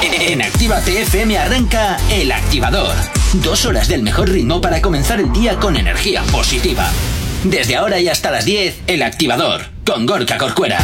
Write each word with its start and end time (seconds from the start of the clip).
En 0.00 0.40
Actívate 0.40 1.02
FM 1.02 1.36
arranca 1.36 1.98
El 2.10 2.32
Activador. 2.32 2.94
Dos 3.34 3.66
horas 3.66 3.88
del 3.88 4.02
mejor 4.02 4.30
ritmo 4.30 4.58
para 4.58 4.80
comenzar 4.80 5.20
el 5.20 5.30
día 5.34 5.56
con 5.56 5.76
energía 5.76 6.22
positiva. 6.32 6.90
Desde 7.44 7.76
ahora 7.76 8.00
y 8.00 8.08
hasta 8.08 8.30
las 8.30 8.46
10, 8.46 8.84
El 8.86 9.02
Activador, 9.02 9.66
con 9.84 10.06
Gorka 10.06 10.38
Corcuera. 10.38 10.78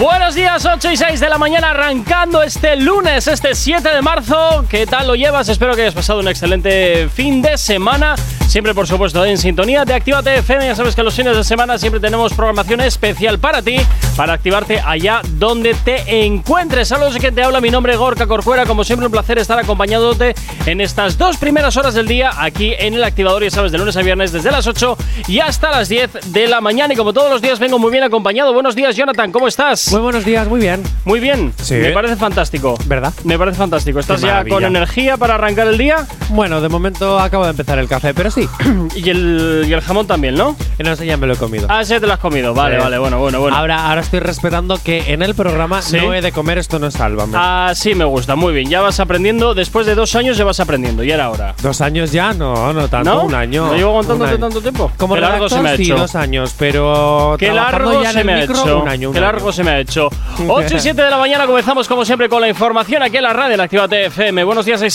Buenos 0.00 0.34
días, 0.34 0.66
8 0.66 0.90
y 0.90 0.96
6 0.96 1.20
de 1.20 1.28
la 1.28 1.38
mañana, 1.38 1.70
arrancando 1.70 2.42
este 2.42 2.74
lunes, 2.74 3.28
este 3.28 3.54
7 3.54 3.88
de 3.88 4.02
marzo. 4.02 4.66
¿Qué 4.68 4.86
tal 4.86 5.06
lo 5.06 5.14
llevas? 5.14 5.48
Espero 5.50 5.76
que 5.76 5.82
hayas 5.82 5.94
pasado 5.94 6.18
un 6.18 6.26
excelente 6.26 7.08
fin 7.14 7.42
de 7.42 7.56
semana. 7.56 8.16
Siempre, 8.52 8.74
por 8.74 8.86
supuesto, 8.86 9.24
en 9.24 9.38
sintonía 9.38 9.86
de 9.86 9.94
Actívate 9.94 10.36
FM. 10.36 10.66
Ya 10.66 10.74
sabes 10.74 10.94
que 10.94 11.02
los 11.02 11.14
fines 11.14 11.34
de 11.34 11.42
semana 11.42 11.78
siempre 11.78 12.00
tenemos 12.00 12.34
programación 12.34 12.82
especial 12.82 13.38
para 13.38 13.62
ti, 13.62 13.78
para 14.14 14.34
activarte 14.34 14.78
allá 14.78 15.22
donde 15.38 15.72
te 15.72 16.26
encuentres. 16.26 16.88
Saludos 16.88 17.16
quien 17.16 17.34
te 17.34 17.42
habla, 17.42 17.62
mi 17.62 17.70
nombre 17.70 17.94
es 17.94 17.98
Gorka 17.98 18.26
Corcuera. 18.26 18.66
Como 18.66 18.84
siempre, 18.84 19.06
un 19.06 19.12
placer 19.12 19.38
estar 19.38 19.58
acompañándote 19.58 20.34
en 20.66 20.82
estas 20.82 21.16
dos 21.16 21.38
primeras 21.38 21.78
horas 21.78 21.94
del 21.94 22.06
día 22.06 22.30
aquí 22.36 22.74
en 22.78 22.92
el 22.92 23.02
activador. 23.04 23.42
Ya 23.42 23.50
sabes, 23.50 23.72
de 23.72 23.78
lunes 23.78 23.96
a 23.96 24.02
viernes 24.02 24.32
desde 24.32 24.50
las 24.50 24.66
8 24.66 24.98
y 25.28 25.40
hasta 25.40 25.70
las 25.70 25.88
10 25.88 26.10
de 26.26 26.46
la 26.46 26.60
mañana. 26.60 26.92
Y 26.92 26.96
como 26.98 27.14
todos 27.14 27.30
los 27.30 27.40
días, 27.40 27.58
vengo 27.58 27.78
muy 27.78 27.90
bien 27.90 28.04
acompañado. 28.04 28.52
Buenos 28.52 28.76
días, 28.76 28.94
Jonathan, 28.94 29.32
¿cómo 29.32 29.48
estás? 29.48 29.90
Muy 29.90 30.02
buenos 30.02 30.26
días, 30.26 30.46
muy 30.46 30.60
bien. 30.60 30.82
Muy 31.06 31.20
bien. 31.20 31.54
Sí. 31.56 31.76
Me 31.76 31.92
parece 31.92 32.16
fantástico. 32.16 32.76
¿Verdad? 32.84 33.14
Me 33.24 33.38
parece 33.38 33.56
fantástico. 33.56 33.98
¿Estás 33.98 34.20
ya 34.20 34.44
con 34.44 34.62
energía 34.62 35.16
para 35.16 35.36
arrancar 35.36 35.68
el 35.68 35.78
día? 35.78 36.06
Bueno, 36.28 36.60
de 36.60 36.68
momento 36.68 37.18
acabo 37.18 37.44
de 37.44 37.52
empezar 37.52 37.78
el 37.78 37.88
café, 37.88 38.12
pero 38.12 38.30
sí. 38.30 38.41
Y 38.94 39.08
el, 39.10 39.64
y 39.68 39.72
el 39.72 39.80
jamón 39.80 40.06
también, 40.06 40.34
¿no? 40.34 40.56
No 40.78 40.96
sé, 40.96 41.06
ya 41.06 41.16
me 41.16 41.26
lo 41.26 41.34
he 41.34 41.36
comido. 41.36 41.66
Ah, 41.70 41.84
sí, 41.84 41.94
te 42.00 42.06
lo 42.06 42.12
has 42.12 42.18
comido. 42.18 42.52
Vale, 42.54 42.76
Sí. 42.76 42.82
vale, 42.82 42.98
bueno, 42.98 43.18
bueno, 43.18 43.40
bueno. 43.40 43.56
Ahora, 43.56 43.88
ahora 43.88 44.00
estoy 44.00 44.20
respetando 44.20 44.78
que 44.82 45.12
en 45.12 45.22
el 45.22 45.34
programa 45.34 45.80
Sí. 45.82 45.96
no 45.96 46.12
he 46.14 46.20
de 46.20 46.32
comer 46.32 46.58
esto 46.58 46.78
no 46.78 46.86
es 46.88 46.94
sálvame. 46.94 47.36
Así 47.38 47.94
me 47.94 48.04
gusta, 48.04 48.34
muy 48.36 48.52
bien. 48.52 48.68
Ya 48.68 48.80
vas 48.80 48.98
aprendiendo. 49.00 49.54
Después 49.54 49.86
de 49.86 49.94
dos 49.94 50.14
años 50.16 50.36
ya 50.36 50.44
vas 50.44 50.60
aprendiendo. 50.60 51.02
Ya 51.04 51.14
era 51.14 51.30
hora. 51.30 51.54
¿Dos 51.62 51.80
años 51.80 52.10
ya? 52.12 52.32
No, 52.32 52.72
no 52.72 52.88
tanto, 52.88 53.14
¿No? 53.14 53.22
un 53.24 53.34
año. 53.34 53.66
¿No 53.66 53.74
llevo 53.74 53.98
año. 54.00 54.38
tanto 54.38 54.60
tiempo? 54.60 54.90
Como 54.96 55.14
Qué 55.14 55.20
largo 55.20 55.48
se 55.48 55.54
me 55.56 55.60
ha 55.60 55.62
redactor, 55.72 55.76
sí, 55.86 55.92
hecho. 55.92 55.96
dos 56.00 56.14
años, 56.16 56.54
pero 56.58 57.36
Qué 57.38 57.52
largo 57.52 58.02
ya 58.02 58.12
se 58.12 58.24
me 58.24 58.34
ha 58.34 58.36
micro, 58.38 58.56
hecho. 58.60 58.80
un 58.82 58.88
año, 58.88 59.08
un 59.08 59.14
Qué 59.14 59.18
año. 59.20 59.26
largo 59.32 59.52
se 59.52 59.62
me 59.64 59.70
ha 59.70 59.78
hecho. 59.80 60.08
8 60.48 60.76
y 60.76 60.80
7 60.80 61.02
de 61.02 61.10
la 61.10 61.18
mañana 61.18 61.46
comenzamos 61.46 61.86
como 61.88 62.04
siempre 62.04 62.28
con 62.28 62.40
la 62.40 62.48
información 62.48 63.02
aquí 63.02 63.16
en 63.18 63.22
la 63.22 63.32
radio 63.32 63.54
en 63.54 63.60
Actívate 63.60 64.06
FM. 64.06 64.44
Buenos 64.44 64.64
días, 64.66 64.80
ahí 64.82 64.90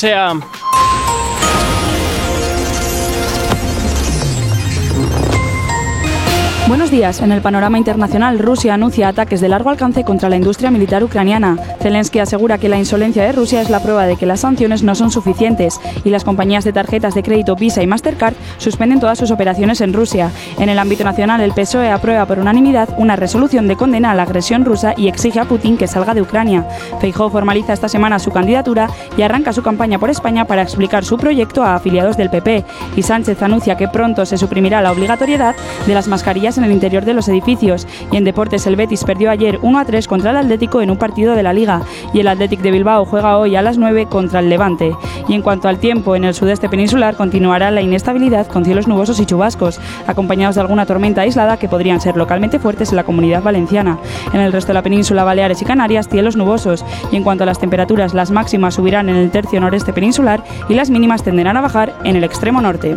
Buenos 6.68 6.92
días. 6.92 7.22
En 7.22 7.32
el 7.32 7.42
panorama 7.42 7.78
internacional, 7.78 8.40
Rusia 8.40 8.73
anuncia 8.73 9.08
ataques 9.08 9.40
de 9.40 9.48
largo 9.48 9.70
alcance 9.70 10.04
contra 10.04 10.28
la 10.28 10.36
industria 10.36 10.70
militar 10.70 11.02
ucraniana. 11.02 11.58
Zelensky 11.82 12.20
asegura 12.20 12.58
que 12.58 12.68
la 12.68 12.78
insolencia 12.78 13.24
de 13.24 13.32
Rusia 13.32 13.62
es 13.62 13.70
la 13.70 13.82
prueba 13.82 14.06
de 14.06 14.18
que 14.18 14.26
las 14.26 14.42
sanciones 14.42 14.84
no 14.84 14.94
son 14.94 15.09
suficientes 15.09 15.80
y 16.04 16.09
las 16.09 16.26
compañías 16.26 16.66
de 16.66 16.74
tarjetas 16.74 17.16
de 17.16 17.24
crédito 17.24 17.56
Visa 17.56 17.82
y 17.82 17.88
Mastercard 17.88 18.34
suspenden 18.58 19.00
todas 19.00 19.18
sus 19.18 19.32
operaciones 19.32 19.80
en 19.80 19.94
Rusia. 19.94 20.30
En 20.59 20.68
el 20.68 20.78
ámbito 20.78 21.06
nacional, 21.06 21.40
el 21.40 21.54
PSOE 21.54 21.90
aprueba 21.90 22.26
por 22.26 22.38
unanimidad 22.38 22.90
una 22.98 23.16
resolución 23.16 23.70
de 23.70 23.78
condena 23.78 24.12
a 24.12 24.16
la 24.16 24.24
agresión 24.24 24.66
rusa 24.66 24.94
y 24.98 25.08
exige 25.08 25.40
a 25.40 25.46
Putin 25.46 25.78
que 25.78 25.88
salga 25.88 26.14
de 26.14 26.22
Ucrania. 26.22 26.68
Feijóo 27.00 27.30
formaliza 27.30 27.72
esta 27.72 27.88
semana 27.88 28.20
su 28.20 28.31
candidatura 28.31 28.90
y 29.16 29.22
arranca 29.22 29.54
su 29.54 29.64
campaña 29.64 30.00
por 30.00 30.09
España 30.09 30.44
para 30.44 30.64
explicar 30.64 31.06
su 31.06 31.18
proyecto 31.18 31.64
a 31.64 31.76
afiliados 31.76 32.18
del 32.18 32.30
PP. 32.30 32.66
Y 32.98 33.04
Sánchez 33.04 33.42
anuncia 33.42 33.78
que 33.78 33.88
pronto 33.88 34.26
se 34.26 34.38
suprimirá 34.38 34.81
la 34.81 34.92
obligatoriedad 34.92 35.56
de 35.86 35.94
las 35.94 36.09
mascarillas 36.09 36.56
en 36.58 36.63
el 36.63 36.72
interior 36.72 37.05
de 37.05 37.13
los 37.13 37.27
edificios. 37.30 37.88
Y 38.11 38.17
en 38.17 38.23
deportes, 38.23 38.67
el 38.67 38.75
Betis 38.75 39.03
perdió 39.03 39.30
ayer 39.31 39.59
1 39.61 39.80
a 39.80 39.86
3 39.86 40.08
contra 40.08 40.31
el 40.31 40.38
Atlético 40.38 40.81
en 40.81 40.91
un 40.91 40.97
partido 40.97 41.36
de 41.36 41.44
la 41.44 41.53
Liga. 41.53 41.81
Y 42.13 42.19
el 42.19 42.27
Athletic 42.27 42.61
de 42.61 42.72
Bilbao 42.72 43.05
juega 43.05 43.38
hoy 43.38 43.55
a 43.55 43.61
las 43.61 43.77
9 43.77 44.08
contra 44.08 44.39
el 44.39 44.50
Levante. 44.50 44.95
Y 45.28 45.33
en 45.33 45.41
cuanto 45.41 45.67
al 45.67 45.80
tiempo, 45.80 46.16
en 46.16 46.23
el 46.23 46.34
sudeste 46.34 46.69
peninsular 46.69 47.16
continuará 47.16 47.72
la 47.72 47.81
inestabilidad 47.81 48.47
con 48.47 48.66
cielos 48.66 48.88
nubosos 48.88 49.19
y 49.19 49.25
chubascos, 49.25 49.79
acompañados 50.07 50.56
de 50.56 50.62
alguna 50.62 50.85
tormenta 50.85 51.22
aislada 51.22 51.57
que 51.57 51.67
podrían 51.67 52.01
ser 52.01 52.17
localmente 52.17 52.59
fuertes 52.59 52.90
en 52.90 52.96
la 52.96 53.03
comunidad 53.03 53.44
valenciana. 53.44 54.00
En 54.34 54.41
el 54.41 54.51
resto 54.51 54.69
de 54.69 54.75
la 54.75 54.84
península, 54.84 55.23
Baleares 55.23 55.62
y 55.62 55.66
Canarias, 55.66 56.07
cielos 56.09 56.35
nubosos. 56.35 56.85
Y 57.12 57.16
en 57.16 57.23
cuanto 57.23 57.44
a 57.44 57.47
las 57.47 57.59
temperaturas, 57.59 58.13
las 58.13 58.31
máximas 58.31 58.75
subirán 58.75 59.09
en 59.09 59.16
el 59.16 59.31
tercio 59.31 59.59
noreste 59.59 59.94
peninsular 59.94 60.44
y 60.69 60.73
las 60.75 60.90
mínimas 60.90 61.23
tenderán 61.23 61.57
a 61.57 61.62
bajar 61.62 61.94
en 62.03 62.16
el 62.16 62.23
extremo 62.23 62.62
norte. 62.62 62.96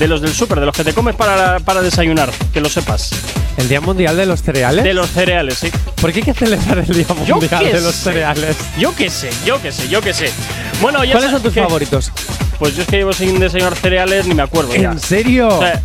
De 0.00 0.08
los 0.08 0.22
del 0.22 0.32
súper, 0.32 0.58
de 0.58 0.64
los 0.64 0.74
que 0.74 0.82
te 0.82 0.94
comes 0.94 1.14
para, 1.14 1.60
para 1.60 1.82
desayunar, 1.82 2.30
que 2.54 2.62
lo 2.62 2.70
sepas. 2.70 3.10
¿El 3.58 3.68
Día 3.68 3.82
Mundial 3.82 4.16
de 4.16 4.24
los 4.24 4.42
Cereales? 4.42 4.82
De 4.82 4.94
los 4.94 5.10
cereales, 5.10 5.58
sí. 5.58 5.70
¿Por 6.00 6.10
qué 6.10 6.20
hay 6.20 6.24
que 6.24 6.32
celebrar 6.32 6.78
el 6.78 6.86
Día 6.86 7.04
Mundial 7.14 7.64
de 7.64 7.82
los 7.82 7.94
sé. 7.94 8.04
Cereales? 8.04 8.56
Yo 8.78 8.96
qué 8.96 9.10
sé, 9.10 9.28
yo 9.44 9.60
qué 9.60 9.70
sé, 9.70 9.90
yo 9.90 10.00
qué 10.00 10.14
sé. 10.14 10.32
Bueno, 10.80 11.04
ya 11.04 11.12
¿Cuáles 11.12 11.30
son 11.30 11.42
tus 11.42 11.52
favoritos? 11.52 12.10
Pues 12.58 12.76
yo 12.76 12.82
es 12.82 12.88
que 12.88 12.96
llevo 12.96 13.12
sin 13.12 13.38
desayunar 13.38 13.76
cereales, 13.76 14.26
ni 14.26 14.34
me 14.34 14.40
acuerdo 14.42 14.74
ya. 14.74 14.92
¿En 14.92 14.98
serio? 14.98 15.48
O 15.48 15.60
sea, 15.60 15.82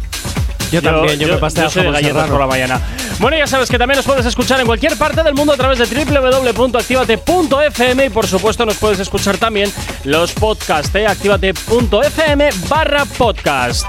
yo, 0.72 0.82
también, 0.82 1.20
yo, 1.20 1.28
me 1.28 1.36
pasé 1.38 1.60
yo 1.60 1.68
a 1.68 1.70
soy 1.70 1.84
de 1.84 1.92
galletas 1.92 2.14
serrano. 2.14 2.32
por 2.32 2.40
la 2.40 2.48
mañana. 2.48 2.80
Bueno, 3.20 3.36
ya 3.38 3.48
sabes 3.48 3.70
que 3.70 3.78
también 3.78 3.98
nos 3.98 4.06
puedes 4.06 4.26
escuchar 4.26 4.62
en 4.62 4.66
cualquier 4.66 4.98
parte 4.98 5.24
del 5.24 5.34
mundo 5.34 5.52
a 5.52 5.58
través 5.58 5.78
de 5.78 6.06
www.activate.fm 6.06 8.06
y 8.06 8.10
por 8.10 8.28
supuesto 8.28 8.66
nos 8.66 8.78
puedes 8.78 8.98
escuchar 9.00 9.38
también 9.38 9.70
los 10.06 10.32
podcasts 10.32 10.94
de 10.94 11.06
activate.fm 11.06 12.50
barra 12.70 13.04
podcast. 13.18 13.86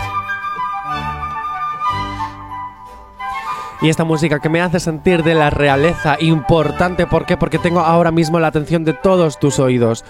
Y 3.82 3.88
esta 3.90 4.04
música 4.04 4.40
que 4.40 4.48
me 4.48 4.60
hace 4.60 4.80
sentir 4.80 5.22
de 5.22 5.34
la 5.34 5.50
realeza 5.50 6.16
importante, 6.20 7.06
¿por 7.06 7.26
qué? 7.26 7.36
Porque 7.36 7.58
tengo 7.58 7.80
ahora 7.80 8.10
mismo 8.10 8.40
la 8.40 8.48
atención 8.48 8.84
de 8.84 8.94
todos 8.94 9.38
tus 9.38 9.58
oídos. 9.58 10.04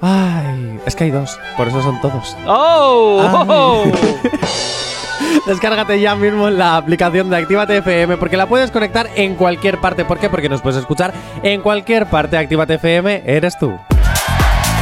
Ay, 0.00 0.80
es 0.86 0.94
que 0.94 1.04
hay 1.04 1.10
dos, 1.10 1.38
por 1.56 1.68
eso 1.68 1.82
son 1.82 2.00
todos. 2.00 2.36
¡Oh! 2.46 3.20
Oh, 3.22 3.44
oh. 3.48 3.84
Descárgate 5.46 6.00
ya 6.00 6.14
mismo 6.14 6.48
la 6.50 6.76
aplicación 6.76 7.30
de 7.30 7.36
Actívate 7.36 7.78
FM 7.78 8.16
porque 8.16 8.36
la 8.36 8.46
puedes 8.46 8.70
conectar 8.70 9.08
en 9.16 9.34
cualquier 9.34 9.78
parte. 9.78 10.04
¿Por 10.04 10.18
qué? 10.18 10.30
Porque 10.30 10.48
nos 10.48 10.62
puedes 10.62 10.78
escuchar 10.78 11.12
en 11.42 11.60
cualquier 11.60 12.06
parte. 12.06 12.38
Actívate 12.38 12.74
FM, 12.74 13.22
eres 13.26 13.58
tú. 13.58 13.78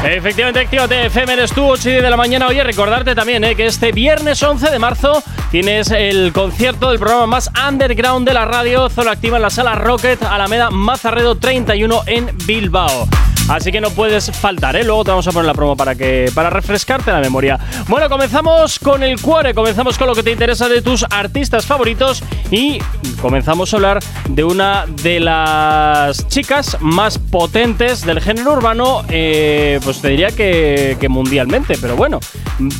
Efectivamente, 0.04 0.60
Actívate 0.60 1.06
FM 1.06 1.32
eres 1.32 1.52
tú, 1.52 1.64
8 1.66 1.88
y 1.88 1.92
10 1.92 2.04
de 2.04 2.10
la 2.10 2.16
mañana. 2.16 2.46
Oye, 2.46 2.62
recordarte 2.62 3.16
también 3.16 3.42
eh, 3.42 3.56
que 3.56 3.66
este 3.66 3.90
viernes 3.90 4.40
11 4.40 4.70
de 4.70 4.78
marzo 4.78 5.22
tienes 5.50 5.90
el 5.90 6.32
concierto 6.32 6.90
del 6.90 7.00
programa 7.00 7.26
más 7.26 7.50
underground 7.68 8.26
de 8.26 8.32
la 8.32 8.44
radio, 8.44 8.88
Zona 8.90 9.10
Activa 9.10 9.36
en 9.36 9.42
la 9.42 9.50
sala 9.50 9.74
Rocket, 9.74 10.22
Alameda 10.22 10.70
Mazarredo 10.70 11.34
31 11.36 12.02
en 12.06 12.30
Bilbao. 12.46 13.08
Así 13.48 13.72
que 13.72 13.80
no 13.80 13.90
puedes 13.90 14.30
faltar, 14.30 14.76
¿eh? 14.76 14.84
Luego 14.84 15.04
te 15.04 15.10
vamos 15.10 15.26
a 15.26 15.32
poner 15.32 15.46
la 15.46 15.54
promo 15.54 15.74
para 15.74 15.94
que 15.94 16.30
para 16.34 16.50
refrescarte 16.50 17.10
la 17.10 17.20
memoria. 17.20 17.58
Bueno, 17.88 18.10
comenzamos 18.10 18.78
con 18.78 19.02
el 19.02 19.18
cuore, 19.18 19.54
comenzamos 19.54 19.96
con 19.96 20.06
lo 20.06 20.14
que 20.14 20.22
te 20.22 20.30
interesa 20.30 20.68
de 20.68 20.82
tus 20.82 21.06
artistas 21.08 21.64
favoritos 21.64 22.22
y 22.50 22.78
comenzamos 23.22 23.72
a 23.72 23.76
hablar 23.76 24.00
de 24.28 24.44
una 24.44 24.84
de 25.02 25.20
las 25.20 26.28
chicas 26.28 26.76
más 26.80 27.16
potentes 27.18 28.04
del 28.04 28.20
género 28.20 28.52
urbano, 28.52 29.02
eh, 29.08 29.80
pues 29.88 30.02
te 30.02 30.08
diría 30.08 30.28
que, 30.28 30.98
que 31.00 31.08
mundialmente, 31.08 31.78
pero 31.80 31.96
bueno, 31.96 32.20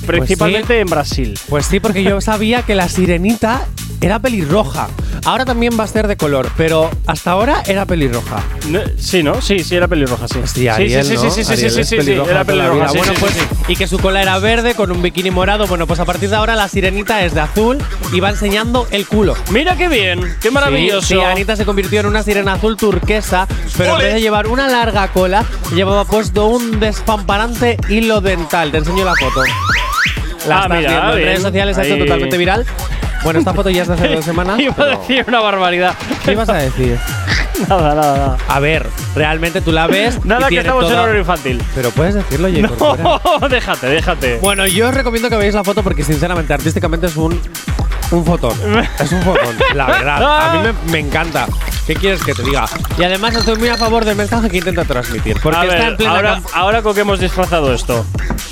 principalmente 0.06 0.78
en 0.78 0.88
Brasil. 0.88 1.38
Pues 1.48 1.64
sí, 1.64 1.80
porque 1.80 2.04
yo 2.04 2.20
sabía 2.20 2.60
que 2.60 2.74
la 2.74 2.86
sirenita 2.86 3.66
era 4.00 4.18
pelirroja. 4.18 4.88
Ahora 5.24 5.44
también 5.44 5.72
va 5.78 5.84
a 5.84 5.86
ser 5.86 6.06
de 6.06 6.16
color, 6.16 6.50
pero 6.56 6.90
hasta 7.06 7.32
ahora 7.32 7.62
era 7.66 7.84
pelirroja. 7.84 8.42
No, 8.68 8.80
sí, 8.96 9.22
¿no? 9.22 9.40
Sí, 9.40 9.60
sí, 9.60 9.74
era 9.74 9.88
pelirroja, 9.88 10.28
sí. 10.28 10.38
Sí, 10.44 10.68
Ariel, 10.68 11.04
sí, 11.04 11.16
sí, 11.16 11.24
¿no? 11.24 11.30
sí, 11.30 11.30
sí, 11.30 11.44
sí, 11.44 11.52
Ariel 11.52 11.70
sí, 11.70 11.84
sí, 11.84 12.02
sí, 12.02 12.10
era 12.12 12.44
pelirroja. 12.44 12.88
sí, 12.88 12.98
bueno, 12.98 13.12
sí, 13.14 13.18
pues, 13.20 13.32
sí, 13.32 13.40
sí. 13.40 13.72
y 13.72 13.76
que 13.76 13.86
su 13.86 13.98
cola 13.98 14.22
era 14.22 14.38
verde 14.38 14.74
con 14.74 14.92
un 14.92 15.02
bikini 15.02 15.30
morado. 15.30 15.66
Bueno, 15.66 15.86
pues 15.86 16.00
a 16.00 16.04
partir 16.04 16.30
de 16.30 16.36
ahora 16.36 16.54
la 16.54 16.68
sirenita 16.68 17.24
es 17.24 17.34
de 17.34 17.40
azul 17.40 17.78
y 18.12 18.20
va 18.20 18.30
enseñando 18.30 18.86
el 18.90 19.06
culo. 19.06 19.34
Mira 19.50 19.76
qué 19.76 19.88
bien, 19.88 20.36
qué 20.40 20.50
maravilloso. 20.50 21.06
Sí, 21.06 21.14
sí, 21.14 21.20
Anita 21.20 21.56
se 21.56 21.64
convirtió 21.64 22.00
en 22.00 22.06
una 22.06 22.22
sirena 22.22 22.54
azul 22.54 22.76
turquesa, 22.76 23.48
pero 23.76 23.94
¡Ole! 23.94 24.04
en 24.04 24.06
vez 24.06 24.14
de 24.14 24.20
llevar 24.20 24.46
una 24.46 24.68
larga 24.68 25.08
cola, 25.08 25.44
llevaba 25.74 26.04
puesto 26.04 26.46
un 26.46 26.78
despamparante 26.98 27.76
hilo 27.88 28.20
dental. 28.20 28.70
Te 28.70 28.78
enseño 28.78 29.04
la 29.04 29.14
foto. 29.14 29.42
La 30.48 30.58
Ah, 30.58 30.62
estás 30.64 30.78
mira, 30.78 30.90
viendo 30.90 31.16
en 31.16 31.24
redes 31.24 31.42
sociales, 31.42 31.78
ha 31.78 31.84
hecho 31.84 31.98
totalmente 31.98 32.36
viral. 32.36 32.66
Bueno, 33.22 33.38
esta 33.40 33.52
foto 33.54 33.70
ya 33.70 33.82
es 33.82 33.88
de 33.88 33.94
hace 33.94 34.08
dos 34.08 34.24
semanas. 34.24 34.58
Iba 34.60 34.74
a 34.78 34.86
decir 34.98 35.24
una 35.28 35.40
barbaridad. 35.40 35.94
¿Qué 36.24 36.32
ibas 36.32 36.48
a 36.48 36.54
decir? 36.54 36.98
nada, 37.68 37.94
nada, 37.94 38.16
nada. 38.16 38.36
A 38.48 38.60
ver, 38.60 38.86
realmente 39.14 39.60
tú 39.60 39.72
la 39.72 39.86
ves. 39.86 40.24
Nada 40.24 40.42
que 40.42 40.48
tiene 40.48 40.62
estamos 40.62 40.90
en 40.90 40.98
horario 40.98 41.20
infantil. 41.20 41.62
Pero 41.74 41.90
puedes 41.90 42.14
decirlo. 42.14 42.48
No, 43.40 43.48
déjate, 43.48 43.86
déjate. 43.88 44.38
Bueno, 44.38 44.66
yo 44.66 44.88
os 44.88 44.94
recomiendo 44.94 45.28
que 45.30 45.36
veáis 45.36 45.54
la 45.54 45.64
foto 45.64 45.82
porque 45.82 46.02
sinceramente, 46.04 46.52
artísticamente 46.54 47.06
es 47.06 47.16
un, 47.16 47.40
un 48.10 48.24
fotón. 48.24 48.56
Es 48.98 49.12
un 49.12 49.22
fotón, 49.22 49.56
la 49.74 49.86
verdad. 49.86 50.48
A 50.50 50.54
mí 50.54 50.68
me, 50.86 50.92
me 50.92 50.98
encanta. 50.98 51.46
¿Qué 51.86 51.94
quieres 51.94 52.22
que 52.22 52.34
te 52.34 52.42
diga? 52.42 52.66
Y 52.98 53.02
además 53.02 53.34
estoy 53.34 53.56
muy 53.56 53.68
a 53.68 53.76
favor 53.78 54.04
del 54.04 54.14
mensaje 54.16 54.50
que 54.50 54.58
intenta 54.58 54.84
transmitir. 54.84 55.38
Porque 55.42 55.58
a 55.58 55.62
está 55.64 55.74
ver, 55.76 55.88
en 55.88 55.96
plena 55.96 56.12
ahora, 56.14 56.42
ahora 56.52 56.82
con 56.82 56.94
qué 56.94 57.00
hemos 57.00 57.18
disfrazado 57.18 57.72
esto. 57.72 58.04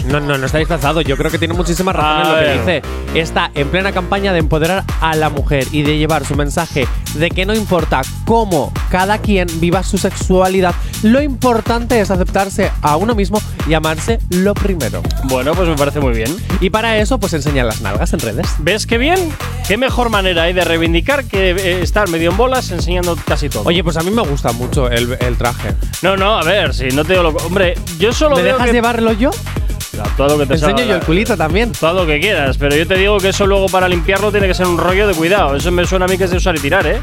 No, 0.07 0.21
no, 0.21 0.39
no 0.39 0.47
está 0.47 0.57
disfrazado. 0.59 1.03
Yo 1.03 1.17
creo 1.19 1.31
que 1.31 1.39
tiene 1.39 1.53
muchísima 1.53 1.93
razón 1.93 2.17
A 2.17 2.23
en 2.23 2.29
lo 2.29 2.35
ver. 2.35 2.45
que 2.47 2.59
dice. 2.61 2.83
Está 3.21 3.51
en 3.55 3.69
plena 3.69 3.93
campaña 3.93 4.33
de 4.33 4.39
empoderar 4.39 4.85
a 5.03 5.15
la 5.17 5.29
mujer 5.29 5.67
y 5.71 5.83
de 5.83 5.99
llevar 5.99 6.25
su 6.25 6.35
mensaje 6.35 6.89
de 7.15 7.31
que 7.31 7.45
no 7.45 7.55
importa 7.55 8.01
cómo 8.25 8.73
cada 8.91 9.19
quien 9.19 9.49
viva 9.61 9.83
su 9.83 9.99
sexualidad, 9.99 10.75
lo 11.03 11.21
importante 11.21 12.01
es 12.01 12.11
aceptarse 12.11 12.71
a 12.83 12.97
uno 12.97 13.15
mismo 13.15 13.41
y 13.69 13.75
amarse 13.75 14.19
lo 14.31 14.55
primero. 14.55 15.03
Bueno, 15.25 15.55
pues 15.55 15.69
me 15.69 15.77
parece 15.77 16.01
muy 16.01 16.15
bien. 16.15 16.35
Y 16.61 16.71
para 16.71 16.97
eso, 16.99 17.19
pues 17.19 17.35
enseña 17.35 17.65
las 17.65 17.81
nalgas 17.83 18.13
en 18.15 18.21
redes. 18.21 18.47
¿Ves 18.59 18.87
qué 18.87 18.97
bien? 18.99 19.31
¿Qué 19.67 19.77
mejor 19.77 20.11
manera 20.11 20.45
hay 20.45 20.53
de 20.53 20.63
reivindicar 20.65 21.25
que 21.25 21.51
eh, 21.51 21.83
estar 21.83 22.09
medio 22.09 22.31
en 22.31 22.37
bolas 22.37 22.71
enseñando 22.71 23.17
casi 23.27 23.49
todo? 23.49 23.65
Oye, 23.65 23.83
pues 23.83 23.97
a 23.97 24.03
mí 24.03 24.11
me 24.11 24.23
gusta 24.23 24.53
mucho 24.53 24.89
el, 24.89 25.17
el 25.21 25.37
traje. 25.37 25.75
No, 26.03 26.17
no, 26.17 26.39
a 26.39 26.45
ver, 26.45 26.73
si 26.73 26.87
no 26.89 27.05
te 27.05 27.15
digo 27.15 27.25
lo. 27.25 27.31
Hombre, 27.31 27.75
yo 27.99 28.13
solo 28.13 28.37
¿Me 28.37 28.43
veo 28.43 28.53
dejas 28.55 28.69
que. 28.69 28.73
llevarlo 28.75 29.13
yo? 29.13 29.31
Todo 30.17 30.29
lo 30.29 30.39
que 30.39 30.43
te 30.43 30.49
Te 30.49 30.55
enseño 30.55 30.77
salga, 30.79 30.91
yo 30.91 30.95
el 30.97 31.03
culito 31.03 31.37
también. 31.37 31.73
Todo 31.73 32.03
lo 32.03 32.07
que 32.07 32.21
quieras, 32.21 32.59
pero 32.59 32.77
yo 32.77 32.87
te 32.87 32.97
digo 32.97 33.19
que 33.19 33.31
eso 33.31 33.47
luego 33.47 33.67
para 33.69 33.89
limpiarlo 33.89 34.31
tiene 34.31 34.47
que 34.47 34.55
ser 34.55 34.67
un 34.67 34.79
rollo 34.79 35.09
de 35.09 35.15
cuidado. 35.15 35.57
Eso 35.57 35.73
me 35.73 35.87
suena 35.87 36.05
a 36.05 36.09
mí 36.09 36.17
que 36.19 36.25
es 36.25 36.31
de 36.31 36.37
usar 36.37 36.55
y 36.55 36.61
tirar, 36.61 36.87
¿eh? 36.87 37.01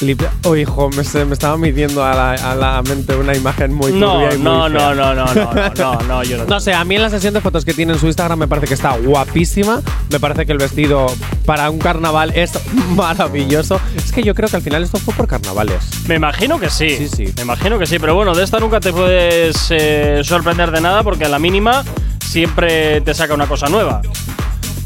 Limpia- 0.00 0.30
Oh, 0.44 0.54
hijo, 0.54 0.88
me, 0.90 1.02
se- 1.02 1.24
me 1.24 1.32
estaba 1.32 1.56
midiendo 1.56 2.04
a 2.04 2.14
la, 2.14 2.30
a 2.34 2.54
la 2.54 2.82
mente 2.82 3.16
una 3.16 3.34
imagen 3.36 3.74
muy 3.74 3.90
No, 3.92 4.12
turbia 4.12 4.34
y 4.34 4.36
muy 4.38 4.44
no, 4.44 4.68
fea. 4.70 4.70
no, 4.70 4.94
no, 4.94 5.14
no, 5.14 5.34
no, 5.34 5.34
no, 5.34 5.70
no, 5.74 6.02
no, 6.08 6.22
yo 6.22 6.38
no. 6.38 6.44
No 6.44 6.60
sé, 6.60 6.72
a 6.72 6.84
mí 6.84 6.94
en 6.94 7.02
la 7.02 7.10
sesión 7.10 7.34
de 7.34 7.40
fotos 7.40 7.64
que 7.64 7.74
tiene 7.74 7.94
en 7.94 7.98
su 7.98 8.06
Instagram 8.06 8.38
me 8.38 8.46
parece 8.46 8.68
que 8.68 8.74
está 8.74 8.96
guapísima. 8.96 9.82
Me 10.10 10.20
parece 10.20 10.46
que 10.46 10.52
el 10.52 10.58
vestido 10.58 11.06
para 11.44 11.68
un 11.70 11.78
carnaval 11.80 12.32
es 12.36 12.52
maravilloso. 12.94 13.80
Es 13.96 14.12
que 14.12 14.22
yo 14.22 14.34
creo 14.36 14.48
que 14.48 14.54
al 14.56 14.62
final 14.62 14.84
esto 14.84 14.98
fue 14.98 15.14
por 15.14 15.26
carnavales. 15.26 15.84
Me 16.06 16.14
imagino 16.14 16.60
que 16.60 16.70
sí. 16.70 16.90
Sí, 16.96 17.08
sí. 17.08 17.32
Me 17.36 17.42
imagino 17.42 17.76
que 17.78 17.86
sí, 17.86 17.98
pero 17.98 18.14
bueno, 18.14 18.34
de 18.36 18.44
esta 18.44 18.60
nunca 18.60 18.78
te 18.78 18.92
puedes 18.92 19.66
eh, 19.70 20.20
sorprender 20.22 20.70
de 20.70 20.80
nada 20.80 21.02
porque 21.02 21.24
a 21.24 21.28
la 21.28 21.40
mínima 21.40 21.82
siempre 22.24 23.00
te 23.00 23.14
saca 23.14 23.34
una 23.34 23.46
cosa 23.46 23.68
nueva. 23.68 24.00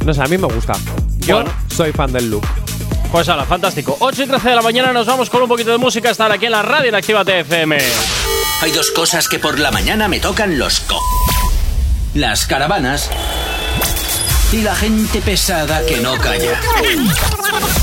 No 0.07 0.15
sé, 0.15 0.23
a 0.23 0.27
mí 0.27 0.39
me 0.39 0.47
gusta. 0.47 0.73
Yo 1.19 1.37
Bueno. 1.37 1.51
soy 1.69 1.93
fan 1.93 2.13
del 2.13 2.31
look. 2.31 2.45
Pues 3.13 3.29
ahora, 3.29 3.45
fantástico. 3.45 3.95
8 4.01 4.23
y 4.23 4.27
13 4.27 4.49
de 4.49 4.55
la 4.57 4.63
mañana 4.63 4.91
nos 4.95 5.07
vamos 5.07 5.29
con 5.29 5.43
un 5.43 5.49
poquito 5.49 5.71
de 5.71 5.77
música 5.77 6.09
hasta 6.09 6.33
aquí 6.33 6.47
en 6.47 6.53
la 6.53 6.63
radio 6.63 6.89
en 6.89 6.95
Activa 6.95 7.23
TFM. 7.27 7.77
Hay 8.63 8.71
dos 8.71 8.91
cosas 8.91 9.29
que 9.29 9.39
por 9.39 9.59
la 9.59 9.71
mañana 9.71 10.09
me 10.09 10.19
tocan 10.19 10.59
los 10.59 10.81
co. 10.81 10.99
Las 12.15 12.47
caravanas 12.47 13.11
y 14.51 14.63
la 14.63 14.75
gente 14.75 15.21
pesada 15.21 15.85
que 15.85 15.99
no 15.99 16.17
calla. 16.17 16.59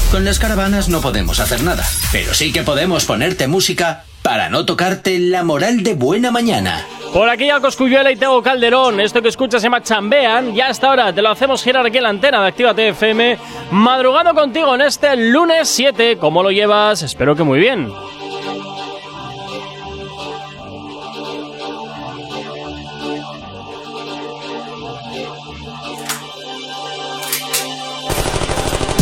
Con 0.09 0.25
las 0.25 0.39
caravanas 0.39 0.89
no 0.89 0.99
podemos 0.99 1.39
hacer 1.39 1.61
nada, 1.61 1.87
pero 2.11 2.33
sí 2.33 2.51
que 2.51 2.63
podemos 2.63 3.05
ponerte 3.05 3.47
música 3.47 4.05
para 4.23 4.49
no 4.49 4.65
tocarte 4.65 5.19
la 5.19 5.43
moral 5.43 5.83
de 5.83 5.93
buena 5.93 6.31
mañana. 6.31 6.87
Por 7.13 7.27
aquí 7.27 7.47
ya 7.47 7.59
Coscuyuela 7.59 8.11
y 8.11 8.15
Teo 8.15 8.41
Calderón. 8.43 8.99
Esto 8.99 9.21
que 9.21 9.29
escuchas 9.29 9.61
se 9.61 9.65
llama 9.65 9.81
Chambean. 9.81 10.55
Y 10.55 10.61
hasta 10.61 10.89
ahora 10.89 11.11
te 11.11 11.23
lo 11.23 11.29
hacemos 11.29 11.63
girar 11.63 11.85
aquí 11.85 11.97
en 11.97 12.03
la 12.03 12.09
antena 12.09 12.41
de 12.41 12.47
Activa 12.49 12.73
TFM. 12.75 13.37
Madrugando 13.71 14.33
contigo 14.35 14.75
en 14.75 14.81
este 14.81 15.15
lunes 15.15 15.67
7. 15.69 16.17
¿Cómo 16.17 16.43
lo 16.43 16.51
llevas? 16.51 17.01
Espero 17.01 17.35
que 17.35 17.43
muy 17.43 17.59
bien. 17.59 17.91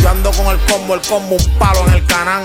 Yo 0.02 0.08
ando 0.08 0.30
con 0.30 0.46
el 0.46 0.58
combo, 0.66 0.94
el 0.94 1.00
combo, 1.02 1.36
un 1.36 1.58
palo 1.58 1.86
en 1.88 1.94
el 1.94 2.06
canal. 2.06 2.42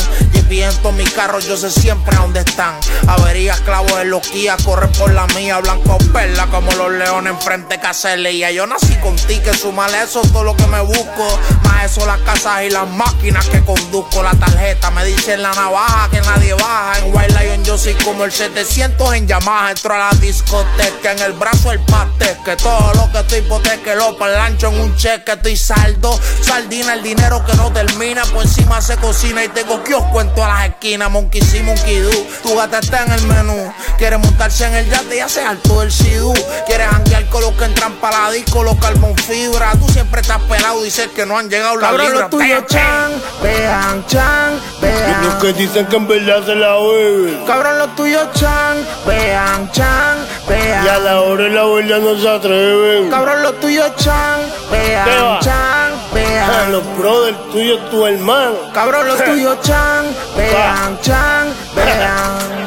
Todos 0.54 0.94
mis 0.94 1.12
carros, 1.14 1.48
yo 1.48 1.58
sé 1.58 1.72
siempre 1.72 2.16
a 2.16 2.20
dónde 2.20 2.42
están. 2.42 2.76
Averías, 3.08 3.60
clavos 3.62 4.06
los 4.06 4.22
Kia, 4.28 4.56
corren 4.64 4.92
por 4.92 5.12
la 5.12 5.26
mía, 5.28 5.58
blanco 5.58 5.98
perla 6.14 6.46
como 6.46 6.72
los 6.74 6.92
leones 6.92 7.34
enfrente 7.34 7.80
Caselía. 7.80 8.52
Yo 8.52 8.68
nací 8.68 8.94
con 8.98 9.16
ti, 9.16 9.40
que 9.40 9.52
sumale 9.56 10.04
eso 10.04 10.22
todo 10.32 10.44
lo 10.44 10.56
que 10.56 10.68
me 10.68 10.80
busco. 10.82 11.40
Más 11.64 11.86
eso 11.86 12.06
las 12.06 12.20
casas 12.22 12.66
y 12.66 12.70
las 12.70 12.88
máquinas 12.88 13.48
que 13.48 13.64
conduzco. 13.66 14.22
La 14.22 14.34
tarjeta 14.36 14.92
me 14.92 15.04
dice 15.06 15.34
en 15.34 15.42
la 15.42 15.54
navaja 15.54 16.10
que 16.12 16.22
nadie 16.22 16.54
baja. 16.54 17.00
En 17.00 17.16
White 17.16 17.34
Lion 17.40 17.64
yo 17.66 17.76
soy 17.76 17.96
como 17.96 18.24
el 18.24 18.32
700 18.32 19.16
en 19.16 19.28
Yamaha. 19.28 19.72
Entro 19.72 19.96
a 19.96 19.98
la 19.98 20.12
discoteca, 20.20 21.14
en 21.14 21.20
el 21.20 21.34
brazo 21.34 21.72
el 21.72 21.80
pastel. 21.80 22.38
Que 22.46 22.56
todo 22.58 22.94
lo 22.94 23.12
que 23.12 23.20
estoy 23.22 23.40
hipoteque 23.40 23.96
lo 23.96 24.16
lancho 24.20 24.68
en 24.68 24.82
un 24.82 24.96
cheque. 24.98 25.32
Estoy 25.32 25.58
saldo, 25.58 26.20
sardina, 26.42 26.94
el 26.94 27.02
dinero 27.02 27.44
que 27.44 27.56
no 27.56 27.74
termina. 27.74 28.24
Por 28.26 28.44
encima 28.44 28.82
se 28.82 28.98
cocina 28.98 29.44
y 29.44 29.50
tengo 29.50 29.84
kiosco 29.84 30.22
en 30.22 30.30
todas 30.44 30.60
las 30.60 30.70
esquinas. 30.70 31.10
Monkey 31.10 31.42
sí, 31.42 31.62
monkey 31.62 32.00
do. 32.00 32.10
Tu 32.44 32.56
gata 32.56 32.80
está 32.80 33.04
en 33.04 33.12
el 33.14 33.24
menú. 33.28 33.74
Quiere 33.98 34.18
montarse 34.18 34.66
en 34.66 34.76
el 34.76 34.90
yate 34.90 35.16
y 35.18 35.20
hace 35.20 35.42
alto 35.44 35.82
el 35.82 35.92
sidú. 35.92 36.34
Quieres 36.66 36.88
janguear 36.88 37.26
con 37.28 37.42
los 37.42 37.54
que 37.54 37.66
entran 37.66 37.94
para 37.94 38.24
la 38.24 38.32
disco, 38.32 38.64
los 38.64 38.76
carbon 38.78 39.16
fibra. 39.18 39.72
Tú 39.80 39.88
siempre 39.90 40.22
estás 40.22 40.42
pelado, 40.44 40.82
dices 40.84 41.08
que 41.16 41.26
no 41.26 41.38
han 41.38 41.50
llegado 41.50 41.78
las 41.78 41.90
Cabrón, 41.90 42.08
libras. 42.08 42.24
lo 42.32 42.38
tuyo, 42.38 42.62
chan, 42.68 43.12
vean, 43.42 44.06
chan, 44.08 44.60
vean. 44.82 45.24
Los 45.26 45.34
que 45.36 45.54
dicen 45.54 45.86
que 45.88 45.96
en 45.96 46.08
verdad 46.08 46.46
se 46.46 46.56
la 46.56 46.74
beben. 46.78 47.46
Cabrón, 47.46 47.78
lo 47.80 47.88
tuyo, 47.90 48.20
chan, 48.34 48.86
vean, 49.06 49.72
chan, 49.72 50.18
vean. 50.50 50.86
Y 50.86 50.90
a 50.90 51.00
la 51.00 51.22
hora 51.22 51.44
de 51.46 51.50
la 51.52 51.64
verdad 51.66 52.00
no 52.00 52.20
se 52.20 52.30
atreven. 52.30 53.10
Cabrón, 53.10 53.44
lo 53.44 53.54
tuyo, 53.54 53.84
chan, 53.96 54.40
¿Qué 54.70 54.76
vean, 54.78 55.40
chan, 55.40 55.92
vean. 56.14 56.72
los 56.72 56.98
brothers 56.98 57.38
tuyos, 57.52 57.90
tu 57.90 58.06
hermano. 58.06 58.56
Cabrón, 58.74 59.08
lo 59.08 59.16
tuyo, 59.24 59.56
chan, 59.62 60.06
vean, 60.36 60.98
chan, 61.02 61.54
vean. 61.76 62.64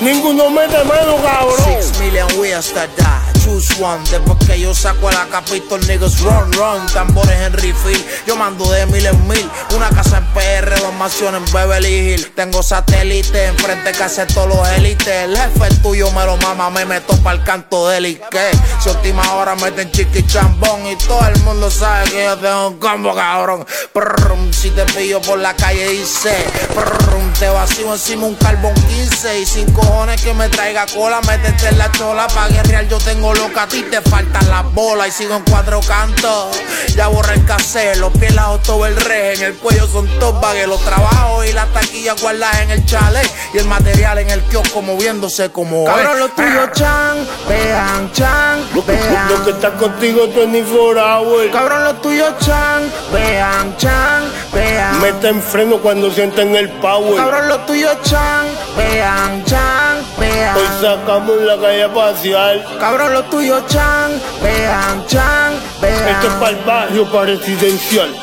Ninguno 0.00 0.50
mete 0.50 0.82
mano, 0.84 1.16
cabrón. 1.22 1.56
Six 1.64 1.98
million 2.00 2.28
ways 2.38 2.72
to 2.72 2.86
die. 2.96 3.31
Choose 3.42 3.82
one. 3.82 4.02
Después 4.10 4.38
que 4.46 4.60
yo 4.60 4.74
saco 4.74 5.10
la 5.10 5.26
capito, 5.26 5.78
niggas 5.78 6.20
run, 6.20 6.52
run. 6.52 6.86
Tambores 6.92 7.40
en 7.40 7.52
refill. 7.52 8.04
Yo 8.26 8.36
mando 8.36 8.70
de 8.70 8.86
mil 8.86 9.04
en 9.04 9.28
mil. 9.28 9.50
Una 9.74 9.88
casa 9.90 10.18
en 10.18 10.26
PR, 10.32 10.80
dos 10.80 10.94
mansiones 10.94 11.42
en 11.44 11.52
Beverly 11.52 12.12
Hills. 12.12 12.34
Tengo 12.34 12.62
satélite 12.62 13.46
enfrente 13.46 13.92
que 13.92 14.02
hace 14.02 14.26
todos 14.26 14.48
los 14.48 14.68
élites. 14.68 15.08
El 15.08 15.36
jefe 15.36 15.66
el 15.66 15.82
tuyo 15.82 16.10
me 16.12 16.24
lo 16.24 16.36
mama, 16.38 16.70
me 16.70 16.84
meto 16.84 17.16
para 17.18 17.38
el 17.38 17.44
canto 17.44 17.88
del 17.88 18.06
Ike. 18.06 18.50
Si 18.80 18.88
última 18.88 19.32
hora 19.32 19.54
meten 19.56 19.90
chiqui 19.90 20.24
chambón 20.26 20.86
y 20.86 20.96
todo 20.96 21.26
el 21.26 21.40
mundo 21.42 21.70
sabe 21.70 22.10
que 22.10 22.24
yo 22.24 22.36
tengo 22.38 22.68
un 22.68 22.78
combo, 22.78 23.14
cabrón. 23.14 23.66
Prrrum, 23.92 24.52
si 24.52 24.70
te 24.70 24.84
pillo 24.86 25.20
por 25.20 25.38
la 25.38 25.54
calle 25.54 25.88
dice, 25.88 26.32
prrrum, 26.74 27.32
te 27.38 27.48
vacío 27.48 27.92
encima 27.92 28.26
un 28.26 28.34
carbón 28.36 28.74
15 28.74 29.40
y 29.40 29.46
sin 29.46 29.72
cojones 29.72 30.20
que 30.22 30.32
me 30.34 30.48
traiga 30.48 30.86
cola, 30.86 31.20
métete 31.22 31.68
en 31.68 31.78
la 31.78 31.90
chola 31.92 32.26
pa' 32.28 32.48
guerrear, 32.48 32.86
yo 32.88 32.98
tengo 32.98 33.31
loca, 33.34 33.62
a 33.62 33.68
ti 33.68 33.82
te 33.82 34.00
faltan 34.02 34.48
las 34.48 34.72
bolas 34.72 35.08
y 35.08 35.10
sigo 35.10 35.36
en 35.36 35.44
cuatro 35.44 35.80
cantos. 35.80 36.56
Ya 36.94 37.08
borré 37.08 37.34
el 37.34 37.44
cassette, 37.44 37.96
los 37.96 38.12
pies 38.12 38.34
la 38.34 38.58
todo 38.64 38.86
el 38.86 38.96
re, 38.96 39.34
en 39.34 39.42
el 39.42 39.54
cuello 39.54 39.86
son 39.86 40.06
top 40.18 40.40
bagues, 40.40 40.66
los 40.66 40.80
trabajos 40.84 41.46
y 41.46 41.52
las 41.52 41.72
taquillas 41.72 42.20
guardadas 42.20 42.60
en 42.60 42.70
el 42.70 42.84
chalet 42.84 43.30
y 43.54 43.58
el 43.58 43.66
material 43.66 44.18
en 44.18 44.30
el 44.30 44.42
kiosco 44.42 44.82
moviéndose 44.82 45.50
como 45.50 45.84
Cabrón, 45.84 46.18
lo 46.18 46.28
tuyo, 46.30 46.66
chan, 46.72 47.26
vean, 47.48 48.12
chan, 48.12 48.60
vean. 48.86 49.28
Lo 49.28 49.44
que 49.44 49.50
está 49.50 49.70
contigo 49.72 50.28
24 50.34 51.00
hours. 51.00 51.52
Cabrón, 51.52 51.84
lo 51.84 51.94
tuyo, 51.94 52.26
chan, 52.40 52.92
vean, 53.12 53.76
chan, 53.76 54.24
vean. 54.52 55.00
Mete 55.00 55.28
en 55.28 55.42
freno 55.42 55.78
cuando 55.78 56.10
sienten 56.10 56.54
el 56.54 56.68
power. 56.80 57.16
Cabrón, 57.16 57.48
lo 57.48 57.58
tuyo, 57.60 57.88
chan, 58.02 58.46
vean, 58.76 59.44
chan, 59.44 60.04
vean. 60.18 60.56
Hoy 60.56 60.66
sacamos 60.80 61.40
la 61.42 61.56
calle 61.58 61.84
a 61.84 61.94
pasear. 61.94 62.78
Cabrón, 62.78 63.14
lo 63.22 63.30
tuyo, 63.30 63.66
chan, 63.66 64.20
vean, 64.42 65.06
chan, 65.06 65.54
vean. 65.80 66.08
Esto 66.08 66.26
es 66.28 66.34
para 66.34 66.50
el 66.50 66.64
barrio, 66.64 67.10
para 67.10 67.26
residencial. 67.26 68.14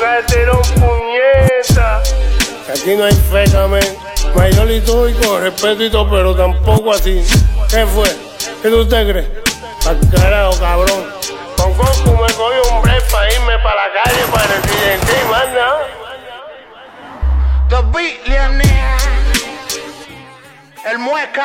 catero, 0.00 0.60
puñeta. 0.74 2.02
Aquí 2.70 2.96
no 2.96 3.04
hay 3.04 3.12
fe, 3.12 3.44
camen. 3.50 3.98
Mayor 4.34 4.70
y 4.70 4.80
todo, 4.80 5.08
y 5.08 5.14
con 5.14 5.42
respeto 5.42 5.84
y 5.84 5.90
todo, 5.90 6.10
pero 6.10 6.34
tampoco 6.34 6.92
así. 6.92 7.22
¿Qué 7.68 7.86
fue? 7.86 8.10
¿Qué 8.62 8.68
tú 8.68 8.86
te 8.88 9.06
crees? 9.06 9.28
Al 9.86 9.98
carajo, 10.10 10.58
cabrón. 10.58 11.04
Con 11.56 11.76
Goku 11.76 12.10
me 12.10 12.32
cogió 12.34 12.62
un 12.72 12.82
break 12.82 13.10
para 13.10 13.32
irme 13.32 13.58
para 13.58 13.86
la 13.86 14.02
calle, 14.02 14.20
para 14.32 14.44
el 14.44 14.62
residente 14.62 15.12
y 15.22 15.30
más 15.30 15.48
nada. 15.48 15.86
The 17.68 17.82
el 20.86 20.98
Mueca 20.98 21.44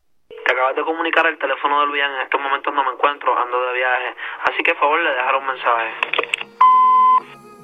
Te 0.51 0.57
acabas 0.57 0.75
de 0.75 0.83
comunicar 0.83 1.25
el 1.27 1.37
teléfono 1.37 1.79
de 1.79 1.87
Luis 1.87 2.03
en 2.03 2.23
estos 2.23 2.41
momentos 2.41 2.73
no 2.73 2.83
me 2.83 2.91
encuentro, 2.91 3.31
ando 3.39 3.57
de 3.67 3.73
viaje. 3.73 4.15
Así 4.43 4.61
que, 4.61 4.73
por 4.73 4.81
favor, 4.81 4.99
le 4.99 5.11
dejaré 5.11 5.37
un 5.37 5.47
mensaje. 5.47 5.93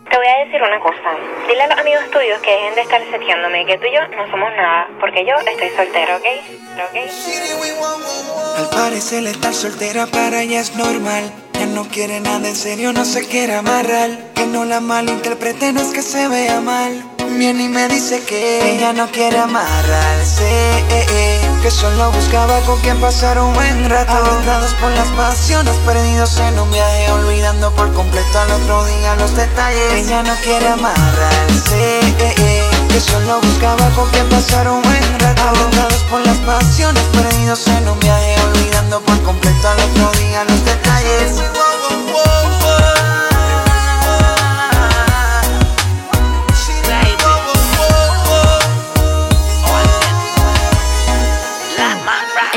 Te 0.10 0.16
voy 0.16 0.28
a 0.28 0.46
decir 0.46 0.64
una 0.64 0.80
cosa. 0.80 1.18
Dile 1.50 1.64
a 1.64 1.68
los 1.68 1.80
amigos 1.80 2.10
tuyos 2.12 2.40
que 2.40 2.50
dejen 2.50 2.76
de 2.76 2.82
estar 2.84 3.02
seteándome, 3.12 3.66
que 3.66 3.78
tú 3.78 3.88
y 3.88 3.92
yo 3.92 4.08
no 4.08 4.32
somos 4.32 4.50
nada, 4.56 4.88
porque 5.02 5.26
yo 5.26 5.36
estoy 5.36 5.68
soltero, 5.72 6.16
¿ok? 6.16 6.28
¿Ok? 6.88 6.96
Al 8.58 8.70
parecer 8.70 9.28
estar 9.28 9.52
soltera 9.52 10.06
para 10.06 10.44
ella 10.44 10.62
es 10.62 10.74
normal. 10.78 11.47
No 11.74 11.88
quiere 11.90 12.20
nada 12.20 12.48
en 12.48 12.56
serio, 12.56 12.94
no 12.94 13.06
se 13.06 13.26
quiere 13.26 13.56
amarrar. 13.56 14.34
Que 14.36 14.46
no 14.46 14.66
la 14.66 14.80
malinterprete, 14.80 15.74
no 15.74 15.82
es 15.82 15.90
que 15.90 16.02
se 16.02 16.28
vea 16.28 16.62
mal. 16.62 17.04
Viene 17.38 17.66
y 17.66 17.70
me 17.70 17.88
dice 17.88 18.24
que 18.24 18.76
ella 18.76 18.94
no 18.94 19.08
quiere 19.12 19.38
amarrarse. 19.38 20.84
que 21.62 21.72
solo 21.72 22.12
buscaba 22.12 22.60
con 22.62 22.80
quien 22.82 23.00
pasar 23.00 23.40
un 23.40 23.54
buen 23.54 23.90
rato. 23.90 24.12
Adentrados 24.12 24.74
por 24.76 24.92
las 24.92 25.08
pasiones, 25.10 25.76
perdidos 25.86 26.38
en 26.40 26.58
un 26.58 26.72
viaje, 26.72 27.12
olvidando 27.12 27.72
por 27.76 27.94
completo 27.94 28.40
al 28.40 28.52
otro 28.52 28.86
día 28.86 29.16
los 29.16 29.36
detalles. 29.36 29.94
Ella 29.94 30.24
no 30.24 30.34
quiere 30.44 30.68
amarrarse. 30.68 32.00
que 32.18 33.00
solo 33.02 33.40
buscaba 33.42 33.90
con 33.96 34.10
quien 34.12 34.28
pasar 34.30 34.70
un 34.70 34.82
buen 34.82 35.20
rato. 35.20 35.42
Adentrados 35.44 36.04
por 36.10 36.26
las 36.26 36.38
pasiones, 36.38 37.04
perdidos 37.14 37.68
en 37.68 37.88
un 37.90 38.00
viaje, 38.00 38.37
olvidando 38.88 39.02
por 39.02 39.22
completo 39.24 39.68
al 39.68 39.80
otro 39.80 40.12
día 40.20 40.44
los 40.46 40.66
detalles. 40.66 41.42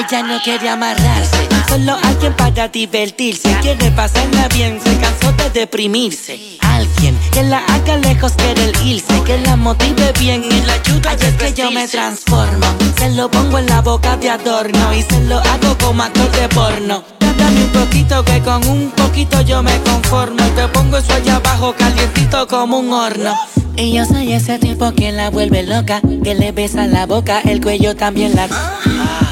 Ella 0.00 0.22
no 0.22 0.40
quiere 0.42 0.66
amarrarse, 0.70 1.46
solo 1.68 1.94
alguien 2.02 2.32
para 2.32 2.68
divertirse. 2.68 3.54
Quiere 3.60 3.90
pasarla 3.90 4.48
bien, 4.48 4.80
se 4.82 4.96
cansó 4.96 5.30
de 5.32 5.50
deprimirse. 5.50 6.56
Alguien 6.60 7.18
que 7.30 7.42
la 7.42 7.58
haga 7.58 7.98
lejos 7.98 8.32
quiere 8.32 8.64
el 8.64 8.86
irse, 8.86 9.22
que 9.24 9.36
la 9.40 9.56
motive 9.56 10.10
bien 10.18 10.42
y 10.42 10.62
la 10.62 10.72
ayude 10.72 11.06
a 11.06 11.12
es 11.12 11.34
que 11.34 11.52
yo 11.52 11.70
me 11.70 11.86
transformo. 11.86 12.66
Se 12.96 13.10
lo 13.10 13.30
pongo 13.30 13.58
en 13.58 13.66
la 13.66 13.82
boca 13.82 14.16
de 14.16 14.30
adorno 14.30 14.94
y 14.94 15.02
se 15.02 15.20
lo 15.24 15.38
hago 15.38 15.76
como 15.78 16.02
actor 16.02 16.30
de 16.32 16.48
porno. 16.48 17.04
Dame 17.50 17.64
un 17.64 17.72
poquito 17.72 18.24
que 18.24 18.40
con 18.40 18.64
un 18.68 18.90
poquito 18.92 19.40
yo 19.40 19.60
me 19.62 19.76
conformo. 19.80 20.38
Y 20.46 20.50
te 20.50 20.68
pongo 20.68 20.98
eso 20.98 21.12
allá 21.12 21.36
abajo 21.36 21.74
calientito 21.76 22.46
como 22.46 22.78
un 22.78 22.92
horno. 22.92 23.34
Y 23.76 23.92
yo 23.92 24.04
soy 24.04 24.32
ese 24.32 24.58
tipo 24.58 24.92
que 24.92 25.10
la 25.10 25.30
vuelve 25.30 25.64
loca, 25.64 26.00
que 26.22 26.34
le 26.34 26.52
besa 26.52 26.86
la 26.86 27.06
boca, 27.06 27.40
el 27.40 27.60
cuello 27.60 27.96
también 27.96 28.36
la... 28.36 28.46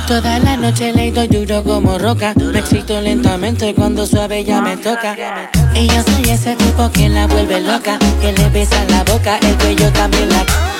Toda 0.08 0.38
la 0.38 0.56
noche 0.56 0.92
le 0.92 1.12
doy 1.12 1.28
duro 1.28 1.62
como 1.62 1.98
roca, 1.98 2.32
me 2.34 2.58
excito 2.58 3.00
lentamente 3.00 3.74
cuando 3.74 4.06
suave 4.06 4.42
ya 4.42 4.62
me 4.62 4.76
toca. 4.78 5.14
Y 5.74 5.86
yo 5.86 6.02
soy 6.02 6.30
ese 6.30 6.56
tipo 6.56 6.90
que 6.90 7.08
la 7.08 7.26
vuelve 7.26 7.60
loca, 7.60 7.98
que 8.20 8.32
le 8.32 8.48
besa 8.48 8.82
la 8.88 9.04
boca, 9.04 9.38
el 9.38 9.56
cuello 9.58 9.92
también 9.92 10.28
la... 10.30 10.77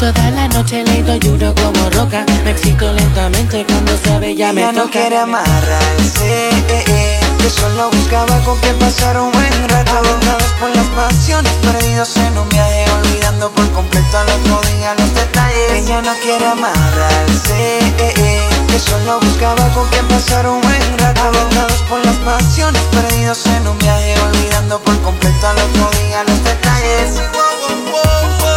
Toda 0.00 0.30
la 0.30 0.48
noche 0.48 0.82
le 0.82 1.02
doy 1.02 1.18
duro 1.18 1.54
como 1.54 1.90
roca, 1.90 2.24
me 2.42 2.52
excito 2.52 2.90
lentamente 2.90 3.66
cuando 3.66 3.92
suave 4.02 4.34
ya 4.34 4.50
me 4.50 4.62
Ella 4.62 4.70
toca. 4.72 4.84
no 4.84 4.90
quiere 4.90 5.18
amarrarse, 5.18 6.48
eh, 6.48 6.84
eh, 6.88 7.20
que 7.38 7.50
solo 7.50 7.90
buscaba 7.90 8.38
con 8.40 8.58
quien 8.60 8.78
pasar 8.78 9.20
un 9.20 9.30
buen 9.30 9.68
rato. 9.68 9.92
Adentrados 9.98 10.52
por 10.58 10.74
las 10.74 10.86
pasiones, 10.86 11.52
perdidos 11.60 12.16
en 12.16 12.38
un 12.38 12.48
viaje, 12.48 12.86
olvidando 12.98 13.50
por 13.50 13.70
completo 13.72 14.16
al 14.16 14.28
otro 14.30 14.60
día 14.70 14.94
los 14.98 15.14
detalles. 15.14 15.72
Ella 15.84 16.00
no 16.00 16.14
quiere 16.22 16.46
amarrarse, 16.46 17.78
eh, 17.98 18.14
eh, 18.16 18.48
que 18.68 18.78
solo 18.78 19.20
buscaba 19.20 19.68
con 19.74 19.86
quien 19.90 20.08
pasar 20.08 20.48
un 20.48 20.62
buen 20.62 20.98
rato. 20.98 21.20
Adentrados 21.24 21.82
por 21.90 22.02
las 22.06 22.16
pasiones, 22.16 22.80
perdidos 22.90 23.44
en 23.44 23.68
un 23.68 23.76
viaje, 23.78 24.14
olvidando 24.18 24.80
por 24.80 24.98
completo 25.02 25.46
al 25.46 25.58
otro 25.58 25.90
día 26.00 26.24
los 26.24 26.42
detalles. 26.42 27.16
No 27.16 28.49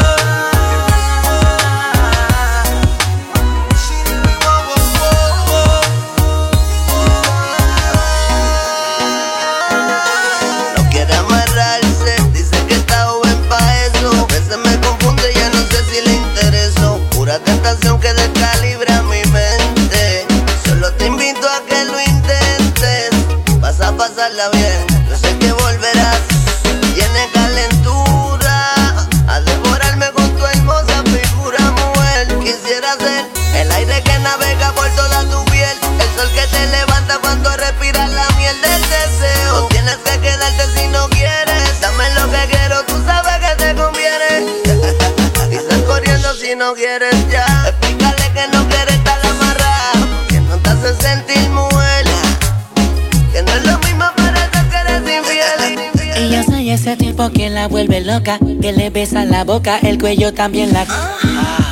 loca, 58.14 58.38
que 58.62 58.72
le 58.72 58.90
besa 58.92 59.26
la 59.26 59.44
boca, 59.44 59.80
el 59.80 59.98
cuello 59.98 60.34
también 60.34 60.72
la... 60.72 60.86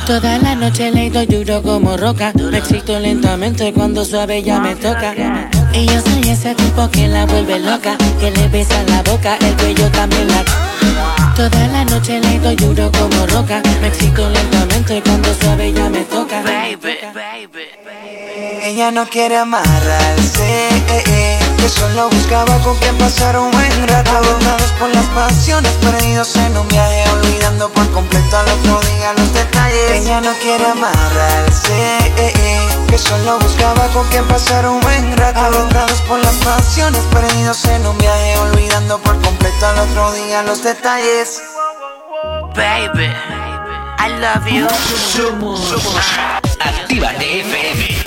Toda 0.06 0.38
la 0.38 0.56
noche 0.56 0.90
le 0.90 1.08
doy 1.08 1.26
duro 1.26 1.62
como 1.62 1.96
roca, 1.96 2.32
me 2.34 2.58
excito 2.58 2.98
lentamente 2.98 3.72
cuando 3.72 4.04
suave 4.04 4.42
ya 4.42 4.58
me 4.58 4.74
toca. 4.74 5.14
Y 5.72 5.86
yo 5.86 6.00
soy 6.00 6.30
ese 6.30 6.54
tipo 6.56 6.90
que 6.90 7.06
la 7.06 7.26
vuelve 7.26 7.60
loca, 7.60 7.96
que 8.18 8.32
le 8.32 8.48
besa 8.48 8.82
la 8.88 9.02
boca, 9.04 9.36
el 9.40 9.54
cuello 9.56 9.88
también 9.92 10.26
la... 10.28 10.44
Toda 11.36 11.66
la 11.68 11.84
noche 11.84 12.20
le 12.20 12.40
doy 12.40 12.56
duro 12.56 12.90
como 12.90 13.26
roca, 13.26 13.62
me 13.80 13.86
excito 13.86 14.28
lentamente 14.28 15.00
cuando 15.02 15.32
suave 15.34 15.72
ya 15.72 15.88
me 15.88 16.00
toca. 16.00 16.42
Ella 18.64 18.90
no 18.90 19.06
quiere 19.06 19.36
amarrarse, 19.36 20.42
eh, 20.42 21.04
eh, 21.06 21.31
que 21.62 21.68
solo 21.68 22.10
buscaba 22.10 22.58
con 22.58 22.76
quien 22.78 22.98
pasar 22.98 23.38
un 23.38 23.50
buen 23.52 23.88
rato. 23.88 24.10
Agotados 24.10 24.72
por 24.80 24.88
las 24.92 25.06
pasiones, 25.06 25.70
perdidos 25.80 26.34
en 26.34 26.56
un 26.56 26.66
viaje, 26.66 27.04
olvidando 27.10 27.70
por 27.70 27.88
completo 27.92 28.36
al 28.36 28.48
otro 28.48 28.80
día 28.80 29.12
los 29.16 29.32
detalles. 29.32 29.90
Ella 29.92 30.20
no 30.20 30.32
quiere 30.42 30.66
amarrarse, 30.66 31.72
eh, 32.16 32.32
eh, 32.36 32.68
que 32.88 32.98
solo 32.98 33.38
buscaba 33.38 33.86
con 33.94 34.04
quien 34.08 34.26
pasar 34.26 34.66
un 34.66 34.80
buen 34.80 35.16
rato. 35.16 35.38
Agotados 35.38 36.00
por 36.02 36.18
las 36.18 36.34
pasiones, 36.36 37.00
perdidos 37.12 37.64
en 37.66 37.86
un 37.86 37.96
viaje, 37.96 38.38
olvidando 38.38 38.98
por 38.98 39.20
completo 39.20 39.66
al 39.66 39.78
otro 39.78 40.12
día 40.14 40.42
los 40.42 40.64
detalles. 40.64 41.40
Baby, 42.56 43.08
I 44.00 44.08
love 44.20 44.46
you. 44.48 44.66
Somos 44.96 45.72
Actívate 46.58 47.40
FM. 47.40 48.02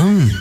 Oh, 0.00 0.37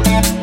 Bizarrap, 0.00 0.40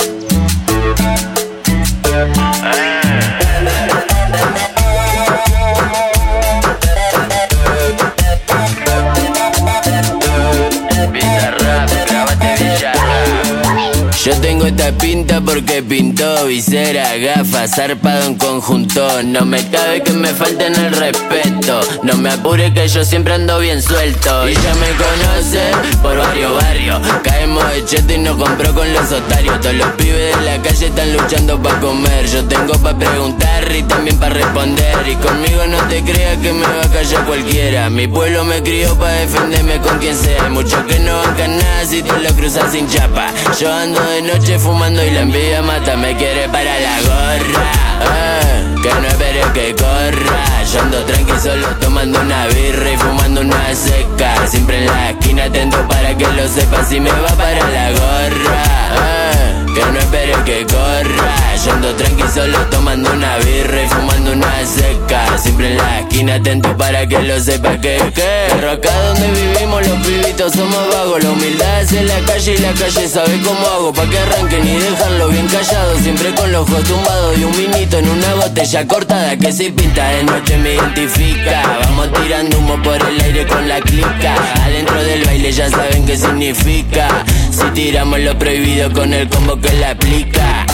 esta 14.68 14.92
pinta 14.98 15.40
porque 15.40 15.82
pintó 15.82 16.46
visera, 16.46 17.16
gafas, 17.18 17.72
zarpado 17.74 18.26
en 18.26 18.36
conjunto. 18.36 19.24
No 19.24 19.46
me 19.46 19.66
cabe 19.70 20.04
que 20.04 20.12
me 20.12 20.28
falten 20.30 20.76
el 20.76 20.92
respeto. 20.92 21.80
No 22.04 22.16
me 22.18 22.32
apure 22.32 22.74
que 22.74 22.88
yo 22.88 23.06
siempre 23.06 23.34
ando 23.34 23.60
bien 23.60 23.82
suelto. 23.82 24.50
Y 24.50 24.54
ya 24.54 24.76
me 24.76 24.90
conocen 24.92 26.02
por 26.02 26.18
varios 26.18 26.54
barrios. 26.62 27.02
Caemos 27.24 27.64
de 27.72 27.86
cheto 27.86 28.14
y 28.14 28.18
nos 28.18 28.36
compró 28.36 28.74
con 28.74 28.92
los 28.94 29.10
otarios. 29.12 29.60
Todos 29.62 29.76
los 29.76 29.88
pibes 29.92 30.36
de 30.36 30.46
la 30.46 30.62
calle 30.62 30.88
están 30.88 31.14
luchando 31.14 31.62
pa' 31.62 31.80
comer. 31.80 32.28
Yo 32.28 32.44
tengo 32.46 32.74
pa' 32.74 32.98
preguntar 32.98 33.74
y 33.74 33.84
también 33.84 34.18
pa' 34.18 34.30
responder. 34.30 35.08
Y 35.08 35.16
conmigo 35.16 35.66
no 35.68 35.78
te 35.88 36.04
creas 36.04 36.38
que 36.40 36.52
me 36.52 36.66
va 36.66 36.84
a 36.84 36.90
callar 36.92 37.26
cualquiera. 37.26 37.90
Mi 37.90 38.08
pueblo 38.08 38.44
me 38.44 38.62
crió 38.62 38.98
pa' 38.98 39.12
defenderme 39.12 39.80
con 39.80 39.98
quien 40.00 40.16
sea. 40.16 40.50
Muchos 40.50 40.84
que 40.86 41.00
no 41.00 41.18
bancan 41.20 41.58
nada 41.58 41.86
si 41.86 42.04
te 42.04 42.20
lo 42.20 42.30
cruzas 42.36 42.72
sin 42.74 42.88
chapa. 42.90 43.32
Yo 43.60 43.74
ando 43.74 44.02
de 44.02 44.22
noche 44.24 44.57
fumando 44.58 45.04
y 45.04 45.12
la 45.12 45.22
envidia 45.22 45.62
mata. 45.62 45.96
Me 45.96 46.16
quiere 46.16 46.48
para 46.50 46.80
la 46.80 47.02
gorra. 47.02 47.72
ah, 48.02 48.76
que 48.82 48.90
no 48.90 49.08
espere 49.08 49.42
que 49.54 49.76
corra. 49.76 50.64
Yo 50.72 50.82
ando 50.82 51.04
tranqui 51.06 51.40
solo 51.42 51.68
tomando 51.80 52.20
una 52.20 52.48
birra 52.48 52.92
y 52.92 52.98
fumando 52.98 53.42
una 53.42 53.76
seca. 53.76 54.48
Siempre 54.48 54.80
en 54.80 54.86
la 54.86 55.10
esquina 55.12 55.46
atento 55.46 55.78
para 55.88 56.16
que 56.18 56.28
lo 56.28 56.48
sepas 56.48 56.90
si 56.90 57.00
me 57.00 57.10
va 57.12 57.30
para 57.30 57.68
la 57.70 57.92
gorra. 57.92 58.64
ah, 58.92 59.66
que 59.74 59.86
no 59.92 60.00
espere 60.00 60.34
que 60.46 60.66
corra. 60.66 61.56
Yo 61.64 61.72
ando 61.74 61.94
tranqui 61.96 62.24
solo 62.34 62.58
tomando 62.70 63.12
una 63.12 63.38
birra 63.38 63.84
y 63.84 63.88
fumando 63.88 64.32
una 64.34 64.66
seca. 64.66 65.38
Siempre 65.38 65.72
en 65.72 65.78
la 65.78 66.00
esquina 66.00 66.36
atento 66.36 66.76
para 66.78 67.08
que 67.08 67.20
lo 67.20 67.40
sepas 67.40 67.78
que 67.78 67.98
que. 68.14 68.48
Pero 68.50 68.72
acá 68.72 68.94
donde 69.08 69.28
vivimos 69.32 69.88
los 69.88 69.98
pibitos 70.06 70.54
somos 70.54 70.88
vagos. 70.94 71.24
La 71.24 71.30
humildad 71.32 71.82
es 71.82 71.92
la 72.04 72.20
calle 72.26 72.56
y 72.56 72.58
la 72.58 72.74
calle 72.74 73.08
sabe 73.08 73.42
cómo 73.44 73.68
hago. 73.68 73.94
Pa' 73.94 74.06
que 74.06 74.20
arranquen 74.48 74.68
y 74.68 74.80
dejarlo 74.80 75.30
bien 75.30 75.48
callado. 75.48 75.98
Siempre 76.00 76.34
con 76.36 76.52
los 76.52 76.70
ojos 76.70 76.84
tumbados 76.84 77.38
y 77.38 77.44
un 77.44 77.52
vinito 77.52 77.98
en 77.98 78.10
una 78.10 78.34
botella 78.36 78.88
cortada 78.88 79.38
que 79.38 79.52
si 79.52 79.70
pinta 79.72 80.10
de 80.10 80.24
noche 80.24 80.58
me 80.58 80.74
identifica. 80.74 81.80
Vamos 81.84 82.10
tirando 82.14 82.58
humo 82.58 82.82
por 82.82 82.96
el 82.96 83.22
aire 83.22 83.46
con 83.46 83.68
la 83.68 83.80
clica. 83.82 84.36
Adentro 84.64 85.04
del 85.04 85.24
baile 85.26 85.52
ya 85.52 85.70
saben 85.70 86.06
qué 86.06 86.18
significa. 86.18 87.08
Si 87.52 87.66
tiramos 87.74 88.20
lo 88.20 88.38
prohibido 88.38 88.92
con 88.92 89.14
el 89.14 89.28
combo 89.30 89.60
que 89.60 89.74
la 89.74 89.92
aplica. 89.92 90.66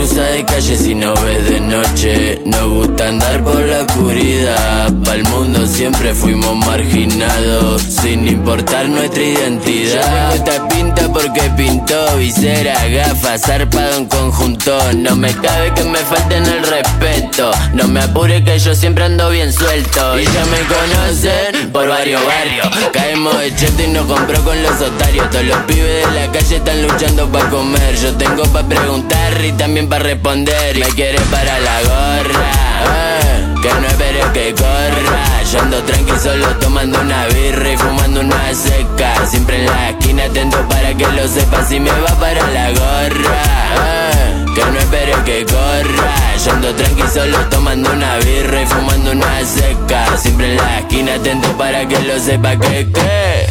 Cruza 0.00 0.22
de 0.22 0.44
calle 0.46 0.78
si 0.78 0.94
no 0.94 1.12
ves 1.12 1.50
de 1.50 1.60
noche. 1.60 2.40
Nos 2.46 2.68
gusta 2.70 3.08
andar 3.08 3.44
por 3.44 3.60
la 3.60 3.80
oscuridad. 3.82 4.90
Pa'l 5.04 5.22
mundo 5.24 5.66
siempre 5.66 6.14
fuimos 6.14 6.56
marginados. 6.56 7.82
Sin 7.82 8.26
importar 8.26 8.88
nuestra 8.88 9.22
identidad. 9.22 10.34
Esta 10.34 10.66
pinta 10.68 11.06
porque 11.12 11.42
pintó 11.54 12.16
visera, 12.16 12.88
gafas, 12.88 13.42
zarpado 13.42 13.98
en 13.98 14.06
conjunto. 14.06 14.78
No 14.94 15.16
me 15.16 15.34
cabe 15.34 15.74
que 15.74 15.84
me 15.84 15.98
falten 15.98 16.46
el 16.46 16.66
respeto. 16.66 17.50
No 17.74 17.86
me 17.86 18.00
apure 18.00 18.42
que 18.42 18.58
yo 18.58 18.74
siempre 18.74 19.04
ando 19.04 19.28
bien 19.28 19.52
suelto. 19.52 20.18
Y 20.18 20.24
ya 20.24 20.44
me 20.46 20.60
conocen 20.62 21.72
por 21.72 21.86
varios 21.86 22.22
barrios. 22.24 22.68
Caemos 22.94 23.38
de 23.38 23.54
cheto 23.54 23.82
y 23.82 23.88
nos 23.88 24.06
compró 24.06 24.42
con 24.44 24.62
los 24.62 24.80
otarios. 24.80 25.28
Todos 25.28 25.44
los 25.44 25.58
pibes 25.64 26.06
de 26.06 26.20
la 26.20 26.32
calle 26.32 26.56
están 26.56 26.80
luchando 26.88 27.28
pa' 27.28 27.50
comer. 27.50 27.96
Yo 27.96 28.14
tengo 28.14 28.44
pa' 28.44 28.62
preguntar 28.62 29.44
y 29.44 29.52
también 29.52 29.89
pa' 29.90 29.98
responder. 29.98 30.78
Me 30.78 30.86
quiere 30.94 31.18
para 31.32 31.58
la 31.58 31.82
gorra. 31.82 32.52
ah, 32.86 33.54
que 33.60 33.68
no 33.68 33.86
espere 33.88 34.22
que 34.32 34.54
corra. 34.54 35.42
Yo 35.50 35.60
ando 35.60 35.82
tranqui 35.82 36.16
solo 36.22 36.46
tomando 36.60 37.00
una 37.00 37.26
birra 37.26 37.72
y 37.72 37.76
fumando 37.76 38.20
una 38.20 38.54
seca. 38.54 39.26
Siempre 39.26 39.56
en 39.56 39.66
la 39.66 39.90
esquina 39.90 40.24
atento 40.24 40.58
para 40.68 40.94
que 40.94 41.06
lo 41.08 41.26
sepas 41.26 41.68
si 41.68 41.80
me 41.80 41.90
va 41.90 42.14
para 42.20 42.46
la 42.50 42.70
gorra. 42.70 43.42
ah, 43.78 44.44
que 44.54 44.64
no 44.64 44.78
espere 44.78 45.14
que 45.24 45.44
corra. 45.44 46.36
Yo 46.44 46.52
ando 46.52 46.74
tranqui 46.74 47.02
solo 47.12 47.38
tomando 47.50 47.92
una 47.92 48.16
birra 48.18 48.62
y 48.62 48.66
fumando 48.66 49.10
una 49.10 49.44
seca. 49.44 50.16
Siempre 50.16 50.52
en 50.52 50.56
la 50.56 50.78
esquina 50.78 51.14
atento 51.14 51.48
para 51.58 51.86
que 51.86 51.98
lo 52.00 52.18
sepa 52.20 52.56
que 52.56 52.88
que. 52.92 53.46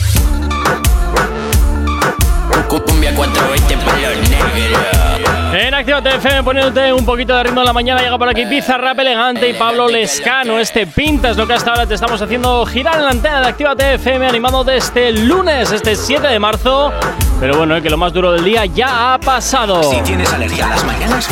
Cumbia 2.69 3.13
420 3.15 3.77
para 3.77 4.09
los 4.15 4.29
negros. 4.29 5.38
En 5.51 5.73
Actívate 5.73 6.15
FM 6.15 6.43
poniéndote 6.43 6.93
un 6.93 7.03
poquito 7.03 7.35
de 7.35 7.43
ritmo 7.43 7.61
en 7.61 7.65
la 7.65 7.73
mañana 7.73 8.01
llega 8.01 8.19
por 8.19 8.29
aquí 8.29 8.45
Pizza 8.45 8.77
Rap 8.77 8.99
Elegante 8.99 9.49
y 9.49 9.53
Pablo 9.53 9.87
Lescano. 9.87 10.59
Este 10.59 10.85
pinta 10.85 11.31
es 11.31 11.37
lo 11.37 11.47
que 11.47 11.53
hasta 11.53 11.71
ahora 11.71 11.87
te 11.87 11.95
estamos 11.95 12.21
haciendo 12.21 12.63
girar 12.67 12.97
en 12.97 13.05
la 13.05 13.09
antena 13.09 13.41
de 13.41 13.47
Actívate 13.47 13.95
FM 13.95 14.27
animado 14.27 14.63
desde 14.63 15.07
el 15.07 15.27
lunes, 15.27 15.71
este 15.71 15.95
7 15.95 16.27
de 16.27 16.37
marzo. 16.37 16.93
Pero 17.39 17.57
bueno, 17.57 17.75
eh, 17.75 17.81
que 17.81 17.89
lo 17.89 17.97
más 17.97 18.13
duro 18.13 18.31
del 18.31 18.43
día 18.43 18.65
ya 18.67 19.13
ha 19.13 19.17
pasado. 19.17 19.81
Si 19.83 19.99
tienes 20.01 20.31
alergia 20.31 20.67
a 20.67 20.69
las 20.69 20.83
mañanas, 20.83 21.27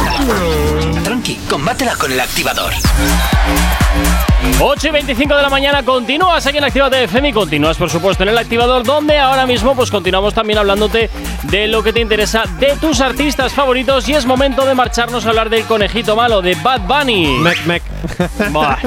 tranqui, 1.04 1.36
combátela 1.48 1.96
con 1.96 2.12
el 2.12 2.20
activador. 2.20 2.74
8 4.60 4.88
y 4.88 4.92
25 4.92 5.36
de 5.36 5.42
la 5.42 5.50
mañana 5.50 5.84
continúas 5.84 6.46
aquí 6.48 6.58
en 6.58 6.64
Actívate 6.64 7.04
FM 7.04 7.30
y 7.30 7.34
continúas 7.34 7.78
por 7.78 7.90
supuesto 7.90 8.24
en 8.24 8.30
el 8.30 8.38
activador 8.38 8.84
donde 8.84 9.18
ahora 9.18 9.46
mismo 9.46 9.76
pues 9.76 9.92
continuamos 9.92 10.34
también 10.34 10.60
hablándote 10.60 11.10
de 11.44 11.68
lo 11.68 11.84
que 11.84 11.92
te 11.94 12.00
interesa 12.00 12.44
de 12.60 12.76
tus 12.78 13.02
artistas 13.02 13.54
favoritos 13.54 14.07
y 14.08 14.14
es 14.14 14.26
momento 14.26 14.66
de 14.66 14.74
marcharnos 14.74 15.26
a 15.26 15.30
hablar 15.30 15.50
del 15.50 15.64
conejito 15.66 16.16
malo 16.16 16.42
de 16.42 16.56
Bad 16.56 16.82
Bunny. 16.82 17.28
Mec, 17.40 17.66
mec. 17.66 17.84
Buah. 18.52 18.78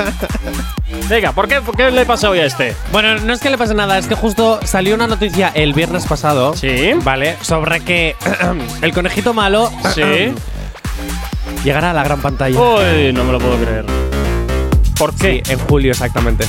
Venga, 1.09 1.33
¿por 1.33 1.47
qué, 1.47 1.61
¿por 1.61 1.77
qué 1.77 1.91
le 1.91 2.07
pasa 2.07 2.31
hoy 2.31 2.39
a 2.39 2.47
este? 2.47 2.75
Bueno, 2.91 3.17
no 3.19 3.33
es 3.33 3.41
que 3.41 3.51
le 3.51 3.59
pase 3.59 3.75
nada, 3.75 3.99
es 3.99 4.07
que 4.07 4.15
justo 4.15 4.61
salió 4.65 4.95
una 4.95 5.07
noticia 5.07 5.53
el 5.55 5.73
viernes 5.75 6.07
pasado. 6.07 6.55
Sí. 6.57 6.93
¿Vale? 7.03 7.37
Sobre 7.43 7.81
que 7.81 8.17
el 8.83 8.93
conejito 8.93 9.35
malo. 9.35 9.71
Sí. 9.95 10.03
llegará 11.65 11.91
a 11.91 11.95
la 11.95 12.05
gran 12.05 12.21
pantalla. 12.21 12.59
Uy, 12.59 13.13
no 13.13 13.25
me 13.25 13.33
lo 13.33 13.39
puedo 13.39 13.57
creer. 13.57 13.85
¿Por 14.99 15.15
qué? 15.15 15.43
Sí, 15.45 15.53
en 15.53 15.59
julio 15.61 15.91
exactamente. 15.93 16.47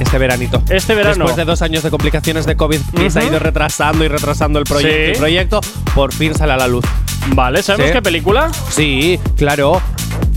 Este 0.00 0.18
veranito. 0.18 0.62
Este 0.68 0.94
verano. 0.94 1.16
Después 1.16 1.36
de 1.36 1.44
dos 1.44 1.62
años 1.62 1.82
de 1.82 1.90
complicaciones 1.90 2.44
de 2.46 2.56
COVID 2.56 2.80
que 2.96 3.10
se 3.10 3.20
ha 3.20 3.24
ido 3.24 3.38
retrasando 3.38 4.04
y 4.04 4.08
retrasando 4.08 4.58
el 4.58 4.64
proyecto 4.64 5.04
Sí. 5.04 5.12
y 5.14 5.18
proyecto, 5.18 5.60
por 5.94 6.12
fin 6.12 6.34
sale 6.34 6.52
a 6.54 6.56
la 6.56 6.66
luz. 6.66 6.84
Vale, 7.28 7.62
¿sabemos 7.62 7.88
Sí. 7.88 7.92
qué 7.94 8.02
película? 8.02 8.50
Sí, 8.70 9.18
claro. 9.36 9.80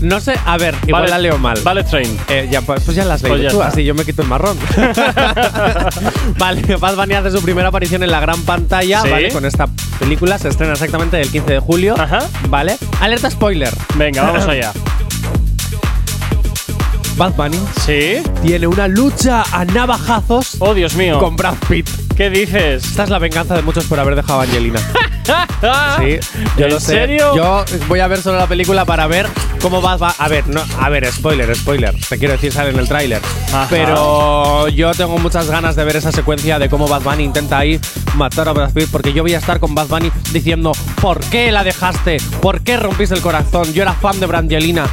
No 0.00 0.20
sé, 0.20 0.34
a 0.44 0.58
ver, 0.58 0.74
igual 0.86 1.02
Vale- 1.02 1.10
la 1.10 1.18
leo 1.18 1.38
mal. 1.38 1.58
Vale 1.64 1.82
Train. 1.84 2.18
Eh, 2.28 2.48
ya, 2.50 2.60
pues, 2.60 2.82
pues 2.84 2.96
ya 2.96 3.04
la 3.04 3.14
has 3.14 3.22
leído 3.22 3.36
Pues 3.38 3.44
ya 3.44 3.50
tú, 3.50 3.62
así 3.62 3.82
yo 3.84 3.94
me 3.94 4.04
quito 4.04 4.22
el 4.22 4.28
marrón. 4.28 4.56
vale, 6.38 6.76
Bad 6.76 6.96
Bunny 6.96 7.14
hace 7.14 7.30
su 7.30 7.40
primera 7.42 7.68
aparición 7.68 8.02
en 8.02 8.10
la 8.10 8.20
gran 8.20 8.40
pantalla, 8.42 9.02
Sí. 9.02 9.08
¿vale? 9.10 9.30
Con 9.30 9.44
esta 9.46 9.66
película, 9.98 10.38
se 10.38 10.48
estrena 10.48 10.74
exactamente 10.74 11.20
el 11.20 11.30
15 11.30 11.52
de 11.54 11.58
julio, 11.60 11.94
Ajá. 11.98 12.18
¿vale? 12.48 12.76
Alerta 13.00 13.30
spoiler. 13.30 13.72
Venga, 13.94 14.22
vamos 14.22 14.44
allá. 14.48 14.72
Bad 17.16 17.32
Bunny 17.34 17.58
¿Sí? 17.86 18.22
tiene 18.42 18.66
una 18.66 18.88
lucha 18.88 19.42
a 19.50 19.64
navajazos 19.64 20.56
Oh, 20.58 20.74
Dios 20.74 20.94
mío. 20.94 21.18
con 21.18 21.34
Brad 21.36 21.54
Pitt. 21.68 21.88
¿Qué 22.16 22.30
dices? 22.30 22.84
Esta 22.84 23.04
es 23.04 23.10
la 23.10 23.18
venganza 23.18 23.54
de 23.54 23.62
muchos 23.62 23.84
por 23.84 24.00
haber 24.00 24.16
dejado 24.16 24.40
a 24.40 24.42
Angelina. 24.44 24.80
Sí, 25.98 26.18
yo 26.56 26.66
¿En 26.66 26.70
lo 26.74 26.78
sé. 26.78 26.92
serio? 26.92 27.34
Yo 27.34 27.64
voy 27.88 27.98
a 27.98 28.06
ver 28.06 28.20
solo 28.22 28.38
la 28.38 28.46
película 28.46 28.84
para 28.84 29.08
ver 29.08 29.26
cómo 29.60 29.82
va, 29.82 29.96
va- 29.96 30.14
A 30.18 30.28
ver, 30.28 30.46
no, 30.46 30.62
a 30.80 30.88
ver, 30.88 31.10
spoiler, 31.10 31.56
spoiler. 31.56 31.92
Te 32.08 32.18
quiero 32.18 32.34
decir, 32.34 32.52
sale 32.52 32.70
en 32.70 32.78
el 32.78 32.86
tráiler. 32.86 33.20
Ajá. 33.48 33.66
Pero 33.68 34.68
yo 34.68 34.92
tengo 34.94 35.18
muchas 35.18 35.48
ganas 35.50 35.74
de 35.74 35.82
ver 35.84 35.96
esa 35.96 36.12
secuencia 36.12 36.60
de 36.60 36.68
cómo 36.68 36.86
Bad 36.86 37.00
Bunny 37.02 37.24
intenta 37.24 37.58
ahí 37.58 37.80
matar 38.14 38.48
a 38.48 38.52
Brad 38.52 38.72
Pitt, 38.72 38.88
porque 38.92 39.12
yo 39.12 39.22
voy 39.24 39.34
a 39.34 39.38
estar 39.38 39.58
con 39.58 39.74
Bad 39.74 39.88
Bunny 39.88 40.12
diciendo 40.32 40.70
¿Por 41.00 41.18
qué 41.20 41.50
la 41.50 41.64
dejaste? 41.64 42.18
¿Por 42.40 42.60
qué 42.60 42.76
rompiste 42.76 43.14
el 43.16 43.20
corazón? 43.22 43.72
Yo 43.72 43.82
era 43.82 43.94
fan 43.94 44.20
de 44.20 44.26
Brangelina. 44.26 44.86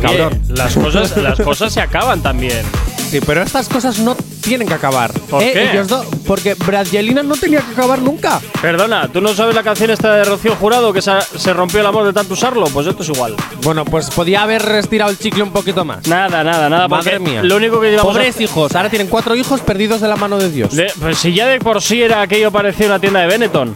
Cabrón. 0.00 0.40
las 0.48 0.74
cosas, 0.74 1.16
las 1.16 1.40
cosas 1.40 1.72
se 1.72 1.80
acaban 1.80 2.22
también. 2.22 2.62
Sí, 3.10 3.20
pero 3.24 3.42
estas 3.42 3.70
cosas 3.70 3.98
no 4.00 4.14
tienen 4.42 4.68
que 4.68 4.74
acabar. 4.74 5.10
¿Por 5.30 5.42
Eh, 5.42 5.52
qué? 5.54 5.70
ellos 5.72 5.88
dos- 5.88 6.06
porque 6.26 6.52
Brangelina 6.54 7.22
no 7.22 7.36
tenía 7.36 7.60
que 7.60 7.72
acabar 7.72 8.00
nunca. 8.02 8.38
Perdona, 8.60 9.08
¿tú 9.08 9.22
no 9.22 9.32
sabes 9.34 9.54
la 9.54 9.62
canción 9.62 9.90
esta 9.90 10.14
de 10.14 10.24
Rocío 10.24 10.54
Jurado 10.56 10.92
que 10.92 11.00
se, 11.00 11.12
se 11.38 11.54
rompió 11.54 11.80
el 11.80 11.86
amor 11.86 12.04
de 12.04 12.12
tanto 12.12 12.34
usarlo? 12.34 12.66
Pues 12.66 12.86
esto 12.86 13.02
es 13.02 13.08
igual. 13.08 13.34
Bueno, 13.62 13.86
pues 13.86 14.10
podía 14.10 14.42
haber 14.42 14.60
estirado 14.72 15.10
el 15.10 15.18
chicle 15.18 15.42
un 15.42 15.52
poquito 15.52 15.86
más. 15.86 16.06
Nada, 16.06 16.44
nada, 16.44 16.68
nada. 16.68 16.86
Madre 16.86 17.18
mía. 17.18 17.42
Lo 17.42 17.56
único 17.56 17.80
que 17.80 17.96
Pobres 17.96 18.36
a- 18.36 18.42
hijos. 18.42 18.74
Ahora 18.76 18.90
tienen 18.90 19.08
cuatro 19.08 19.34
hijos 19.34 19.62
perdidos 19.62 20.02
de 20.02 20.08
la 20.08 20.16
mano 20.16 20.36
de 20.38 20.50
Dios. 20.50 20.76
de- 20.76 20.92
pues 21.00 21.16
si 21.16 21.32
ya 21.32 21.46
de 21.46 21.60
por 21.60 21.80
sí 21.80 22.02
era 22.02 22.20
aquello 22.20 22.50
parecía 22.50 22.86
una 22.88 22.98
tienda 22.98 23.20
de 23.20 23.26
Benetton. 23.26 23.74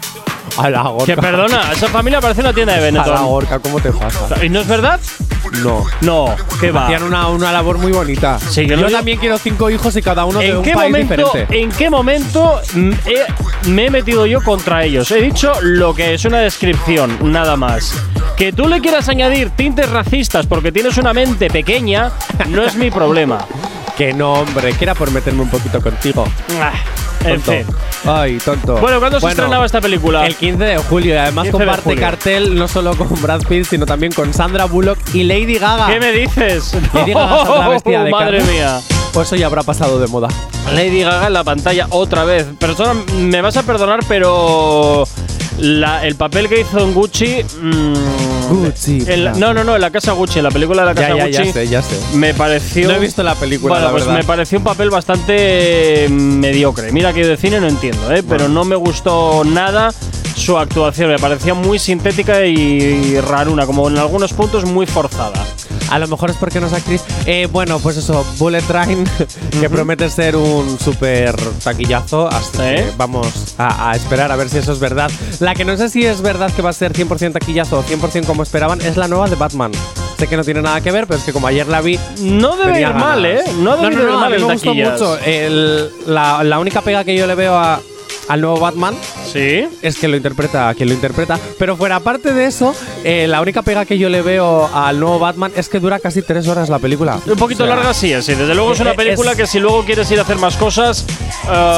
A 0.59 0.71
la 0.71 0.83
gorka. 0.83 1.07
Que 1.07 1.17
perdona, 1.21 1.73
esa 1.73 1.88
familia 1.88 2.21
parece 2.21 2.41
una 2.41 2.53
tienda 2.53 2.73
de 2.75 2.79
A 2.79 2.83
la 2.93 3.03
Benetton. 3.03 3.27
gorka, 3.27 3.59
¿cómo 3.59 3.81
te 3.81 3.91
pasa? 3.93 4.45
¿Y 4.45 4.49
no 4.49 4.61
es 4.61 4.67
verdad? 4.67 5.01
No. 5.62 5.85
No, 6.01 6.35
¿qué 6.61 6.71
va? 6.71 6.85
Hacían 6.87 7.03
una, 7.03 7.29
una 7.29 7.53
labor 7.53 7.79
muy 7.79 7.93
bonita. 7.93 8.38
Sí, 8.38 8.62
que 8.62 8.69
Yo 8.69 8.77
digo- 8.77 8.91
también 8.91 9.19
quiero 9.19 9.38
cinco 9.38 9.71
hijos 9.71 9.95
y 9.97 10.03
cada 10.03 10.25
uno 10.25 10.38
de 10.38 10.49
¿En 10.51 10.57
un 10.59 10.62
qué, 10.62 10.73
país 10.73 10.91
momento, 10.93 11.15
diferente. 11.25 11.61
¿En 11.61 11.71
qué 11.73 11.91
momento 11.91 12.61
he- 12.75 13.69
me 13.69 13.87
he 13.87 13.91
metido 13.91 14.25
yo 14.27 14.43
contra 14.43 14.85
ellos? 14.85 15.11
He 15.11 15.21
dicho 15.21 15.53
lo 15.62 15.95
que 15.95 16.15
es 16.15 16.25
una 16.25 16.38
descripción, 16.38 17.19
nada 17.33 17.57
más. 17.57 17.95
Que 18.37 18.53
tú 18.53 18.69
le 18.69 18.81
quieras 18.81 19.09
añadir 19.09 19.51
tintes 19.51 19.91
racistas 19.91 20.47
porque 20.47 20.73
tienes 20.73 20.97
una 20.97 21.12
mente 21.12 21.49
pequeña, 21.51 22.11
no 22.49 22.62
es 22.62 22.75
mi 22.77 22.91
problema. 22.91 23.45
Que 23.97 24.15
no, 24.15 24.33
hombre, 24.33 24.73
que 24.73 24.85
era 24.85 24.95
por 24.95 25.11
meterme 25.11 25.43
un 25.43 25.51
poquito 25.51 25.83
contigo. 25.83 26.25
Ah, 26.59 26.73
en 27.25 27.41
Tonto. 27.41 27.53
fin. 27.53 27.67
Ay, 28.05 28.39
tonto. 28.39 28.77
Bueno, 28.79 28.99
¿cuándo 28.99 29.21
se 29.21 29.29
estrenaba 29.29 29.65
esta 29.67 29.81
película? 29.81 30.27
El 30.27 30.35
15 30.35 30.65
de 30.65 30.77
julio. 30.79 31.15
Y 31.15 31.19
además 31.19 31.45
15 31.45 31.59
de 31.59 31.65
comparte 31.65 31.83
julio. 31.85 32.01
cartel 32.01 32.55
no 32.55 32.69
solo 32.69 32.97
con 32.97 33.09
Brad 33.23 33.43
Pitt, 33.49 33.65
sino 33.67 33.87
también 33.87 34.13
con 34.13 34.33
Sandra 34.35 34.65
Bullock 34.65 34.99
y 35.15 35.23
Lady 35.25 35.59
Gaga. 35.59 35.87
¿Qué 35.89 36.01
me 36.01 36.13
dices? 36.13 36.75
Lady 36.95 37.13
Gaga 37.13 37.45
saldrá 37.47 37.69
vestida 37.69 38.05
de 38.05 38.11
Madre 38.13 38.43
mía. 38.45 38.81
Pues 39.13 39.27
eso 39.29 39.37
ya 39.37 39.47
habrá 39.47 39.63
pasado 39.63 40.01
de 40.01 40.07
moda. 40.07 40.29
Lady 40.75 41.03
Gaga 41.03 41.27
en 41.27 41.33
la 41.35 41.45
pantalla 41.45 41.87
otra 41.91 42.25
vez. 42.25 42.47
Persona, 42.59 42.95
me 43.19 43.41
vas 43.43 43.57
a 43.57 43.63
perdonar, 43.63 44.01
pero 44.09 45.07
la- 45.59 46.07
el 46.07 46.15
papel 46.17 46.49
que 46.49 46.61
hizo 46.61 46.79
en 46.81 46.93
Gucci. 46.95 47.45
mm, 47.61 47.95
Gucci. 48.51 49.05
en 49.07 49.25
la- 49.25 49.33
no, 49.35 49.53
no, 49.55 49.65
no, 49.65 49.75
en 49.75 49.81
la 49.81 49.91
casa 49.91 50.12
Gucci, 50.12 50.38
en 50.38 50.45
la 50.45 50.51
película 50.51 50.83
de 50.83 50.87
la 50.88 50.95
casa 50.95 51.17
ya, 51.17 51.27
Gucci. 51.27 51.45
ya 51.47 51.53
sé, 51.53 51.69
ya 51.69 51.83
sé. 51.83 51.97
Me 52.17 52.35
pareció. 52.35 52.88
No 52.88 52.95
he 52.95 52.99
visto 52.99 53.23
la 53.23 53.35
película, 53.35 53.75
Bueno, 53.75 53.87
la 53.87 53.93
pues 53.93 54.05
verdad. 54.05 54.19
me 54.19 54.25
pareció 54.25 54.59
un 54.59 54.65
papel 54.65 54.91
bastante 54.91 56.07
mediocre. 56.11 56.93
Mira 56.93 57.12
que 57.12 57.25
de 57.27 57.37
cine 57.37 57.61
no 57.61 57.69
entiendo, 57.69 58.12
¿eh? 58.12 58.23
pero 58.29 58.49
no 58.49 58.65
me 58.65 58.77
gustó 58.77 59.43
nada 59.45 59.93
su 60.45 60.59
actuación. 60.59 61.09
Me 61.11 61.19
parecía 61.19 61.55
muy 61.55 61.79
sintética 61.79 62.45
y 62.45 63.21
raruna, 63.21 63.67
como 63.67 63.89
en 63.89 63.99
algunos 63.99 64.33
puntos 64.33 64.65
muy 64.65 64.87
forzada. 64.87 65.45
A 65.91 65.99
lo 65.99 66.07
mejor 66.09 66.31
es 66.31 66.37
porque 66.37 66.59
no 66.59 66.67
es 66.69 66.73
actriz. 66.73 67.03
Eh, 67.27 67.47
bueno, 67.53 67.79
pues 67.79 67.97
eso, 67.99 68.25
Bullet 68.39 68.63
Train, 68.63 69.05
que 69.61 69.69
promete 69.69 70.09
ser 70.09 70.37
un 70.37 70.79
súper 70.81 71.35
taquillazo. 71.63 72.29
Hasta 72.29 72.73
¿Eh? 72.73 72.77
que 72.77 72.93
vamos 72.97 73.55
a, 73.59 73.91
a 73.91 73.95
esperar 73.95 74.33
a 74.33 74.37
ver 74.37 74.49
si 74.49 74.59
eso 74.59 74.73
es 74.73 74.79
verdad. 74.79 75.11
La 75.41 75.55
que 75.55 75.65
no 75.65 75.77
sé 75.77 75.89
si 75.91 76.05
es 76.07 76.23
verdad 76.23 76.51
que 76.55 76.63
va 76.63 76.71
a 76.71 76.73
ser 76.73 76.93
100% 76.95 77.33
taquillazo 77.35 77.79
o 77.81 77.85
100% 77.85 78.25
como 78.27 78.43
esperaban 78.43 78.81
es 78.81 78.97
la 78.97 79.07
nueva 79.07 79.29
de 79.29 79.37
Batman. 79.37 79.73
Sé 80.19 80.29
que 80.29 80.37
no 80.37 80.45
tiene 80.45 80.63
nada 80.63 80.81
que 80.81 80.91
ver, 80.93 81.07
pero 81.07 81.19
es 81.19 81.25
que 81.25 81.33
como 81.33 81.47
ayer 81.47 81.67
la 81.67 81.81
vi. 81.83 81.99
No 82.21 82.57
debe 82.57 82.81
ir 82.81 82.95
mal, 82.95 83.25
¿eh? 83.27 83.43
No 83.59 83.77
debe 83.77 83.93
ir 83.95 84.01
no, 84.03 84.15
mal 84.19 84.25
a 84.25 84.29
mí 84.31 84.37
en 84.37 84.47
me 84.47 84.53
gustó 84.55 84.71
taquillas. 84.71 84.93
mucho. 84.93 85.19
El- 85.19 85.91
la, 86.07 86.43
la 86.43 86.59
única 86.59 86.81
pega 86.81 87.05
que 87.05 87.15
yo 87.17 87.27
le 87.27 87.35
veo 87.35 87.55
a- 87.57 87.81
al 88.29 88.41
nuevo 88.41 88.61
Batman 88.61 88.95
Sí. 89.33 89.68
es 89.83 89.97
que 89.97 90.09
lo 90.09 90.16
interpreta 90.16 90.73
quien 90.75 90.88
lo 90.88 90.95
interpreta. 90.95 91.38
Pero 91.59 91.77
fuera 91.77 92.01
parte 92.01 92.33
de 92.33 92.47
eso, 92.47 92.75
eh, 93.05 93.27
la 93.29 93.40
única 93.40 93.62
pega 93.62 93.85
que 93.85 93.99
yo 93.99 94.09
le 94.09 94.23
veo 94.23 94.68
al 94.75 94.99
nuevo 95.01 95.18
Batman 95.18 95.53
es 95.57 95.68
que 95.68 95.81
dura 95.81 95.99
casi 95.99 96.23
tres 96.23 96.47
horas 96.49 96.68
la 96.68 96.79
película. 96.79 97.18
Un 97.27 97.37
poquito 97.37 97.64
O 97.64 97.66
sea, 97.66 97.77
larga, 97.77 97.95
sí, 97.95 98.12
sí. 98.23 98.35
Desde 98.35 98.55
luego 98.55 98.73
es 98.73 98.81
una 98.81 98.92
eh, 98.92 98.97
película 98.97 99.33
es- 99.33 99.37
que 99.37 99.47
si 99.47 99.59
luego 99.59 99.85
quieres 99.85 100.11
ir 100.11 100.18
a 100.18 100.23
hacer 100.23 100.37
más 100.37 100.57
cosas, 100.57 101.05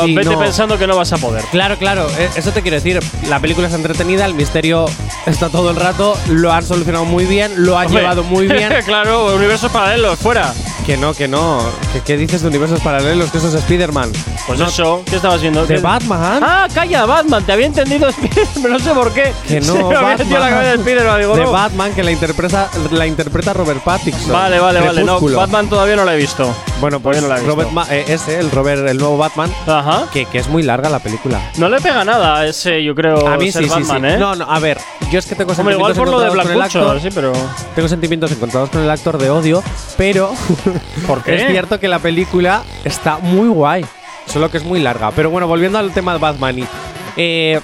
Sí, 0.05 0.15
vete 0.15 0.31
no. 0.31 0.39
pensando 0.39 0.79
que 0.79 0.87
no 0.87 0.97
vas 0.97 1.13
a 1.13 1.17
poder. 1.19 1.43
Claro, 1.51 1.77
claro, 1.79 2.07
eso 2.37 2.51
te 2.53 2.63
quiero 2.63 2.77
decir. 2.77 3.01
La 3.29 3.41
película 3.41 3.69
es 3.69 3.75
entretenida, 3.75 4.25
el 4.27 4.35
misterio 4.35 4.87
está 5.27 5.49
todo 5.49 5.71
el 5.71 5.77
rato, 5.77 6.17
lo 6.29 6.53
han 6.53 6.65
solucionado 6.65 7.05
muy 7.05 7.25
bien, 7.25 7.53
lo 7.65 7.79
han 7.79 7.87
Hombre, 7.87 8.03
llevado 8.03 8.23
muy 8.25 8.47
bien. 8.47 8.73
claro, 8.85 9.35
universos 9.35 9.71
paralelos, 9.71 10.19
fuera. 10.19 10.53
que 10.87 10.97
no, 10.97 11.15
que 11.15 11.29
no. 11.29 11.61
¿Qué, 11.93 12.01
qué 12.03 12.17
dices 12.17 12.43
de 12.43 12.49
universos 12.49 12.81
paralelos? 12.81 13.31
Que 13.31 13.39
eso 13.39 13.49
es 13.49 13.55
Spider-Man. 13.55 14.13
Pues 14.47 14.61
eso, 14.61 15.03
¿qué 15.09 15.17
estabas 15.17 15.41
viendo? 15.41 15.65
¿De 15.67 15.77
¿Qué- 15.77 15.81
Batman? 15.81 16.41
Ah, 16.43 16.69
calla, 16.73 17.07
Batman. 17.07 17.44
Te 17.47 17.53
había 17.53 17.67
entendido 17.67 18.09
Spider-Man, 18.11 18.73
no 18.73 18.79
sé 18.79 18.91
por 18.95 19.13
qué. 19.13 19.33
Que 19.47 19.61
no, 19.61 19.67
Se 19.77 19.85
me 19.85 19.97
había 19.97 20.17
metido 20.17 20.39
la 20.39 20.49
cabeza 20.51 20.71
de 20.71 20.77
Spider-Man. 20.77 21.21
Digo, 21.21 21.37
de 21.37 21.43
no. 21.45 21.53
Batman, 21.53 21.93
que 21.95 22.03
la 22.03 22.11
interpreta, 22.13 22.71
la 22.91 23.07
interpreta 23.07 23.53
Robert 23.53 23.83
Pattinson. 23.85 24.33
Vale, 24.33 24.59
vale, 24.59 24.81
vale. 24.81 25.05
No. 25.05 25.21
Batman 25.21 25.69
todavía 25.69 25.97
no 25.97 26.05
la 26.05 26.15
he 26.15 26.17
visto. 26.17 26.55
Bueno, 26.81 27.01
pues 27.01 27.21
no 27.21 27.29
la 27.29 27.37
he 27.37 27.41
visto. 27.41 27.55
Robert 27.55 27.71
Ma- 27.73 27.87
eh, 27.91 28.05
ese, 28.09 28.39
el 28.41 28.51
Robert, 28.51 28.87
el 28.89 28.97
nuevo 28.99 29.17
Batman, 29.19 29.53
Ajá. 29.67 30.07
que, 30.13 30.25
que 30.27 30.39
es 30.39 30.49
muy 30.49 30.63
larga 30.63 30.89
la 30.89 30.99
película. 31.01 31.41
No 31.59 31.69
le 31.69 31.81
pega 31.81 32.05
nada 32.05 32.39
a 32.39 32.47
ese, 32.47 32.83
yo 32.83 32.95
creo, 32.95 33.27
A 33.29 33.37
mí 33.37 33.51
ser 33.53 33.65
sí, 33.65 33.69
sí, 33.69 33.75
Batman, 33.83 34.03
sí. 34.03 34.17
¿eh? 34.17 34.19
No, 34.19 34.35
no, 34.35 34.51
a 34.51 34.59
ver, 34.59 34.79
yo 35.11 35.19
es 35.19 35.27
que 35.27 35.35
tengo 35.35 35.53
Hombre, 35.53 35.75
igual 35.77 35.95
por 35.95 36.09
lo 36.09 36.21
de 36.21 36.31
Black 36.31 36.47
con 36.47 36.57
el 36.57 36.63
actor. 36.63 37.01
sí, 37.01 37.09
pero. 37.15 37.33
Tengo 37.75 37.89
sentimientos 37.89 38.33
encontrados 38.33 38.71
con 38.71 38.83
el 38.83 38.91
actor 38.91 39.19
de 39.19 39.31
odio, 39.31 39.63
pero 39.97 40.33
¿Por 41.07 41.23
qué? 41.23 41.37
es 41.37 41.47
cierto 41.51 41.79
que 41.79 41.89
la 41.89 41.99
película 41.99 42.63
está 42.85 43.19
muy 43.19 43.49
guay, 43.49 43.85
solo 44.27 44.51
que 44.51 44.59
es 44.59 44.65
muy 44.65 44.81
larga. 44.81 45.11
Pero 45.13 45.31
bueno, 45.31 45.47
volviendo 45.47 45.79
al 45.79 45.93
tema 45.93 46.13
de 46.15 46.19
Batman, 46.19 46.59
y, 46.59 46.67
eh, 47.17 47.61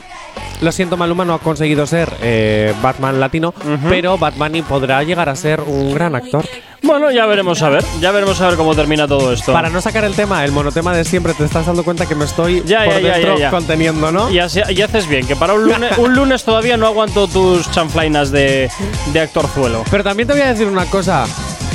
lo 0.61 0.73
siento, 0.73 0.97
Maluma 0.97 1.25
no 1.25 1.35
ha 1.35 1.39
conseguido 1.39 1.87
ser 1.87 2.13
eh, 2.23 2.75
Batman 2.83 3.19
latino, 3.19 3.55
pero 3.89 4.19
Batman 4.19 4.53
podrá 4.69 5.03
llegar 5.03 5.29
a 5.29 5.37
ser 5.37 5.61
un 5.63 5.95
gran 5.95 6.15
actor. 6.15 6.47
Bueno, 6.83 7.11
ya 7.11 7.27
veremos 7.27 7.61
a 7.63 7.69
ver. 7.69 7.85
Ya 8.01 8.11
veremos 8.11 8.41
a 8.41 8.49
ver 8.49 8.57
cómo 8.57 8.75
termina 8.75 9.07
todo 9.09 9.33
esto. 9.33 9.53
Para 9.53 9.69
no 9.71 9.81
sacar 9.81 10.05
el 10.05 10.15
tema, 10.15 10.45
el 10.45 10.53
monotema 10.53 10.95
de 10.95 11.05
siempre, 11.05 11.35
te 11.35 11.45
estás 11.45 11.67
dando 11.67 11.83
cuenta 11.85 12.07
que 12.07 12.15
me 12.15 12.25
estoy 12.25 12.63
Ya, 12.65 12.85
por 12.85 13.01
ya, 13.01 13.13
dentro 13.15 13.39
ya, 13.39 13.51
conteniendo, 13.51 14.11
¿no? 14.13 14.31
Y, 14.31 14.39
así- 14.39 14.61
y 14.69 14.81
haces 14.83 15.07
bien, 15.09 15.27
que 15.27 15.37
para 15.37 15.55
un 15.55 15.65
lunes, 15.65 15.93
un 15.99 16.15
lunes 16.15 16.43
todavía 16.45 16.77
no 16.77 16.87
aguanto 16.87 17.27
tus 17.29 17.71
chanflainas 17.71 18.31
de, 18.31 18.71
de 19.13 19.21
actorzuelo. 19.21 19.85
Pero 19.91 20.05
también 20.05 20.27
te 20.27 20.33
voy 20.35 20.43
a 20.43 20.49
decir 20.53 20.67
una 20.67 20.87
cosa. 20.87 21.27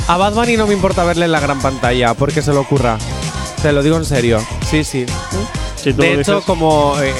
A 0.08 0.16
Bad 0.16 0.34
Bunny 0.34 0.56
no 0.56 0.66
me 0.68 0.74
importa 0.74 1.02
verle 1.04 1.24
en 1.24 1.32
la 1.32 1.40
gran 1.40 1.60
pantalla, 1.60 2.14
porque 2.14 2.40
se 2.42 2.52
lo 2.52 2.60
ocurra. 2.60 2.98
Te 3.62 3.72
lo 3.72 3.82
digo 3.82 3.96
en 3.96 4.04
serio. 4.04 4.44
Sí, 4.70 4.84
sí. 4.84 5.06
Si 5.76 5.92
De 5.92 6.12
hecho, 6.14 6.18
dices. 6.36 6.44
como 6.46 6.94
eh, 7.00 7.12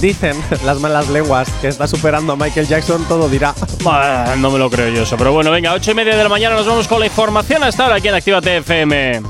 dicen 0.00 0.36
las 0.64 0.80
malas 0.80 1.08
lenguas 1.08 1.48
que 1.60 1.68
está 1.68 1.86
superando 1.86 2.32
a 2.32 2.36
Michael 2.36 2.66
Jackson, 2.66 3.04
todo 3.08 3.28
dirá. 3.28 3.54
Ah, 3.86 4.34
no 4.38 4.50
me 4.50 4.58
lo 4.58 4.70
creo 4.70 4.88
yo 4.88 5.02
eso. 5.02 5.16
Pero 5.16 5.32
bueno, 5.32 5.50
venga, 5.50 5.72
ocho 5.72 5.90
y 5.90 5.94
media 5.94 6.16
de 6.16 6.22
la 6.22 6.28
mañana 6.28 6.56
nos 6.56 6.66
vamos 6.66 6.88
con 6.88 7.00
la 7.00 7.06
información 7.06 7.62
hasta 7.64 7.84
ahora 7.84 7.96
aquí 7.96 8.08
en 8.08 8.14
Actívate 8.14 8.58
FM. 8.58 9.22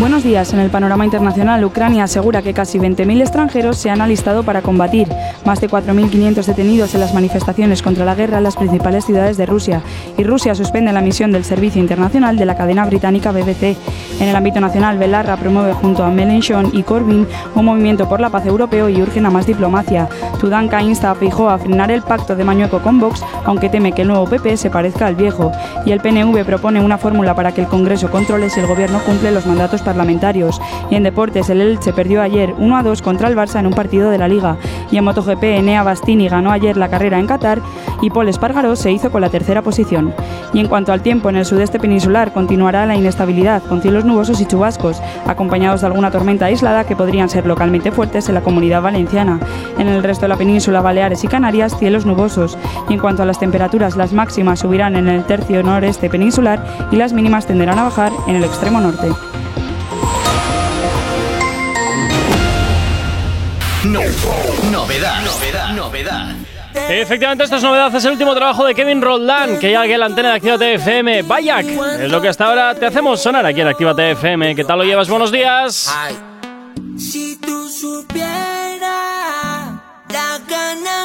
Buenos 0.00 0.22
días. 0.22 0.52
En 0.52 0.60
el 0.60 0.70
panorama 0.70 1.04
internacional, 1.04 1.64
Ucrania 1.64 2.04
asegura 2.04 2.40
que 2.40 2.54
casi 2.54 2.78
20.000 2.78 3.20
extranjeros 3.20 3.78
se 3.78 3.90
han 3.90 4.00
alistado 4.00 4.44
para 4.44 4.62
combatir. 4.62 5.08
Más 5.44 5.60
de 5.60 5.68
4.500 5.68 6.44
detenidos 6.44 6.94
en 6.94 7.00
las 7.00 7.14
manifestaciones 7.14 7.82
contra 7.82 8.04
la 8.04 8.14
guerra 8.14 8.38
en 8.38 8.44
las 8.44 8.54
principales 8.54 9.04
ciudades 9.04 9.36
de 9.36 9.46
Rusia. 9.46 9.82
Y 10.16 10.22
Rusia 10.22 10.54
suspende 10.54 10.92
la 10.92 11.00
misión 11.00 11.32
del 11.32 11.42
Servicio 11.42 11.80
Internacional 11.80 12.36
de 12.36 12.46
la 12.46 12.56
cadena 12.56 12.86
británica 12.86 13.32
BBC. 13.32 13.76
En 14.20 14.28
el 14.28 14.36
ámbito 14.36 14.60
nacional, 14.60 14.98
Belarra 14.98 15.36
promueve 15.36 15.72
junto 15.72 16.04
a 16.04 16.10
Mélenchon 16.10 16.70
y 16.72 16.84
Corbyn 16.84 17.26
un 17.56 17.64
movimiento 17.64 18.08
por 18.08 18.20
la 18.20 18.30
paz 18.30 18.46
europeo 18.46 18.88
y 18.88 19.02
urgen 19.02 19.26
a 19.26 19.30
más 19.30 19.48
diplomacia. 19.48 20.08
Tudanka 20.38 20.80
insta 20.80 21.10
a 21.10 21.16
Feijóo 21.16 21.48
a 21.48 21.58
frenar 21.58 21.90
el 21.90 22.02
pacto 22.02 22.36
de 22.36 22.44
Mañueco 22.44 22.78
con 22.78 23.00
Vox, 23.00 23.24
aunque 23.44 23.68
teme 23.68 23.90
que 23.90 24.02
el 24.02 24.08
nuevo 24.08 24.26
PP 24.26 24.58
se 24.58 24.70
parezca 24.70 25.06
al 25.06 25.16
viejo. 25.16 25.50
Y 25.84 25.90
el 25.90 26.00
PNV 26.00 26.44
propone 26.44 26.80
una 26.80 26.98
fórmula 26.98 27.34
para 27.34 27.50
que 27.50 27.62
el 27.62 27.66
Congreso 27.66 28.12
controle 28.12 28.48
si 28.48 28.60
el 28.60 28.68
gobierno 28.68 29.00
cumple 29.00 29.32
los 29.32 29.44
mandatos 29.44 29.82
parlamentarios. 29.88 30.60
Y 30.90 30.96
en 30.96 31.02
deportes, 31.02 31.48
el 31.48 31.62
Elche 31.62 31.94
perdió 31.94 32.20
ayer 32.20 32.52
1 32.58 32.76
a 32.76 32.82
2 32.82 33.00
contra 33.00 33.28
el 33.28 33.36
Barça 33.36 33.58
en 33.58 33.66
un 33.66 33.72
partido 33.72 34.10
de 34.10 34.18
la 34.18 34.28
Liga. 34.28 34.58
Y 34.90 34.98
en 34.98 35.04
MotoGP, 35.04 35.42
Enea 35.44 35.82
Bastini 35.82 36.28
ganó 36.28 36.50
ayer 36.50 36.76
la 36.76 36.90
carrera 36.90 37.18
en 37.18 37.26
Qatar 37.26 37.62
y 38.02 38.10
Paul 38.10 38.28
Espargaró 38.28 38.76
se 38.76 38.92
hizo 38.92 39.10
con 39.10 39.22
la 39.22 39.30
tercera 39.30 39.62
posición. 39.62 40.12
Y 40.52 40.60
en 40.60 40.68
cuanto 40.68 40.92
al 40.92 41.00
tiempo, 41.00 41.30
en 41.30 41.36
el 41.36 41.46
sudeste 41.46 41.80
peninsular 41.80 42.34
continuará 42.34 42.84
la 42.84 42.96
inestabilidad, 42.96 43.62
con 43.62 43.80
cielos 43.80 44.04
nubosos 44.04 44.42
y 44.42 44.46
chubascos, 44.46 45.00
acompañados 45.26 45.80
de 45.80 45.86
alguna 45.86 46.10
tormenta 46.10 46.44
aislada 46.44 46.84
que 46.84 46.96
podrían 46.96 47.30
ser 47.30 47.46
localmente 47.46 47.90
fuertes 47.90 48.28
en 48.28 48.34
la 48.34 48.42
comunidad 48.42 48.82
valenciana. 48.82 49.40
En 49.78 49.88
el 49.88 50.02
resto 50.02 50.26
de 50.26 50.28
la 50.28 50.36
península, 50.36 50.82
Baleares 50.82 51.24
y 51.24 51.28
Canarias, 51.28 51.78
cielos 51.78 52.04
nubosos. 52.04 52.58
Y 52.88 52.94
en 52.94 53.00
cuanto 53.00 53.22
a 53.22 53.26
las 53.26 53.38
temperaturas, 53.38 53.96
las 53.96 54.12
máximas 54.12 54.60
subirán 54.60 54.96
en 54.96 55.08
el 55.08 55.24
tercio 55.24 55.62
noreste 55.62 56.10
peninsular 56.10 56.88
y 56.90 56.96
las 56.96 57.12
mínimas 57.12 57.46
tenderán 57.46 57.78
a 57.78 57.84
bajar 57.84 58.12
en 58.26 58.36
el 58.36 58.44
extremo 58.44 58.80
norte. 58.80 59.27
Novedad, 64.70 65.22
novedad, 65.22 65.68
novedad. 65.74 66.34
Efectivamente, 66.88 67.44
esta 67.44 67.56
es 67.56 67.62
novedad. 67.62 67.94
Es 67.94 68.04
el 68.04 68.12
último 68.12 68.34
trabajo 68.34 68.64
de 68.64 68.74
Kevin 68.74 69.02
Roldán, 69.02 69.58
que 69.58 69.72
ya 69.72 69.82
aquí 69.82 69.92
en 69.92 70.00
la 70.00 70.06
antena 70.06 70.30
de 70.30 70.34
Activa 70.36 70.54
FM. 70.54 71.22
Bayak, 71.22 71.66
es 72.00 72.10
lo 72.10 72.20
que 72.20 72.28
hasta 72.28 72.46
ahora 72.46 72.74
te 72.74 72.86
hacemos 72.86 73.20
sonar 73.20 73.44
aquí 73.44 73.60
en 73.60 73.68
Activa 73.68 73.94
FM. 73.96 74.54
¿Qué 74.54 74.64
tal 74.64 74.78
lo 74.78 74.84
llevas? 74.84 75.08
Buenos 75.08 75.32
días. 75.32 75.92
Si 76.96 77.36
tú 77.36 77.68
supieras 77.68 78.80
la 80.08 80.40
gana 80.48 80.97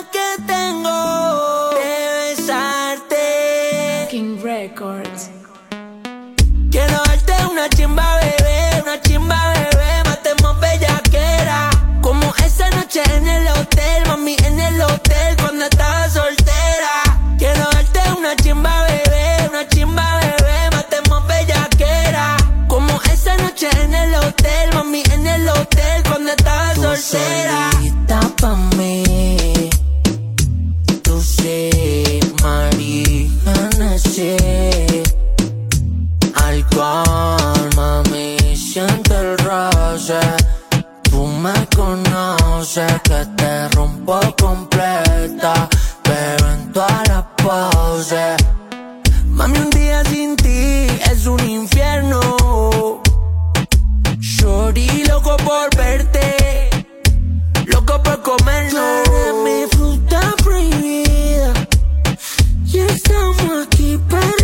noche 12.94 13.16
en 13.16 13.28
el 13.28 13.48
hotel, 13.48 14.04
mami, 14.08 14.36
en 14.46 14.60
el 14.60 14.82
hotel 14.82 15.36
cuando 15.42 15.66
estaba 15.66 16.08
soltera. 16.10 17.36
Quiero 17.40 17.68
darte 17.72 18.00
una 18.16 18.36
chimba, 18.36 18.86
bebé, 18.86 19.50
una 19.50 19.68
chimba, 19.68 20.20
bebé, 20.20 20.70
matemos 20.72 21.26
bellaquera. 21.28 22.38
Como 22.68 23.02
esa 23.12 23.36
noche 23.38 23.68
en 23.82 23.96
el 23.96 24.14
hotel, 24.16 24.74
mami, 24.76 25.02
en 25.12 25.26
el 25.26 25.50
hotel 25.50 26.04
cuando 26.08 26.32
estaba 26.34 26.76
soltera. 26.76 27.72
Solita 27.72 28.20
pa' 28.40 28.56
mí, 28.78 29.70
tú 31.02 31.20
sí, 31.20 32.20
María, 32.44 33.98
sí. 33.98 34.38
Alcohol, 36.36 37.70
mami, 37.76 38.38
siente 38.56 39.16
el 39.16 39.38
roce. 39.40 40.20
Tú 41.24 41.30
me 41.30 41.54
conoces 41.74 43.02
que 43.04 43.26
te 43.38 43.70
rompo 43.70 44.20
completa, 44.38 45.70
pero 46.04 46.52
en 46.52 46.74
todas 46.74 47.08
las 47.08 47.24
poses. 47.42 48.36
Mami, 49.28 49.58
un 49.58 49.70
día 49.70 50.04
sin 50.04 50.36
ti 50.36 50.86
es 51.10 51.26
un 51.26 51.40
infierno. 51.48 52.20
Shorty, 54.20 55.06
loco 55.06 55.38
por 55.38 55.74
verte, 55.78 56.70
loco 57.68 58.04
por 58.04 58.22
comernos. 58.22 59.04
Tú 59.06 59.12
eres 59.16 59.36
mi 59.46 59.78
fruta 59.78 60.36
prohibida. 60.44 61.54
Y 62.66 62.80
estamos 62.80 63.66
aquí 63.66 63.98
perreando 64.10 64.43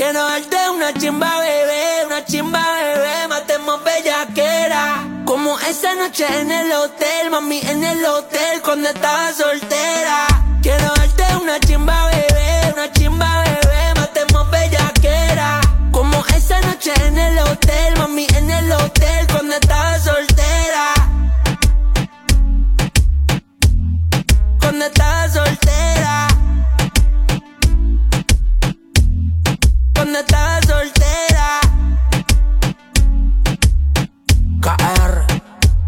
Quiero 0.00 0.24
darte 0.24 0.56
una 0.70 0.94
chimba, 0.94 1.40
bebé, 1.40 2.06
una 2.06 2.24
chimba, 2.24 2.72
bebé, 2.72 3.28
matemos 3.28 3.84
bellaquera. 3.84 5.06
Como 5.26 5.58
esa 5.60 5.94
noche 5.94 6.24
en 6.40 6.50
el 6.50 6.72
hotel, 6.72 7.30
mami, 7.30 7.60
en 7.60 7.84
el 7.84 8.02
hotel 8.06 8.62
cuando 8.64 8.88
estaba 8.88 9.30
soltera. 9.34 10.26
Quiero 10.62 10.86
darte 10.94 11.36
una 11.42 11.60
chimba, 11.60 12.06
bebé, 12.06 12.72
una 12.72 12.90
chimba, 12.92 13.44
bebé, 13.44 13.94
matemos 13.94 14.50
bellaquera. 14.50 15.60
Como 15.92 16.24
esa 16.34 16.58
noche 16.62 16.94
en 17.06 17.18
el 17.18 17.38
hotel, 17.40 17.98
mami, 17.98 18.26
en 18.36 18.50
el 18.50 18.72
hotel 18.72 19.26
cuando 19.30 19.54
estaba 19.54 19.98
soltera. 19.98 20.94
Cuando 24.60 24.86
estaba 24.86 25.28
soltera. 25.28 26.29
Cuando 30.10 30.26
estaba 30.26 30.60
soltera. 30.62 31.60
KR. 34.60 35.24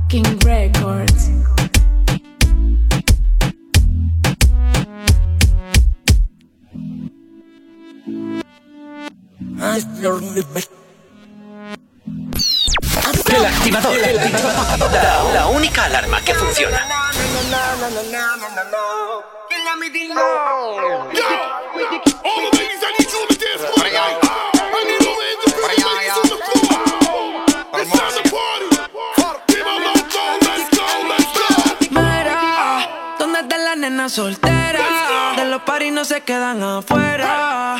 King 0.08 0.38
Records. 0.44 1.30
El 13.26 13.44
activador. 13.44 13.96
La, 14.92 15.32
la 15.34 15.46
única 15.48 15.86
alarma 15.86 16.20
que 16.20 16.34
funciona. 16.34 16.86
Mira, 31.90 32.88
¿dónde 33.18 33.40
está 33.40 33.58
la 33.58 33.74
nena 33.76 34.08
soltera? 34.08 35.34
De 35.36 35.44
los 35.46 35.62
paris 35.62 35.92
no 35.92 36.04
se 36.04 36.20
quedan 36.20 36.62
afuera. 36.62 37.76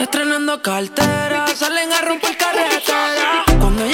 Estrenando 0.00 0.62
cartera, 0.62 1.46
salen 1.54 1.92
a 1.92 2.00
romper 2.00 2.36
carretera. 2.38 3.44
Cuando 3.60 3.84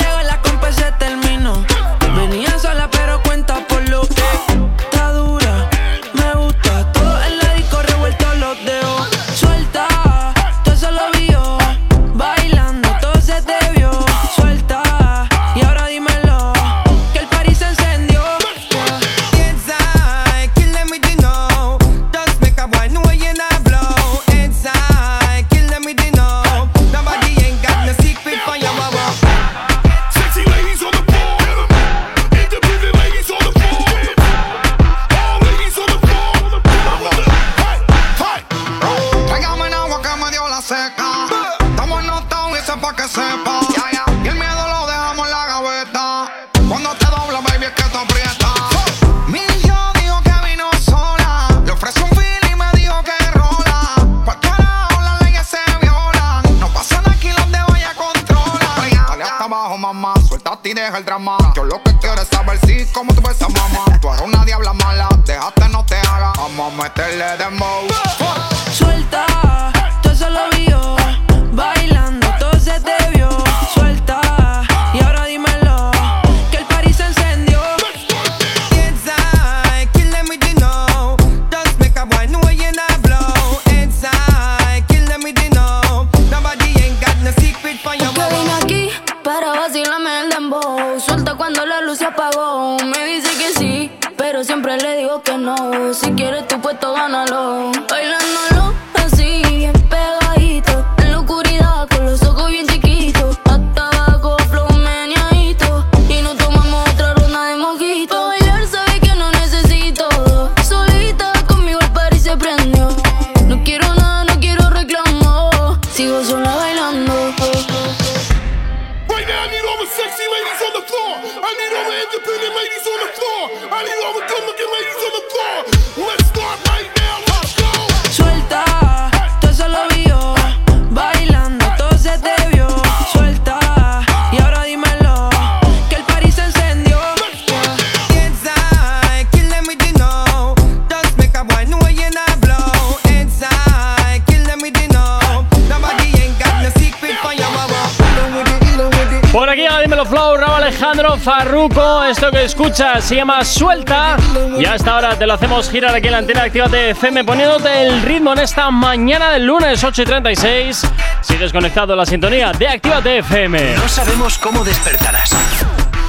escuchas 152.61 153.05
se 153.05 153.17
llama 153.17 153.43
Suelta. 153.43 154.19
Y 154.59 154.67
hasta 154.67 154.95
ahora 154.95 155.19
te 155.19 155.27
lo 155.27 155.33
hacemos 155.33 155.71
girar 155.71 155.95
aquí 155.95 156.09
en 156.09 156.13
la 156.13 156.19
antena 156.19 156.43
Actívate 156.43 156.91
FM, 156.91 157.25
poniéndote 157.25 157.87
el 157.87 158.03
ritmo 158.03 158.35
en 158.35 158.41
esta 158.41 158.71
mañana 158.71 159.31
del 159.31 159.47
lunes 159.47 159.83
8 159.83 160.03
y 160.03 160.05
36. 160.05 160.83
Sigues 161.23 161.53
conectado 161.53 161.95
a 161.95 161.97
la 161.97 162.05
sintonía 162.05 162.53
de 162.53 162.69
Actívate 162.69 163.19
FM. 163.19 163.77
No 163.77 163.89
sabemos 163.89 164.37
cómo 164.37 164.63
despertarás, 164.63 165.31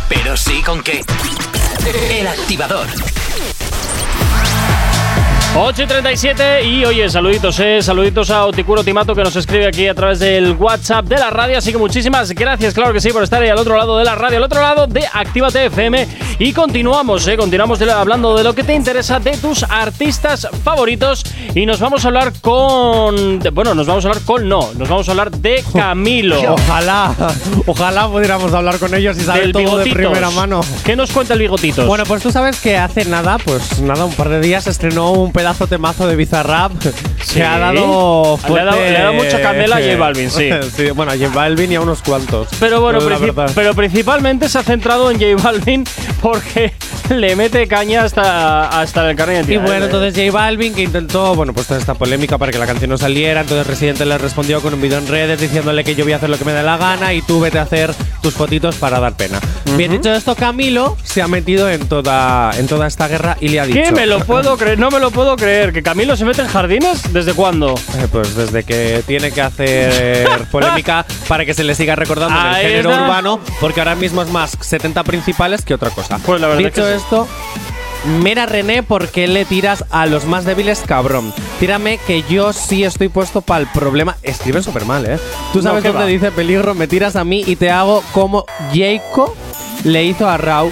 pero 0.09 0.35
sí 0.35 0.61
con 0.61 0.83
qué. 0.83 1.05
El 2.09 2.27
activador. 2.27 2.87
8 5.53 5.83
y 5.83 5.85
37 5.85 6.63
y 6.63 6.85
oye, 6.85 7.09
saluditos, 7.09 7.59
eh, 7.59 7.81
saluditos 7.81 8.31
a 8.31 8.45
Oticuro 8.45 8.85
Timato 8.85 9.13
que 9.13 9.21
nos 9.21 9.35
escribe 9.35 9.67
aquí 9.67 9.85
a 9.85 9.93
través 9.93 10.19
del 10.19 10.53
WhatsApp 10.53 11.05
de 11.05 11.17
la 11.17 11.29
radio, 11.29 11.57
así 11.57 11.73
que 11.73 11.77
muchísimas 11.77 12.31
gracias, 12.31 12.73
claro 12.73 12.93
que 12.93 13.01
sí, 13.01 13.11
por 13.11 13.21
estar 13.21 13.41
ahí 13.41 13.49
al 13.49 13.57
otro 13.57 13.75
lado 13.75 13.97
de 13.97 14.05
la 14.05 14.15
radio, 14.15 14.37
al 14.37 14.43
otro 14.43 14.61
lado 14.61 14.87
de 14.87 15.05
Actívate 15.11 15.65
FM 15.65 16.07
y 16.43 16.53
continuamos, 16.53 17.27
eh, 17.27 17.37
continuamos 17.37 17.77
de- 17.77 17.91
hablando 17.91 18.35
de 18.35 18.43
lo 18.43 18.55
que 18.55 18.63
te 18.63 18.73
interesa 18.73 19.19
de 19.19 19.37
tus 19.37 19.61
artistas 19.61 20.47
favoritos 20.63 21.23
y 21.53 21.65
nos 21.65 21.79
vamos 21.79 22.03
a 22.05 22.07
hablar 22.07 22.31
con, 22.39 23.39
bueno, 23.53 23.73
nos 23.75 23.85
vamos 23.85 24.05
a 24.05 24.09
hablar 24.09 24.23
con 24.23 24.47
no, 24.47 24.69
nos 24.77 24.87
vamos 24.87 25.07
a 25.07 25.11
hablar 25.11 25.31
de 25.31 25.63
Camilo. 25.73 26.53
Ojalá, 26.53 27.13
ojalá 27.65 28.07
pudiéramos 28.07 28.53
hablar 28.53 28.79
con 28.79 28.93
ellos 28.95 29.17
y 29.17 29.21
saber 29.21 29.43
Del 29.43 29.51
todo 29.51 29.61
de 29.77 29.83
Bigotitos. 29.85 29.95
primera 29.95 30.29
mano. 30.31 30.61
¿Qué 30.85 30.95
nos 30.95 31.11
cuenta 31.11 31.33
el 31.33 31.39
Bigotitos? 31.41 31.85
Bueno, 31.87 32.05
pues 32.05 32.23
tú 32.23 32.31
sabes 32.31 32.59
que 32.61 32.77
hace 32.77 33.05
nada, 33.05 33.37
pues 33.39 33.79
nada, 33.81 34.05
un 34.05 34.13
par 34.13 34.29
de 34.29 34.39
días 34.39 34.67
estrenó 34.67 35.11
un 35.11 35.31
pedazo 35.33 35.67
temazo 35.67 36.07
de 36.07 36.15
Bizarrap 36.15 36.71
Sí. 37.23 37.35
que 37.35 37.43
ha 37.43 37.59
dado 37.59 37.73
Le 37.73 37.79
ha 37.81 37.85
dado- 37.85 38.37
fuerte- 38.37 38.91
le 38.91 38.97
ha 38.97 39.01
dado 39.03 39.13
mucha 39.13 39.41
candela 39.41 39.75
a 39.77 39.79
J 39.79 39.97
Balvin, 39.97 40.29
sí. 40.31 40.49
Bueno, 40.95 41.11
a 41.11 41.15
J 41.17 41.29
Balvin 41.33 41.71
y 41.71 41.75
a 41.75 41.81
unos 41.81 42.01
cuantos. 42.01 42.47
Pero 42.59 42.81
bueno, 42.81 42.99
la 42.99 43.05
princip- 43.17 43.33
verdad. 43.35 43.51
pero 43.53 43.73
principalmente 43.75 44.47
se 44.49 44.57
ha 44.57 44.63
centrado 44.63 45.11
en 45.11 45.19
J 45.19 45.41
Balvin 45.43 45.83
porque 46.21 46.73
le 47.19 47.35
mete 47.35 47.67
caña 47.67 48.03
hasta, 48.03 48.67
hasta 48.67 49.09
el 49.09 49.15
carnet 49.15 49.49
Y 49.49 49.57
bueno, 49.57 49.85
entonces 49.85 50.13
J 50.15 50.31
Balvin 50.31 50.73
que 50.73 50.83
intentó, 50.83 51.35
bueno, 51.35 51.53
pues 51.53 51.67
toda 51.67 51.79
esta 51.79 51.93
polémica 51.93 52.37
para 52.37 52.51
que 52.51 52.57
la 52.57 52.65
canción 52.65 52.89
no 52.89 52.97
saliera, 52.97 53.41
entonces 53.41 53.67
Residente 53.67 54.05
le 54.05 54.17
respondió 54.17 54.61
con 54.61 54.73
un 54.73 54.81
video 54.81 54.97
en 54.99 55.07
redes 55.07 55.39
diciéndole 55.39 55.83
que 55.83 55.95
yo 55.95 56.03
voy 56.03 56.13
a 56.13 56.17
hacer 56.17 56.29
lo 56.29 56.37
que 56.37 56.45
me 56.45 56.53
dé 56.53 56.63
la 56.63 56.77
gana 56.77 57.13
y 57.13 57.21
tú 57.21 57.39
vete 57.39 57.59
a 57.59 57.63
hacer 57.63 57.93
tus 58.21 58.33
fotitos 58.33 58.75
para 58.75 58.99
dar 58.99 59.13
pena. 59.13 59.39
Bien 59.77 59.91
dicho 59.91 60.13
esto, 60.13 60.35
Camilo 60.35 60.97
se 61.03 61.21
ha 61.21 61.27
metido 61.27 61.69
en 61.69 61.87
toda, 61.87 62.51
en 62.57 62.67
toda 62.67 62.87
esta 62.87 63.07
guerra 63.07 63.37
y 63.39 63.49
le 63.49 63.59
ha 63.59 63.65
dicho… 63.65 63.79
¿Qué? 63.81 63.91
Me 63.91 64.05
lo 64.05 64.19
puedo 64.25 64.57
creer, 64.57 64.79
no 64.79 64.89
me 64.89 64.99
lo 64.99 65.11
puedo 65.11 65.35
creer. 65.35 65.73
¿Que 65.73 65.83
Camilo 65.83 66.15
se 66.15 66.25
mete 66.25 66.41
en 66.41 66.47
jardines? 66.47 67.11
¿Desde 67.13 67.33
cuándo? 67.33 67.75
Eh, 67.95 68.07
pues 68.11 68.35
desde 68.35 68.63
que 68.63 69.03
tiene 69.05 69.31
que 69.31 69.41
hacer 69.41 70.45
polémica 70.51 71.05
para 71.27 71.45
que 71.45 71.53
se 71.53 71.63
le 71.63 71.75
siga 71.75 71.95
recordando 71.95 72.39
en 72.39 72.47
el 72.47 72.55
género 72.55 72.91
está. 72.91 73.03
urbano, 73.03 73.39
porque 73.59 73.81
ahora 73.81 73.95
mismo 73.95 74.21
es 74.21 74.29
más 74.29 74.57
70 74.59 75.03
principales 75.03 75.63
que 75.63 75.73
otra 75.73 75.89
cosa. 75.89 76.19
Pues 76.25 76.41
la 76.41 76.47
verdad 76.47 76.63
Dicho 76.63 76.83
que. 76.85 77.00
Esto, 77.01 77.27
mira 78.23 78.45
René, 78.45 78.83
¿por 78.83 79.09
qué 79.09 79.27
le 79.27 79.45
tiras 79.45 79.85
a 79.89 80.05
los 80.05 80.25
más 80.25 80.45
débiles, 80.45 80.81
cabrón? 80.85 81.33
Tírame 81.59 81.97
que 81.99 82.23
yo 82.29 82.53
sí 82.53 82.83
estoy 82.83 83.09
puesto 83.09 83.41
para 83.41 83.61
el 83.61 83.67
problema. 83.67 84.17
Escriben 84.23 84.63
súper 84.63 84.85
mal, 84.85 85.05
¿eh? 85.05 85.19
Tú 85.53 85.59
No, 85.59 85.63
sabes 85.63 85.83
¿qué 85.83 85.89
dónde 85.89 86.03
va? 86.03 86.09
dice 86.09 86.31
peligro, 86.31 86.73
me 86.73 86.87
tiras 86.87 87.15
a 87.15 87.23
mí 87.23 87.43
y 87.45 87.55
te 87.55 87.69
hago 87.69 88.03
como 88.13 88.45
Jacob 88.73 89.33
le 89.83 90.03
hizo 90.05 90.27
a 90.29 90.37
Rau. 90.37 90.71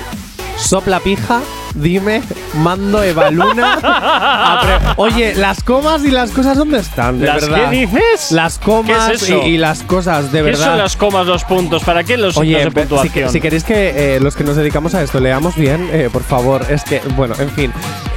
Sopla 0.57 0.99
pija, 0.99 1.41
dime, 1.75 2.21
mando 2.55 3.01
Evaluna. 3.03 4.93
Oye, 4.97 5.35
las 5.35 5.63
comas 5.63 6.03
y 6.03 6.11
las 6.11 6.31
cosas, 6.31 6.57
¿dónde 6.57 6.79
están? 6.79 7.19
De 7.19 7.27
¿Las 7.27 7.41
verdad. 7.49 7.69
qué 7.69 7.77
dices? 7.77 8.31
Las 8.31 8.59
comas 8.59 9.09
¿Qué 9.09 9.15
es 9.15 9.21
eso? 9.23 9.41
Y, 9.45 9.49
y 9.51 9.57
las 9.57 9.83
cosas, 9.83 10.31
de 10.31 10.39
¿Qué 10.39 10.43
verdad. 10.43 10.65
son 10.65 10.77
las 10.77 10.95
comas, 10.95 11.25
los 11.27 11.43
puntos? 11.43 11.83
¿Para 11.83 12.03
qué 12.03 12.17
los 12.17 12.33
signos 12.35 12.47
Oye, 12.47 12.57
de 12.57 12.63
si, 12.65 12.69
puntuación? 12.71 13.13
que- 13.13 13.29
si 13.29 13.41
queréis 13.41 13.63
que 13.63 14.15
eh, 14.15 14.19
los 14.19 14.35
que 14.35 14.43
nos 14.43 14.55
dedicamos 14.55 14.95
a 14.95 15.01
esto 15.03 15.19
leamos 15.19 15.55
bien, 15.55 15.89
eh, 15.91 16.09
por 16.11 16.23
favor, 16.23 16.65
es 16.69 16.83
que, 16.83 17.01
bueno, 17.15 17.35
en 17.39 17.49
fin. 17.51 17.71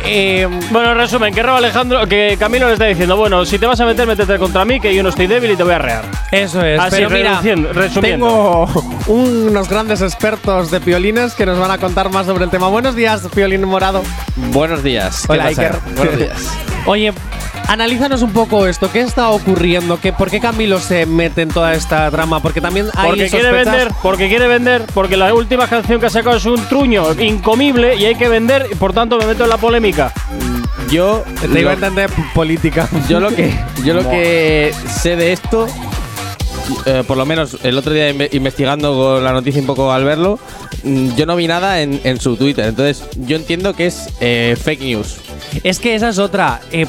Eh, 0.04 0.48
Bueno, 0.70 0.92
en 0.92 0.96
resumen, 0.98 1.32
que 1.32 1.42
Raúl 1.42 1.58
Alejandro, 1.58 2.06
que 2.08 2.36
Camilo 2.38 2.66
le 2.66 2.72
está 2.72 2.86
diciendo, 2.86 3.16
bueno, 3.16 3.44
si 3.44 3.58
te 3.58 3.66
vas 3.66 3.78
a 3.80 3.84
meter, 3.86 4.06
métete 4.06 4.36
contra 4.38 4.64
mí, 4.64 4.80
que 4.80 4.92
yo 4.94 5.02
no 5.02 5.10
estoy 5.10 5.26
débil 5.28 5.52
y 5.52 5.56
te 5.56 5.62
voy 5.62 5.74
a 5.74 5.78
rear. 5.78 6.04
Eso 6.32 6.60
es, 6.64 6.80
Así, 6.80 6.96
pero 6.96 7.10
mira, 7.10 7.40
resumiendo. 7.72 8.66
tengo 8.66 8.66
unos 9.06 9.68
grandes 9.68 10.00
expertos 10.02 10.70
de 10.70 10.80
piolines 10.80 11.34
que 11.34 11.46
nos 11.46 11.58
van 11.58 11.70
a 11.70 11.78
contar 11.78 12.10
más 12.10 12.26
sobre 12.26 12.44
el 12.44 12.50
tema. 12.50 12.66
Buenos 12.68 12.96
días, 12.96 13.22
piolín 13.42 13.64
morado. 13.64 14.04
Buenos 14.52 14.84
días. 14.84 15.24
¿Qué 15.26 15.32
Hola? 15.32 15.46
Iker. 15.46 15.74
Buenos 15.96 16.16
días. 16.18 16.36
Oye, 16.86 17.12
analízanos 17.66 18.22
un 18.22 18.32
poco 18.32 18.68
esto. 18.68 18.88
¿Qué 18.92 19.00
está 19.00 19.30
ocurriendo? 19.30 19.98
¿Qué, 20.00 20.12
¿Por 20.12 20.30
qué 20.30 20.38
Camilo 20.38 20.78
se 20.78 21.06
mete 21.06 21.42
en 21.42 21.48
toda 21.48 21.74
esta 21.74 22.08
trama? 22.12 22.38
Porque 22.40 22.60
también 22.60 22.86
hay 22.94 23.06
Porque 23.08 23.28
quiere 23.28 23.48
sospechas- 23.50 23.64
vender, 23.72 23.88
porque 24.00 24.28
quiere 24.28 24.46
vender, 24.46 24.84
porque 24.94 25.16
la 25.16 25.34
última 25.34 25.66
canción 25.66 25.98
que 25.98 26.06
ha 26.06 26.10
sacado 26.10 26.36
es 26.36 26.44
un 26.44 26.60
truño 26.68 27.20
incomible 27.20 27.96
y 27.96 28.04
hay 28.04 28.14
que 28.14 28.28
vender, 28.28 28.68
y 28.70 28.76
por 28.76 28.92
tanto 28.92 29.18
me 29.18 29.26
meto 29.26 29.42
en 29.42 29.50
la 29.50 29.56
polémica. 29.56 30.12
Yo 30.88 31.24
Te 31.40 31.60
iba 31.60 31.72
a 31.72 31.74
lo- 31.74 31.84
entender 31.86 32.10
política. 32.34 32.88
Yo 33.08 33.18
lo 33.18 33.30
que 33.34 33.52
yo 33.84 33.92
lo 33.94 34.08
que 34.08 34.72
sé 34.88 35.16
de 35.16 35.32
esto, 35.32 35.66
eh, 36.86 37.02
por 37.06 37.16
lo 37.16 37.24
menos 37.26 37.58
el 37.62 37.76
otro 37.78 37.92
día 37.92 38.10
inve- 38.12 38.28
investigando 38.32 38.94
con 38.94 39.24
la 39.24 39.32
noticia 39.32 39.60
un 39.60 39.66
poco 39.66 39.92
al 39.92 40.04
verlo, 40.04 40.38
mm, 40.84 41.14
yo 41.16 41.26
no 41.26 41.36
vi 41.36 41.46
nada 41.46 41.80
en, 41.82 42.00
en 42.04 42.20
su 42.20 42.36
Twitter. 42.36 42.66
Entonces 42.66 43.02
yo 43.16 43.36
entiendo 43.36 43.74
que 43.74 43.86
es 43.86 44.08
eh, 44.20 44.56
fake 44.60 44.80
news. 44.82 45.16
Es 45.64 45.78
que 45.78 45.94
esa 45.94 46.08
es 46.08 46.18
otra. 46.18 46.60
Eh, 46.72 46.86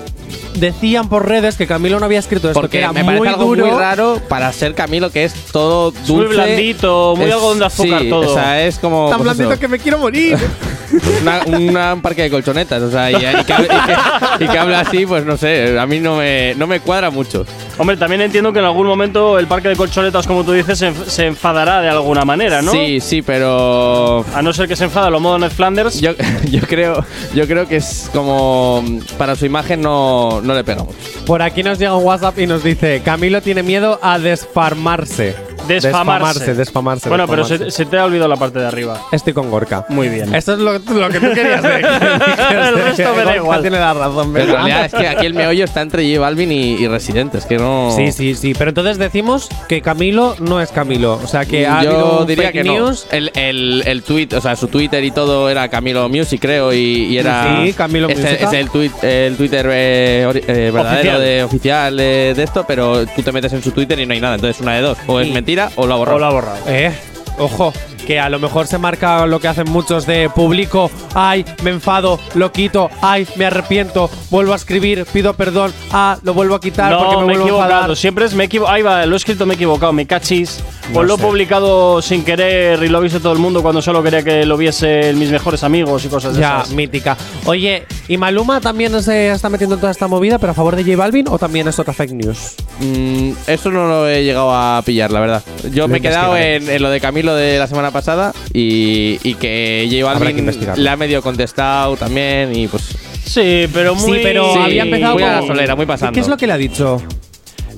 decían 0.55 1.09
por 1.09 1.27
redes 1.27 1.55
que 1.55 1.67
Camilo 1.67 1.99
no 1.99 2.05
había 2.05 2.19
escrito 2.19 2.47
esto, 2.49 2.59
Porque 2.59 2.77
que 2.79 2.83
era 2.83 2.93
me 2.93 3.03
muy 3.03 3.15
parece 3.17 3.29
algo 3.29 3.45
duro. 3.45 3.65
muy 3.67 3.77
raro 3.79 4.21
para 4.27 4.51
ser 4.53 4.73
Camilo, 4.75 5.09
que 5.11 5.23
es 5.25 5.33
todo 5.51 5.91
dulce. 5.91 6.13
Muy 6.13 6.25
blandito, 6.27 7.15
muy 7.17 7.25
Es- 7.27 7.33
algodón 7.33 7.59
de 7.59 7.65
azúcar 7.65 8.01
sí, 8.01 8.09
todo. 8.09 8.31
O 8.31 8.33
sea, 8.33 8.63
es 8.65 8.79
como. 8.79 9.09
Tan 9.09 9.17
pues 9.19 9.23
blandito 9.25 9.51
eso, 9.51 9.59
que 9.59 9.67
me 9.67 9.79
quiero 9.79 9.97
morir. 9.99 10.37
una- 11.21 11.41
una- 11.57 11.93
un 11.95 12.01
parque 12.01 12.23
de 12.23 12.29
colchonetas. 12.29 12.81
O 12.81 12.91
sea, 12.91 13.09
y, 13.11 13.15
y 13.15 13.43
que, 13.43 13.53
hable- 13.53 13.65
y 13.67 14.37
que- 14.37 14.45
y 14.45 14.47
que 14.47 14.57
habla 14.57 14.79
así, 14.81 15.05
pues 15.05 15.25
no 15.25 15.37
sé, 15.37 15.77
a 15.79 15.85
mí 15.85 15.99
no 15.99 16.17
me, 16.17 16.53
no 16.55 16.67
me 16.67 16.79
cuadra 16.79 17.09
mucho. 17.09 17.45
Hombre, 17.77 17.97
también 17.97 18.21
entiendo 18.21 18.53
que 18.53 18.59
en 18.59 18.65
algún 18.65 18.85
momento 18.85 19.39
el 19.39 19.47
parque 19.47 19.69
de 19.69 19.75
colchonetas, 19.75 20.27
como 20.27 20.43
tú 20.43 20.51
dices, 20.51 20.77
se, 20.77 20.91
enf- 20.91 21.05
se 21.07 21.25
enfadará 21.27 21.81
de 21.81 21.89
alguna 21.89 22.23
manera, 22.23 22.61
¿no? 22.61 22.71
Sí, 22.71 22.99
sí, 22.99 23.21
pero 23.23 24.23
A 24.35 24.41
no 24.43 24.53
ser 24.53 24.67
que 24.67 24.75
se 24.75 24.83
enfada 24.83 25.09
lo 25.09 25.19
modo 25.19 25.39
Ned 25.39 25.49
Flanders. 25.51 25.99
Yo, 25.99 26.11
yo 26.51 26.61
creo 26.61 27.03
yo 27.33 27.47
creo 27.47 27.67
que 27.67 27.77
es 27.77 28.09
como 28.13 28.83
para 29.17 29.35
su 29.35 29.45
imagen 29.45 29.81
no, 29.81 30.41
no 30.43 30.53
le 30.53 30.63
pega 30.63 30.83
mucho. 30.83 30.97
Por 31.25 31.41
aquí 31.41 31.63
nos 31.63 31.79
llega 31.79 31.95
un 31.95 32.03
WhatsApp 32.03 32.37
y 32.39 32.47
nos 32.47 32.63
dice: 32.63 33.01
Camilo 33.03 33.41
tiene 33.41 33.63
miedo 33.63 33.99
a 34.01 34.19
desfarmarse. 34.19 35.52
Desfamarse. 35.67 36.53
Desfamarse. 36.53 37.09
Bueno, 37.09 37.27
pero 37.27 37.43
se, 37.45 37.53
desfamarse. 37.53 37.77
se 37.77 37.85
te 37.85 37.97
ha 37.97 38.05
olvidado 38.05 38.27
la 38.29 38.35
parte 38.37 38.59
de 38.59 38.67
arriba. 38.67 38.99
Estoy 39.11 39.33
con 39.33 39.49
Gorka. 39.49 39.85
Muy 39.89 40.09
bien. 40.09 40.33
Esto 40.35 40.53
es 40.53 40.59
lo, 40.59 40.73
lo 40.73 41.09
que 41.09 41.19
tú 41.19 41.27
querías 41.33 41.61
decir. 41.61 41.85
El 42.51 42.75
resto 42.83 43.03
me 43.03 43.23
da 43.23 43.23
Gorka 43.23 43.35
igual. 43.35 43.61
tiene 43.61 43.79
la 43.79 43.93
razón, 43.93 44.31
Pero 44.33 44.45
en 44.45 44.51
realidad 44.51 44.85
es 44.85 44.93
que 44.93 45.07
aquí 45.07 45.25
el 45.25 45.33
meollo 45.33 45.63
está 45.65 45.81
entre 45.81 46.07
J 46.07 46.19
Balvin 46.21 46.51
y, 46.51 46.73
y 46.75 46.87
Residente. 46.87 47.37
Es 47.37 47.45
que 47.45 47.57
no. 47.57 47.91
Sí, 47.95 48.11
sí, 48.11 48.35
sí. 48.35 48.53
Pero 48.57 48.69
entonces 48.69 48.97
decimos 48.97 49.49
que 49.67 49.81
Camilo 49.81 50.35
no 50.39 50.61
es 50.61 50.71
Camilo. 50.71 51.19
O 51.23 51.27
sea, 51.27 51.45
que 51.45 51.65
ha 51.67 51.83
Yo 51.83 52.25
diría 52.25 52.45
fake 52.51 52.53
que 52.53 52.63
no. 52.63 52.91
El, 53.11 53.31
el, 53.35 53.83
el 53.85 54.03
tweet, 54.03 54.29
o 54.35 54.41
sea, 54.41 54.55
su 54.55 54.67
Twitter 54.67 55.03
y 55.03 55.11
todo 55.11 55.49
era 55.49 55.67
Camilo 55.69 56.07
Music, 56.09 56.39
creo, 56.41 56.73
y, 56.73 56.77
y 57.05 57.17
era. 57.17 57.61
Sí, 57.63 57.73
Camilo 57.73 58.07
ese, 58.09 58.21
Musica. 58.21 58.47
Es 58.47 58.53
el, 58.53 58.69
tweet, 58.69 58.91
el 59.01 59.35
Twitter 59.37 59.65
eh, 59.69 60.43
eh, 60.47 60.71
verdadero 60.73 60.99
Oficial. 61.11 61.21
de 61.21 61.43
oficial 61.43 61.99
eh, 61.99 62.33
de 62.35 62.43
esto, 62.43 62.65
pero 62.67 63.05
tú 63.07 63.21
te 63.21 63.31
metes 63.31 63.53
en 63.53 63.61
su 63.63 63.71
Twitter 63.71 63.99
y 63.99 64.05
no 64.05 64.13
hay 64.13 64.19
nada. 64.21 64.35
Entonces, 64.35 64.61
una 64.61 64.75
de 64.75 64.81
dos. 64.81 64.97
O 65.07 65.19
es 65.19 65.27
Y- 65.27 65.31
mentira 65.53 65.71
o 65.75 65.87
lo 65.87 65.93
ha 65.93 65.97
borrado. 65.97 66.17
O 66.17 66.19
lo 66.19 66.25
ha 66.25 66.31
borrado. 66.31 66.63
Eh, 66.67 66.93
ojo, 67.39 67.73
que 68.05 68.19
a 68.19 68.29
lo 68.29 68.37
mejor 68.39 68.67
se 68.67 68.77
marca 68.77 69.25
lo 69.25 69.39
que 69.39 69.47
hacen 69.47 69.69
muchos 69.69 70.05
de 70.05 70.29
público, 70.29 70.91
ay, 71.15 71.45
me 71.63 71.69
enfado, 71.71 72.19
lo 72.35 72.51
quito, 72.51 72.89
ay, 73.01 73.25
me 73.37 73.45
arrepiento, 73.45 74.09
vuelvo 74.29 74.51
a 74.53 74.57
escribir, 74.57 75.05
pido 75.11 75.33
perdón, 75.35 75.71
ah, 75.91 76.17
lo 76.23 76.33
vuelvo 76.33 76.55
a 76.55 76.59
quitar 76.59 76.95
porque 76.97 77.13
No, 77.15 77.21
me 77.21 77.27
me 77.27 77.33
he 77.33 77.37
vuelvo 77.37 77.43
a 77.43 77.57
enfadar. 77.59 77.69
equivocado. 77.71 77.95
Siempre 77.95 78.25
es 78.25 78.33
me 78.33 78.43
he 78.43 78.45
equivocado. 78.47 78.75
Ahí 78.75 78.81
va, 78.81 79.05
lo 79.05 79.15
he 79.15 79.17
escrito, 79.17 79.45
me 79.45 79.53
he 79.53 79.55
equivocado. 79.55 79.93
Me 79.93 80.05
cachis. 80.05 80.61
No 80.89 80.95
Pues 80.95 81.07
lo 81.07 81.15
he 81.15 81.17
publicado 81.17 82.01
sin 82.01 82.25
querer 82.25 82.83
y 82.83 82.89
lo 82.89 82.97
ha 82.97 83.01
visto 83.01 83.21
todo 83.21 83.31
el 83.31 83.39
mundo 83.39 83.61
cuando 83.61 83.81
solo 83.81 84.03
quería 84.03 84.21
que 84.21 84.45
lo 84.45 84.57
viesen 84.57 85.17
mis 85.17 85.29
mejores 85.31 85.63
amigos 85.63 86.03
y 86.03 86.09
cosas 86.09 86.33
de 86.35 86.41
Ya, 86.41 86.57
esas. 86.57 86.71
mítica. 86.71 87.15
Oye, 87.45 87.85
¿y 88.09 88.17
Maluma 88.17 88.59
también 88.59 89.01
se 89.01 89.31
está 89.31 89.47
metiendo 89.47 89.75
en 89.75 89.79
toda 89.79 89.91
esta 89.93 90.07
movida, 90.09 90.39
pero 90.39 90.51
a 90.51 90.53
favor 90.53 90.75
de 90.75 90.83
J 90.83 90.97
Balvin 90.97 91.27
o 91.29 91.39
también 91.39 91.69
es 91.69 91.79
otra 91.79 91.93
fake 91.93 92.11
news? 92.11 92.55
Mm, 92.81 93.31
eso 93.47 93.71
no 93.71 93.87
lo 93.87 94.09
he 94.09 94.25
llegado 94.25 94.53
a 94.53 94.81
pillar, 94.85 95.09
la 95.11 95.21
verdad. 95.21 95.43
Yo 95.71 95.83
Lo 95.83 95.87
me 95.87 95.99
he 95.99 96.01
quedado 96.01 96.35
en, 96.35 96.69
en 96.69 96.81
lo 96.81 96.89
de 96.89 96.99
Camilo 96.99 97.22
de 97.35 97.57
la 97.57 97.67
semana 97.67 97.91
pasada 97.91 98.33
y, 98.53 99.19
y 99.23 99.35
que 99.35 99.83
J 99.89 99.95
que 99.95 100.03
Balvin 100.03 100.39
investigarlo. 100.39 100.83
le 100.83 100.89
ha 100.89 100.97
medio 100.97 101.21
contestado 101.21 101.95
también 101.95 102.55
y 102.55 102.67
pues... 102.67 102.83
Sí, 103.25 103.67
pero 103.73 103.95
muy. 103.95 104.17
sí, 104.17 104.23
pero 104.23 104.53
Sí, 104.53 104.59
había 104.59 104.83
empezado 104.83 105.13
muy 105.13 105.23
a 105.23 105.39
la 105.41 105.47
solera, 105.47 105.75
muy 105.75 105.85
pasando. 105.85 106.13
¿Qué 106.13 106.19
es 106.19 106.27
lo 106.27 106.35
que 106.35 106.45
le 106.45 106.53
ha 106.53 106.57
dicho? 106.57 107.01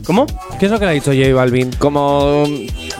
¿Cómo? 0.04 0.26
¿Qué 0.60 0.66
es 0.66 0.72
lo 0.72 0.80
que 0.80 0.86
le 0.86 0.92
ha 0.92 0.94
dicho 0.96 1.12
J 1.14 1.34
Balvin? 1.34 1.72
Como, 1.78 2.44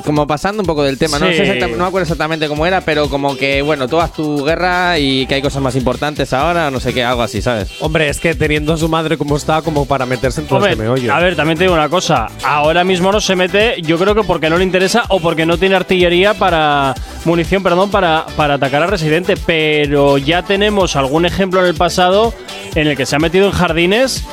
como 0.06 0.28
pasando 0.28 0.62
un 0.62 0.68
poco 0.68 0.84
del 0.84 0.98
tema, 0.98 1.18
no, 1.20 1.28
Sí. 1.28 1.34
sé 1.38 1.44
exacta- 1.44 1.68
no 1.68 1.78
me 1.78 1.84
acuerdo 1.88 2.04
exactamente 2.04 2.48
cómo 2.48 2.66
era, 2.66 2.82
pero 2.82 3.10
como 3.10 3.36
que, 3.36 3.62
bueno, 3.64 3.88
tú 3.88 4.00
haz 4.00 4.14
tu 4.14 4.44
guerra 4.46 5.00
y 5.00 5.26
que 5.26 5.36
hay 5.36 5.42
cosas 5.42 5.62
más 5.64 5.76
importantes 5.76 6.32
ahora, 6.32 6.70
no 6.72 6.80
sé 6.80 6.94
qué, 6.94 7.04
algo 7.04 7.24
así, 7.24 7.42
¿sabes? 7.42 7.70
Hombre, 7.80 8.08
es 8.10 8.20
que 8.20 8.36
teniendo 8.36 8.74
a 8.74 8.78
su 8.78 8.88
madre 8.88 9.18
como 9.18 9.36
está, 9.36 9.62
como 9.64 9.86
para 9.86 10.06
meterse 10.06 10.42
en 10.42 10.48
todo 10.48 10.58
Hombre, 10.60 10.74
este 10.74 10.84
meollo. 10.84 11.14
a 11.14 11.20
ver, 11.20 11.36
también 11.36 11.58
te 11.58 11.64
digo 11.64 11.74
una 11.74 11.90
cosa. 11.90 12.28
Ahora 12.44 12.84
mismo 12.84 13.12
no 13.12 13.20
se 13.20 13.36
mete, 13.36 13.82
yo 13.82 13.98
creo 13.98 14.14
que 14.16 14.24
porque 14.24 14.50
no 14.50 14.58
le 14.58 14.64
interesa 14.64 15.04
o 15.10 15.20
porque 15.20 15.46
no 15.46 15.58
tiene 15.58 15.76
artillería 15.76 16.34
para. 16.36 16.94
munición, 17.26 17.64
perdón, 17.64 17.90
para, 17.90 18.28
para 18.36 18.54
atacar 18.56 18.84
a 18.84 18.88
Residente. 18.88 19.36
Pero 19.48 20.20
ya 20.20 20.44
tenemos 20.44 20.96
algún 20.96 21.26
ejemplo 21.26 21.60
en 21.62 21.66
el 21.66 21.74
pasado 21.74 22.34
en 22.76 22.88
el 22.88 22.96
que 22.96 23.08
se 23.08 23.16
ha 23.16 23.20
metido 23.20 23.48
en 23.48 23.52
jardines 23.52 24.24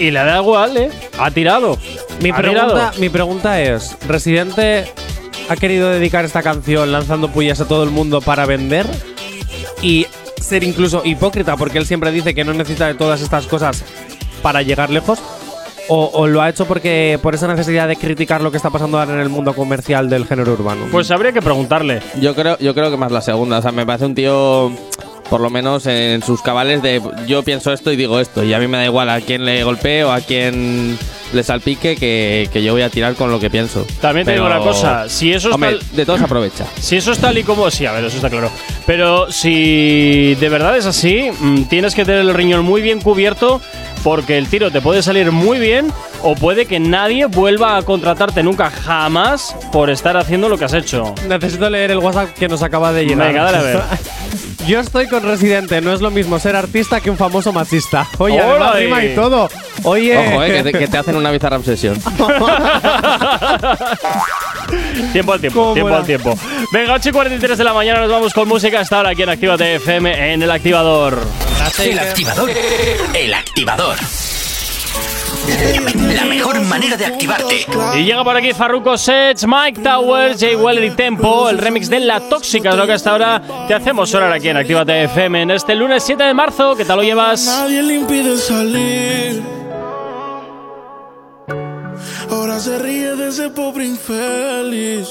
y 0.00 0.10
le 0.10 0.18
da 0.18 0.38
igual, 0.40 0.76
¿eh? 0.76 0.90
Ha 1.20 1.30
tirado. 1.30 1.78
Mi 2.20 2.30
Ha 2.30 2.36
pregunta, 2.36 2.66
tirado. 2.66 2.92
mi 2.98 3.08
pregunta 3.10 3.60
es: 3.60 3.96
¿Residente 4.08 4.86
ha 5.52 5.56
querido 5.56 5.90
dedicar 5.90 6.24
esta 6.24 6.42
canción 6.42 6.90
lanzando 6.90 7.28
pullas 7.28 7.60
a 7.60 7.68
todo 7.68 7.84
el 7.84 7.90
mundo 7.90 8.20
para 8.20 8.46
vender? 8.46 8.86
Y 9.82 10.06
ser 10.40 10.64
incluso 10.64 11.02
hipócrita, 11.04 11.56
porque 11.56 11.78
él 11.78 11.86
siempre 11.86 12.10
dice 12.10 12.34
que 12.34 12.44
no 12.44 12.54
necesita 12.54 12.86
de 12.86 12.94
todas 12.94 13.20
estas 13.20 13.46
cosas 13.46 13.84
para 14.42 14.62
llegar 14.62 14.90
lejos. 14.90 15.18
O, 15.88 16.10
o 16.14 16.26
lo 16.28 16.40
ha 16.40 16.48
hecho 16.48 16.64
porque 16.64 17.18
por 17.20 17.34
esa 17.34 17.48
necesidad 17.48 17.88
de 17.88 17.96
criticar 17.96 18.40
lo 18.40 18.50
que 18.50 18.56
está 18.56 18.70
pasando 18.70 18.98
ahora 18.98 19.14
en 19.14 19.20
el 19.20 19.28
mundo 19.28 19.52
comercial 19.52 20.08
del 20.08 20.26
género 20.26 20.52
urbano. 20.52 20.86
Pues 20.90 21.10
habría 21.10 21.32
que 21.32 21.42
preguntarle. 21.42 22.00
Yo 22.20 22.34
creo, 22.34 22.56
yo 22.58 22.72
creo 22.72 22.90
que 22.90 22.96
más 22.96 23.10
la 23.10 23.20
segunda, 23.20 23.58
o 23.58 23.62
sea, 23.62 23.72
me 23.72 23.84
parece 23.84 24.06
un 24.06 24.14
tío, 24.14 24.72
por 25.32 25.40
lo 25.40 25.48
menos 25.48 25.86
en 25.86 26.22
sus 26.22 26.42
cabales 26.42 26.82
de 26.82 27.00
yo 27.26 27.42
pienso 27.42 27.72
esto 27.72 27.90
y 27.90 27.96
digo 27.96 28.20
esto, 28.20 28.44
y 28.44 28.52
a 28.52 28.58
mí 28.58 28.66
me 28.68 28.76
da 28.76 28.84
igual 28.84 29.08
a 29.08 29.18
quién 29.22 29.46
le 29.46 29.64
golpee 29.64 30.04
o 30.04 30.12
a 30.12 30.20
quién 30.20 30.98
le 31.32 31.42
salpique 31.42 31.96
que, 31.96 32.50
que 32.52 32.62
yo 32.62 32.74
voy 32.74 32.82
a 32.82 32.90
tirar 32.90 33.14
con 33.14 33.30
lo 33.30 33.40
que 33.40 33.48
pienso. 33.48 33.86
También 34.02 34.26
te 34.26 34.32
digo 34.34 34.44
Pero- 34.44 34.56
una 34.60 34.62
cosa, 34.70 35.08
si 35.08 35.32
eso 35.32 35.48
es 35.48 35.54
Hombre, 35.54 35.78
tal- 35.78 35.96
de 35.96 36.04
todo 36.04 36.18
se 36.18 36.24
aprovecha. 36.24 36.66
Si 36.78 36.96
eso 36.98 37.12
es 37.12 37.18
tal 37.18 37.38
y 37.38 37.44
como. 37.44 37.70
Sí, 37.70 37.86
a 37.86 37.92
ver, 37.92 38.04
eso 38.04 38.16
está 38.16 38.28
claro. 38.28 38.50
Pero 38.86 39.32
si 39.32 40.34
de 40.34 40.48
verdad 40.50 40.76
es 40.76 40.84
así, 40.84 41.30
mm, 41.40 41.62
tienes 41.62 41.94
que 41.94 42.04
tener 42.04 42.20
el 42.20 42.34
riñón 42.34 42.62
muy 42.66 42.82
bien 42.82 43.00
cubierto 43.00 43.62
porque 44.04 44.36
el 44.36 44.48
tiro 44.48 44.70
te 44.70 44.82
puede 44.82 45.02
salir 45.02 45.32
muy 45.32 45.58
bien 45.58 45.90
o 46.22 46.34
puede 46.34 46.66
que 46.66 46.80
nadie 46.80 47.26
vuelva 47.26 47.76
a 47.76 47.82
contratarte 47.82 48.42
nunca 48.42 48.70
jamás 48.70 49.54
por 49.72 49.90
estar 49.90 50.16
haciendo 50.16 50.48
lo 50.48 50.58
que 50.58 50.64
has 50.64 50.74
hecho. 50.74 51.14
Necesito 51.28 51.68
leer 51.68 51.90
el 51.90 51.98
WhatsApp 51.98 52.30
que 52.34 52.48
nos 52.48 52.62
acaba 52.62 52.92
de 52.92 53.04
llenar. 53.04 53.28
Venga, 53.28 53.42
dale 53.44 53.58
a 53.58 53.62
ver. 53.62 53.82
Yo 54.66 54.78
estoy 54.78 55.08
con 55.08 55.24
Residente, 55.24 55.80
no 55.80 55.92
es 55.92 56.00
lo 56.00 56.12
mismo 56.12 56.38
ser 56.38 56.54
artista 56.54 57.00
que 57.00 57.10
un 57.10 57.16
famoso 57.16 57.52
machista. 57.52 58.06
Oye, 58.18 58.40
¡Hola, 58.40 58.70
además 58.70 59.00
rima 59.00 59.04
y 59.04 59.14
todo. 59.14 59.48
Oye. 59.82 60.16
Ojo, 60.16 60.44
eh, 60.44 60.52
que, 60.52 60.62
te, 60.62 60.78
que 60.78 60.86
te 60.86 60.98
hacen 60.98 61.16
una 61.16 61.32
bizarra 61.32 61.56
obsesión. 61.56 61.98
Tiempo 65.12 65.32
al 65.32 65.40
tiempo, 65.40 65.60
¿Cómo 65.60 65.74
tiempo 65.74 65.94
al 65.94 66.06
tiempo. 66.06 66.38
Venga, 66.72 66.94
8 66.94 67.08
y 67.08 67.12
43 67.12 67.58
de 67.58 67.64
la 67.64 67.74
mañana 67.74 68.00
nos 68.00 68.10
vamos 68.10 68.32
con 68.32 68.48
música 68.48 68.80
hasta 68.80 68.98
ahora 68.98 69.10
aquí 69.10 69.22
en 69.22 69.28
Actívate 69.30 69.74
FM 69.76 70.32
en 70.32 70.42
el 70.42 70.50
activador. 70.50 71.18
El 71.78 71.98
activador. 71.98 72.50
El 73.14 73.34
activador. 73.34 73.96
La 76.14 76.24
mejor 76.24 76.60
manera 76.62 76.96
de 76.96 77.06
activarte. 77.06 77.66
Y 77.96 78.04
llega 78.04 78.22
por 78.22 78.36
aquí 78.36 78.52
Farruko 78.52 78.96
Sets, 78.96 79.46
Mike 79.46 79.80
Towers, 79.80 80.40
Jay 80.40 80.54
Weller 80.54 80.84
y 80.84 80.90
Tempo, 80.90 81.48
el 81.48 81.58
remix 81.58 81.88
de 81.88 82.00
La 82.00 82.20
Tóxica, 82.20 82.70
es 82.70 82.76
lo 82.76 82.86
que 82.86 82.92
hasta 82.92 83.10
ahora 83.10 83.42
te 83.66 83.74
hacemos 83.74 84.10
sonar 84.10 84.32
aquí 84.32 84.48
en 84.48 84.56
Actívate 84.56 85.04
FM 85.04 85.42
en 85.42 85.50
este 85.50 85.74
lunes 85.74 86.02
7 86.04 86.22
de 86.22 86.34
marzo. 86.34 86.76
¿Qué 86.76 86.84
tal 86.84 86.98
lo 86.98 87.02
llevas? 87.02 87.44
Nadie 87.46 87.82
le 87.82 87.94
impide 87.94 88.36
salir. 88.36 89.42
Ahora 92.30 92.58
se 92.58 92.78
ríe 92.78 93.16
de 93.16 93.28
ese 93.28 93.50
pobre 93.50 93.84
infeliz. 93.84 95.08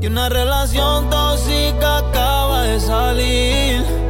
Y 0.00 0.06
una 0.06 0.28
relación 0.28 1.08
tóxica 1.10 1.98
acaba 1.98 2.62
de 2.62 2.80
salir. 2.80 4.06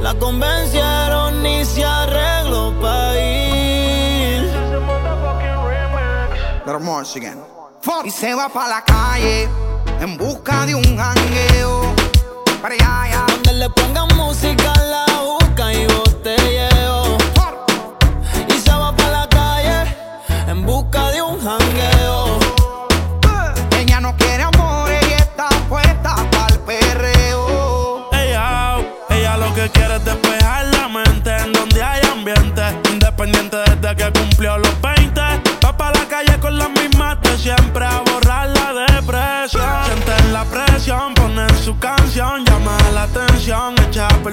La 0.00 0.14
convencieron 0.14 1.46
y 1.46 1.64
se 1.64 1.82
Again. 6.76 7.40
Y 8.04 8.10
se 8.10 8.34
va 8.34 8.48
pa' 8.48 8.66
la 8.66 8.82
calle 8.82 9.48
en 10.00 10.16
busca 10.16 10.66
de 10.66 10.74
un 10.74 10.82
jangueo. 10.82 11.94
Para 12.60 12.74
allá, 12.74 13.02
allá. 13.02 13.26
Donde 13.28 13.52
le 13.52 13.70
pongan 13.70 14.08
música, 14.16 14.72
la 14.82 15.06
busca 15.22 15.72
y 15.72 15.86
botelleo. 15.86 17.16
Y 18.48 18.58
se 18.58 18.72
va 18.72 18.90
para 18.96 19.20
la 19.20 19.28
calle 19.28 19.96
en 20.48 20.66
busca 20.66 21.12
de 21.12 21.13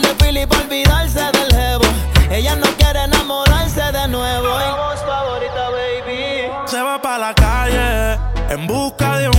Par 0.00 0.08
de 0.08 0.24
pili 0.24 0.46
para 0.46 0.62
olvidarse 0.62 1.20
del 1.32 1.52
jevo. 1.52 1.84
Ella 2.30 2.56
no 2.56 2.66
quiere 2.76 3.04
enamorarse 3.04 3.92
de 3.92 4.08
nuevo. 4.08 4.46
Y 4.46 4.70
voz 4.76 5.00
favorita, 5.00 5.70
baby. 5.70 6.50
Se 6.66 6.82
va 6.82 7.00
para 7.00 7.18
la 7.18 7.34
calle 7.34 8.18
en 8.50 8.66
busca 8.66 9.18
de 9.18 9.28
un 9.28 9.37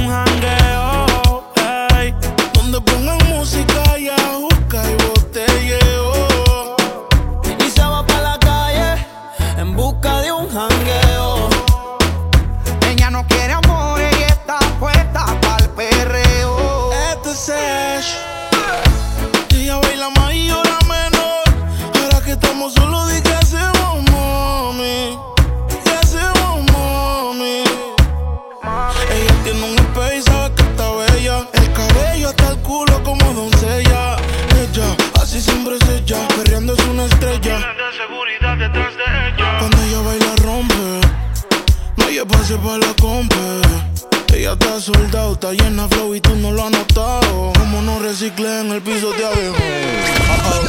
soldado, 44.94 45.34
está 45.34 45.52
llena 45.52 45.88
de 45.88 45.96
flow 45.96 46.16
y 46.16 46.22
tú 46.22 46.36
no 46.36 46.52
lo 46.52 46.64
has 46.64 46.72
notado. 46.72 47.54
Como 47.58 47.82
no 47.82 48.00
reciclé 48.00 48.62
en 48.62 48.72
el 48.72 48.82
piso 48.82 49.12
de 49.12 49.26
abajo. 49.26 49.56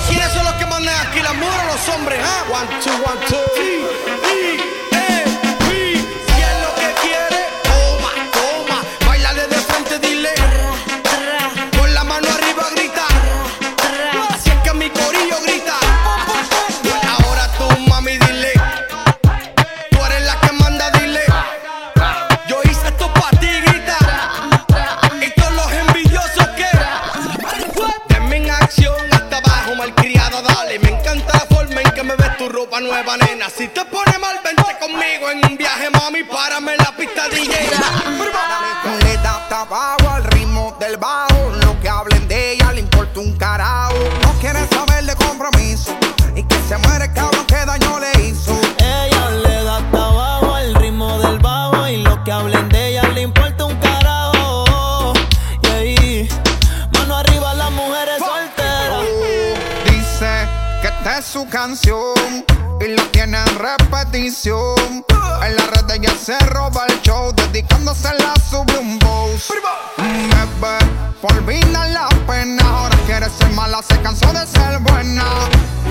¿Quiénes 0.09 0.33
son 0.33 0.45
los 0.45 0.55
que 0.55 0.66
mandan 0.66 0.95
aquí, 1.07 1.21
las 1.21 1.35
mujeres 1.35 1.61
o 1.62 1.73
los 1.73 1.97
hombres? 1.97 2.21
ah? 2.23 2.45
One, 2.53 2.68
two, 2.83 2.93
one, 2.93 3.21
two. 3.29 3.37
Sí, 3.57 3.61
eh, 3.62 4.18
sí. 4.25 4.89
Ropa 32.81 33.03
nueva, 33.05 33.16
nena. 33.16 33.49
Si 33.51 33.68
te 33.68 33.85
pone 33.85 34.18
mal, 34.18 34.41
vente 34.45 34.76
conmigo 34.81 35.31
en 35.31 35.45
un 35.51 35.57
viaje, 35.57 35.91
mami. 35.91 36.24
Párame 36.24 36.72
en 36.72 36.78
la 36.78 36.93
pista 36.97 37.28
DJ. 37.28 37.70
Le 39.05 39.16
da 39.18 39.47
tabaco 39.49 40.09
al 40.09 40.24
ritmo 40.24 40.76
del 40.78 40.97
bajo. 40.97 41.51
Lo 41.62 41.78
que 41.81 41.89
hablen 41.89 42.26
de 42.28 42.53
ella 42.53 42.72
le 42.72 42.81
importa 42.81 43.20
un 43.20 43.37
carajo. 43.37 43.95
No 44.22 44.33
quiere 44.41 44.66
saber 44.68 45.05
de 45.05 45.14
compromiso. 45.16 45.97
Y 46.35 46.43
que 46.45 46.57
se 46.68 46.76
muere 46.78 47.07
el 47.07 47.12
cabrón 47.12 47.45
que 47.47 47.64
daño 47.64 47.99
le 47.99 48.12
hizo. 48.22 48.59
Ella 48.78 49.31
le 49.31 49.64
da 49.64 49.81
tabajo 49.91 50.55
al 50.55 50.74
ritmo 50.74 51.18
del 51.18 51.39
bajo 51.39 51.87
y 51.89 52.03
lo 52.03 52.22
que 52.24 52.33
hablen 52.33 52.68
de 52.68 52.89
ella 52.89 53.03
le 53.09 53.22
importa 53.22 53.64
un 53.64 53.76
carajo. 53.76 55.12
Y 55.62 55.66
ahí, 55.68 56.28
mano 56.93 57.16
arriba 57.16 57.55
las 57.55 57.70
mujeres 57.72 58.18
solteras. 58.18 59.05
Dice 59.85 60.49
que 60.83 60.89
esta 60.89 61.18
es 61.18 61.24
su 61.26 61.49
canción 61.49 62.20
repetición. 63.61 65.04
En 65.44 65.56
la 65.56 65.66
red 65.66 65.90
ella 65.90 66.12
se 66.14 66.38
roba 66.46 66.86
el 66.86 67.00
show, 67.02 67.32
dedicándose 67.32 68.08
la 68.18 68.34
sube 68.48 68.78
un 68.78 68.98
boss. 68.98 69.52
Bebé, 69.98 70.78
olvida 71.22 71.88
la 71.88 72.08
pena, 72.26 72.62
ahora 72.68 72.96
quiere 73.06 73.28
ser 73.28 73.50
mala, 73.50 73.82
se 73.82 74.00
cansó 74.00 74.32
de 74.32 74.46
ser 74.46 74.78
buena. 74.80 75.24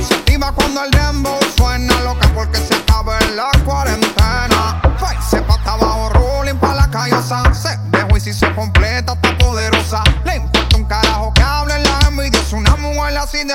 Se 0.07 0.15
activa 0.15 0.51
cuando 0.53 0.83
el 0.83 0.91
dembow 0.91 1.39
suena, 1.57 1.99
loca 2.01 2.29
porque 2.33 2.57
se 2.57 2.73
acaba 2.75 3.19
en 3.19 3.35
la 3.35 3.51
cuarentena. 3.65 4.81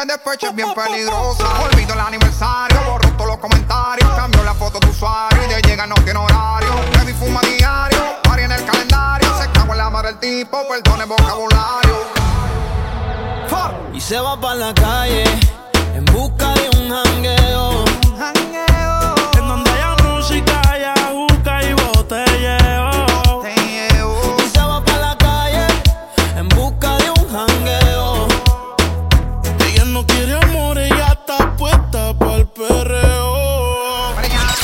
De 0.00 0.06
despecho, 0.06 0.48
es 0.48 0.54
bien 0.54 0.74
peligrosa. 0.74 1.44
Olvido 1.62 1.94
el 1.94 2.00
aniversario, 2.00 2.80
borró 2.86 3.10
todos 3.12 3.30
los 3.30 3.38
comentarios. 3.38 4.08
Cambió 4.16 4.42
la 4.42 4.54
foto 4.54 4.80
de 4.80 4.88
usuario 4.88 5.44
y 5.44 5.54
de 5.54 5.62
llega 5.62 5.86
no 5.86 5.94
tiene 5.96 6.18
horario. 6.18 6.70
Baby 6.96 7.12
fuma 7.12 7.40
diario, 7.42 8.02
party 8.22 8.42
en 8.42 8.52
el 8.52 8.64
calendario. 8.64 9.28
Se 9.38 9.50
cago 9.52 9.72
en 9.72 9.78
la 9.78 9.90
madre 9.90 10.08
del 10.08 10.18
tipo, 10.18 10.58
perdone 10.68 11.04
vocabulario. 11.04 11.94
Y 13.92 14.00
se 14.00 14.18
va 14.18 14.38
para 14.40 14.56
la 14.56 14.74
calle 14.74 15.24
en 15.94 16.04
busca 16.06 16.52
de 16.54 16.68
un 16.76 16.90
jangueo. 16.90 17.43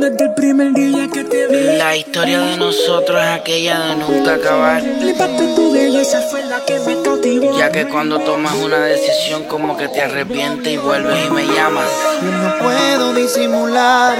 Desde 0.00 0.24
el 0.24 0.34
primer 0.34 0.72
día 0.72 1.08
que 1.12 1.24
te 1.24 1.46
vi. 1.46 1.78
La 1.78 1.96
historia 1.96 2.40
de 2.40 2.56
nosotros 2.56 3.20
es 3.22 3.28
aquella 3.28 3.78
de 3.78 3.96
nunca 3.96 4.34
acabar. 4.34 4.82
Flipaste 4.82 5.54
tu 5.54 5.72
belleza, 5.72 6.20
fue 6.22 6.42
la 6.44 6.64
que 6.64 6.80
me 6.80 7.00
cautivó. 7.02 7.56
Ya 7.56 7.70
que 7.70 7.86
cuando 7.86 8.18
tomas 8.18 8.54
una 8.54 8.80
decisión 8.80 9.44
como 9.44 9.76
que 9.76 9.88
te 9.88 10.02
arrepientes 10.02 10.72
y 10.72 10.76
vuelves 10.78 11.26
y 11.26 11.30
me 11.30 11.46
llamas. 11.46 11.88
Yo 12.22 12.30
no 12.30 12.58
puedo 12.58 13.14
disimular. 13.14 14.18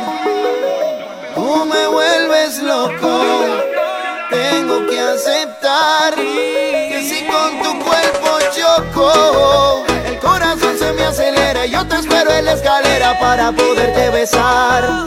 Tú 1.34 1.64
me 1.66 1.86
vuelves 1.88 2.62
loco. 2.62 3.20
Tengo 4.30 4.86
que 4.86 5.00
aceptar 5.00 6.14
que 6.14 7.02
si 7.02 7.24
con 7.26 7.62
tu 7.62 7.84
cuerpo 7.84 8.38
choco, 8.56 9.84
la 12.44 12.52
escalera 12.52 13.18
para 13.18 13.52
poderte 13.52 14.10
besar. 14.10 15.04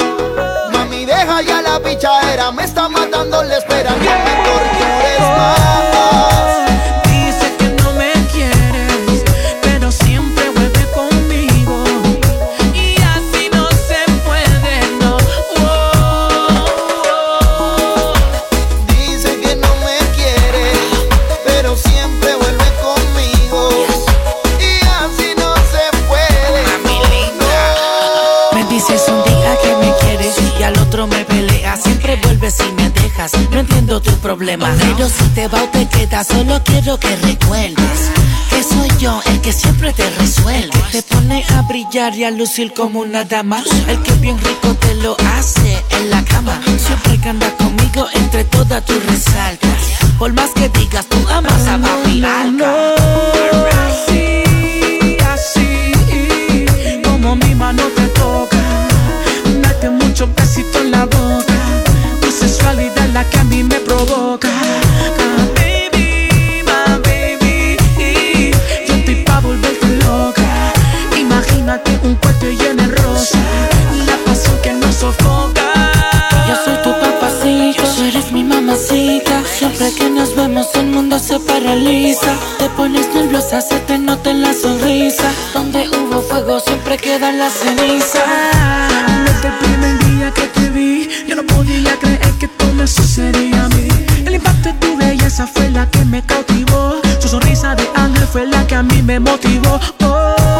Mami, 0.71 1.05
deja 1.05 1.41
ya 1.41 1.61
la 1.61 1.79
pichadera. 1.79 2.51
Me 2.51 2.63
está 2.63 2.89
matando 2.89 3.43
la 3.43 3.57
espera. 3.57 3.91
No 3.91 3.97
me 3.97 4.35
tortures 4.43 5.19
más. 5.19 5.96
No 33.17 33.59
entiendo 33.59 33.99
tu 33.99 34.11
problema. 34.17 34.71
Pero 34.77 35.09
si 35.09 35.23
te 35.33 35.47
va 35.47 35.63
o 35.63 35.67
te 35.69 35.87
quedas, 35.87 36.27
solo 36.27 36.61
quiero 36.63 36.99
que 36.99 37.15
recuerdes 37.15 38.11
que 38.47 38.61
soy 38.61 38.89
yo 38.99 39.19
el 39.25 39.41
que 39.41 39.51
siempre 39.51 39.91
te 39.91 40.07
resuelve. 40.11 40.69
Te 40.91 41.01
pone 41.01 41.43
a 41.49 41.63
brillar 41.63 42.13
y 42.15 42.25
a 42.25 42.31
lucir 42.31 42.73
como 42.73 42.99
una 42.99 43.23
dama. 43.23 43.63
El 43.87 44.03
que 44.03 44.11
bien 44.13 44.37
rico 44.37 44.75
te 44.75 44.93
lo 44.95 45.17
hace 45.35 45.83
en 45.89 46.11
la 46.11 46.23
cama. 46.25 46.61
Siempre 46.77 47.19
que 47.19 47.29
anda 47.29 47.49
conmigo, 47.57 48.05
entre 48.13 48.43
todas 48.43 48.85
tú 48.85 48.93
resaltas. 49.07 49.81
Por 50.19 50.33
más 50.33 50.51
que 50.51 50.69
digas, 50.69 51.07
tú 51.07 51.17
amas 51.27 51.67
a 51.67 51.79
papi 51.79 52.23
Alca. 52.23 52.93
Así, 53.87 55.17
así, 55.33 57.01
como 57.03 57.35
mi 57.35 57.55
mano 57.55 57.81
te 57.95 58.07
toca. 58.09 58.87
Date 59.63 59.89
muchos 59.89 60.29
besitos 60.35 60.81
en 60.81 60.91
la 60.91 61.05
boca 61.05 61.46
la 63.17 63.27
que 63.31 63.39
a 63.39 63.43
mí 63.45 63.63
me 63.63 63.79
provoca. 63.79 64.47
Ah, 64.47 65.45
baby, 65.55 66.61
my 66.69 66.81
baby. 67.07 67.77
Yo 68.87 68.93
estoy 68.93 69.15
pa' 69.25 69.39
volverte 69.39 69.87
loca. 70.05 70.49
Imagínate 71.25 71.99
un 72.03 72.13
cuarto 72.21 72.45
lleno 72.59 72.83
de 72.83 72.95
rosa. 73.01 73.39
La 74.09 74.17
pasión 74.25 74.57
que 74.61 74.71
nos 74.73 74.95
sofoca. 75.01 75.67
Yo 76.47 76.55
soy 76.63 76.77
tu 76.85 76.91
papacito, 77.03 77.85
eres 78.09 78.31
mi 78.31 78.43
mamacita. 78.43 79.35
Siempre 79.57 79.91
que 79.97 80.09
nos 80.11 80.35
vemos, 80.35 80.67
el 80.75 80.87
mundo 80.95 81.17
se 81.17 81.39
paraliza. 81.39 82.33
Te 82.59 82.69
pones 82.77 83.07
nerviosa, 83.15 83.61
se 83.61 83.79
te 83.87 83.97
nota 83.97 84.29
en 84.29 84.41
la 84.43 84.53
sonrisa. 84.53 85.29
Donde 85.55 85.89
hubo 85.89 86.21
fuego, 86.21 86.59
siempre 86.59 86.97
queda 86.97 87.31
la 87.31 87.49
ceniza. 87.49 88.21
Ah, 88.27 89.25
Desde 89.41 89.89
el 89.89 89.99
día 90.07 90.31
que 90.35 90.56
el 93.19 94.35
impacto 94.35 94.69
de 94.69 94.73
tu 94.75 94.95
belleza 94.95 95.47
fue 95.47 95.71
la 95.71 95.89
que 95.89 96.05
me 96.05 96.21
cautivó. 96.21 97.01
Su 97.19 97.27
sonrisa 97.27 97.73
de 97.73 97.83
ángel 97.95 98.27
fue 98.27 98.45
la 98.45 98.67
que 98.67 98.75
a 98.75 98.83
mí 98.83 99.01
me 99.01 99.19
motivó. 99.19 99.79
Oh. 100.03 100.56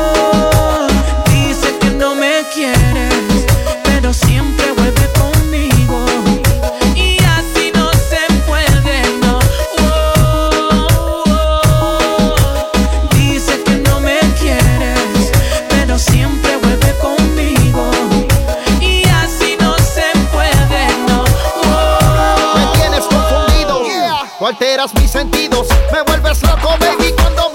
Alteras 24.48 24.94
mis 24.94 25.12
sentidos, 25.12 25.68
me 25.92 26.02
vuelves 26.04 26.42
loco, 26.42 26.70
baby, 26.80 27.12
cuando 27.18 27.47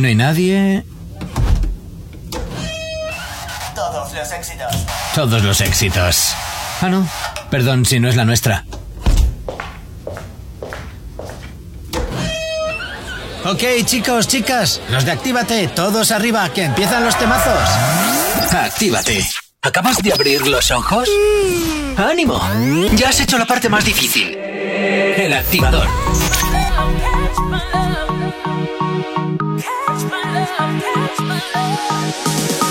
No 0.00 0.06
hay 0.06 0.14
nadie. 0.14 0.84
Todos 3.74 4.12
los 4.12 4.32
éxitos. 4.32 4.86
Todos 5.14 5.42
los 5.42 5.60
éxitos. 5.60 6.34
Ah, 6.80 6.88
no. 6.88 7.08
Perdón 7.50 7.84
si 7.84 7.98
no 7.98 8.08
es 8.08 8.14
la 8.14 8.24
nuestra. 8.24 8.64
Ok, 13.44 13.62
chicos, 13.84 14.28
chicas, 14.28 14.80
los 14.90 15.04
de 15.04 15.12
Actívate, 15.12 15.68
todos 15.68 16.10
arriba, 16.12 16.48
que 16.52 16.64
empiezan 16.64 17.04
los 17.04 17.18
temazos. 17.18 17.68
Actívate. 18.52 19.26
¿Acabas 19.62 19.96
de 19.98 20.12
abrir 20.12 20.46
los 20.46 20.70
ojos? 20.70 21.08
¡Ánimo! 21.96 22.40
Ya 22.94 23.08
has 23.08 23.18
hecho 23.20 23.38
la 23.38 23.46
parte 23.46 23.68
más 23.68 23.84
difícil. 23.84 24.36
El 24.36 25.32
activador. 25.32 25.88
Bye. 31.86 32.67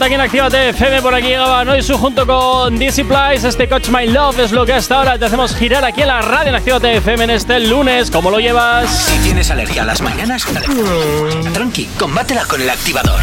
90 0.00 0.04
aquí 0.06 0.14
en 0.14 0.20
Actívate 0.20 0.68
FM. 0.70 1.02
Por 1.02 1.14
aquí 1.14 1.28
llegaba 1.28 1.62
Noisu 1.62 1.98
junto 1.98 2.26
con 2.26 2.78
Dizzy 2.78 3.04
Plies. 3.04 3.44
Este 3.44 3.68
Coach 3.68 3.90
My 3.90 4.06
Love 4.06 4.38
es 4.38 4.52
lo 4.52 4.64
que 4.64 4.72
hasta 4.72 4.96
ahora 4.96 5.18
te 5.18 5.26
hacemos 5.26 5.54
girar 5.54 5.84
aquí 5.84 6.00
en 6.00 6.08
la 6.08 6.22
radio 6.22 6.48
en 6.48 6.54
Actívate 6.54 6.96
FM 6.96 7.24
en 7.24 7.30
este 7.30 7.60
lunes. 7.60 8.10
¿Cómo 8.10 8.30
lo 8.30 8.40
llevas? 8.40 8.88
Si 8.88 9.18
tienes 9.18 9.50
alergia 9.50 9.82
a 9.82 9.84
las 9.84 10.00
mañanas, 10.00 10.46
mm. 10.46 11.52
tranqui, 11.52 11.84
combátela 11.98 12.46
con 12.46 12.62
el 12.62 12.70
activador. 12.70 13.20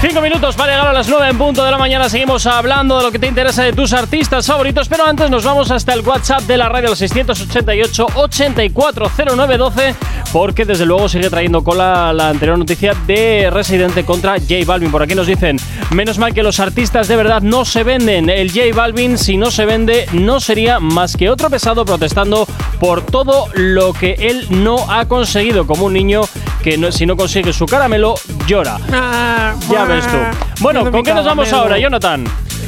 Cinco 0.00 0.20
minutos 0.20 0.54
para 0.54 0.72
llegar 0.72 0.88
a 0.88 0.92
las 0.92 1.08
9 1.08 1.28
en 1.28 1.38
punto 1.38 1.64
de 1.64 1.70
la 1.70 1.78
mañana. 1.78 2.08
Seguimos 2.08 2.46
hablando 2.46 2.98
de 2.98 3.04
lo 3.04 3.12
que 3.12 3.18
te 3.18 3.26
interesa 3.26 3.62
de 3.62 3.72
tus 3.72 3.92
artistas 3.92 4.46
favoritos, 4.46 4.88
pero 4.88 5.06
antes 5.06 5.30
nos 5.30 5.44
vamos 5.44 5.70
hasta 5.70 5.92
el 5.92 6.00
WhatsApp 6.00 6.42
de 6.42 6.56
la 6.56 6.68
radio, 6.68 6.90
al 6.90 6.96
688 6.96 8.06
840912 8.14 9.94
porque 10.34 10.64
desde 10.64 10.84
luego 10.84 11.08
sigue 11.08 11.30
trayendo 11.30 11.62
cola 11.62 12.12
la 12.12 12.28
anterior 12.30 12.58
noticia 12.58 12.92
de 13.06 13.50
Residente 13.52 14.04
contra 14.04 14.32
J 14.32 14.54
Balvin. 14.66 14.90
Por 14.90 15.00
aquí 15.00 15.14
nos 15.14 15.28
dicen, 15.28 15.58
menos 15.92 16.18
mal 16.18 16.34
que 16.34 16.42
los 16.42 16.58
artistas 16.58 17.06
de 17.06 17.14
verdad 17.14 17.40
no 17.40 17.64
se 17.64 17.84
venden. 17.84 18.28
El 18.28 18.50
J 18.50 18.74
Balvin, 18.74 19.16
si 19.16 19.36
no 19.36 19.52
se 19.52 19.64
vende, 19.64 20.06
no 20.12 20.40
sería 20.40 20.80
más 20.80 21.16
que 21.16 21.30
otro 21.30 21.50
pesado 21.50 21.84
protestando 21.84 22.48
por 22.80 23.02
todo 23.06 23.46
lo 23.54 23.92
que 23.92 24.14
él 24.18 24.44
no 24.50 24.90
ha 24.90 25.04
conseguido, 25.06 25.68
como 25.68 25.86
un 25.86 25.92
niño 25.92 26.22
que 26.64 26.76
no- 26.78 26.90
si 26.90 27.06
no 27.06 27.16
consigue 27.16 27.52
su 27.52 27.66
caramelo, 27.66 28.16
llora. 28.48 28.78
Ya 29.70 29.84
ves 29.84 30.04
tú. 30.04 30.16
Bueno, 30.64 30.90
¿con 30.90 31.04
qué 31.04 31.14
nos 31.14 31.24
vamos 31.26 31.52
ahora, 31.52 31.78
Jonathan? 31.78 32.24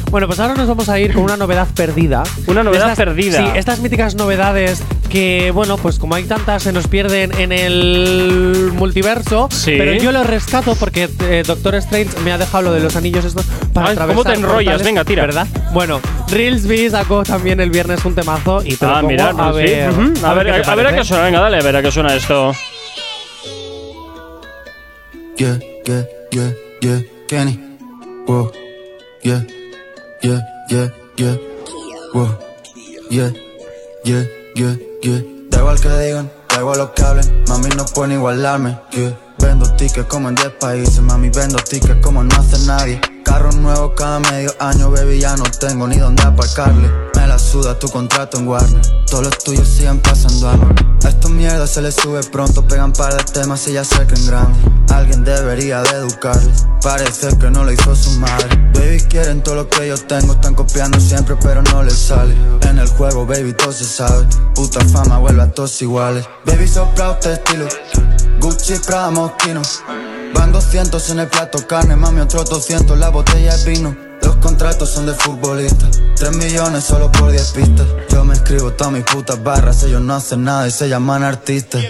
Bueno, 0.09 0.25
pues 0.27 0.39
ahora 0.39 0.53
nos 0.55 0.67
vamos 0.67 0.87
a 0.89 0.99
ir 0.99 1.13
con 1.13 1.23
una 1.23 1.35
novedad 1.35 1.67
perdida. 1.75 2.23
Una 2.47 2.63
novedad 2.63 2.91
Estas- 2.91 2.97
perdida. 3.05 3.37
Sí, 3.39 3.45
estas 3.57 3.79
míticas 3.81 4.15
novedades 4.15 4.81
que, 5.09 5.51
bueno, 5.51 5.77
pues 5.77 5.99
como 5.99 6.15
hay 6.15 6.23
tantas, 6.23 6.63
se 6.63 6.71
nos 6.71 6.87
pierden 6.87 7.37
en 7.37 7.51
el 7.51 8.71
multiverso. 8.73 9.49
Sí. 9.51 9.75
Pero 9.77 9.93
yo 10.01 10.11
lo 10.13 10.23
rescato 10.23 10.75
porque 10.75 11.09
eh, 11.23 11.43
Doctor 11.45 11.75
Strange 11.75 12.17
me 12.23 12.31
ha 12.31 12.37
dejado 12.37 12.63
lo 12.63 12.71
de 12.73 12.79
los 12.79 12.95
anillos 12.95 13.25
estos 13.25 13.45
para 13.73 13.87
Ay, 13.87 13.93
atravesar 13.93 14.15
¿cómo 14.23 14.23
te 14.23 14.33
enrollas? 14.39 14.73
portales, 14.75 14.85
Venga, 14.85 15.03
tira. 15.05 15.21
¿Verdad? 15.25 15.47
Bueno, 15.73 15.99
Reelsby 16.29 16.89
sacó 16.89 17.23
también 17.23 17.59
el 17.59 17.69
viernes 17.69 18.03
un 18.05 18.15
temazo 18.15 18.61
y 18.63 18.75
te 18.75 18.85
lo 18.85 18.91
Ah, 18.91 18.95
pongo 19.01 19.09
mira, 19.11 19.29
a 19.29 19.33
no, 19.33 19.51
sí. 19.53 19.57
ver. 19.59 19.89
A 20.23 20.33
ver, 20.33 20.49
a, 20.65 20.71
a 20.71 20.75
ver 20.75 20.87
a 20.87 20.95
qué 20.95 21.03
suena. 21.03 21.23
Venga, 21.25 21.41
dale, 21.41 21.57
a 21.57 21.61
ver 21.61 21.75
a 21.75 21.81
qué 21.81 21.91
suena 21.91 22.15
esto. 22.15 22.53
Yeah, 25.37 25.59
yeah, 25.85 26.05
yeah, 26.31 26.51
yeah, 26.81 27.01
Kenny. 27.27 27.59
Whoa, 28.25 28.51
yeah, 29.23 29.45
yeah, 30.21 30.41
yeah, 30.69 30.89
yeah. 31.17 31.37
Whoa, 32.13 32.37
yeah, 33.09 33.31
yeah, 34.03 34.23
yeah, 34.55 34.75
yeah. 35.01 35.21
Da 35.49 35.59
igual 35.59 35.79
que 35.79 35.89
digan, 35.89 36.31
da 36.49 36.59
igual 36.59 36.77
lo 36.77 36.93
que 36.93 37.03
hablen, 37.03 37.43
mami 37.47 37.69
no 37.75 37.85
pueden 37.85 38.13
igualarme. 38.13 38.77
Yeah. 38.91 39.17
Vendo 39.39 39.71
tickets 39.75 40.07
como 40.07 40.29
en 40.29 40.35
10 40.35 40.49
países, 40.59 40.99
mami 41.01 41.29
vendo 41.29 41.57
tickets 41.57 42.01
como 42.01 42.23
no 42.23 42.35
hace 42.35 42.57
nadie. 42.65 42.99
Carro 43.23 43.51
nuevo 43.51 43.93
cada 43.93 44.19
medio 44.19 44.51
año, 44.59 44.89
baby, 44.89 45.19
ya 45.19 45.35
no 45.35 45.43
tengo 45.59 45.87
ni 45.87 45.97
dónde 45.97 46.23
aparcarle. 46.23 47.06
La 47.27 47.37
suda 47.37 47.77
tu 47.77 47.89
contrato 47.89 48.39
en 48.39 48.47
Warner, 48.47 48.81
todos 49.05 49.25
los 49.25 49.37
tuyos 49.39 49.67
siguen 49.67 49.99
pasando 49.99 50.49
algo. 50.49 50.69
A 51.03 51.09
estos 51.09 51.29
mierdas 51.29 51.69
se 51.69 51.81
les 51.81 51.93
sube 51.93 52.23
pronto, 52.23 52.65
pegan 52.65 52.93
par 52.93 53.15
de 53.15 53.23
temas 53.25 53.67
y 53.67 53.73
ya 53.73 53.83
se 53.83 54.07
creen 54.07 54.25
grandes. 54.25 54.63
Alguien 54.91 55.23
debería 55.23 55.81
de 55.81 55.89
educarles, 55.89 56.65
parece 56.81 57.37
que 57.37 57.51
no 57.51 57.63
lo 57.63 57.71
hizo 57.71 57.95
su 57.95 58.11
madre. 58.11 58.47
Baby, 58.73 59.01
quieren 59.09 59.43
todo 59.43 59.55
lo 59.55 59.69
que 59.69 59.87
yo 59.87 59.97
tengo, 59.97 60.33
están 60.33 60.55
copiando 60.55 60.99
siempre, 60.99 61.35
pero 61.41 61.61
no 61.61 61.83
les 61.83 61.97
sale. 61.97 62.33
En 62.61 62.79
el 62.79 62.87
juego, 62.87 63.25
baby, 63.25 63.53
todo 63.53 63.73
se 63.73 63.85
sabe. 63.85 64.25
Puta 64.55 64.83
fama 64.85 65.19
vuelve 65.19 65.41
a 65.43 65.51
todos 65.51 65.81
iguales. 65.81 66.25
Baby, 66.45 66.67
sopla 66.67 67.11
este 67.11 67.33
estilo. 67.33 67.67
Gucci, 68.39 68.75
Prada, 68.79 69.11
Moschino. 69.11 69.61
Van 70.33 70.51
200 70.51 71.09
en 71.09 71.19
el 71.19 71.27
plato 71.27 71.65
carne, 71.67 71.95
mami, 71.95 72.21
otros 72.21 72.49
200 72.49 72.97
la 72.97 73.09
botella 73.09 73.55
de 73.57 73.71
vino. 73.71 74.07
Los 74.27 74.35
contratos 74.37 74.89
son 74.89 75.05
de 75.05 75.13
futbolistas. 75.13 76.01
3 76.17 76.35
millones 76.35 76.83
solo 76.83 77.09
por 77.09 77.31
10 77.31 77.51
pistas. 77.51 77.87
Yo 78.09 78.25
me 78.25 78.33
escribo 78.33 78.73
todas 78.73 78.91
mis 78.91 79.03
putas 79.03 79.41
barras, 79.41 79.81
ellos 79.83 80.01
no 80.01 80.15
hacen 80.15 80.43
nada 80.43 80.67
y 80.67 80.71
se 80.71 80.89
llaman 80.89 81.23
artistas. 81.23 81.81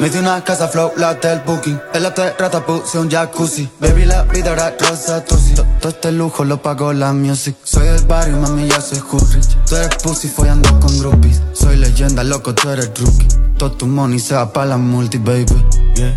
Me 0.00 0.10
di 0.10 0.18
una 0.18 0.42
casa 0.42 0.66
flow, 0.66 0.92
la 0.96 1.10
hotel 1.10 1.40
booking. 1.46 1.78
En 1.94 2.02
la 2.02 2.12
terraza 2.12 2.66
puse 2.66 2.98
un 2.98 3.08
jacuzzi. 3.08 3.68
Baby, 3.78 4.06
la 4.06 4.24
vida 4.24 4.50
era 4.52 4.74
rosa, 4.76 5.24
tusi. 5.24 5.54
To- 5.54 5.64
Todo 5.80 5.90
este 5.90 6.10
lujo 6.10 6.44
lo 6.44 6.60
pagó 6.60 6.92
la 6.92 7.12
music. 7.12 7.54
Soy 7.62 7.86
del 7.86 8.04
barrio, 8.06 8.38
mami, 8.38 8.66
ya 8.68 8.80
soy 8.80 8.98
rich 9.32 9.56
Tú 9.68 9.76
eres 9.76 9.96
pussy 10.02 10.26
follando 10.28 10.68
con 10.80 10.98
groupies. 10.98 11.40
Soy 11.52 11.76
leyenda, 11.76 12.24
loco, 12.24 12.52
tú 12.54 12.70
eres 12.70 12.90
rookie. 12.98 13.28
Todo 13.56 13.70
tu 13.72 13.86
money 13.86 14.18
se 14.18 14.34
va 14.34 14.52
pa' 14.52 14.64
la 14.66 14.78
multi, 14.78 15.18
baby. 15.18 15.46
Yeah 15.94 16.16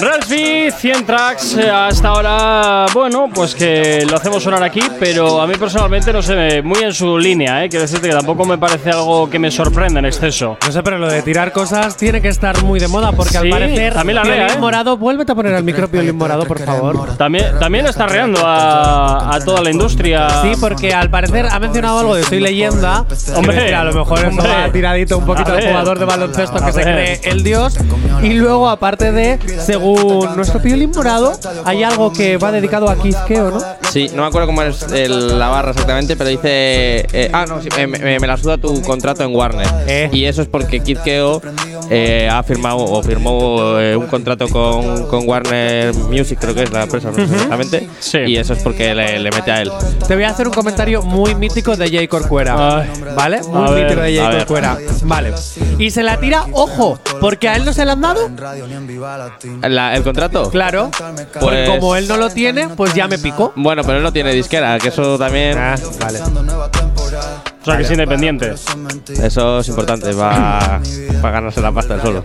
Ralphie, 0.00 0.70
100 0.70 1.06
tracks 1.06 1.56
eh, 1.56 1.70
hasta 1.70 2.08
ahora, 2.08 2.86
bueno, 2.92 3.28
pues 3.32 3.54
que 3.54 4.06
lo 4.08 4.16
hacemos 4.16 4.42
sonar 4.42 4.62
aquí, 4.62 4.80
pero 4.98 5.40
a 5.40 5.46
mí 5.46 5.54
personalmente 5.54 6.12
no 6.12 6.22
sé, 6.22 6.62
muy 6.62 6.82
en 6.82 6.92
su 6.92 7.18
línea, 7.18 7.64
¿eh? 7.64 7.68
Quiero 7.68 7.82
decirte 7.82 8.08
que 8.08 8.14
tampoco 8.14 8.44
me 8.44 8.58
parece 8.58 8.90
algo 8.90 9.28
que 9.28 9.38
me 9.38 9.50
sorprenda 9.50 9.98
en 10.00 10.06
exceso. 10.06 10.56
No 10.64 10.72
sé, 10.72 10.82
pero 10.82 10.98
lo 10.98 11.08
de 11.10 11.22
tirar 11.22 11.52
cosas 11.52 11.96
tiene 11.96 12.20
que 12.20 12.28
estar 12.28 12.62
muy 12.62 12.78
de 12.80 12.88
moda 12.88 13.12
porque 13.12 13.32
Sí, 13.32 13.36
al 13.38 13.50
parecer 13.50 13.94
también 13.94 14.16
la 14.16 14.22
rea, 14.24 14.46
¿eh? 14.48 14.58
Morado, 14.58 14.96
vuélvete 14.96 15.32
a 15.32 15.34
poner 15.34 15.54
al 15.54 15.64
micro 15.64 15.88
Violín 15.88 16.16
Morado, 16.16 16.44
por 16.44 16.58
favor. 16.60 17.16
También, 17.16 17.58
también 17.58 17.86
está 17.86 18.06
reando 18.06 18.40
a, 18.44 19.34
a 19.34 19.40
toda 19.40 19.62
la 19.62 19.70
industria. 19.70 20.42
Sí, 20.42 20.52
porque 20.60 20.92
al 20.94 21.10
parecer 21.10 21.46
ha 21.50 21.58
mencionado 21.58 21.98
algo 22.00 22.14
de 22.14 22.24
Soy 22.24 22.40
Leyenda. 22.40 23.04
Hombre, 23.34 23.74
a 23.74 23.84
lo 23.84 23.92
mejor 23.92 24.18
eso 24.20 24.36
va 24.36 24.70
tiradito 24.72 25.18
un 25.18 25.26
poquito 25.26 25.52
al 25.52 25.62
jugador 25.66 25.98
de 25.98 26.04
baloncesto 26.04 26.64
que 26.64 26.72
se 26.72 26.82
cree 26.82 27.20
el 27.24 27.42
dios. 27.42 27.78
Y 28.22 28.34
luego, 28.34 28.68
aparte 28.68 29.12
de, 29.12 29.38
según 29.64 30.36
nuestro 30.36 30.60
Violín 30.60 30.90
Morado, 30.94 31.32
hay 31.64 31.82
algo 31.82 32.12
que 32.12 32.36
va 32.36 32.52
dedicado 32.52 32.88
a 32.88 32.96
Keo, 33.26 33.50
¿no? 33.50 33.60
Sí, 33.90 34.10
no 34.14 34.22
me 34.22 34.28
acuerdo 34.28 34.46
cómo 34.48 34.62
es 34.62 34.82
el- 34.92 35.38
la 35.38 35.48
barra 35.48 35.70
exactamente, 35.70 36.16
pero 36.16 36.30
dice. 36.30 37.06
eh, 37.12 37.30
ah, 37.32 37.46
no, 37.48 37.60
sí, 37.62 37.68
me, 37.76 37.86
me- 37.86 38.18
me 38.20 38.26
la 38.26 38.36
suda 38.36 38.58
tu 38.58 38.80
contrato 38.82 39.24
en 39.24 39.34
Warner. 39.34 39.66
Eh. 39.86 40.10
Y 40.12 40.24
eso 40.24 40.42
es 40.42 40.48
porque 40.48 40.80
Kid 40.80 40.98
Keo 40.98 41.40
eh, 41.90 42.28
ha 42.30 42.42
firmado 42.42 42.78
o 42.78 43.02
firmó 43.02 43.78
eh, 43.78 43.96
un 43.96 44.06
contrato 44.06 44.48
con, 44.48 45.06
con 45.06 45.28
Warner 45.28 45.94
Music, 45.94 46.38
creo 46.40 46.54
que 46.54 46.62
es 46.64 46.72
la 46.72 46.84
empresa, 46.84 47.10
Ujú. 47.10 47.20
exactamente. 47.20 47.88
Y 48.26 48.36
eso 48.36 48.52
es 48.54 48.62
porque 48.62 48.94
le, 48.94 49.18
le 49.18 49.30
mete 49.30 49.50
a 49.50 49.62
él. 49.62 49.70
Te 50.06 50.14
voy 50.14 50.24
a 50.24 50.30
hacer 50.30 50.46
un 50.48 50.54
comentario 50.54 51.02
muy 51.02 51.34
mítico 51.34 51.76
de 51.76 51.90
Jay 51.90 52.08
Corcuera. 52.08 52.86
¿Vale? 53.16 53.40
Muy 53.42 53.70
ver, 53.74 53.84
mítico 53.84 54.00
de 54.02 54.16
Jay. 54.16 54.36
Corcuera. 54.38 54.78
Vale. 55.02 55.32
Y 55.78 55.90
se 55.90 56.02
la 56.02 56.18
tira, 56.18 56.46
ojo, 56.52 56.98
porque 57.20 57.48
a 57.48 57.56
él 57.56 57.64
no 57.64 57.72
se 57.72 57.84
la 57.84 57.92
han 57.92 58.00
dado. 58.00 58.28
La- 59.62 59.94
¿El 59.96 60.02
contrato? 60.02 60.50
Claro. 60.50 60.90
Pues- 61.38 61.38
Pues 61.40 61.70
como 61.70 61.96
él 61.96 62.06
no 62.08 62.16
lo 62.16 62.30
tiene, 62.30 62.68
pues 62.68 62.94
ya 62.94 63.06
me 63.08 63.18
picó. 63.18 63.52
Bueno, 63.56 63.82
pero 63.82 63.98
él 63.98 64.02
no 64.04 64.12
tiene 64.12 64.32
disquera, 64.32 64.78
que 64.78 64.88
eso 64.88 65.18
también. 65.18 65.56
Ah, 65.58 65.76
vale. 66.00 66.18
O 67.68 67.72
sea, 67.72 67.78
que 67.78 67.84
es 67.84 67.90
independiente. 67.90 68.54
Eso 69.22 69.58
es 69.60 69.68
importante 69.68 70.12
para 70.14 70.80
ganarse 71.22 71.60
la 71.60 71.72
pasta 71.72 72.00
solo. 72.00 72.24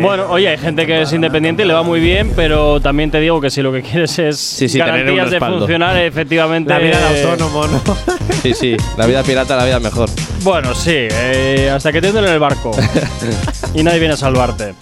Bueno, 0.00 0.26
oye, 0.28 0.48
hay 0.48 0.58
gente 0.58 0.86
que 0.86 1.02
es 1.02 1.12
independiente 1.12 1.62
y 1.62 1.66
le 1.66 1.74
va 1.74 1.82
muy 1.82 2.00
bien, 2.00 2.32
pero 2.36 2.80
también 2.80 3.10
te 3.10 3.20
digo 3.20 3.40
que 3.40 3.50
si 3.50 3.62
lo 3.62 3.72
que 3.72 3.82
quieres 3.82 4.18
es 4.18 4.38
sí, 4.38 4.68
tener 4.68 4.84
un 4.84 4.90
garantías 4.92 5.24
de 5.26 5.30
respaldo. 5.30 5.58
funcionar, 5.58 5.96
efectivamente. 5.98 6.70
La 6.70 6.78
vida 6.78 6.98
de 6.98 7.22
autónomo, 7.22 7.66
¿no? 7.66 7.82
Sí, 8.42 8.54
sí, 8.54 8.76
la 8.96 9.06
vida 9.06 9.22
pirata, 9.24 9.56
la 9.56 9.64
vida 9.64 9.80
mejor. 9.80 10.08
Bueno, 10.42 10.72
sí, 10.74 10.92
eh, 10.94 11.70
hasta 11.74 11.90
que 11.90 12.00
te 12.00 12.10
hunden 12.10 12.26
en 12.26 12.34
el 12.34 12.38
barco 12.38 12.70
y 13.74 13.82
nadie 13.82 13.98
viene 13.98 14.14
a 14.14 14.16
salvarte. 14.16 14.74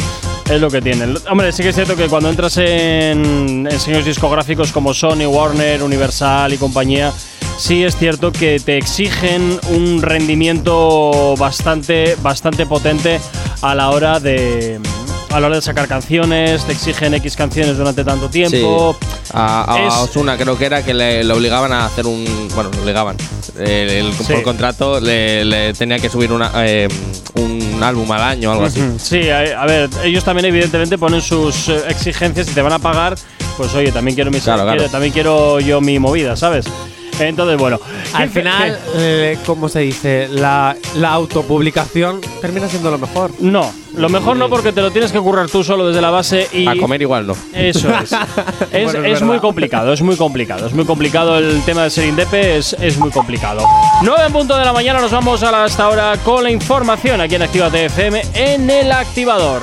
Es 0.50 0.60
lo 0.60 0.70
que 0.70 0.80
tienen. 0.82 1.16
Hombre, 1.30 1.52
sí 1.52 1.62
que 1.62 1.70
es 1.70 1.74
cierto 1.74 1.96
que 1.96 2.06
cuando 2.08 2.28
entras 2.28 2.56
en, 2.58 3.66
en 3.70 3.80
sellos 3.80 4.04
discográficos 4.04 4.72
como 4.72 4.92
Sony, 4.92 5.26
Warner, 5.26 5.82
Universal 5.82 6.52
y 6.52 6.58
compañía, 6.58 7.12
sí 7.58 7.82
es 7.82 7.96
cierto 7.96 8.30
que 8.30 8.60
te 8.60 8.76
exigen 8.76 9.58
un 9.70 10.02
rendimiento 10.02 11.34
bastante, 11.38 12.16
bastante 12.22 12.66
potente 12.66 13.20
a 13.62 13.74
la 13.74 13.90
hora 13.90 14.20
de 14.20 14.80
a 15.30 15.40
la 15.40 15.48
hora 15.48 15.56
de 15.56 15.62
sacar 15.62 15.88
canciones, 15.88 16.62
te 16.64 16.72
exigen 16.72 17.12
X 17.14 17.34
canciones 17.34 17.76
durante 17.76 18.04
tanto 18.04 18.28
tiempo. 18.28 18.96
Sí. 19.00 19.30
A, 19.32 19.74
a 19.74 19.86
Es- 19.88 19.94
Osuna 19.94 20.36
creo 20.36 20.56
que 20.56 20.66
era 20.66 20.84
que 20.84 20.94
le, 20.94 21.24
le 21.24 21.32
obligaban 21.32 21.72
a 21.72 21.86
hacer 21.86 22.06
un. 22.06 22.24
Bueno, 22.54 22.70
le 22.72 22.80
obligaban. 22.82 23.16
El, 23.58 23.90
el- 23.90 24.12
Sí. 24.14 24.32
Por 24.32 24.42
contrato 24.42 25.00
le, 25.00 25.44
le 25.44 25.72
tenía 25.74 25.98
que 25.98 26.08
subir 26.08 26.32
una, 26.32 26.50
eh, 26.66 26.88
un 27.34 27.82
álbum 27.82 28.10
al 28.12 28.22
año 28.22 28.50
o 28.50 28.52
algo 28.52 28.64
así. 28.66 28.80
Sí, 28.98 29.28
a, 29.28 29.60
a 29.62 29.66
ver, 29.66 29.90
ellos 30.04 30.24
también 30.24 30.46
evidentemente 30.46 30.96
ponen 30.98 31.20
sus 31.20 31.68
eh, 31.68 31.82
exigencias 31.88 32.48
y 32.48 32.52
te 32.54 32.62
van 32.62 32.72
a 32.72 32.78
pagar, 32.78 33.16
pues 33.56 33.74
oye, 33.74 33.92
también 33.92 34.14
quiero 34.14 34.30
mi 34.30 34.40
Claro, 34.40 34.62
claro. 34.62 34.76
quiero- 34.78 34.90
también 34.92 35.12
quiero 35.12 35.60
yo 35.60 35.80
mi 35.80 35.98
movida, 35.98 36.36
¿sabes? 36.36 36.66
Entonces, 37.20 37.56
bueno, 37.58 37.78
Al 38.12 38.30
¿qué- 38.30 38.40
final, 38.40 38.78
eh, 38.96 39.38
¿cómo 39.46 39.68
se 39.68 39.80
dice? 39.80 40.28
La, 40.30 40.76
la 40.96 41.12
autopublicación 41.12 42.20
termina 42.40 42.68
siendo 42.68 42.90
lo 42.90 42.98
mejor. 42.98 43.30
No, 43.40 43.72
lo 43.96 44.08
mejor 44.08 44.36
no 44.36 44.48
porque 44.48 44.72
te 44.72 44.80
lo 44.80 44.90
tienes 44.90 45.12
que 45.12 45.20
currar 45.20 45.48
tú 45.48 45.62
solo 45.64 45.86
desde 45.86 46.00
la 46.00 46.10
base 46.10 46.48
y 46.52 46.66
A 46.66 46.76
comer 46.76 47.00
igual 47.02 47.26
no. 47.26 47.36
Eso 47.52 47.88
es. 48.02 48.12
es 48.72 48.84
Bueno, 48.92 49.04
es 49.04 49.16
es 49.18 49.22
muy 49.22 49.38
complicado, 49.38 49.92
es 49.92 50.02
muy 50.02 50.16
complicado. 50.16 50.66
Es 50.66 50.72
muy 50.74 50.84
complicado 50.84 51.38
el 51.38 51.62
tema 51.64 51.84
de 51.84 51.90
ser 51.90 52.06
indepe, 52.06 52.56
es, 52.56 52.74
es 52.80 52.98
muy 52.98 53.10
complicado. 53.10 53.64
9 54.02 54.22
en 54.26 54.32
punto 54.32 54.56
de 54.56 54.64
la 54.64 54.72
mañana, 54.72 55.00
nos 55.00 55.12
vamos 55.12 55.42
a 55.42 55.50
la 55.50 55.64
hasta 55.64 55.84
ahora 55.84 56.16
con 56.24 56.42
la 56.42 56.50
información 56.50 57.20
aquí 57.20 57.34
en 57.36 57.42
Actívate 57.42 57.84
FM 57.86 58.22
en 58.34 58.70
el 58.70 58.90
activador. 58.92 59.62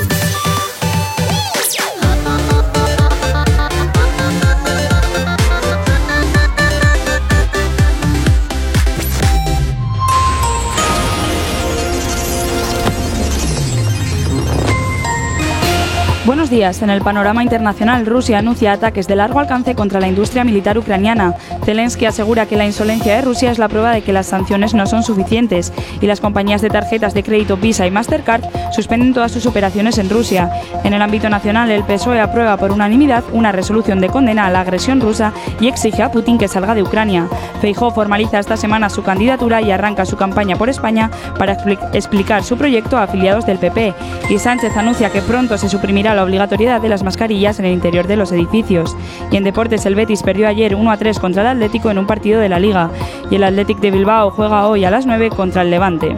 Buenos 16.31 16.49
días. 16.49 16.81
En 16.81 16.89
el 16.89 17.01
panorama 17.01 17.43
internacional, 17.43 18.05
Rusia 18.05 18.39
anuncia 18.39 18.71
ataques 18.71 19.05
de 19.05 19.17
largo 19.17 19.41
alcance 19.41 19.75
contra 19.75 19.99
la 19.99 20.07
industria 20.07 20.45
militar 20.45 20.77
ucraniana. 20.77 21.35
Zelensky 21.65 22.05
asegura 22.05 22.45
que 22.45 22.55
la 22.55 22.65
insolencia 22.65 23.17
de 23.17 23.21
Rusia 23.21 23.51
es 23.51 23.59
la 23.59 23.67
prueba 23.67 23.91
de 23.91 24.01
que 24.01 24.13
las 24.13 24.27
sanciones 24.27 24.73
no 24.73 24.85
son 24.85 25.03
suficientes 25.03 25.73
y 25.99 26.07
las 26.07 26.21
compañías 26.21 26.61
de 26.61 26.69
tarjetas 26.69 27.13
de 27.13 27.23
crédito 27.23 27.57
Visa 27.57 27.85
y 27.85 27.91
Mastercard 27.91 28.45
suspenden 28.71 29.13
todas 29.13 29.33
sus 29.33 29.45
operaciones 29.45 29.97
en 29.97 30.09
Rusia. 30.09 30.49
En 30.85 30.93
el 30.93 31.01
ámbito 31.01 31.29
nacional, 31.29 31.69
el 31.69 31.83
PSOE 31.83 32.21
aprueba 32.21 32.55
por 32.55 32.71
unanimidad 32.71 33.25
una 33.33 33.51
resolución 33.51 33.99
de 33.99 34.07
condena 34.07 34.45
a 34.45 34.51
la 34.51 34.61
agresión 34.61 35.01
rusa 35.01 35.33
y 35.59 35.67
exige 35.67 36.01
a 36.01 36.13
Putin 36.13 36.37
que 36.37 36.47
salga 36.47 36.75
de 36.75 36.83
Ucrania. 36.83 37.27
Feijóo 37.59 37.91
formaliza 37.91 38.39
esta 38.39 38.55
semana 38.55 38.89
su 38.89 39.03
candidatura 39.03 39.61
y 39.61 39.71
arranca 39.71 40.05
su 40.05 40.15
campaña 40.15 40.55
por 40.55 40.69
España 40.69 41.11
para 41.37 41.57
expli- 41.57 41.89
explicar 41.91 42.41
su 42.41 42.57
proyecto 42.57 42.97
a 42.97 43.03
afiliados 43.03 43.45
del 43.45 43.59
PP. 43.59 43.93
Y 44.29 44.39
Sánchez 44.39 44.77
anuncia 44.77 45.09
que 45.09 45.21
pronto 45.21 45.57
se 45.57 45.67
suprimirá 45.67 46.15
la 46.15 46.20
obligatoriedad 46.23 46.81
de 46.81 46.89
las 46.89 47.03
mascarillas 47.03 47.59
en 47.59 47.65
el 47.65 47.73
interior 47.73 48.07
de 48.07 48.17
los 48.17 48.31
edificios. 48.31 48.95
Y 49.31 49.37
en 49.37 49.43
deportes, 49.43 49.85
el 49.85 49.95
Betis 49.95 50.23
perdió 50.23 50.47
ayer 50.47 50.75
1 50.75 50.91
a 50.91 50.97
3 50.97 51.19
contra 51.19 51.41
el 51.41 51.47
Atlético 51.49 51.89
en 51.89 51.97
un 51.97 52.07
partido 52.07 52.39
de 52.39 52.49
la 52.49 52.59
Liga. 52.59 52.89
Y 53.29 53.35
el 53.35 53.43
Athletic 53.43 53.79
de 53.79 53.91
Bilbao 53.91 54.31
juega 54.31 54.67
hoy 54.67 54.85
a 54.85 54.91
las 54.91 55.05
9 55.05 55.29
contra 55.29 55.61
el 55.61 55.71
Levante. 55.71 56.17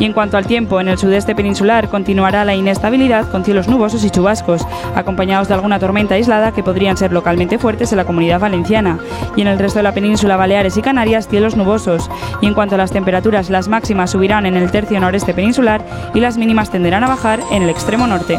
Y 0.00 0.06
en 0.06 0.14
cuanto 0.14 0.38
al 0.38 0.46
tiempo, 0.46 0.80
en 0.80 0.88
el 0.88 0.96
sudeste 0.96 1.34
peninsular 1.34 1.90
continuará 1.90 2.46
la 2.46 2.54
inestabilidad 2.54 3.30
con 3.30 3.44
cielos 3.44 3.68
nubosos 3.68 4.02
y 4.02 4.10
chubascos, 4.10 4.66
acompañados 4.94 5.48
de 5.48 5.54
alguna 5.54 5.78
tormenta 5.78 6.14
aislada 6.14 6.52
que 6.52 6.62
podrían 6.62 6.96
ser 6.96 7.12
localmente 7.12 7.58
fuertes 7.58 7.92
en 7.92 7.98
la 7.98 8.06
comunidad 8.06 8.40
valenciana. 8.40 8.98
Y 9.36 9.42
en 9.42 9.48
el 9.48 9.58
resto 9.58 9.78
de 9.78 9.82
la 9.82 9.92
península 9.92 10.38
Baleares 10.38 10.78
y 10.78 10.82
Canarias, 10.82 11.28
cielos 11.28 11.54
nubosos. 11.54 12.10
Y 12.40 12.46
en 12.46 12.54
cuanto 12.54 12.76
a 12.76 12.78
las 12.78 12.92
temperaturas, 12.92 13.50
las 13.50 13.68
máximas 13.68 14.10
subirán 14.10 14.46
en 14.46 14.56
el 14.56 14.70
tercio 14.70 14.98
noreste 14.98 15.34
peninsular 15.34 15.84
y 16.14 16.20
las 16.20 16.38
mínimas 16.38 16.70
tenderán 16.70 17.04
a 17.04 17.08
bajar 17.08 17.40
en 17.50 17.62
el 17.62 17.68
extremo 17.68 18.06
norte. 18.06 18.38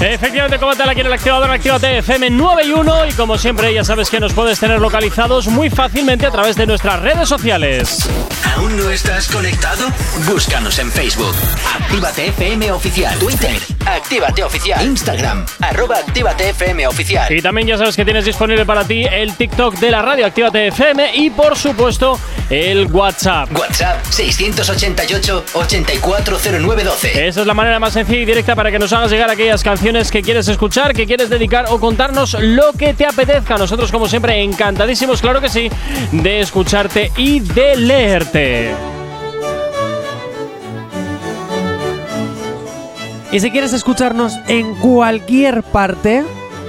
Efectivamente, 0.00 0.58
coméntala 0.58 0.92
aquí 0.92 1.02
en 1.02 1.08
el 1.08 1.12
activador 1.12 1.50
Actívate 1.50 1.98
FM 1.98 2.30
9 2.30 2.64
y 2.64 2.72
1 2.72 3.06
y 3.08 3.12
como 3.12 3.36
siempre 3.36 3.74
ya 3.74 3.84
sabes 3.84 4.08
que 4.08 4.18
nos 4.18 4.32
puedes 4.32 4.58
tener 4.58 4.80
localizados 4.80 5.46
muy 5.48 5.68
fácilmente 5.68 6.24
a 6.24 6.30
través 6.30 6.56
de 6.56 6.66
nuestras 6.66 7.00
redes 7.00 7.28
sociales. 7.28 8.08
¿Aún 8.56 8.78
no 8.78 8.88
estás 8.88 9.28
conectado? 9.28 9.88
Búscanos 10.26 10.78
en 10.78 10.90
Facebook. 10.90 11.34
Actívate 11.78 12.28
FM 12.28 12.72
Oficial. 12.72 13.18
Twitter. 13.18 13.54
Actívate 13.84 14.42
Oficial. 14.42 14.86
Instagram. 14.86 15.44
Arroba 15.60 15.98
Actívate 15.98 16.48
FM 16.48 16.86
Oficial. 16.86 17.30
Y 17.30 17.42
también 17.42 17.68
ya 17.68 17.76
sabes 17.76 17.94
que 17.94 18.04
tienes 18.06 18.24
disponible 18.24 18.64
para 18.64 18.84
ti 18.84 19.04
el 19.04 19.36
TikTok 19.36 19.76
de 19.80 19.90
la 19.90 20.00
radio 20.00 20.24
Actívate 20.24 20.68
FM 20.68 21.14
y 21.16 21.28
por 21.28 21.58
supuesto 21.58 22.18
el 22.48 22.86
WhatsApp. 22.86 23.54
WhatsApp 23.54 24.02
688 24.08 25.44
840912. 25.52 27.28
Esa 27.28 27.40
es 27.42 27.46
la 27.46 27.54
manera 27.54 27.78
más 27.78 27.92
sencilla 27.92 28.20
y 28.20 28.24
directa 28.24 28.56
para 28.56 28.70
que 28.70 28.78
nos 28.78 28.90
hagas 28.94 29.10
llegar 29.10 29.28
aquellas 29.28 29.62
canciones 29.62 29.89
que 29.90 30.22
quieres 30.22 30.46
escuchar, 30.46 30.94
que 30.94 31.04
quieres 31.04 31.30
dedicar 31.30 31.66
o 31.68 31.80
contarnos 31.80 32.36
lo 32.40 32.72
que 32.72 32.94
te 32.94 33.04
apetezca. 33.04 33.58
Nosotros, 33.58 33.90
como 33.90 34.06
siempre, 34.06 34.40
encantadísimos, 34.40 35.20
claro 35.20 35.40
que 35.40 35.48
sí, 35.48 35.68
de 36.12 36.40
escucharte 36.40 37.10
y 37.16 37.40
de 37.40 37.76
leerte. 37.76 38.70
Y 43.32 43.40
si 43.40 43.50
quieres 43.50 43.72
escucharnos 43.72 44.38
en 44.46 44.76
cualquier 44.76 45.64
parte, 45.64 46.24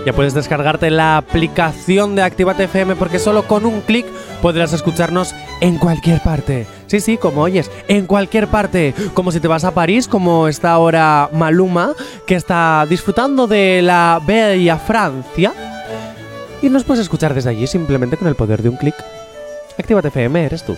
ya 0.06 0.14
puedes 0.14 0.34
descargarte 0.34 0.90
la 0.90 1.18
aplicación 1.18 2.16
de 2.16 2.24
Actívate 2.24 2.64
FM 2.64 2.96
porque 2.96 3.20
solo 3.20 3.48
con 3.48 3.66
un 3.66 3.82
clic 3.82 4.06
podrás 4.42 4.74
escucharnos 4.74 5.36
en 5.60 5.78
cualquier 5.78 6.22
parte. 6.22 6.66
Sí, 6.88 7.00
sí, 7.00 7.18
como 7.18 7.42
oyes, 7.42 7.70
en 7.88 8.08
cualquier 8.08 8.48
parte. 8.48 8.94
Como 9.14 9.32
si 9.32 9.40
te 9.40 9.48
vas 9.48 9.64
a 9.64 9.74
París, 9.74 10.08
como 10.08 10.48
está 10.48 10.72
ahora 10.72 11.30
Maluma, 11.34 11.94
que 12.26 12.36
está 12.36 12.86
disfrutando 12.90 13.48
de 13.48 13.82
la 13.82 14.20
bella 14.26 14.78
Francia. 14.78 15.54
Y 16.62 16.70
nos 16.70 16.84
puedes 16.84 17.02
escuchar 17.02 17.34
desde 17.34 17.52
allí 17.52 17.68
simplemente 17.68 18.18
con 18.18 18.28
el 18.28 18.36
poder 18.36 18.62
de 18.62 18.70
un 18.70 18.78
clic. 18.78 18.96
Actívate 19.78 20.10
FM, 20.10 20.46
eres 20.46 20.64
tú. 20.64 20.76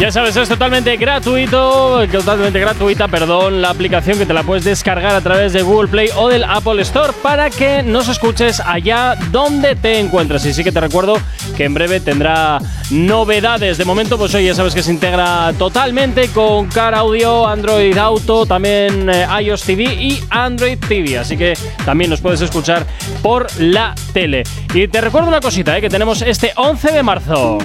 Ya 0.00 0.10
sabes, 0.10 0.36
es 0.36 0.48
totalmente 0.48 0.96
gratuito, 0.96 2.06
totalmente 2.08 2.58
gratuita, 2.58 3.06
perdón, 3.06 3.62
la 3.62 3.70
aplicación 3.70 4.18
que 4.18 4.26
te 4.26 4.34
la 4.34 4.42
puedes 4.42 4.64
descargar 4.64 5.14
a 5.14 5.20
través 5.20 5.52
de 5.52 5.62
Google 5.62 5.88
Play 5.88 6.08
o 6.16 6.28
del 6.28 6.42
Apple 6.42 6.82
Store 6.82 7.12
para 7.22 7.48
que 7.48 7.82
nos 7.84 8.08
escuches 8.08 8.60
allá 8.60 9.14
donde 9.30 9.76
te 9.76 10.00
encuentres. 10.00 10.44
Y 10.46 10.52
sí 10.52 10.64
que 10.64 10.72
te 10.72 10.80
recuerdo 10.80 11.16
que 11.56 11.64
en 11.64 11.74
breve 11.74 12.00
tendrá 12.00 12.58
novedades. 12.90 13.78
De 13.78 13.84
momento, 13.84 14.18
pues 14.18 14.34
hoy 14.34 14.46
ya 14.46 14.54
sabes 14.54 14.74
que 14.74 14.82
se 14.82 14.90
integra 14.90 15.52
totalmente 15.56 16.28
con 16.28 16.66
Car 16.66 16.94
Audio, 16.94 17.46
Android 17.46 17.96
Auto, 17.96 18.46
también 18.46 19.08
eh, 19.08 19.26
iOS 19.42 19.62
TV 19.62 19.84
y 19.84 20.20
Android 20.28 20.78
TV. 20.86 21.18
Así 21.18 21.36
que 21.36 21.54
también 21.86 22.10
nos 22.10 22.20
puedes 22.20 22.40
escuchar 22.40 22.84
por 23.22 23.46
la 23.58 23.94
tele. 24.12 24.42
Y 24.74 24.88
te 24.88 25.00
recuerdo 25.00 25.28
una 25.28 25.40
cosita, 25.40 25.78
eh, 25.78 25.80
que 25.80 25.88
tenemos 25.88 26.20
este 26.20 26.52
11 26.56 26.92
de 26.92 27.02
marzo. 27.04 27.58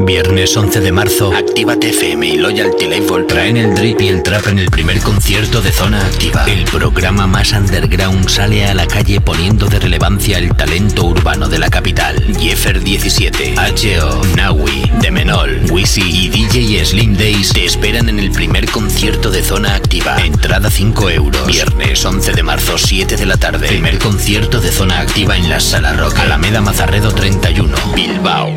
Viernes 0.00 0.56
11 0.56 0.80
de 0.80 0.92
marzo, 0.92 1.32
Actívate 1.34 1.90
FM 1.90 2.26
y 2.26 2.36
Loyalty 2.36 2.86
Label 2.86 3.26
traen 3.26 3.56
el 3.56 3.74
drip 3.74 4.00
y 4.00 4.08
el 4.08 4.22
trap 4.22 4.46
en 4.46 4.60
el 4.60 4.70
primer 4.70 5.00
concierto 5.00 5.60
de 5.60 5.72
Zona 5.72 6.00
Activa. 6.00 6.44
El 6.46 6.64
programa 6.64 7.26
más 7.26 7.52
underground 7.52 8.28
sale 8.28 8.64
a 8.64 8.74
la 8.74 8.86
calle 8.86 9.20
poniendo 9.20 9.66
de 9.66 9.80
relevancia 9.80 10.38
el 10.38 10.54
talento 10.56 11.04
urbano 11.04 11.48
de 11.48 11.58
la 11.58 11.68
capital. 11.68 12.16
Jeffer 12.38 12.80
17, 12.80 13.54
H.O., 13.58 14.24
Nawi, 14.36 14.90
Demenol, 15.00 15.62
Wisi 15.70 16.02
y 16.02 16.28
DJ 16.28 16.84
Slim 16.84 17.16
Days 17.16 17.52
te 17.52 17.64
esperan 17.64 18.08
en 18.08 18.20
el 18.20 18.30
primer 18.30 18.70
concierto 18.70 19.30
de 19.30 19.42
Zona 19.42 19.74
Activa. 19.74 20.16
Entrada 20.24 20.70
5 20.70 21.10
euros. 21.10 21.46
Viernes 21.46 22.04
11 22.04 22.32
de 22.32 22.42
marzo, 22.44 22.78
7 22.78 23.16
de 23.16 23.26
la 23.26 23.36
tarde. 23.36 23.66
Primer 23.66 23.98
concierto 23.98 24.60
de 24.60 24.70
Zona 24.70 25.00
Activa 25.00 25.36
en 25.36 25.50
la 25.50 25.58
Sala 25.58 25.92
Rock. 25.94 26.18
Alameda 26.20 26.60
Mazarredo 26.60 27.12
31, 27.12 27.76
Bilbao. 27.94 28.52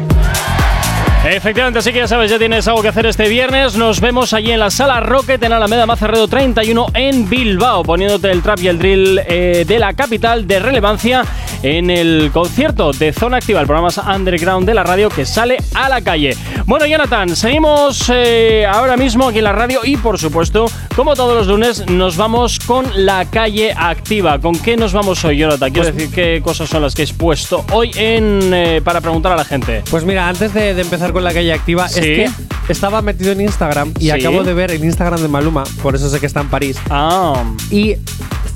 Efectivamente, 1.23 1.77
así 1.77 1.93
que 1.93 1.99
ya 1.99 2.07
sabes, 2.07 2.31
ya 2.31 2.39
tienes 2.39 2.67
algo 2.67 2.81
que 2.81 2.87
hacer 2.87 3.05
este 3.05 3.29
viernes. 3.29 3.75
Nos 3.75 4.01
vemos 4.01 4.33
allí 4.33 4.51
en 4.51 4.59
la 4.59 4.71
sala 4.71 4.99
Rocket 5.01 5.41
en 5.43 5.53
Alameda 5.53 5.85
Mazarredo 5.85 6.27
31 6.27 6.87
en 6.95 7.29
Bilbao, 7.29 7.83
poniéndote 7.83 8.31
el 8.31 8.41
trap 8.41 8.59
y 8.61 8.67
el 8.67 8.79
drill 8.79 9.21
eh, 9.27 9.63
de 9.67 9.77
la 9.77 9.93
capital 9.93 10.47
de 10.47 10.59
relevancia 10.59 11.23
en 11.61 11.91
el 11.91 12.31
concierto 12.33 12.91
de 12.91 13.13
Zona 13.13 13.37
Activa, 13.37 13.61
el 13.61 13.67
programa 13.67 13.89
underground 14.15 14.65
de 14.65 14.73
la 14.73 14.81
radio 14.81 15.09
que 15.09 15.27
sale 15.27 15.57
a 15.75 15.89
la 15.89 16.01
calle. 16.01 16.35
Bueno, 16.65 16.87
Jonathan, 16.87 17.35
seguimos 17.35 18.11
eh, 18.11 18.65
ahora 18.65 18.97
mismo 18.97 19.27
aquí 19.27 19.37
en 19.37 19.43
la 19.43 19.51
radio 19.51 19.81
y, 19.83 19.97
por 19.97 20.17
supuesto, 20.17 20.65
como 20.95 21.15
todos 21.15 21.35
los 21.35 21.45
lunes, 21.45 21.87
nos 21.87 22.17
vamos 22.17 22.59
con 22.59 22.85
la 23.05 23.25
calle 23.25 23.73
activa. 23.77 24.39
¿Con 24.39 24.57
qué 24.57 24.75
nos 24.75 24.91
vamos 24.91 25.23
hoy, 25.23 25.37
Jonathan? 25.37 25.71
Quiero 25.71 25.91
decir, 25.91 26.09
¿qué 26.11 26.41
cosas 26.43 26.67
son 26.67 26.81
las 26.81 26.95
que 26.95 27.03
has 27.03 27.13
puesto 27.13 27.63
hoy 27.71 27.91
en 27.95 28.51
eh, 28.53 28.81
para 28.83 29.01
preguntar 29.01 29.33
a 29.33 29.35
la 29.35 29.45
gente? 29.45 29.83
Pues 29.91 30.03
mira, 30.03 30.27
antes 30.27 30.51
de, 30.53 30.73
de 30.73 30.81
empezar 30.81 31.10
con 31.13 31.23
la 31.23 31.33
calle 31.33 31.53
activa, 31.53 31.87
Sí. 31.89 31.99
es 31.99 32.05
que 32.05 32.29
estaba 32.73 33.01
metido 33.01 33.31
en 33.31 33.41
Instagram 33.41 33.93
y 33.99 34.05
Sí. 34.05 34.11
acabo 34.11 34.43
de 34.43 34.53
ver 34.53 34.71
el 34.71 34.83
Instagram 34.83 35.21
de 35.21 35.27
Maluma, 35.27 35.63
por 35.81 35.95
eso 35.95 36.09
sé 36.09 36.19
que 36.19 36.25
está 36.25 36.41
en 36.41 36.49
París. 36.49 36.77
Ah. 36.89 37.43
Y 37.69 37.95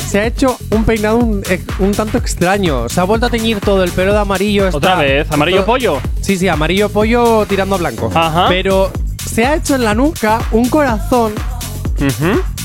se 0.07 0.19
ha 0.19 0.25
hecho 0.27 0.57
un 0.71 0.83
peinado 0.85 1.17
un, 1.17 1.43
un 1.79 1.91
tanto 1.93 2.17
extraño. 2.17 2.87
Se 2.89 2.99
ha 3.01 3.03
vuelto 3.03 3.25
a 3.25 3.29
teñir 3.29 3.59
todo 3.59 3.83
el 3.83 3.91
pelo 3.91 4.13
de 4.13 4.19
amarillo. 4.19 4.65
está- 4.67 4.77
¿Otra 4.77 4.95
vez? 4.97 5.27
¿Amarillo 5.31 5.57
todo- 5.57 5.65
pollo? 5.65 5.99
Sí, 6.21 6.37
sí, 6.37 6.47
amarillo 6.47 6.89
pollo 6.89 7.45
tirando 7.47 7.75
a 7.75 7.77
blanco. 7.79 8.11
Ajá. 8.13 8.45
Pero 8.47 8.91
se 9.25 9.45
ha 9.45 9.55
hecho 9.55 9.75
en 9.75 9.83
la 9.83 9.93
nuca 9.95 10.39
un 10.51 10.69
corazón 10.69 11.33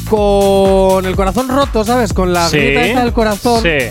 con 0.09 1.05
el 1.07 1.15
corazón 1.17 1.49
roto, 1.49 1.85
¿sabes? 1.85 2.13
Con 2.13 2.33
la 2.33 2.49
Sí. 2.49 2.57
grieta 2.59 3.03
del 3.05 3.13
corazón. 3.13 3.63
Sí. 3.63 3.87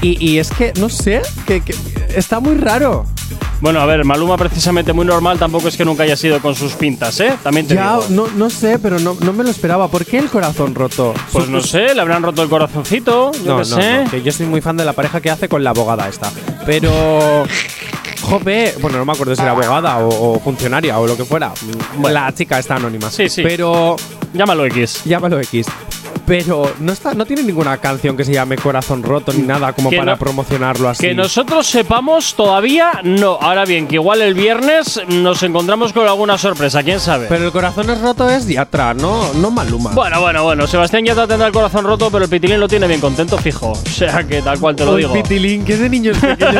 Y, 0.00 0.30
y 0.32 0.38
es 0.38 0.50
que, 0.50 0.72
no 0.80 0.88
sé, 0.88 1.22
que, 1.46 1.60
que 1.60 1.74
está 2.16 2.40
muy 2.40 2.56
raro. 2.56 3.06
Bueno, 3.60 3.80
a 3.80 3.86
ver, 3.86 4.04
Maluma 4.04 4.36
precisamente 4.36 4.92
muy 4.92 5.04
normal 5.06 5.38
tampoco 5.38 5.68
es 5.68 5.76
que 5.76 5.84
nunca 5.84 6.02
haya 6.02 6.16
sido 6.16 6.40
con 6.40 6.54
sus 6.54 6.72
pintas, 6.72 7.20
¿eh? 7.20 7.32
También 7.42 7.66
te 7.66 7.74
Ya, 7.74 7.92
digo. 7.96 8.06
no, 8.10 8.26
no 8.34 8.50
sé, 8.50 8.78
pero 8.78 8.98
no, 8.98 9.16
no 9.20 9.32
me 9.32 9.44
lo 9.44 9.50
esperaba. 9.50 9.88
¿Por 9.88 10.04
qué 10.04 10.18
el 10.18 10.28
corazón 10.30 10.74
roto? 10.74 11.14
Pues 11.32 11.48
no 11.48 11.60
sé, 11.60 11.94
le 11.94 12.00
habrán 12.00 12.22
roto 12.22 12.42
el 12.42 12.48
corazoncito, 12.48 13.30
yo 13.44 13.52
No, 13.52 13.58
qué 13.58 13.64
sé. 13.64 14.04
no, 14.04 14.10
que 14.10 14.22
yo 14.22 14.32
soy 14.32 14.46
muy 14.46 14.60
fan 14.60 14.76
de 14.76 14.84
la 14.84 14.92
pareja 14.94 15.20
que 15.20 15.30
hace 15.30 15.48
con 15.48 15.62
la 15.62 15.70
abogada 15.70 16.08
esta. 16.08 16.30
Pero. 16.66 17.44
Jope, 18.22 18.74
bueno, 18.80 18.98
no 18.98 19.04
me 19.04 19.12
acuerdo 19.12 19.34
si 19.34 19.42
era 19.42 19.50
abogada 19.50 19.98
o, 19.98 20.34
o 20.34 20.40
funcionaria 20.40 20.96
o 20.98 21.06
lo 21.06 21.16
que 21.16 21.24
fuera. 21.24 21.52
La 22.02 22.32
chica 22.32 22.58
está 22.58 22.76
anónima. 22.76 23.10
Sí, 23.10 23.28
sí. 23.28 23.42
Pero. 23.42 23.96
Llámalo 24.32 24.64
X. 24.66 25.02
Llámalo 25.04 25.40
X. 25.40 25.66
pero 26.26 26.72
no 26.80 26.92
está, 26.92 27.14
no 27.14 27.24
tiene 27.26 27.42
ninguna 27.42 27.76
canción 27.78 28.16
que 28.16 28.24
se 28.24 28.32
llame 28.32 28.56
Corazón 28.56 29.02
Roto 29.02 29.32
ni 29.32 29.42
nada 29.42 29.72
como 29.72 29.90
Que 29.90 29.98
para 29.98 30.12
no- 30.12 30.18
promocionarlo 30.18 30.88
así. 30.88 31.06
Que 31.06 31.14
nosotros 31.14 31.66
sepamos 31.66 32.34
todavía 32.34 33.00
no. 33.04 33.38
Ahora 33.40 33.64
bien, 33.64 33.86
que 33.86 33.96
igual 33.96 34.22
el 34.22 34.34
viernes 34.34 35.00
nos 35.08 35.42
encontramos 35.42 35.92
con 35.92 36.06
alguna 36.06 36.38
sorpresa, 36.38 36.82
quién 36.82 37.00
sabe. 37.00 37.26
Pero 37.28 37.46
el 37.46 37.52
corazón 37.52 37.90
es 37.90 38.00
roto 38.00 38.28
es 38.28 38.46
Yatra, 38.46 38.94
no, 38.94 39.32
no 39.34 39.50
Maluma. 39.50 39.90
bueno, 39.92 40.20
bueno, 40.20 40.42
bueno. 40.44 40.66
Sebastián 40.66 41.04
ya 41.04 41.14
tendrá 41.26 41.46
el 41.46 41.52
corazón 41.52 41.84
roto, 41.84 42.10
pero 42.10 42.24
el 42.24 42.30
pitilín 42.30 42.60
lo 42.60 42.68
tiene 42.68 42.86
bien 42.86 43.00
contento, 43.00 43.36
fijo. 43.38 43.72
O 43.72 43.88
sea 43.88 44.24
que 44.24 44.42
tal 44.42 44.58
cual 44.58 44.76
te 44.76 44.84
lo 44.84 44.96
digo. 44.96 45.12
pitilín, 45.12 45.64
que 45.64 45.74
es 45.74 45.80
de 45.80 45.88
niños 45.88 46.16
pequeños 46.20 46.52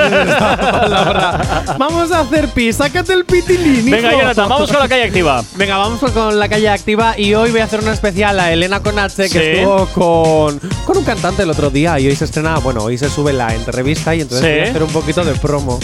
palabra. 0.72 1.40
Vamos 1.78 2.10
a 2.12 2.20
hacer 2.20 2.48
pis, 2.48 2.76
sácate 2.76 3.12
el 3.12 3.24
pitilín. 3.24 3.90
Venga, 3.90 4.10
hijo. 4.10 4.20
Jonathan, 4.20 4.48
vamos 4.48 4.70
con 4.70 4.80
la 4.80 4.88
calle 4.88 5.04
activa. 5.04 5.42
Venga, 5.56 5.78
vamos 5.78 6.00
con 6.12 6.38
la 6.38 6.48
calle 6.48 6.68
activa 6.68 7.18
y 7.18 7.34
hoy 7.34 7.50
voy 7.50 7.60
a 7.60 7.64
hacer 7.64 7.80
una 7.80 7.92
especial 7.92 8.38
a 8.40 8.52
Elena 8.52 8.80
Conache 8.80 9.28
que 9.28 9.51
Sí. 9.51 9.51
Estuvo 9.60 9.86
con, 9.86 10.58
con 10.84 10.96
un 10.98 11.04
cantante 11.04 11.42
el 11.42 11.50
otro 11.50 11.70
día 11.70 11.98
y 12.00 12.06
hoy 12.08 12.16
se 12.16 12.24
estrena, 12.24 12.58
bueno, 12.58 12.82
hoy 12.82 12.98
se 12.98 13.08
sube 13.10 13.32
la 13.32 13.54
entrevista 13.54 14.14
y 14.14 14.20
entonces 14.22 14.46
Sí. 14.46 14.52
voy 14.58 14.66
a 14.66 14.70
hacer 14.70 14.82
un 14.82 14.90
poquito 14.92 15.24
de 15.24 15.34
promo. 15.34 15.78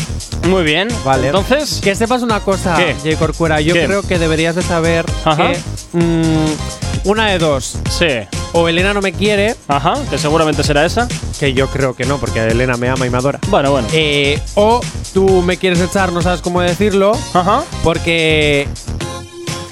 Muy 0.48 0.62
bien. 0.64 0.88
Vale. 1.04 1.26
Entonces, 1.26 1.80
Que 1.82 1.94
sepas 1.94 2.22
una 2.22 2.40
cosa, 2.40 2.76
¿Qué? 2.76 2.94
Jay 3.02 3.16
Corcuera, 3.16 3.60
yo 3.60 3.74
¿Qué? 3.74 3.84
creo 3.86 4.02
que 4.02 4.18
deberías 4.18 4.54
de 4.56 4.62
saber 4.62 5.04
Ajá. 5.24 5.52
que 5.52 5.58
mm, 5.98 7.08
una 7.08 7.28
de 7.28 7.38
dos, 7.38 7.76
sí. 7.96 8.06
o 8.52 8.68
Elena 8.68 8.92
no 8.94 9.00
me 9.00 9.12
quiere, 9.12 9.54
Ajá, 9.68 9.94
que 10.10 10.18
seguramente 10.18 10.62
será 10.62 10.84
esa. 10.84 11.06
que 11.38 11.52
yo 11.52 11.68
creo 11.68 11.94
que 11.94 12.04
no, 12.04 12.18
porque 12.18 12.40
Elena 12.40 12.76
me 12.76 12.88
ama 12.88 13.06
y 13.06 13.10
me 13.10 13.18
adora. 13.18 13.38
Bueno, 13.48 13.70
bueno. 13.70 13.86
Eh, 13.92 14.40
o 14.54 14.80
tú 15.14 15.42
me 15.42 15.56
quieres 15.56 15.80
echar, 15.80 16.12
no 16.12 16.22
sabes 16.22 16.40
cómo 16.40 16.60
decirlo, 16.60 17.12
Ajá. 17.34 17.62
porque 17.84 18.66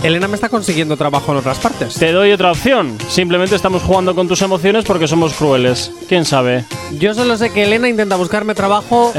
Elena 0.02 0.28
me 0.28 0.34
está 0.34 0.48
consiguiendo 0.48 0.96
trabajo 0.96 1.32
en 1.32 1.38
otras 1.38 1.58
partes. 1.58 1.94
Te 1.94 2.12
doy 2.12 2.32
otra 2.32 2.52
opción. 2.52 2.96
Simplemente 3.08 3.56
estamos 3.56 3.82
jugando 3.82 4.14
con 4.14 4.28
tus 4.28 4.42
emociones 4.42 4.84
porque 4.84 5.08
somos 5.08 5.34
crueles. 5.34 5.90
¿Quién 6.08 6.24
sabe? 6.24 6.64
Yo 6.98 7.14
solo 7.14 7.36
sé 7.36 7.50
que 7.50 7.64
Elena 7.64 7.88
intenta 7.88 8.16
buscarme 8.16 8.54
trabajo 8.54 9.12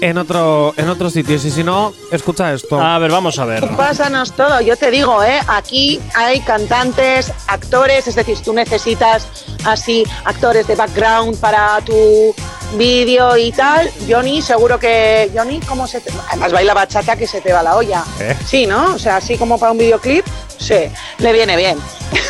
en 0.00 0.18
otro 0.18 0.74
en 0.76 0.88
otros 0.88 1.12
sitios 1.12 1.44
y 1.44 1.50
si 1.50 1.62
no, 1.62 1.92
escucha 2.10 2.52
esto. 2.52 2.80
A 2.80 2.98
ver, 2.98 3.10
vamos 3.10 3.38
a 3.38 3.44
ver. 3.44 3.68
Pásanos 3.76 4.32
todo, 4.32 4.60
yo 4.60 4.76
te 4.76 4.90
digo, 4.90 5.22
¿eh? 5.22 5.40
aquí 5.48 6.00
hay 6.14 6.40
cantantes, 6.40 7.32
actores, 7.46 8.06
es 8.08 8.14
decir, 8.14 8.38
tú 8.38 8.52
necesitas 8.52 9.28
así 9.64 10.04
actores 10.24 10.66
de 10.66 10.74
background 10.74 11.38
para 11.38 11.80
tu 11.82 12.34
vídeo 12.76 13.36
y 13.36 13.52
tal, 13.52 13.90
Johnny, 14.08 14.42
seguro 14.42 14.78
que 14.78 15.30
Johnny, 15.34 15.60
¿cómo 15.60 15.86
se 15.86 16.00
te... 16.00 16.10
Además 16.28 16.52
baila 16.52 16.74
bachata 16.74 17.16
que 17.16 17.26
se 17.26 17.40
te 17.40 17.52
va 17.52 17.62
la 17.62 17.76
olla. 17.76 18.04
¿Eh? 18.20 18.36
Sí, 18.46 18.66
¿no? 18.66 18.94
O 18.94 18.98
sea, 18.98 19.16
así 19.16 19.36
como 19.36 19.58
para 19.58 19.72
un 19.72 19.78
videoclip, 19.78 20.24
sí, 20.58 20.74
le 21.18 21.32
viene 21.32 21.56
bien. 21.56 21.78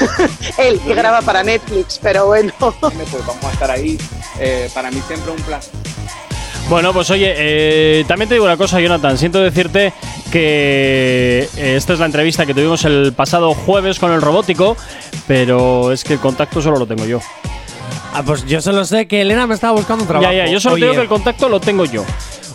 Él 0.58 0.80
que 0.80 0.94
graba 0.94 1.22
para 1.22 1.42
Netflix, 1.42 1.98
pero 2.02 2.26
bueno. 2.26 2.52
pues 2.58 3.26
vamos 3.26 3.44
a 3.44 3.52
estar 3.52 3.70
ahí. 3.70 3.98
Eh, 4.38 4.70
para 4.74 4.90
mí 4.90 5.02
siempre 5.06 5.30
un 5.32 5.42
placer. 5.42 5.72
Bueno, 6.68 6.92
pues 6.92 7.10
oye, 7.10 7.34
eh, 7.36 8.04
también 8.06 8.28
te 8.28 8.34
digo 8.34 8.46
una 8.46 8.56
cosa, 8.56 8.80
Jonathan. 8.80 9.18
Siento 9.18 9.40
decirte 9.40 9.92
que 10.30 11.48
eh, 11.56 11.76
esta 11.76 11.92
es 11.92 11.98
la 11.98 12.06
entrevista 12.06 12.46
que 12.46 12.54
tuvimos 12.54 12.84
el 12.84 13.12
pasado 13.12 13.52
jueves 13.54 13.98
con 13.98 14.12
el 14.12 14.22
robótico, 14.22 14.76
pero 15.26 15.92
es 15.92 16.04
que 16.04 16.14
el 16.14 16.20
contacto 16.20 16.62
solo 16.62 16.78
lo 16.78 16.86
tengo 16.86 17.04
yo. 17.04 17.20
Ah, 18.14 18.22
pues 18.24 18.44
yo 18.46 18.60
solo 18.60 18.84
sé 18.84 19.06
que 19.06 19.22
Elena 19.22 19.46
me 19.46 19.54
estaba 19.54 19.72
buscando 19.72 20.04
un 20.04 20.08
trabajo. 20.08 20.30
Ya, 20.32 20.44
ya, 20.44 20.50
yo 20.52 20.60
solo 20.60 20.74
Oye, 20.74 20.82
tengo 20.82 20.94
que 20.96 21.00
el 21.02 21.08
contacto 21.08 21.48
lo 21.48 21.60
tengo 21.60 21.84
yo. 21.86 22.04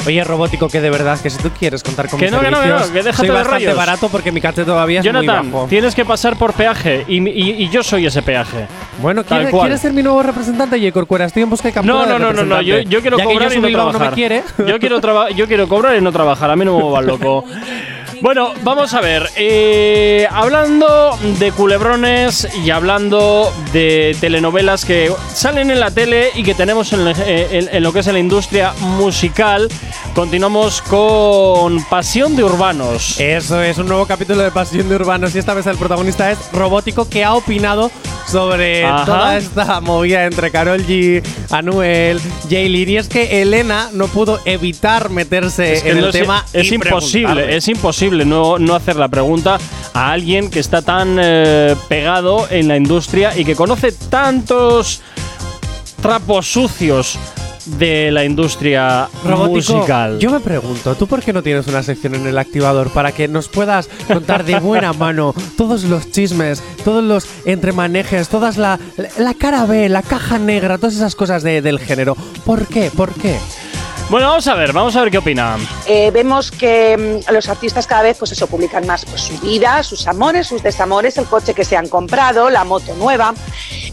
Oye, 0.05 0.23
robótico, 0.23 0.69
que 0.69 0.79
de 0.79 0.89
verdad, 0.89 1.19
que 1.19 1.29
si 1.29 1.37
tú 1.39 1.49
quieres 1.49 1.83
contar 1.83 2.07
con 2.09 2.19
Que 2.19 2.25
mis 2.27 2.31
no, 2.31 2.39
que 2.39 2.51
no, 2.51 2.61
que 2.61 2.67
no, 2.67 2.77
servicios, 2.79 2.91
que 2.91 3.03
déjate 3.03 3.17
soy 3.17 3.27
de 3.27 3.33
bastante 3.33 3.65
rollos. 3.65 3.77
barato 3.77 4.09
porque 4.09 4.31
mi 4.31 4.39
cate 4.39 4.63
todavía 4.63 4.99
es 4.99 5.05
Jonathan, 5.05 5.45
muy 5.45 5.53
bajo. 5.53 5.67
tienes 5.67 5.95
que 5.95 6.05
pasar 6.05 6.37
por 6.37 6.53
peaje 6.53 7.03
y, 7.07 7.17
y- 7.27 7.63
y 7.63 7.69
yo 7.69 7.83
soy 7.83 8.05
ese 8.05 8.21
peaje. 8.21 8.67
Bueno, 9.01 9.23
Tal 9.23 9.39
¿quieres, 9.39 9.51
cual. 9.51 9.63
¿quieres 9.63 9.81
ser 9.81 9.91
mi 9.93 10.03
nuevo 10.03 10.21
representante, 10.23 10.79
J. 10.79 10.91
Corcuera? 10.93 11.25
Estoy 11.25 11.43
en 11.43 11.49
busca 11.49 11.71
captura 11.71 11.93
No, 11.93 12.01
de 12.05 12.07
no, 12.13 12.19
no, 12.19 12.31
no, 12.31 12.43
no, 12.45 12.61
yo, 12.61 12.79
yo 12.81 13.01
quiero 13.01 13.17
Ya 13.17 13.25
que 13.25 13.33
cobrar 13.33 13.51
y 13.51 13.55
no 13.59 13.67
Bilbao 13.67 13.85
no 13.85 13.91
trabajar. 13.91 14.11
me 14.11 14.15
quiere. 14.15 14.43
Yo 14.65 14.79
quiero, 14.79 15.01
traba- 15.01 15.29
yo 15.31 15.47
quiero 15.47 15.67
cobrar 15.67 15.97
y 15.97 16.01
no 16.01 16.11
trabajar, 16.13 16.51
a 16.51 16.55
mí 16.55 16.63
no 16.63 16.77
me 16.77 16.83
vuelvan 16.83 17.05
loco. 17.07 17.43
Bueno, 18.21 18.53
vamos 18.63 18.93
a 18.93 19.01
ver. 19.01 19.29
eh, 19.35 20.27
hablando 20.31 21.17
de 21.39 21.51
culebrones 21.51 22.47
y 22.63 22.69
hablando 22.71 23.51
de 23.73 24.15
telenovelas 24.19 24.85
que 24.85 25.11
salen 25.33 25.69
en 25.71 25.79
la 25.79 25.91
tele 25.91 26.29
y 26.35 26.43
que 26.43 26.53
tenemos 26.55 26.91
en, 26.93 27.07
eh, 27.07 27.47
en- 27.51 27.69
en 27.75 27.83
lo 27.83 27.93
que 27.93 27.99
es 27.99 28.07
en 28.07 28.13
la 28.13 28.19
industria 28.19 28.73
musical, 28.79 29.67
continuamos 30.15 30.81
con 30.81 31.83
Pasión 31.85 32.35
de 32.35 32.43
Urbanos. 32.43 33.19
Eso 33.19 33.61
es 33.61 33.77
un 33.77 33.87
nuevo 33.87 34.05
capítulo 34.07 34.41
de 34.41 34.51
Pasión 34.51 34.89
de 34.89 34.95
Urbanos 34.95 35.35
y 35.35 35.39
esta 35.39 35.53
vez 35.53 35.67
el 35.67 35.77
protagonista 35.77 36.31
es 36.31 36.37
Robótico 36.53 37.07
que 37.09 37.23
ha 37.23 37.35
opinado 37.35 37.91
sobre 38.27 38.83
Ajá. 38.85 39.05
toda 39.05 39.37
esta 39.37 39.79
movida 39.79 40.25
entre 40.25 40.51
Carol 40.51 40.85
G, 40.85 41.23
Anuel, 41.51 42.19
Jaylin 42.49 42.89
y 42.89 42.97
es 42.97 43.07
que 43.07 43.41
Elena 43.41 43.89
no 43.93 44.07
pudo 44.07 44.39
evitar 44.43 45.09
meterse 45.09 45.73
Es 45.73 45.83
que 45.83 45.91
en 45.91 46.01
no 46.01 46.07
el 46.07 46.09
es- 46.15 46.21
tema 46.21 46.45
es 46.51 46.71
imposible, 46.71 47.55
es 47.55 47.67
imposible 47.67 48.06
no, 48.11 48.57
no 48.59 48.75
hacer 48.75 48.95
la 48.95 49.07
pregunta 49.07 49.57
a 49.93 50.11
alguien 50.11 50.49
que 50.49 50.59
está 50.59 50.81
tan 50.81 51.17
eh, 51.19 51.75
pegado 51.89 52.47
en 52.49 52.67
la 52.67 52.77
industria 52.77 53.37
y 53.37 53.43
que 53.45 53.55
conoce 53.55 53.91
tantos 53.91 55.01
trapos 56.01 56.45
sucios 56.51 57.17
de 57.65 58.11
la 58.11 58.23
industria 58.23 59.09
Robótico, 59.25 59.73
musical. 59.73 60.19
yo 60.19 60.31
me 60.31 60.39
pregunto, 60.39 60.95
¿tú 60.95 61.05
por 61.05 61.21
qué 61.21 61.33
no 61.33 61.43
tienes 61.43 61.67
una 61.67 61.83
sección 61.83 62.15
en 62.15 62.25
el 62.25 62.37
activador 62.37 62.89
para 62.91 63.11
que 63.11 63.27
nos 63.27 63.49
puedas 63.49 63.89
contar 64.07 64.45
de 64.45 64.57
buena 64.61 64.93
mano 64.97 65.35
todos 65.57 65.83
los 65.83 66.09
chismes, 66.09 66.63
todos 66.85 67.03
los 67.03 67.27
entremanejes, 67.43 68.29
todas 68.29 68.55
la, 68.55 68.79
la, 68.95 69.09
la 69.17 69.33
cara 69.33 69.65
B, 69.65 69.89
la 69.89 70.01
caja 70.01 70.39
negra, 70.39 70.77
todas 70.77 70.95
esas 70.95 71.13
cosas 71.15 71.43
de- 71.43 71.61
del 71.61 71.79
género? 71.79 72.15
¿Por 72.45 72.67
qué? 72.67 72.89
¿Por 72.89 73.13
qué? 73.15 73.37
Bueno, 74.09 74.27
vamos 74.29 74.47
a 74.47 74.55
ver, 74.55 74.71
vamos 74.71 74.95
a 74.95 75.01
ver 75.01 75.11
qué 75.11 75.17
opina. 75.17 75.57
Eh, 75.85 76.11
vemos 76.11 76.49
que 76.49 77.21
mm, 77.27 77.33
los 77.33 77.49
artistas 77.49 77.85
cada 77.87 78.03
vez 78.03 78.17
pues 78.17 78.31
eso, 78.31 78.47
publican 78.47 78.87
más 78.87 79.03
pues, 79.03 79.21
su 79.21 79.37
vida, 79.39 79.83
sus 79.83 80.07
amores, 80.07 80.47
sus 80.47 80.63
desamores, 80.63 81.17
el 81.17 81.25
coche 81.25 81.53
que 81.53 81.65
se 81.65 81.75
han 81.75 81.89
comprado, 81.89 82.49
la 82.49 82.63
moto 82.63 82.95
nueva. 82.95 83.33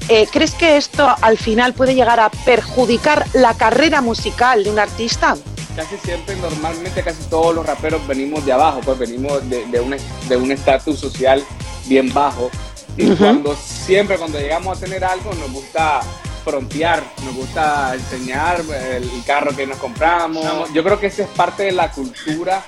Eh, 0.08 0.28
¿Crees 0.30 0.52
que 0.52 0.76
esto 0.76 1.12
al 1.20 1.36
final 1.36 1.74
puede 1.74 1.96
llegar 1.96 2.20
a 2.20 2.30
perjudicar 2.30 3.26
la 3.32 3.54
carrera 3.54 4.00
musical 4.02 4.62
de 4.62 4.70
un 4.70 4.78
artista? 4.78 5.36
Casi 5.74 5.96
siempre, 5.96 6.36
normalmente 6.36 7.02
casi 7.02 7.24
todos 7.24 7.52
los 7.52 7.66
raperos 7.66 8.06
venimos 8.06 8.46
de 8.46 8.52
abajo, 8.52 8.82
pues 8.84 8.96
venimos 8.96 9.48
de, 9.50 9.66
de 9.66 9.80
un 9.80 9.96
de 10.28 10.36
un 10.36 10.52
estatus 10.52 11.00
social 11.00 11.42
bien 11.86 12.14
bajo. 12.14 12.52
Y 12.96 13.10
cuando 13.16 13.56
siempre 13.56 14.16
cuando 14.16 14.38
llegamos 14.38 14.78
a 14.78 14.80
tener 14.80 15.04
algo 15.04 15.32
nos 15.34 15.50
gusta 15.50 16.02
frontear, 16.44 17.02
nos 17.24 17.34
gusta 17.34 17.94
enseñar 17.94 18.60
el 18.92 19.08
carro 19.26 19.54
que 19.56 19.66
nos 19.66 19.78
compramos. 19.78 20.72
Yo 20.72 20.84
creo 20.84 21.00
que 21.00 21.06
esa 21.06 21.22
es 21.22 21.28
parte 21.30 21.64
de 21.64 21.72
la 21.72 21.90
cultura 21.90 22.62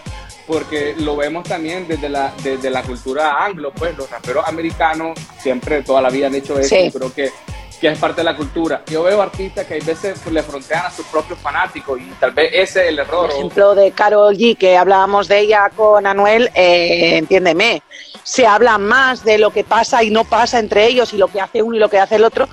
porque 0.47 0.95
lo 0.99 1.17
vemos 1.17 1.43
también 1.49 1.87
desde 1.89 2.09
la, 2.09 2.33
desde 2.43 2.71
la 2.71 2.83
cultura 2.83 3.45
anglo, 3.45 3.73
pues 3.73 3.97
los 3.97 4.09
raperos 4.09 4.47
americanos 4.47 5.19
siempre 5.41 5.83
toda 5.83 6.01
la 6.01 6.09
vida 6.09 6.29
han 6.29 6.35
hecho 6.37 6.59
eso, 6.59 6.69
Sí. 6.69 6.91
creo 6.93 7.13
que, 7.13 7.33
que 7.81 7.89
es 7.89 7.99
parte 7.99 8.21
de 8.21 8.25
la 8.25 8.37
cultura. 8.37 8.83
Yo 8.87 9.03
veo 9.03 9.21
artistas 9.21 9.67
que 9.67 9.75
a 9.75 9.85
veces 9.85 10.25
le 10.31 10.43
frontean 10.45 10.87
a 10.87 10.91
sus 10.93 11.05
propios 11.07 11.39
fanáticos 11.41 12.01
y 12.01 12.05
tal 12.21 12.31
vez 12.31 12.51
ese 12.55 12.83
es 12.85 12.89
el 12.91 13.01
error. 13.01 13.27
Por 13.29 13.37
ejemplo, 13.37 13.75
de 13.75 13.91
Carol 13.91 14.37
G, 14.37 14.57
que 14.57 14.77
hablábamos 14.77 15.27
de 15.27 15.41
ella 15.41 15.69
con 15.75 16.07
Anuel, 16.07 16.49
eh, 16.55 17.17
entiéndeme, 17.19 17.83
se 18.23 18.47
habla 18.47 18.79
más 18.79 19.25
de 19.25 19.39
lo 19.39 19.51
que 19.51 19.65
pasa 19.65 20.05
y 20.05 20.11
no 20.11 20.23
pasa 20.25 20.61
entre 20.61 20.87
ellos 20.87 21.13
y 21.13 21.17
lo 21.17 21.27
que 21.27 21.41
hace 21.41 21.61
uno 21.61 21.75
y 21.77 21.81
lo 21.81 21.89
que 21.91 21.99
hace 21.99 22.15
el 22.17 22.25
otro 22.25 22.49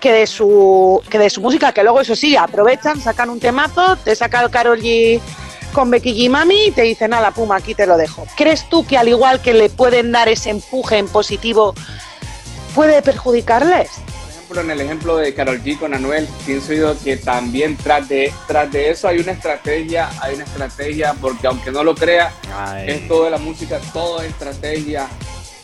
que 0.00 0.12
de 0.12 0.26
su, 0.26 1.02
que 1.10 1.18
de 1.18 1.30
su 1.30 1.40
música, 1.40 1.72
que 1.72 1.82
luego 1.82 2.00
eso 2.00 2.16
sí, 2.16 2.36
aprovechan, 2.36 3.00
sacan 3.00 3.30
un 3.30 3.40
temazo, 3.40 3.96
te 3.96 4.14
saca 4.14 4.42
el 4.42 4.50
Carol 4.50 4.80
G 4.80 5.20
con 5.72 5.90
Becky 5.90 6.14
G 6.14 6.30
Mami 6.30 6.66
y 6.66 6.70
te 6.70 6.82
dicen, 6.82 7.10
nada, 7.10 7.30
puma, 7.32 7.56
aquí 7.56 7.74
te 7.74 7.86
lo 7.86 7.96
dejo. 7.96 8.26
¿Crees 8.36 8.68
tú 8.68 8.86
que 8.86 8.96
al 8.96 9.08
igual 9.08 9.42
que 9.42 9.52
le 9.52 9.68
pueden 9.68 10.12
dar 10.12 10.28
ese 10.28 10.50
empuje 10.50 10.98
en 10.98 11.08
positivo, 11.08 11.74
puede 12.74 13.02
perjudicarles? 13.02 13.90
ejemplo, 14.46 14.60
en 14.60 14.70
el 14.70 14.80
ejemplo 14.80 15.16
de 15.16 15.34
Carol 15.34 15.62
G 15.62 15.78
con 15.78 15.92
Anuel, 15.92 16.28
pienso 16.44 16.72
yo 16.72 16.96
que 17.02 17.16
también 17.16 17.76
tras 17.76 18.08
de, 18.08 18.32
tras 18.46 18.70
de 18.70 18.90
eso 18.90 19.08
hay 19.08 19.18
una 19.18 19.32
estrategia, 19.32 20.08
hay 20.20 20.36
una 20.36 20.44
estrategia, 20.44 21.14
porque 21.20 21.48
aunque 21.48 21.72
no 21.72 21.82
lo 21.82 21.94
crea, 21.94 22.32
es 22.86 23.08
todo 23.08 23.24
de 23.24 23.30
la 23.30 23.38
música, 23.38 23.80
todo 23.92 24.22
es 24.22 24.30
estrategia. 24.30 25.08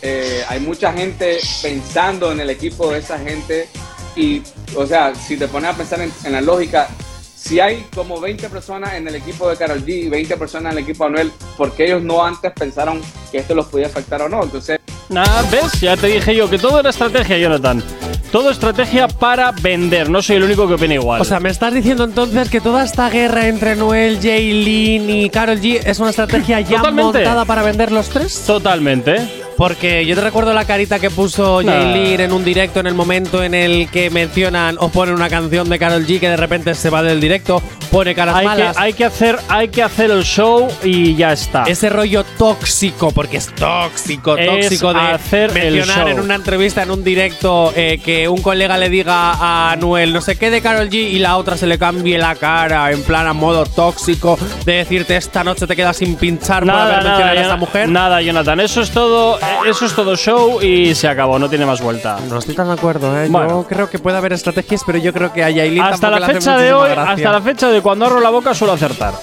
Eh, 0.00 0.42
hay 0.48 0.58
mucha 0.58 0.92
gente 0.92 1.38
pensando 1.62 2.32
en 2.32 2.40
el 2.40 2.50
equipo 2.50 2.90
de 2.90 2.98
esa 2.98 3.18
gente 3.18 3.68
y, 4.16 4.42
o 4.76 4.86
sea, 4.86 5.14
si 5.14 5.36
te 5.36 5.48
pones 5.48 5.70
a 5.70 5.76
pensar 5.76 6.00
en, 6.00 6.12
en 6.24 6.32
la 6.32 6.40
lógica, 6.40 6.88
si 7.34 7.58
hay 7.58 7.84
como 7.94 8.20
20 8.20 8.48
personas 8.48 8.94
en 8.94 9.08
el 9.08 9.16
equipo 9.16 9.48
de 9.48 9.56
Carol 9.56 9.84
G 9.84 10.04
y 10.04 10.08
20 10.08 10.36
personas 10.36 10.72
en 10.72 10.78
el 10.78 10.84
equipo 10.84 11.04
de 11.04 11.10
Anuel, 11.10 11.32
¿por 11.56 11.72
qué 11.72 11.86
ellos 11.86 12.02
no 12.02 12.24
antes 12.24 12.52
pensaron 12.52 13.00
que 13.30 13.38
esto 13.38 13.54
los 13.54 13.66
podía 13.66 13.86
afectar 13.86 14.22
o 14.22 14.28
no? 14.28 14.42
Entonces, 14.44 14.78
Nada, 15.08 15.42
¿ves? 15.50 15.80
Ya 15.80 15.96
te 15.96 16.06
dije 16.06 16.34
yo 16.34 16.48
que 16.48 16.58
todo 16.58 16.80
era 16.80 16.88
estrategia, 16.88 17.36
Jonathan. 17.36 17.82
Todo 18.30 18.50
estrategia 18.50 19.08
para 19.08 19.52
vender. 19.52 20.08
No 20.08 20.22
soy 20.22 20.36
el 20.36 20.44
único 20.44 20.66
que 20.66 20.74
opina 20.74 20.94
igual. 20.94 21.20
O 21.20 21.24
sea, 21.24 21.38
me 21.38 21.50
estás 21.50 21.74
diciendo 21.74 22.04
entonces 22.04 22.48
que 22.48 22.62
toda 22.62 22.82
esta 22.82 23.10
guerra 23.10 23.46
entre 23.46 23.76
Noel, 23.76 24.18
Jaylin 24.22 25.10
y 25.10 25.28
Carol 25.28 25.60
G 25.60 25.82
es 25.84 25.98
una 25.98 26.10
estrategia 26.10 26.60
ya 26.60 26.78
Totalmente. 26.78 27.18
montada 27.18 27.44
para 27.44 27.62
vender 27.62 27.92
los 27.92 28.08
tres? 28.08 28.44
Totalmente. 28.46 29.16
Porque 29.56 30.04
yo 30.06 30.14
te 30.14 30.20
recuerdo 30.22 30.52
la 30.52 30.64
carita 30.64 30.98
que 30.98 31.10
puso 31.10 31.62
Nah. 31.62 31.72
Jaylin 31.72 32.20
en 32.20 32.32
un 32.32 32.44
directo 32.44 32.80
en 32.80 32.86
el 32.86 32.94
momento 32.94 33.42
en 33.44 33.54
el 33.54 33.88
que 33.90 34.10
mencionan 34.10 34.76
o 34.80 34.88
ponen 34.88 35.14
una 35.14 35.28
canción 35.28 35.68
de 35.68 35.78
Carol 35.78 36.06
G 36.06 36.18
que 36.20 36.28
de 36.28 36.36
repente 36.36 36.74
se 36.74 36.90
va 36.90 37.02
del 37.02 37.20
directo, 37.20 37.62
pone 37.90 38.14
caras 38.14 38.34
Hay 38.36 38.40
que, 38.42 38.46
malas. 38.46 38.76
hay, 38.78 38.92
que 38.94 39.04
hacer, 39.04 39.38
hay 39.48 39.68
que 39.68 39.82
hacer 39.82 40.10
el 40.10 40.24
show 40.24 40.68
y 40.82 41.14
ya 41.16 41.32
está. 41.32 41.64
ese 41.64 41.88
rollo 41.90 42.24
tóxico, 42.38 43.10
porque 43.12 43.36
es 43.36 43.46
tóxico, 43.54 44.36
Es 44.36 44.46
tóxico 44.46 44.92
de 44.94 45.00
hacer 45.00 45.56
el 45.56 45.74
mencionar 45.74 46.08
en 46.08 46.20
una 46.20 46.34
entrevista, 46.34 46.82
en 46.82 46.90
un 46.90 47.04
directo, 47.04 47.72
eh, 47.76 48.00
que 48.04 48.28
un 48.28 48.40
colega 48.42 48.78
le 48.78 48.88
diga 48.88 49.70
a 49.70 49.76
Noel 49.76 50.12
no 50.12 50.20
sé 50.20 50.36
qué 50.36 50.50
de 50.50 50.60
Carol 50.62 50.88
G 50.88 50.94
y 50.94 51.18
la 51.18 51.36
otra 51.36 51.56
se 51.56 51.66
le 51.66 51.78
cambie 51.78 52.18
la 52.18 52.34
cara 52.34 52.90
en 52.90 53.02
plan 53.02 53.26
a 53.26 53.32
modo 53.32 53.64
tóxico 53.66 54.38
de 54.64 54.72
decirte 54.74 55.16
esta 55.16 55.44
noche 55.44 55.66
te 55.66 55.76
quedas 55.76 55.96
sin 55.98 56.16
pinchar 56.16 56.62
por 56.64 56.70
haber 56.72 56.96
mencionado 57.04 57.22
a 57.22 57.32
esta 57.32 57.42
Jonathan, 57.42 57.60
mujer. 57.60 57.88
Nada, 57.88 58.20
Jonathan. 58.22 58.60
Eso 58.60 58.80
es 58.80 58.90
todo. 58.90 59.38
Eh, 59.42 59.70
Eso 59.70 59.86
es 59.86 59.94
todo 59.94 60.16
show 60.16 60.60
y 60.62 60.94
se 60.94 61.08
acabó. 61.08 61.38
No 61.38 61.48
tiene 61.48 61.66
más 61.66 61.80
vuelta. 61.80 62.18
No 62.28 62.38
estoy 62.38 62.54
tan 62.54 62.68
de 62.68 62.74
acuerdo, 62.74 63.20
¿eh? 63.20 63.28
Bueno. 63.28 63.62
Yo 63.62 63.66
creo 63.68 63.90
que 63.90 63.98
puede 63.98 64.16
haber 64.16 64.32
estrategias, 64.32 64.82
pero 64.84 64.98
yo 64.98 65.12
creo 65.12 65.32
que 65.32 65.42
a 65.42 65.50
Yailin 65.50 65.82
Hasta 65.82 66.10
la 66.10 66.26
fecha 66.26 66.56
de 66.56 66.72
hoy, 66.72 66.90
gracia. 66.90 67.12
hasta 67.14 67.32
la 67.32 67.40
fecha 67.40 67.68
de 67.68 67.80
cuando 67.82 68.06
abro 68.06 68.20
la 68.20 68.30
boca 68.30 68.54
suelo 68.54 68.72
acertar. 68.74 69.14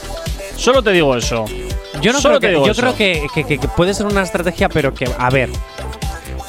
Solo 0.55 0.81
te 0.83 0.91
digo 0.91 1.15
eso. 1.15 1.45
Yo 2.01 2.13
no 2.13 2.19
Solo 2.21 2.39
creo 2.39 2.39
te 2.39 2.47
que, 2.47 2.53
digo 2.53 2.65
yo 2.65 2.71
eso. 2.71 2.81
creo 2.81 2.95
que, 2.95 3.27
que- 3.33 3.43
que- 3.43 3.57
que 3.59 3.67
puede 3.69 3.93
ser 3.93 4.05
una 4.05 4.21
estrategia, 4.21 4.69
pero 4.69 4.93
que, 4.93 5.09
a 5.17 5.29
ver. 5.29 5.49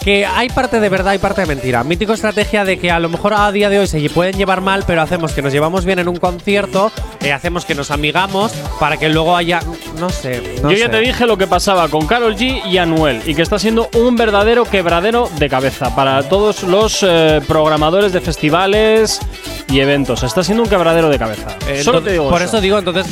Que 0.05 0.25
hay 0.25 0.49
parte 0.49 0.81
de 0.81 0.89
verdad 0.89 1.13
y 1.13 1.19
parte 1.19 1.43
de 1.43 1.47
mentira. 1.47 1.85
Mítico 1.85 2.15
estrategia 2.15 2.65
de 2.65 2.79
que 2.79 2.91
a 2.91 2.99
lo 2.99 3.11
mejor 3.11 3.35
a 3.35 3.53
día 3.53 3.69
de 3.69 3.79
hoy 3.79 3.87
se 3.87 4.01
pueden 4.09 4.35
llevar 4.37 4.63
mal, 4.63 4.85
pero 4.87 5.03
hacemos 5.03 5.33
que 5.33 5.43
nos 5.43 5.53
llevamos 5.53 5.85
bien 5.85 5.99
en 5.99 6.09
un 6.09 6.17
concierto, 6.17 6.91
eh, 7.21 7.33
hacemos 7.33 7.67
que 7.67 7.75
nos 7.75 7.91
amigamos 7.91 8.53
para 8.79 8.97
que 8.97 9.11
luego 9.11 9.37
haya. 9.37 9.61
No 9.99 10.09
sé. 10.09 10.59
no 10.63 10.71
Yo 10.71 10.79
ya 10.79 10.91
te 10.91 11.01
dije 11.01 11.27
lo 11.27 11.37
que 11.37 11.47
pasaba 11.47 11.89
con 11.89 12.07
Carol 12.07 12.35
G 12.35 12.65
y 12.67 12.79
Anuel 12.79 13.21
y 13.27 13.35
que 13.35 13.43
está 13.43 13.59
siendo 13.59 13.91
un 13.95 14.17
verdadero 14.17 14.65
quebradero 14.65 15.29
de 15.39 15.49
cabeza 15.51 15.95
para 15.95 16.23
todos 16.23 16.63
los 16.63 17.03
eh, 17.03 17.43
programadores 17.47 18.13
de 18.15 18.23
festivales 18.23 19.21
y 19.69 19.81
eventos. 19.81 20.23
Está 20.23 20.43
siendo 20.43 20.63
un 20.63 20.69
quebradero 20.71 21.11
de 21.11 21.19
cabeza. 21.19 21.57
Eh, 21.69 21.83
Solo 21.85 22.01
te 22.03 22.13
digo 22.13 22.31
Por 22.31 22.41
eso. 22.41 22.57
eso 22.57 22.61
digo, 22.63 22.79
entonces, 22.79 23.07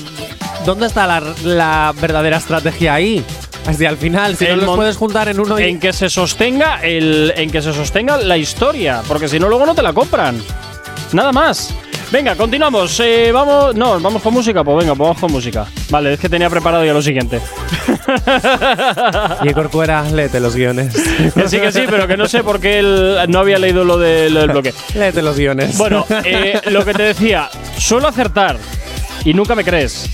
¿dónde 0.65 0.87
está 0.87 1.07
la, 1.07 1.23
la 1.45 1.93
verdadera 2.01 2.39
estrategia 2.39 2.95
ahí? 2.95 3.23
Así 3.69 3.85
al 3.85 3.99
final, 3.99 4.35
si 4.37 4.45
no 4.47 4.51
El 4.53 4.57
los 4.61 4.67
mon- 4.67 4.77
puedes 4.77 4.97
juntar 4.97 5.29
en 5.29 5.39
uno 5.41 5.61
y. 5.61 5.65
en 5.65 5.79
que 5.79 5.93
se 5.93 6.09
sostenga 6.09 6.81
el 6.83 7.33
en 7.37 7.51
que 7.51 7.61
se 7.61 7.73
sostenga 7.75 8.17
la 8.17 8.37
historia, 8.39 9.03
porque 9.07 9.29
si 9.29 9.39
no 9.39 9.49
luego 9.49 9.67
no 9.67 9.75
te 9.75 9.83
la 9.83 9.93
compran. 9.93 10.43
Nada 11.13 11.33
más. 11.33 11.75
Venga, 12.11 12.35
continuamos. 12.37 12.99
Eh, 13.01 13.31
vamos, 13.31 13.75
no, 13.75 14.01
vamos 14.01 14.23
con 14.23 14.33
música. 14.33 14.65
Pues 14.65 14.79
venga, 14.79 14.95
pues 14.95 15.07
vamos 15.09 15.21
con 15.21 15.31
música. 15.31 15.67
Vale, 15.91 16.15
es 16.15 16.19
que 16.21 16.31
tenía 16.31 16.49
preparado 16.49 16.83
ya 16.85 16.95
lo 16.95 17.03
siguiente. 17.03 17.41
Y 19.45 19.53
Corcuera, 19.53 20.03
léete 20.11 20.41
los 20.41 20.57
guiones. 20.57 20.95
que 21.35 21.49
sí, 21.49 21.61
que 21.61 21.71
sí, 21.73 21.83
pero 21.89 22.07
que 22.07 22.17
no 22.17 22.27
sé 22.27 22.43
por 22.43 22.61
qué 22.61 22.79
él 22.79 23.19
no 23.29 23.39
había 23.41 23.59
leído 23.59 23.85
lo, 23.85 23.99
de- 23.99 24.31
lo 24.31 24.41
del 24.41 24.51
bloque. 24.53 24.73
léete 24.95 25.21
los 25.23 25.37
guiones. 25.37 25.77
Bueno, 25.77 26.07
eh, 26.25 26.61
lo 26.71 26.85
que 26.85 26.95
te 26.95 27.03
decía, 27.03 27.51
suelo 27.79 28.09
acertar 28.09 28.57
y 29.25 29.35
nunca 29.35 29.55
me 29.55 29.65
crees. 29.65 30.09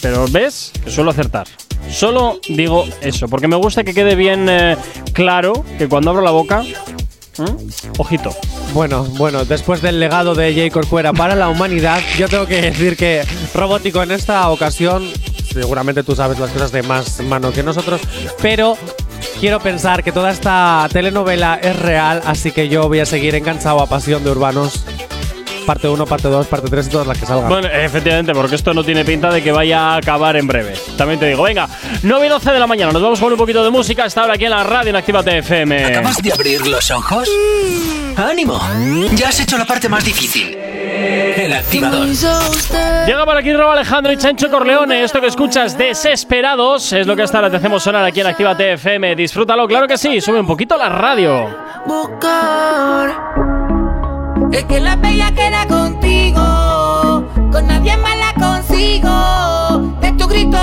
Pero 0.00 0.26
ves 0.28 0.72
que 0.84 0.90
suelo 0.90 1.12
acertar. 1.12 1.46
Solo 1.92 2.40
digo 2.48 2.84
eso, 3.02 3.28
porque 3.28 3.48
me 3.48 3.56
gusta 3.56 3.84
que 3.84 3.94
quede 3.94 4.14
bien 4.14 4.48
eh, 4.48 4.76
claro 5.12 5.64
que 5.78 5.88
cuando 5.88 6.10
abro 6.10 6.22
la 6.22 6.30
boca, 6.30 6.64
¿m? 7.38 7.50
ojito. 7.98 8.34
Bueno, 8.72 9.04
bueno, 9.18 9.44
después 9.44 9.82
del 9.82 10.00
legado 10.00 10.34
de 10.34 10.54
Jay 10.54 10.70
Corcuera 10.70 11.12
para 11.12 11.34
la 11.34 11.50
humanidad, 11.50 12.00
yo 12.18 12.28
tengo 12.28 12.46
que 12.46 12.62
decir 12.62 12.96
que 12.96 13.22
Robótico 13.54 14.02
en 14.02 14.10
esta 14.10 14.48
ocasión, 14.48 15.06
seguramente 15.52 16.02
tú 16.02 16.16
sabes 16.16 16.38
las 16.38 16.50
cosas 16.50 16.72
de 16.72 16.82
más 16.82 17.20
mano 17.20 17.52
que 17.52 17.62
nosotros, 17.62 18.00
pero 18.40 18.78
quiero 19.38 19.60
pensar 19.60 20.02
que 20.02 20.12
toda 20.12 20.30
esta 20.30 20.88
telenovela 20.90 21.60
es 21.62 21.78
real, 21.78 22.22
así 22.24 22.50
que 22.50 22.68
yo 22.70 22.88
voy 22.88 23.00
a 23.00 23.06
seguir 23.06 23.34
enganchado 23.34 23.80
a 23.80 23.86
Pasión 23.86 24.24
de 24.24 24.30
Urbanos. 24.30 24.84
Parte 25.66 25.88
1, 25.88 26.06
parte 26.06 26.28
2, 26.28 26.46
parte 26.46 26.68
3 26.68 26.86
y 26.86 26.90
todas 26.90 27.06
las 27.06 27.18
que 27.18 27.26
salgan. 27.26 27.48
Bueno, 27.48 27.68
efectivamente, 27.68 28.32
porque 28.34 28.56
esto 28.56 28.74
no 28.74 28.82
tiene 28.84 29.04
pinta 29.04 29.30
de 29.30 29.42
que 29.42 29.52
vaya 29.52 29.92
a 29.92 29.96
acabar 29.96 30.36
en 30.36 30.46
breve. 30.46 30.74
También 30.96 31.20
te 31.20 31.26
digo, 31.26 31.42
venga, 31.44 31.68
9 32.02 32.26
y 32.26 32.28
12 32.28 32.50
de 32.52 32.58
la 32.58 32.66
mañana, 32.66 32.92
nos 32.92 33.02
vamos 33.02 33.20
con 33.20 33.32
un 33.32 33.38
poquito 33.38 33.62
de 33.62 33.70
música. 33.70 34.04
Está 34.04 34.22
ahora 34.22 34.34
aquí 34.34 34.44
en 34.44 34.50
la 34.50 34.64
radio 34.64 34.90
en 34.90 34.96
Actívate 34.96 35.38
FM. 35.38 35.84
¿Acabas 35.84 36.16
de 36.22 36.32
abrir 36.32 36.66
los 36.66 36.90
ojos? 36.90 37.28
¡Ánimo! 38.16 38.60
Ya 39.14 39.28
has 39.28 39.40
hecho 39.40 39.56
la 39.56 39.64
parte 39.64 39.88
más 39.88 40.04
difícil. 40.04 40.56
El 40.56 41.52
activador. 41.52 42.06
Llega 43.06 43.24
por 43.24 43.36
aquí 43.36 43.52
Robo 43.52 43.72
Alejandro 43.72 44.12
y 44.12 44.16
Chancho 44.16 44.50
Corleone. 44.50 45.02
Esto 45.04 45.20
que 45.20 45.28
escuchas, 45.28 45.78
Desesperados, 45.78 46.92
es 46.92 47.06
lo 47.06 47.16
que 47.16 47.22
hasta 47.22 47.38
ahora 47.38 47.50
te 47.50 47.56
hacemos 47.56 47.82
sonar 47.82 48.04
aquí 48.04 48.20
en 48.20 48.26
Actívate 48.26 48.74
FM. 48.74 49.16
Disfrútalo, 49.16 49.66
claro 49.66 49.86
que 49.86 49.96
sí. 49.96 50.20
Sube 50.20 50.40
un 50.40 50.46
poquito 50.46 50.76
la 50.76 50.88
radio. 50.88 51.48
buscar. 51.86 53.61
Es 54.52 54.64
que 54.64 54.80
la 54.80 54.96
bella 54.96 55.32
queda 55.32 55.66
contigo, 55.66 57.24
con 57.50 57.66
nadie 57.66 57.96
más 57.96 58.16
la 58.18 58.34
consigo. 58.34 59.94
De 60.02 60.12
tu 60.12 60.28
grito 60.28 60.58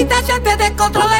la 0.00 0.16
situación 0.16 0.42
te 0.42 0.56
descontrola. 0.56 1.19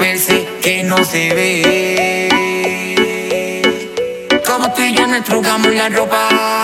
pensé 0.00 0.48
que 0.62 0.82
no 0.82 1.04
se 1.04 1.34
ve. 1.34 2.28
Como 4.46 4.72
tú 4.72 4.82
y 4.82 4.94
yo 4.94 5.06
nos 5.06 5.22
trugamos 5.24 5.72
la 5.74 5.88
ropa, 5.90 6.62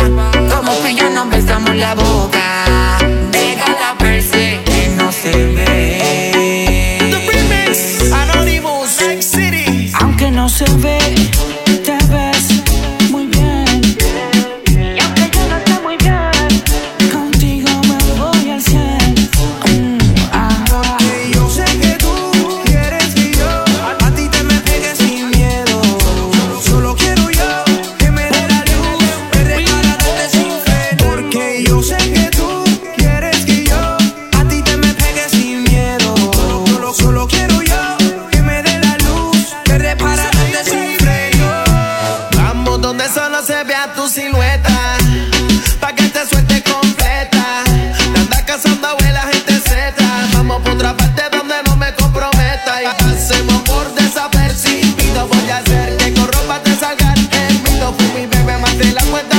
como 0.53 0.73
tú 0.73 0.87
y 0.89 0.95
yo 0.95 1.09
nos 1.11 1.29
besamos 1.29 1.77
la 1.77 1.95
boca. 1.95 2.99
Déjala 3.31 3.95
per 3.99 4.23
se 4.23 4.61
que 4.65 4.89
no 4.97 5.13
se 5.13 5.33
ve. 5.57 6.99
The 7.13 7.19
remix, 7.31 8.11
Anonymous, 8.11 8.91
City. 9.21 9.93
Aunque 10.01 10.31
no 10.31 10.49
se 10.49 10.65
ve. 10.79 11.16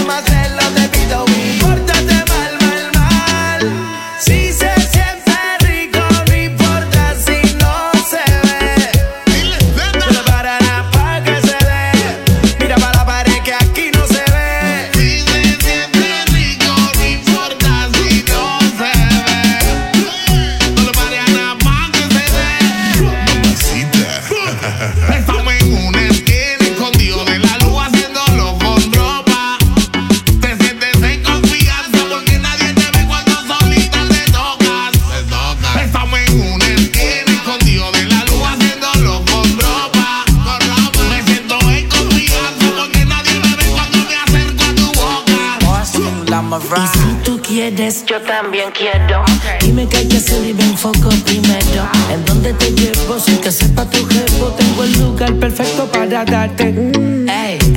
mas 0.05 0.25
é 0.31 0.36
yo 47.75 48.21
también 48.21 48.69
quiero. 48.71 49.25
Dime 49.59 49.87
qué 49.89 49.97
hay 49.97 50.07
que 50.07 50.17
hacer 50.17 50.41
y 50.47 50.53
me 50.53 50.63
enfoco 50.63 51.09
primero. 51.25 51.89
¿En 52.13 52.23
dónde 52.25 52.53
te 52.53 52.71
llevo? 52.71 53.19
Sin 53.19 53.37
que 53.39 53.51
sepa 53.51 53.83
tu 53.89 54.05
jefe, 54.05 54.41
tengo 54.57 54.83
el 54.83 54.99
lugar 54.99 55.33
perfecto 55.35 55.85
para 55.91 56.23
darte. 56.23 56.71
Mm. 56.71 57.27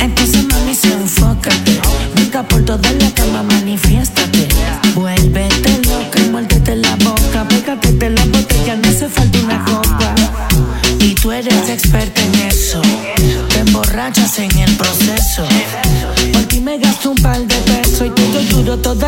Entonces, 0.00 0.44
mami, 0.44 0.74
se 0.74 0.92
enfócate. 0.92 1.80
Busca 2.14 2.42
por 2.44 2.64
todas 2.64 2.94
las 2.94 3.09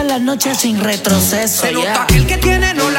las 0.05 0.21
noches 0.21 0.59
sin 0.59 0.81
retroceso. 0.81 1.63
Se 1.63 1.73
nota 1.73 2.07
yeah. 2.07 2.17
el 2.17 2.27
que 2.27 2.39
tiene 2.39 2.75
no 2.75 2.91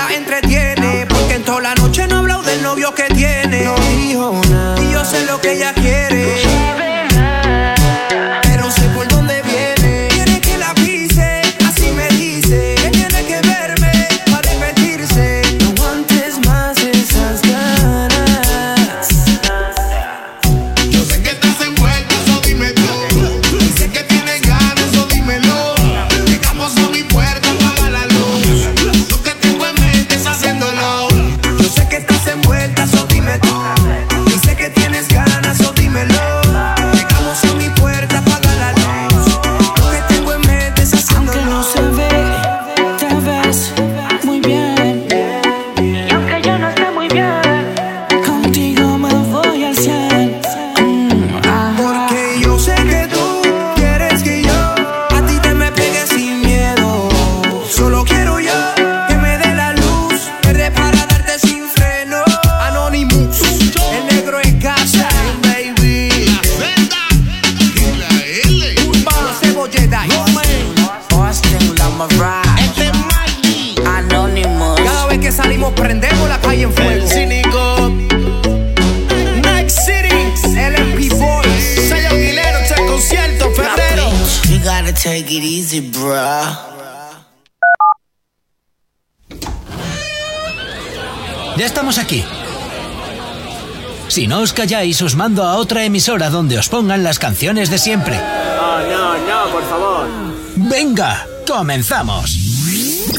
Si 94.13 94.27
no 94.27 94.41
os 94.45 94.53
calláis, 94.53 95.01
os 95.01 95.15
mando 95.15 95.41
a 95.41 95.57
otra 95.57 95.85
emisora 95.85 96.29
donde 96.29 96.59
os 96.61 96.69
pongan 96.69 97.01
las 97.01 97.17
canciones 97.17 97.71
de 97.71 97.79
siempre. 97.79 98.15
No, 98.15 98.77
no, 98.85 99.17
no, 99.17 99.51
por 99.51 99.63
favor. 99.67 100.07
Venga, 100.55 101.25
comenzamos. 101.47 102.29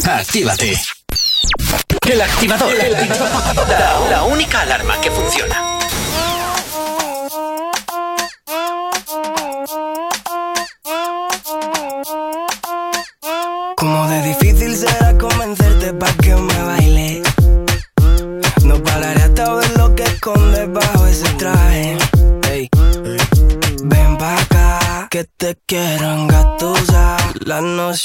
Actívate. 0.07 0.79
El 2.09 2.21
activador. 2.23 2.73
La, 3.69 4.09
la 4.09 4.23
única 4.23 4.61
alarma 4.61 5.01
que 5.01 5.11
funciona. 5.11 5.74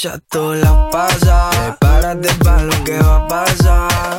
Tú 0.00 0.54
la 0.54 0.88
pasas. 0.90 1.76
Prepárate 1.78 2.32
pa' 2.42 2.62
lo 2.62 2.84
que 2.84 2.98
va 3.00 3.16
a 3.16 3.28
pasar. 3.28 4.16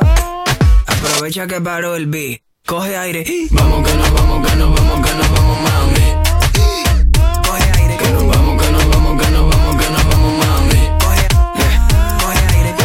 Aprovecha 0.86 1.48
que 1.48 1.60
paró 1.60 1.96
el 1.96 2.06
beat. 2.06 2.42
Coge 2.64 2.96
aire. 2.96 3.24
Vamos 3.50 3.84
que 3.88 3.92
nos 3.96 4.12
vamos, 4.12 4.46
que 4.46 4.54
nos 4.54 4.78
vamos, 4.78 5.04
que 5.04 5.12
nos 5.16 5.30
vamos, 5.32 5.58
mami. 5.60 6.06
Coge 7.44 7.72
aire. 7.80 7.96
Que 7.96 8.10
nos 8.10 8.26
vamos, 8.28 8.62
que 8.62 8.70
nos 8.70 8.88
vamos, 8.90 9.20
que 9.20 9.30
nos 9.32 9.50
vamos, 9.50 9.76
que 9.76 9.90
nos 9.90 10.04
vamos, 10.06 10.32
mami. 10.38 10.80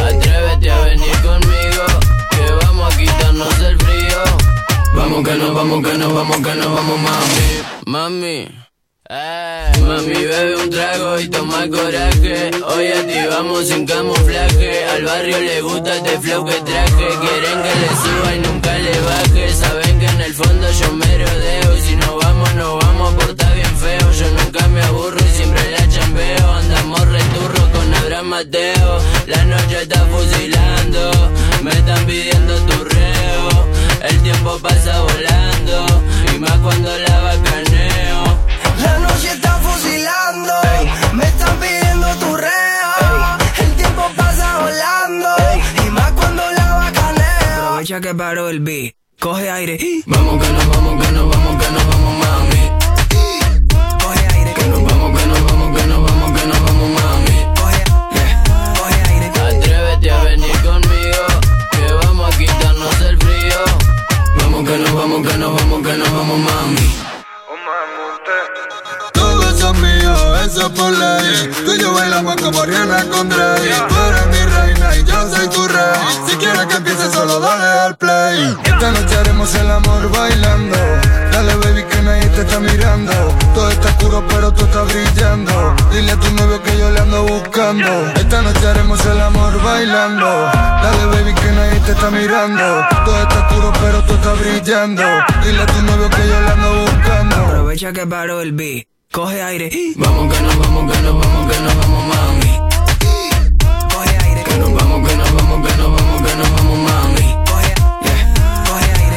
Atrévete 0.07 0.72
a 0.72 0.82
venir 0.82 1.22
conmigo, 1.22 1.86
que 2.32 2.65
vamos 2.65 2.91
a 2.91 2.98
quitarnos 2.98 3.60
el 3.60 3.78
frío. 3.78 4.24
Vamos 4.95 5.24
que 5.24 5.36
nos 5.36 5.53
vamos, 5.53 5.84
que 5.84 5.98
nos 5.99 6.14
vamos, 6.15 6.38
que 6.38 6.56
nos 6.56 6.74
vamos, 6.74 6.99
mami. 6.99 7.45
Mami, 7.86 8.48
eh, 9.09 9.71
mami, 9.81 10.13
bebe 10.13 10.55
un 10.55 10.69
trago 10.69 11.19
y 11.19 11.27
toma 11.29 11.67
coraje. 11.69 12.51
Hoy 12.67 12.88
activamos 12.88 13.67
sin 13.67 13.85
camuflaje. 13.85 14.85
Al 14.85 15.03
barrio 15.03 15.39
le 15.39 15.61
gusta 15.61 15.95
este 15.95 16.19
flow 16.19 16.45
que 16.45 16.59
traje. 16.61 17.07
Quieren 17.21 17.63
que 17.63 17.73
le 17.81 17.88
suba 18.03 18.35
y 18.35 18.39
nunca 18.39 18.77
le 18.77 18.99
baje. 18.99 19.53
Saben 19.53 19.99
que 19.99 20.05
en 20.05 20.21
el 20.21 20.34
fondo 20.34 20.67
yo 20.71 20.91
me 20.93 21.17
rodeo. 21.17 21.77
Y 21.77 21.81
si 21.81 21.95
no 21.95 22.17
vamos, 22.17 22.53
no 22.55 22.77
vamos 22.77 23.13
por 23.15 23.29
estar 23.29 23.53
bien 23.53 23.77
feo. 23.77 24.11
Yo 24.11 24.43
nunca 24.43 24.67
me 24.67 24.81
aburro 24.81 25.17
y 25.19 25.38
siempre 25.38 25.71
la 25.71 25.89
chambeo. 25.89 26.51
Andamos 26.51 27.01
returro 27.07 27.71
con 27.71 27.93
Abraham 27.95 28.25
Mateo. 28.27 28.99
La 29.27 29.43
noche 29.45 29.84
está 29.84 30.05
fusilando. 30.05 31.11
Me 31.63 31.71
están 31.71 32.05
pidiendo 32.05 32.55
tu 32.55 32.84
reo. 32.84 33.67
El 34.01 34.21
tiempo 34.21 34.59
pasa 34.61 35.01
volando. 35.01 36.03
Y 36.34 36.39
más 36.39 36.57
cuando 36.59 36.97
la 36.97 37.21
bacaneo. 37.21 38.47
La 38.82 38.99
noche 38.99 39.32
está 39.32 39.58
fusilando, 39.60 40.54
me 41.14 41.26
están 41.26 41.60
pidiendo 41.60 42.08
tu 42.18 42.36
reo. 42.36 43.38
El 43.60 43.74
tiempo 43.76 44.04
pasa 44.16 44.60
volando, 44.60 45.30
y 45.86 45.90
más 45.90 46.12
cuando 46.12 46.44
la 46.52 46.74
bacaneo. 46.76 47.66
Aprovecha 47.68 48.02
que 48.02 48.14
paró 48.16 48.49
el 48.49 48.60
beat, 48.60 48.95
coge 49.20 49.49
aire. 49.49 49.78
Vamos 50.06 50.44
que 50.44 50.52
nos 50.54 50.68
vamos, 50.70 51.06
que 51.06 51.12
nos 51.12 51.30
vamos, 51.30 51.64
que 51.64 51.72
nos 51.72 51.88
vamos, 51.88 52.14
mami. 52.26 52.72
Coge 54.04 54.28
aire. 54.36 54.54
Que 54.54 54.66
nos 54.68 54.84
vamos, 54.84 55.20
que 55.20 55.28
nos 55.28 55.44
vamos, 55.44 55.78
que 55.78 55.88
nos 55.88 56.02
vamos, 56.04 56.40
que 56.40 56.48
nos 56.48 56.62
vamos, 56.62 56.90
mami. 56.90 57.38
Atrévete 59.48 60.12
a 60.12 60.24
venir 60.24 60.62
conmigo, 60.62 61.24
que 61.72 61.94
vamos 62.06 62.34
a 62.34 62.38
quitarnos 62.38 63.02
el 63.02 63.18
frío. 63.18 63.60
Vamos 64.41 64.70
que 64.70 64.78
nos 64.78 64.94
vamos, 64.94 65.28
que 65.28 65.38
nos 65.38 65.56
vamos, 65.56 65.82
que 65.88 65.94
nos 65.98 66.12
vamos, 66.12 66.40
mami. 66.40 67.06
Por 70.56 70.91
ley. 70.91 71.49
Tú 71.65 71.74
y 71.74 71.80
yo 71.80 71.94
bailamos 71.94 72.36
como 72.38 72.64
Rihanna 72.64 73.03
con 73.10 73.28
Drake. 73.28 73.69
Tú 73.90 73.95
eres 73.95 74.28
mi 74.28 74.56
reina 74.56 74.95
y 74.95 75.03
yo 75.03 75.36
soy 75.36 75.48
tu 75.49 75.68
rey. 75.68 75.99
Si 76.26 76.36
quieres 76.38 76.65
que 76.68 76.76
empiece, 76.76 77.11
solo 77.11 77.40
dale 77.40 77.65
al 77.65 77.98
play. 77.98 78.56
Esta 78.64 78.91
noche 78.91 79.18
haremos 79.18 79.53
el 79.56 79.69
amor 79.69 80.10
bailando. 80.10 80.78
Dale, 81.32 81.53
baby, 81.56 81.84
que 81.84 82.02
nadie 82.02 82.30
te 82.30 82.41
está 82.41 82.60
mirando. 82.60 83.11
Todo 83.53 83.69
está 83.69 83.90
oscuro, 83.90 84.24
pero 84.30 84.53
tú 84.53 84.64
estás 84.64 84.88
brillando. 84.88 85.76
Dile 85.91 86.11
a 86.14 86.19
tu 86.19 86.32
novio 86.32 86.64
que 86.64 86.78
yo 86.78 86.91
le 86.91 86.99
ando 86.99 87.24
buscando. 87.24 88.07
Esta 88.15 88.41
noche 88.41 88.68
haremos 88.68 89.06
el 89.06 89.19
amor 89.19 89.61
bailando. 89.61 90.26
Dale, 90.26 91.06
baby, 91.07 91.34
que 91.34 91.52
nadie 91.52 91.80
te 91.82 91.91
está 91.91 92.10
mirando. 92.10 92.86
Todo 93.06 93.22
está 93.22 93.48
oscuro, 93.48 93.74
pero 93.82 94.02
tú 94.03 94.14
estás 94.14 94.40
brillando. 94.40 95.03
Dile 95.44 95.61
a 95.61 95.65
tu 95.65 95.82
novio 95.82 96.10
que 96.10 96.28
yo 96.28 96.41
le 96.41 96.49
ando 96.52 96.82
buscando. 96.84 97.36
Aprovecha 97.36 97.91
que 97.91 98.07
paró 98.07 98.41
el 98.41 98.53
beat, 98.53 98.88
coge 99.11 99.41
aire. 99.41 99.69
Vamos 99.95 100.34
que 100.34 100.41
nos 100.41 100.57
vamos, 100.57 100.91
que 100.91 101.01
nos 101.01 101.13
vamos, 101.19 101.51
que 101.51 101.59
nos 101.61 101.75
vamos, 101.77 102.03
mami. 102.07 102.59
Coge 103.93 104.17
aire. 104.23 104.43
Que 104.43 104.57
nos 104.57 104.73
vamos, 104.73 105.07
que 105.07 105.15
nos 105.15 105.34
vamos, 105.34 105.67
que 105.67 105.77
nos 105.77 105.91
vamos, 105.95 106.21
que 106.21 106.35
nos 106.35 106.51
vamos, 106.51 106.77
mami. 106.79 107.35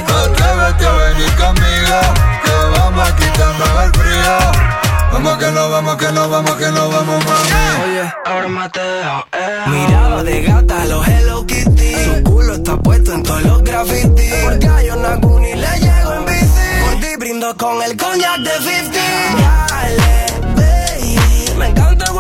Atrévete 0.09 0.87
a 0.87 0.93
venir 0.93 1.33
conmigo, 1.37 2.01
que 2.45 2.79
vamos 2.79 3.09
a 3.09 3.17
quitarnos 3.17 3.85
el 3.85 3.93
frío. 4.01 4.37
Vamos 5.13 5.39
que 5.39 5.51
no 5.51 5.71
vamos, 5.71 5.97
que 5.97 6.13
no 6.13 6.29
vamos, 6.29 6.53
que 6.57 6.71
no 6.71 6.89
vamos, 6.89 7.25
mami. 7.25 7.51
Oye, 7.85 8.13
ahora 8.27 8.49
Mateo, 8.49 9.27
eh. 9.33 9.65
Mirada 9.67 10.23
de 10.23 10.43
gata, 10.43 10.85
los 10.87 11.07
Hello 11.09 11.47
Kitty. 11.47 11.95
Su 12.05 12.23
culo 12.25 12.55
está 12.55 12.77
puesto 12.77 13.13
en 13.13 13.23
todos 13.23 13.43
los 13.43 13.63
grafitis. 13.63 14.35
Porque 14.45 14.67
a 14.67 14.81
John 14.89 15.05
Aguni 15.05 15.55
le 15.55 15.79
llego 15.79 16.13
en 16.15 16.25
bici. 16.27 16.47
Por 16.85 17.01
ti 17.01 17.17
brindo 17.19 17.57
con 17.57 17.83
el 17.83 17.97
coñac 17.97 18.39
de 18.41 18.51
50. 18.51 19.70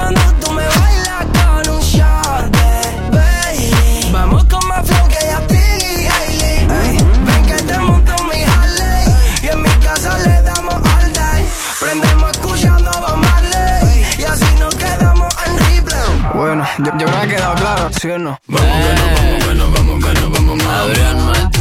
Cuando 0.00 0.20
tú 0.40 0.52
me 0.52 0.66
bailas 0.66 1.26
con 1.36 1.74
un 1.74 1.80
shot 1.80 2.44
de 2.56 3.16
baby. 3.16 4.10
Vamos 4.12 4.44
con 4.44 4.66
más 4.66 4.86
flow 4.86 5.08
que 5.08 5.20
ya 5.30 5.40
Ey, 5.50 6.96
Ven 7.26 7.46
que 7.46 7.62
te 7.62 7.78
monto 7.78 8.12
mi 8.24 8.42
Harley. 8.42 9.04
Y 9.42 9.48
en 9.48 9.62
mi 9.62 9.70
casa 9.84 10.16
le 10.18 10.42
damos 10.42 10.74
all 10.74 11.12
day. 11.12 11.46
Prendemos 11.80 12.30
escuchando 12.30 12.90
Bob 12.92 13.16
Marley. 13.16 14.06
Y 14.18 14.24
así 14.24 14.46
nos 14.58 14.74
quedamos 14.74 15.28
en 15.46 15.58
replay. 15.58 16.32
Bueno, 16.34 16.66
yo, 16.78 16.84
yo 16.98 17.06
creo 17.06 17.10
que 17.10 17.16
ha 17.16 17.28
quedado 17.28 17.54
claro, 17.56 17.90
¿sí 18.00 18.08
o 18.10 18.18
no? 18.18 18.40
Vamos 18.46 18.70
que 18.72 18.94
nos 18.94 19.14
vamos, 19.16 19.44
que 19.44 19.54
nos 19.54 19.72
vamos, 19.72 20.04
que 20.04 20.20
nos 20.20 20.32
vamos, 20.32 20.64
mami. 20.64 21.59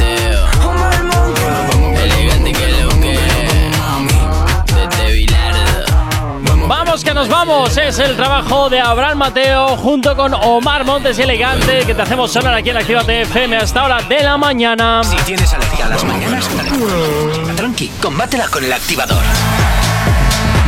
Que 7.04 7.14
nos 7.14 7.30
vamos, 7.30 7.78
es 7.78 7.98
el 8.00 8.16
trabajo 8.16 8.70
de 8.70 8.80
Abraham 8.80 9.20
Mateo 9.20 9.78
junto 9.78 10.16
con 10.16 10.34
Omar 10.34 10.84
Montes 10.86 11.18
y 11.18 11.22
Elegante 11.22 11.84
que 11.86 11.96
te 11.96 12.02
hacemos 12.02 12.32
sonar 12.32 12.54
aquí 12.54 12.72
en 12.72 12.78
Actívate 12.78 13.22
FM 13.22 13.56
hasta 13.58 13.86
hora 13.86 14.02
de 14.02 14.22
la 14.22 14.38
mañana. 14.38 15.02
Si 15.04 15.16
tienes 15.18 15.54
alergia 15.54 15.86
a 15.86 15.90
las 15.90 16.04
mañanas, 16.04 16.50
tranqui, 17.56 17.90
combátela 18.02 18.48
con 18.50 18.66
el 18.66 18.74
activador. 18.74 19.24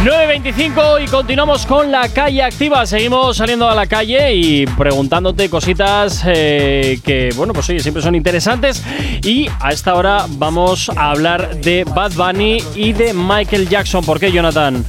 9.25 0.04 1.04
y 1.04 1.08
continuamos 1.08 1.66
con 1.66 1.92
la 1.92 2.08
calle 2.10 2.42
activa. 2.42 2.86
Seguimos 2.86 3.38
saliendo 3.38 3.70
a 3.70 3.76
la 3.76 3.86
calle 3.86 4.34
y 4.34 4.66
preguntándote 4.66 5.50
cositas 5.50 6.24
eh, 6.26 7.00
que, 7.04 7.30
bueno, 7.36 7.54
pues 7.54 7.70
oye, 7.70 7.82
siempre 7.82 8.02
son 8.02 8.16
interesantes. 8.16 8.84
Y 9.22 9.48
a 9.60 9.72
esta 9.72 9.96
hora 9.96 10.26
vamos 10.30 10.90
a 10.96 11.12
hablar 11.12 11.58
de 11.58 11.84
Bad 11.84 12.14
Bunny 12.14 12.64
y 12.76 12.94
de 12.94 13.14
Michael 13.14 13.68
Jackson. 13.68 14.04
¿Por 14.04 14.20
qué, 14.20 14.32
Jonathan? 14.32 14.84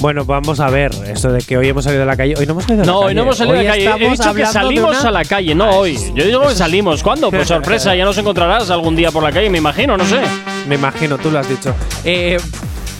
Bueno, 0.00 0.24
vamos 0.24 0.60
a 0.60 0.70
ver, 0.70 0.92
esto 1.06 1.30
de 1.30 1.42
que 1.42 1.58
hoy 1.58 1.68
hemos 1.68 1.84
salido 1.84 2.04
a 2.04 2.06
la 2.06 2.16
calle. 2.16 2.34
Hoy 2.38 2.46
no 2.46 2.52
hemos 2.52 2.64
salido 2.64 2.82
a 2.84 2.86
la 2.86 2.92
No, 2.92 2.98
calle. 3.00 3.08
hoy 3.10 3.14
no 3.14 3.22
hemos 3.22 3.36
salido 3.36 3.58
a 3.58 3.62
la 3.62 3.70
calle. 3.70 3.84
He 4.06 4.10
dicho 4.10 4.34
que 4.34 4.46
salimos 4.46 4.98
una- 5.00 5.08
a 5.08 5.12
la 5.12 5.24
calle, 5.26 5.54
no 5.54 5.68
hoy. 5.70 5.98
Yo 6.14 6.24
digo 6.24 6.48
que 6.48 6.54
salimos. 6.54 7.02
¿Cuándo? 7.02 7.30
Pues 7.30 7.46
sorpresa, 7.48 7.94
ya 7.94 8.04
nos 8.06 8.16
encontrarás 8.16 8.70
algún 8.70 8.96
día 8.96 9.10
por 9.10 9.22
la 9.22 9.30
calle, 9.30 9.50
me 9.50 9.58
imagino, 9.58 9.98
no 9.98 10.04
sé. 10.06 10.20
Me 10.66 10.76
imagino, 10.76 11.18
tú 11.18 11.30
lo 11.30 11.38
has 11.38 11.48
dicho. 11.48 11.74
Eh, 12.04 12.38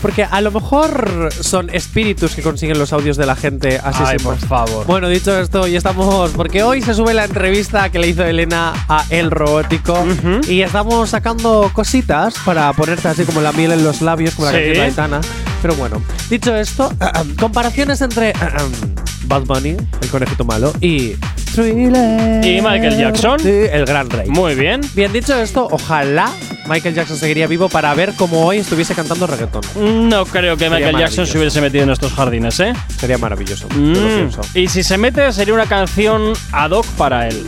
porque 0.01 0.24
a 0.24 0.40
lo 0.40 0.51
mejor 0.51 1.31
son 1.40 1.70
espíritus 1.70 2.35
que 2.35 2.43
consiguen 2.43 2.78
los 2.78 2.93
audios 2.93 3.16
de 3.16 3.27
la 3.27 3.36
gente 3.36 3.81
así 3.82 4.02
Ay, 4.05 4.18
por 4.18 4.36
favor. 4.36 4.86
Bueno, 4.86 5.09
dicho 5.09 5.39
esto, 5.39 5.66
ya 5.66 5.78
estamos. 5.78 6.31
Porque 6.32 6.62
hoy 6.62 6.82
se 6.82 6.94
sube 6.94 7.14
la 7.14 7.24
entrevista 7.24 7.90
que 7.90 7.98
le 7.98 8.09
hizo 8.09 8.24
Elena 8.24 8.72
a 8.89 9.05
El 9.10 9.31
Robótico. 9.31 10.05
Y 10.48 10.62
estamos 10.62 11.10
sacando 11.10 11.70
cositas 11.72 12.35
para 12.44 12.72
ponerte 12.72 13.09
así 13.09 13.24
como 13.24 13.40
la 13.40 13.52
miel 13.52 13.72
en 13.72 13.85
los 13.85 14.01
labios, 14.01 14.35
como 14.35 14.47
la 14.47 14.52
canción 14.52 14.74
de 14.74 14.82
Aitana. 14.82 15.20
Pero 15.62 15.74
bueno, 15.74 16.02
dicho 16.31 16.55
esto, 16.56 16.93
comparaciones 17.39 18.01
entre 18.01 18.32
Bad 19.24 19.43
Bunny, 19.44 19.77
el 20.01 20.09
conejito 20.10 20.44
malo, 20.44 20.72
y 20.81 21.16
Thriller. 21.55 22.44
¿Y 22.44 22.62
Michael 22.62 22.97
Jackson? 22.97 23.40
Sí, 23.40 23.48
el 23.70 23.85
gran 23.85 24.09
rey. 24.09 24.28
Muy 24.28 24.55
bien. 24.55 24.81
Bien, 24.94 25.12
dicho 25.12 25.35
esto, 25.35 25.68
ojalá 25.70 26.31
Michael 26.70 26.94
Jackson 26.94 27.16
seguiría 27.16 27.48
vivo 27.48 27.68
para 27.68 27.92
ver 27.94 28.14
cómo 28.16 28.47
hoy 28.47 28.59
estuviese 28.59 28.94
cantando 28.94 29.26
reggaetón. 29.26 29.62
No 30.09 30.24
creo 30.24 30.56
que 30.56 30.64
Sería 30.68 30.76
Michael 30.78 30.98
Jackson 30.98 31.26
se 31.26 31.36
hubiese 31.38 31.60
metido 31.60 31.82
en 31.82 31.90
estos 31.90 32.12
jardines, 32.12 32.60
¿eh? 32.60 32.72
Sería 32.97 33.18
maravilloso. 33.18 33.66
yo 33.70 33.76
lo 33.76 34.01
Mm. 34.01 34.14
pienso. 34.14 34.40
Y 34.55 34.68
si 34.68 34.84
se 34.84 34.97
mete, 34.97 35.32
sería 35.32 35.52
una 35.52 35.66
canción 35.66 36.32
ad 36.52 36.70
hoc 36.70 36.86
para 36.97 37.26
él. 37.26 37.44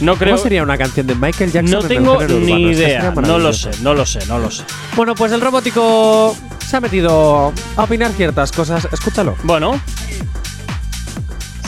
No 0.00 0.16
creo. 0.16 0.30
¿Cómo 0.34 0.42
sería 0.42 0.62
una 0.62 0.78
canción 0.78 1.06
de 1.06 1.14
Michael 1.14 1.52
Jackson? 1.52 1.70
No 1.72 1.78
en 1.80 1.84
el 1.84 1.88
tengo 1.88 2.12
urbano? 2.14 2.34
ni 2.40 2.70
Es 2.70 2.76
que 2.78 2.84
idea. 2.84 3.10
No 3.10 3.38
lo 3.38 3.52
sé, 3.52 3.70
no 3.82 3.92
lo 3.94 4.06
sé, 4.06 4.20
no 4.26 4.38
lo 4.38 4.50
sé. 4.50 4.64
Bueno, 4.96 5.14
pues 5.14 5.30
el 5.32 5.40
robótico 5.42 6.34
se 6.66 6.76
ha 6.78 6.80
metido 6.80 7.52
a 7.76 7.82
opinar 7.84 8.12
ciertas 8.12 8.50
cosas. 8.50 8.88
Escúchalo. 8.90 9.36
Bueno. 9.44 9.78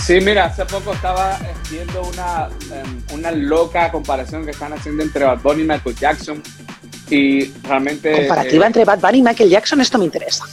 Sí, 0.05 0.21
mira, 0.21 0.47
hace 0.47 0.67
poco 0.67 0.93
estaba 0.93 1.37
eh, 1.37 1.55
viendo 1.71 2.03
una, 2.03 2.49
em, 2.71 3.03
una 3.15 3.31
loca 3.31 3.91
comparación 3.91 4.45
que 4.45 4.51
están 4.51 4.73
haciendo 4.75 5.03
entre 5.03 5.25
Bad 5.25 5.39
Bunny 5.41 5.63
y 5.63 5.67
Michael 5.67 5.97
Jackson. 5.97 6.43
Y 7.11 7.53
realmente. 7.63 8.13
Comparativa 8.13 8.65
eh, 8.65 8.67
entre 8.67 8.85
Bad 8.85 8.99
Bunny 9.01 9.19
y 9.19 9.23
Michael 9.23 9.51
Jackson, 9.51 9.81
esto 9.81 9.99
me 9.99 10.05
interesa. 10.05 10.45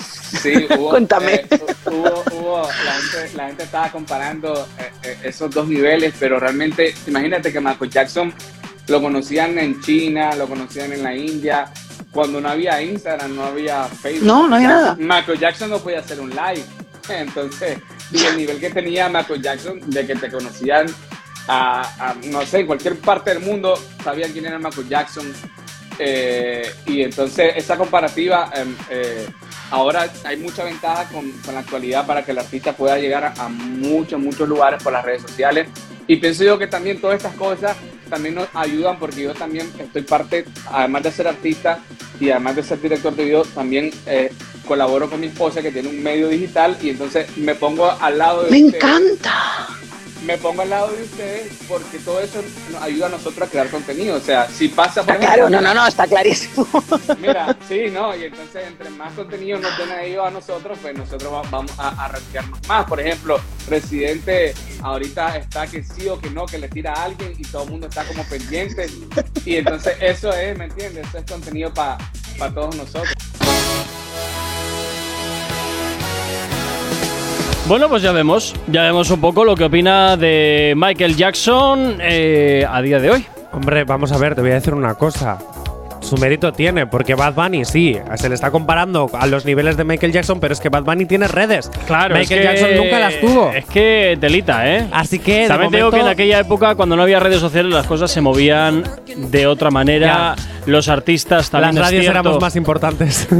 Sí, 0.41 0.67
hubo, 0.77 0.89
Cuéntame. 0.91 1.33
eh, 1.35 1.47
hubo, 1.85 2.23
hubo- 2.33 2.61
la, 2.61 2.93
gente, 2.93 3.37
la 3.37 3.47
gente 3.47 3.63
estaba 3.63 3.89
comparando 3.91 4.67
eh, 5.03 5.17
esos 5.23 5.51
dos 5.51 5.67
niveles, 5.67 6.13
pero 6.17 6.39
realmente, 6.39 6.93
imagínate 7.07 7.51
que 7.51 7.59
Michael 7.59 7.89
Jackson 7.91 8.33
lo 8.87 9.01
conocían 9.01 9.57
en 9.59 9.81
China, 9.81 10.33
lo 10.35 10.47
conocían 10.47 10.93
en 10.93 11.03
la 11.03 11.13
India, 11.15 11.71
cuando 12.11 12.39
no 12.39 12.49
había 12.49 12.81
Instagram, 12.81 13.35
no 13.35 13.43
había 13.45 13.83
Facebook. 13.85 14.27
No, 14.27 14.47
no 14.47 14.55
había 14.55 14.67
nada. 14.69 14.95
Michael 14.97 15.39
Jackson 15.39 15.69
no 15.69 15.79
podía 15.79 15.99
hacer 15.99 16.19
un 16.21 16.29
live. 16.29 16.63
Entonces, 17.09 17.77
y 18.11 18.25
el 18.25 18.37
nivel 18.37 18.59
que 18.59 18.69
tenía 18.69 19.09
Michael 19.09 19.41
Jackson, 19.41 19.79
de 19.89 20.05
que 20.05 20.15
te 20.15 20.29
conocían 20.29 20.87
a, 21.47 22.09
a, 22.09 22.15
no 22.25 22.45
sé, 22.45 22.59
en 22.59 22.67
cualquier 22.67 22.97
parte 22.97 23.33
del 23.33 23.41
mundo, 23.41 23.77
sabían 24.03 24.31
quién 24.31 24.45
era 24.45 24.59
Michael 24.59 24.87
Jackson. 24.87 25.33
Eh, 25.99 26.73
y 26.87 27.03
entonces 27.03 27.53
esa 27.55 27.77
comparativa, 27.77 28.49
em, 28.55 28.75
eh, 28.89 29.27
ahora 29.71 30.11
hay 30.23 30.37
mucha 30.37 30.63
ventaja 30.63 31.09
con, 31.09 31.31
con 31.31 31.55
la 31.55 31.61
actualidad 31.61 32.05
para 32.05 32.23
que 32.23 32.31
el 32.31 32.39
artista 32.39 32.73
pueda 32.73 32.97
llegar 32.97 33.23
a, 33.23 33.33
a 33.43 33.49
muchos, 33.49 34.19
muchos 34.19 34.47
lugares 34.47 34.83
por 34.83 34.93
las 34.93 35.03
redes 35.03 35.23
sociales. 35.23 35.67
Y 36.07 36.17
pienso 36.17 36.43
yo 36.43 36.59
que 36.59 36.67
también 36.67 36.99
todas 36.99 37.17
estas 37.17 37.33
cosas 37.35 37.75
también 38.09 38.35
nos 38.35 38.47
ayudan 38.53 38.99
porque 38.99 39.23
yo 39.23 39.33
también 39.33 39.71
estoy 39.79 40.01
parte, 40.03 40.45
además 40.69 41.03
de 41.03 41.11
ser 41.11 41.27
artista 41.27 41.79
y 42.19 42.29
además 42.29 42.57
de 42.57 42.63
ser 42.63 42.81
director 42.81 43.15
de 43.15 43.23
video, 43.23 43.43
también 43.43 43.91
eh, 44.05 44.31
colaboro 44.67 45.09
con 45.09 45.19
mi 45.19 45.27
esposa 45.27 45.61
que 45.61 45.71
tiene 45.71 45.89
un 45.89 46.03
medio 46.03 46.27
digital 46.27 46.77
y 46.81 46.89
entonces 46.89 47.35
me 47.37 47.55
pongo 47.55 47.89
al 47.89 48.17
lado 48.17 48.43
de 48.43 48.51
Me 48.51 48.57
encanta. 48.59 49.67
Me 50.21 50.37
pongo 50.37 50.61
al 50.61 50.69
lado 50.69 50.91
de 50.91 51.03
ustedes 51.03 51.51
porque 51.67 51.97
todo 51.99 52.19
eso 52.19 52.41
nos 52.71 52.81
ayuda 52.81 53.07
a 53.07 53.09
nosotros 53.09 53.47
a 53.47 53.51
crear 53.51 53.69
contenido. 53.69 54.15
O 54.17 54.19
sea, 54.19 54.47
si 54.47 54.67
pasa 54.67 55.03
por 55.03 55.17
Claro, 55.17 55.49
no, 55.49 55.61
no, 55.61 55.73
no, 55.73 55.87
está 55.87 56.05
clarísimo. 56.07 56.67
Mira, 57.19 57.57
sí, 57.67 57.85
no, 57.91 58.15
y 58.15 58.25
entonces 58.25 58.67
entre 58.67 58.89
más 58.91 59.13
contenido 59.13 59.59
nos 59.59 59.75
den 59.77 59.89
a 59.89 60.03
ellos 60.03 60.25
a 60.25 60.29
nosotros, 60.31 60.77
pues 60.81 60.95
nosotros 60.95 61.33
va- 61.33 61.41
vamos 61.49 61.71
a, 61.77 61.89
a 62.05 62.07
rankearnos 62.07 62.59
más. 62.67 62.85
Por 62.85 62.99
ejemplo, 62.99 63.39
Residente 63.67 64.53
ahorita 64.83 65.37
está 65.37 65.65
que 65.67 65.83
sí 65.83 66.07
o 66.07 66.19
que 66.19 66.29
no, 66.29 66.45
que 66.45 66.57
le 66.59 66.67
tira 66.69 66.93
a 66.93 67.03
alguien 67.05 67.33
y 67.37 67.43
todo 67.43 67.63
el 67.63 67.69
mundo 67.71 67.87
está 67.87 68.03
como 68.05 68.23
pendiente. 68.25 68.87
Y 69.45 69.55
entonces 69.55 69.95
eso 69.99 70.31
es, 70.33 70.57
¿me 70.57 70.65
entiendes? 70.65 71.07
Eso 71.07 71.17
es 71.17 71.25
contenido 71.25 71.73
para 71.73 71.97
todos 72.53 72.75
nosotros. 72.75 73.13
Bueno, 77.67 77.87
pues 77.89 78.01
ya 78.03 78.11
vemos. 78.11 78.53
Ya 78.67 78.83
vemos 78.83 79.09
un 79.11 79.21
poco 79.21 79.45
lo 79.45 79.55
que 79.55 79.63
opina 79.65 80.17
de 80.17 80.73
Michael 80.75 81.15
Jackson 81.15 81.97
eh, 82.01 82.65
a 82.69 82.81
día 82.81 82.99
de 82.99 83.11
hoy. 83.11 83.25
Hombre, 83.53 83.83
vamos 83.85 84.11
a 84.11 84.17
ver, 84.17 84.35
te 84.35 84.41
voy 84.41 84.51
a 84.51 84.55
decir 84.55 84.73
una 84.73 84.95
cosa. 84.95 85.37
Su 86.01 86.17
mérito 86.17 86.51
tiene, 86.51 86.87
porque 86.87 87.13
Bad 87.15 87.35
Bunny 87.35 87.63
sí, 87.63 87.95
se 88.15 88.27
le 88.27 88.35
está 88.35 88.49
comparando 88.49 89.09
a 89.13 89.27
los 89.27 89.45
niveles 89.45 89.77
de 89.77 89.83
Michael 89.83 90.11
Jackson, 90.11 90.39
pero 90.39 90.53
es 90.53 90.59
que 90.59 90.67
Bad 90.69 90.83
Bunny 90.83 91.05
tiene 91.05 91.27
redes. 91.27 91.69
Claro, 91.85 92.15
Michael 92.15 92.39
es 92.41 92.47
que- 92.49 92.59
Jackson 92.61 92.77
nunca 92.83 92.99
las 92.99 93.19
tuvo. 93.21 93.51
Es 93.51 93.65
que 93.65 94.17
telita, 94.19 94.67
¿eh? 94.67 94.87
Así 94.91 95.19
que, 95.19 95.47
También 95.47 95.69
te 95.71 95.77
digo 95.77 95.89
momento- 95.89 95.91
que 95.91 96.01
en 96.01 96.07
aquella 96.13 96.39
época, 96.39 96.75
cuando 96.75 96.95
no 96.95 97.03
había 97.03 97.19
redes 97.19 97.39
sociales, 97.39 97.71
las 97.71 97.85
cosas 97.85 98.09
se 98.11 98.19
movían 98.19 98.83
de 99.15 99.47
otra 99.47 99.69
manera. 99.69 100.35
Los 100.65 100.89
artistas 100.89 101.49
también. 101.51 101.75
Las 101.75 101.85
radios 101.85 102.05
éramos 102.07 102.41
más 102.41 102.55
importantes. 102.55 103.27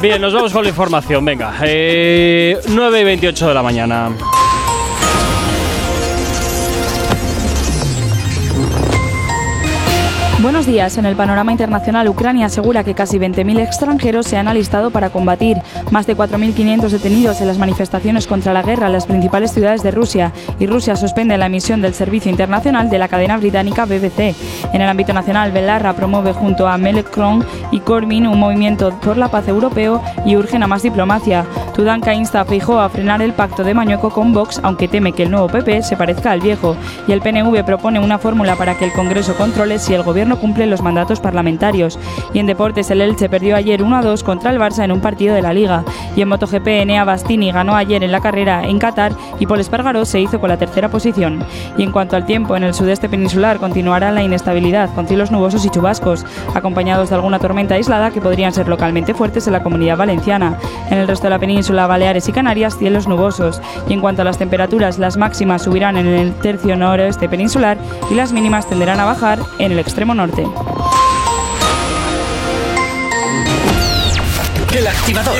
Bien, 0.00 0.20
nos 0.20 0.32
vamos 0.32 0.52
con 0.52 0.62
la 0.62 0.68
información. 0.68 1.24
Venga, 1.24 1.54
eh, 1.62 2.58
9 2.68 3.00
y 3.00 3.04
28 3.04 3.48
de 3.48 3.54
la 3.54 3.62
mañana. 3.62 4.10
Buenos 10.40 10.66
días. 10.66 10.96
En 10.96 11.04
el 11.04 11.16
panorama 11.16 11.50
internacional, 11.50 12.06
Ucrania 12.06 12.46
asegura 12.46 12.84
que 12.84 12.94
casi 12.94 13.18
20.000 13.18 13.58
extranjeros 13.58 14.24
se 14.24 14.36
han 14.36 14.46
alistado 14.46 14.92
para 14.92 15.10
combatir. 15.10 15.56
Más 15.90 16.06
de 16.06 16.16
4.500 16.16 16.90
detenidos 16.90 17.40
en 17.40 17.48
las 17.48 17.58
manifestaciones 17.58 18.28
contra 18.28 18.52
la 18.52 18.62
guerra 18.62 18.86
en 18.86 18.92
las 18.92 19.06
principales 19.06 19.50
ciudades 19.50 19.82
de 19.82 19.90
Rusia. 19.90 20.32
Y 20.60 20.68
Rusia 20.68 20.94
suspende 20.94 21.36
la 21.38 21.46
emisión 21.46 21.82
del 21.82 21.92
servicio 21.92 22.30
internacional 22.30 22.88
de 22.88 22.98
la 23.00 23.08
cadena 23.08 23.36
británica 23.36 23.84
BBC. 23.84 24.36
En 24.72 24.80
el 24.80 24.88
ámbito 24.88 25.12
nacional, 25.12 25.50
Belarra 25.50 25.94
promueve 25.94 26.32
junto 26.32 26.68
a 26.68 26.78
Melekron 26.78 27.44
y 27.72 27.80
Corbyn 27.80 28.28
un 28.28 28.38
movimiento 28.38 28.92
por 29.00 29.16
la 29.16 29.32
paz 29.32 29.48
europeo 29.48 30.00
y 30.24 30.36
urgen 30.36 30.62
a 30.62 30.68
más 30.68 30.82
diplomacia. 30.82 31.46
Tudanka 31.74 32.14
insta 32.14 32.42
a 32.42 32.44
Feijóo 32.44 32.78
a 32.78 32.88
frenar 32.88 33.22
el 33.22 33.32
pacto 33.32 33.64
de 33.64 33.74
Mañueco 33.74 34.10
con 34.10 34.32
Vox, 34.32 34.60
aunque 34.62 34.86
teme 34.86 35.12
que 35.12 35.24
el 35.24 35.32
nuevo 35.32 35.48
PP 35.48 35.82
se 35.82 35.96
parezca 35.96 36.30
al 36.30 36.40
viejo. 36.40 36.76
Y 37.08 37.12
el 37.12 37.22
PNV 37.22 37.64
propone 37.64 37.98
una 37.98 38.18
fórmula 38.18 38.54
para 38.54 38.76
que 38.76 38.84
el 38.84 38.92
Congreso 38.92 39.34
controle 39.34 39.80
si 39.80 39.94
el 39.94 40.04
gobierno 40.04 40.27
cumple 40.36 40.66
los 40.66 40.82
mandatos 40.82 41.20
parlamentarios. 41.20 41.98
Y 42.34 42.38
en 42.38 42.46
deportes, 42.46 42.90
el 42.90 43.00
Elche 43.00 43.28
perdió 43.28 43.56
ayer 43.56 43.82
1 43.82 43.96
a 43.96 44.02
2 44.02 44.22
contra 44.22 44.50
el 44.50 44.58
Barça 44.58 44.84
en 44.84 44.92
un 44.92 45.00
partido 45.00 45.34
de 45.34 45.42
la 45.42 45.52
Liga. 45.52 45.84
Y 46.16 46.22
en 46.22 46.28
MotoGP, 46.28 46.66
Enea 46.66 47.04
Bastini 47.04 47.52
ganó 47.52 47.74
ayer 47.74 48.02
en 48.02 48.12
la 48.12 48.20
carrera 48.20 48.64
en 48.64 48.78
Qatar 48.78 49.12
y 49.38 49.46
Paul 49.46 49.60
Espargaró 49.60 50.04
se 50.04 50.20
hizo 50.20 50.40
con 50.40 50.48
la 50.48 50.56
tercera 50.56 50.88
posición. 50.88 51.44
Y 51.76 51.82
en 51.82 51.92
cuanto 51.92 52.16
al 52.16 52.26
tiempo, 52.26 52.56
en 52.56 52.64
el 52.64 52.74
sudeste 52.74 53.08
peninsular 53.08 53.58
continuará 53.58 54.10
la 54.10 54.22
inestabilidad 54.22 54.94
con 54.94 55.06
cielos 55.06 55.30
nubosos 55.30 55.64
y 55.64 55.70
chubascos, 55.70 56.24
acompañados 56.54 57.08
de 57.08 57.16
alguna 57.16 57.38
tormenta 57.38 57.74
aislada 57.74 58.10
que 58.10 58.20
podrían 58.20 58.52
ser 58.52 58.68
localmente 58.68 59.14
fuertes 59.14 59.46
en 59.46 59.52
la 59.52 59.62
comunidad 59.62 59.96
valenciana. 59.96 60.58
En 60.90 60.98
el 60.98 61.08
resto 61.08 61.24
de 61.24 61.30
la 61.30 61.38
península, 61.38 61.86
Baleares 61.86 62.28
y 62.28 62.32
Canarias, 62.32 62.78
cielos 62.78 63.06
nubosos. 63.08 63.60
Y 63.88 63.92
en 63.92 64.00
cuanto 64.00 64.22
a 64.22 64.24
las 64.24 64.38
temperaturas, 64.38 64.98
las 64.98 65.16
máximas 65.16 65.62
subirán 65.62 65.96
en 65.96 66.06
el 66.06 66.34
tercio 66.34 66.76
noroeste 66.76 67.28
peninsular 67.28 67.78
y 68.10 68.14
las 68.14 68.32
mínimas 68.32 68.68
tenderán 68.68 69.00
a 69.00 69.04
bajar 69.04 69.38
en 69.58 69.72
el 69.72 69.78
extremo 69.78 70.14
norte. 70.14 70.17
El 74.76 74.86
activador. 74.86 75.36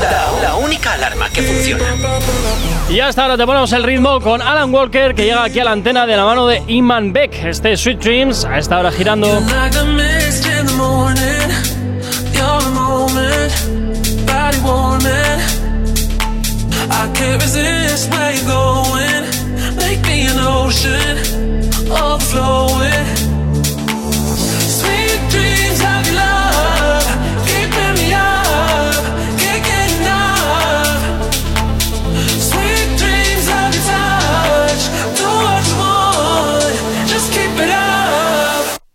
La, 0.00 0.32
la 0.42 0.54
única 0.56 0.94
alarma 0.94 1.28
que 1.28 1.42
funciona. 1.42 1.84
Y 2.88 3.00
hasta 3.00 3.22
ahora 3.22 3.36
te 3.36 3.44
ponemos 3.44 3.70
el 3.72 3.82
ritmo 3.82 4.20
con 4.20 4.40
Alan 4.40 4.72
Walker, 4.72 5.14
que 5.14 5.24
llega 5.24 5.44
aquí 5.44 5.60
a 5.60 5.64
la 5.64 5.72
antena 5.72 6.06
de 6.06 6.16
la 6.16 6.24
mano 6.24 6.46
de 6.46 6.62
Iman 6.66 7.12
Beck. 7.12 7.44
Este 7.44 7.72
es 7.72 7.80
Sweet 7.80 7.98
Dreams, 7.98 8.46
a 8.46 8.56
esta 8.58 8.78
hora 8.78 8.90
girando. 8.90 9.28
Like 9.40 9.94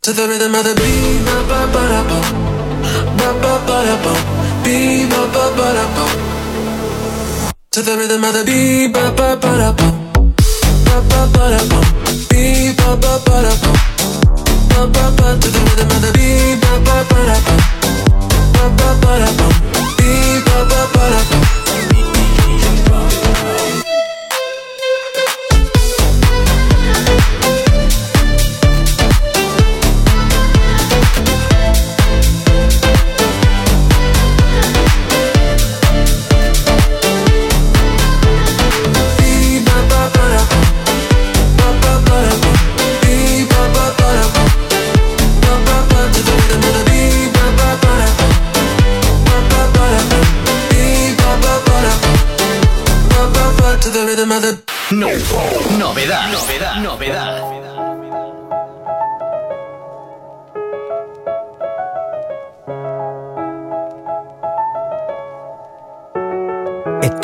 To 0.10 0.16
the 0.16 0.28
rhythm 0.28 0.56
of 0.56 0.64
the 0.64 0.74
beat, 0.74 1.22
ba 1.24 1.38
ba 1.46 1.60
ba 1.72 1.82
da 1.86 2.02
bum, 2.10 2.26
ba 3.20 3.30
ba 3.42 3.54
ba 3.68 3.78
da 3.86 3.96
bum, 4.02 4.18
beat 4.64 5.08
ba 5.08 5.22
ba 5.30 5.46
ba. 5.54 6.06
To 7.70 7.82
the 7.84 7.94
rhythm 7.96 8.24
of 8.24 8.34
the 8.34 8.44
beat, 8.44 8.92
ba 8.92 9.14
ba 9.14 9.38
ba 9.38 9.52
da 9.62 9.70
bum, 9.72 9.94
ba 10.86 10.98
ba 11.10 11.22
ba 11.30 11.44
da 11.54 11.62
bum, 11.70 11.86
beat 12.26 12.74
ba 12.78 12.98
ba 12.98 13.22
ba 13.22 13.38
ba 14.74 14.82
ba 14.90 15.06
ba. 15.14 15.28
To 15.42 15.48
the 15.54 15.62
rhythm 15.62 15.94
of 15.94 16.02
the 16.02 16.12
beat, 16.18 16.58
ba 16.58 16.74
ba 16.82 16.98
ba 17.06 17.20
da 17.30 17.38
bum, 17.46 17.62
ba 18.58 18.66
ba 18.82 18.90
ba 19.02 19.12
da 19.22 19.30
bum, 19.38 19.54
beat 19.94 20.42
ba 20.42 20.58
ba 20.72 20.82
ba 20.90 21.04
da 21.14 21.22
bum. 21.30 21.59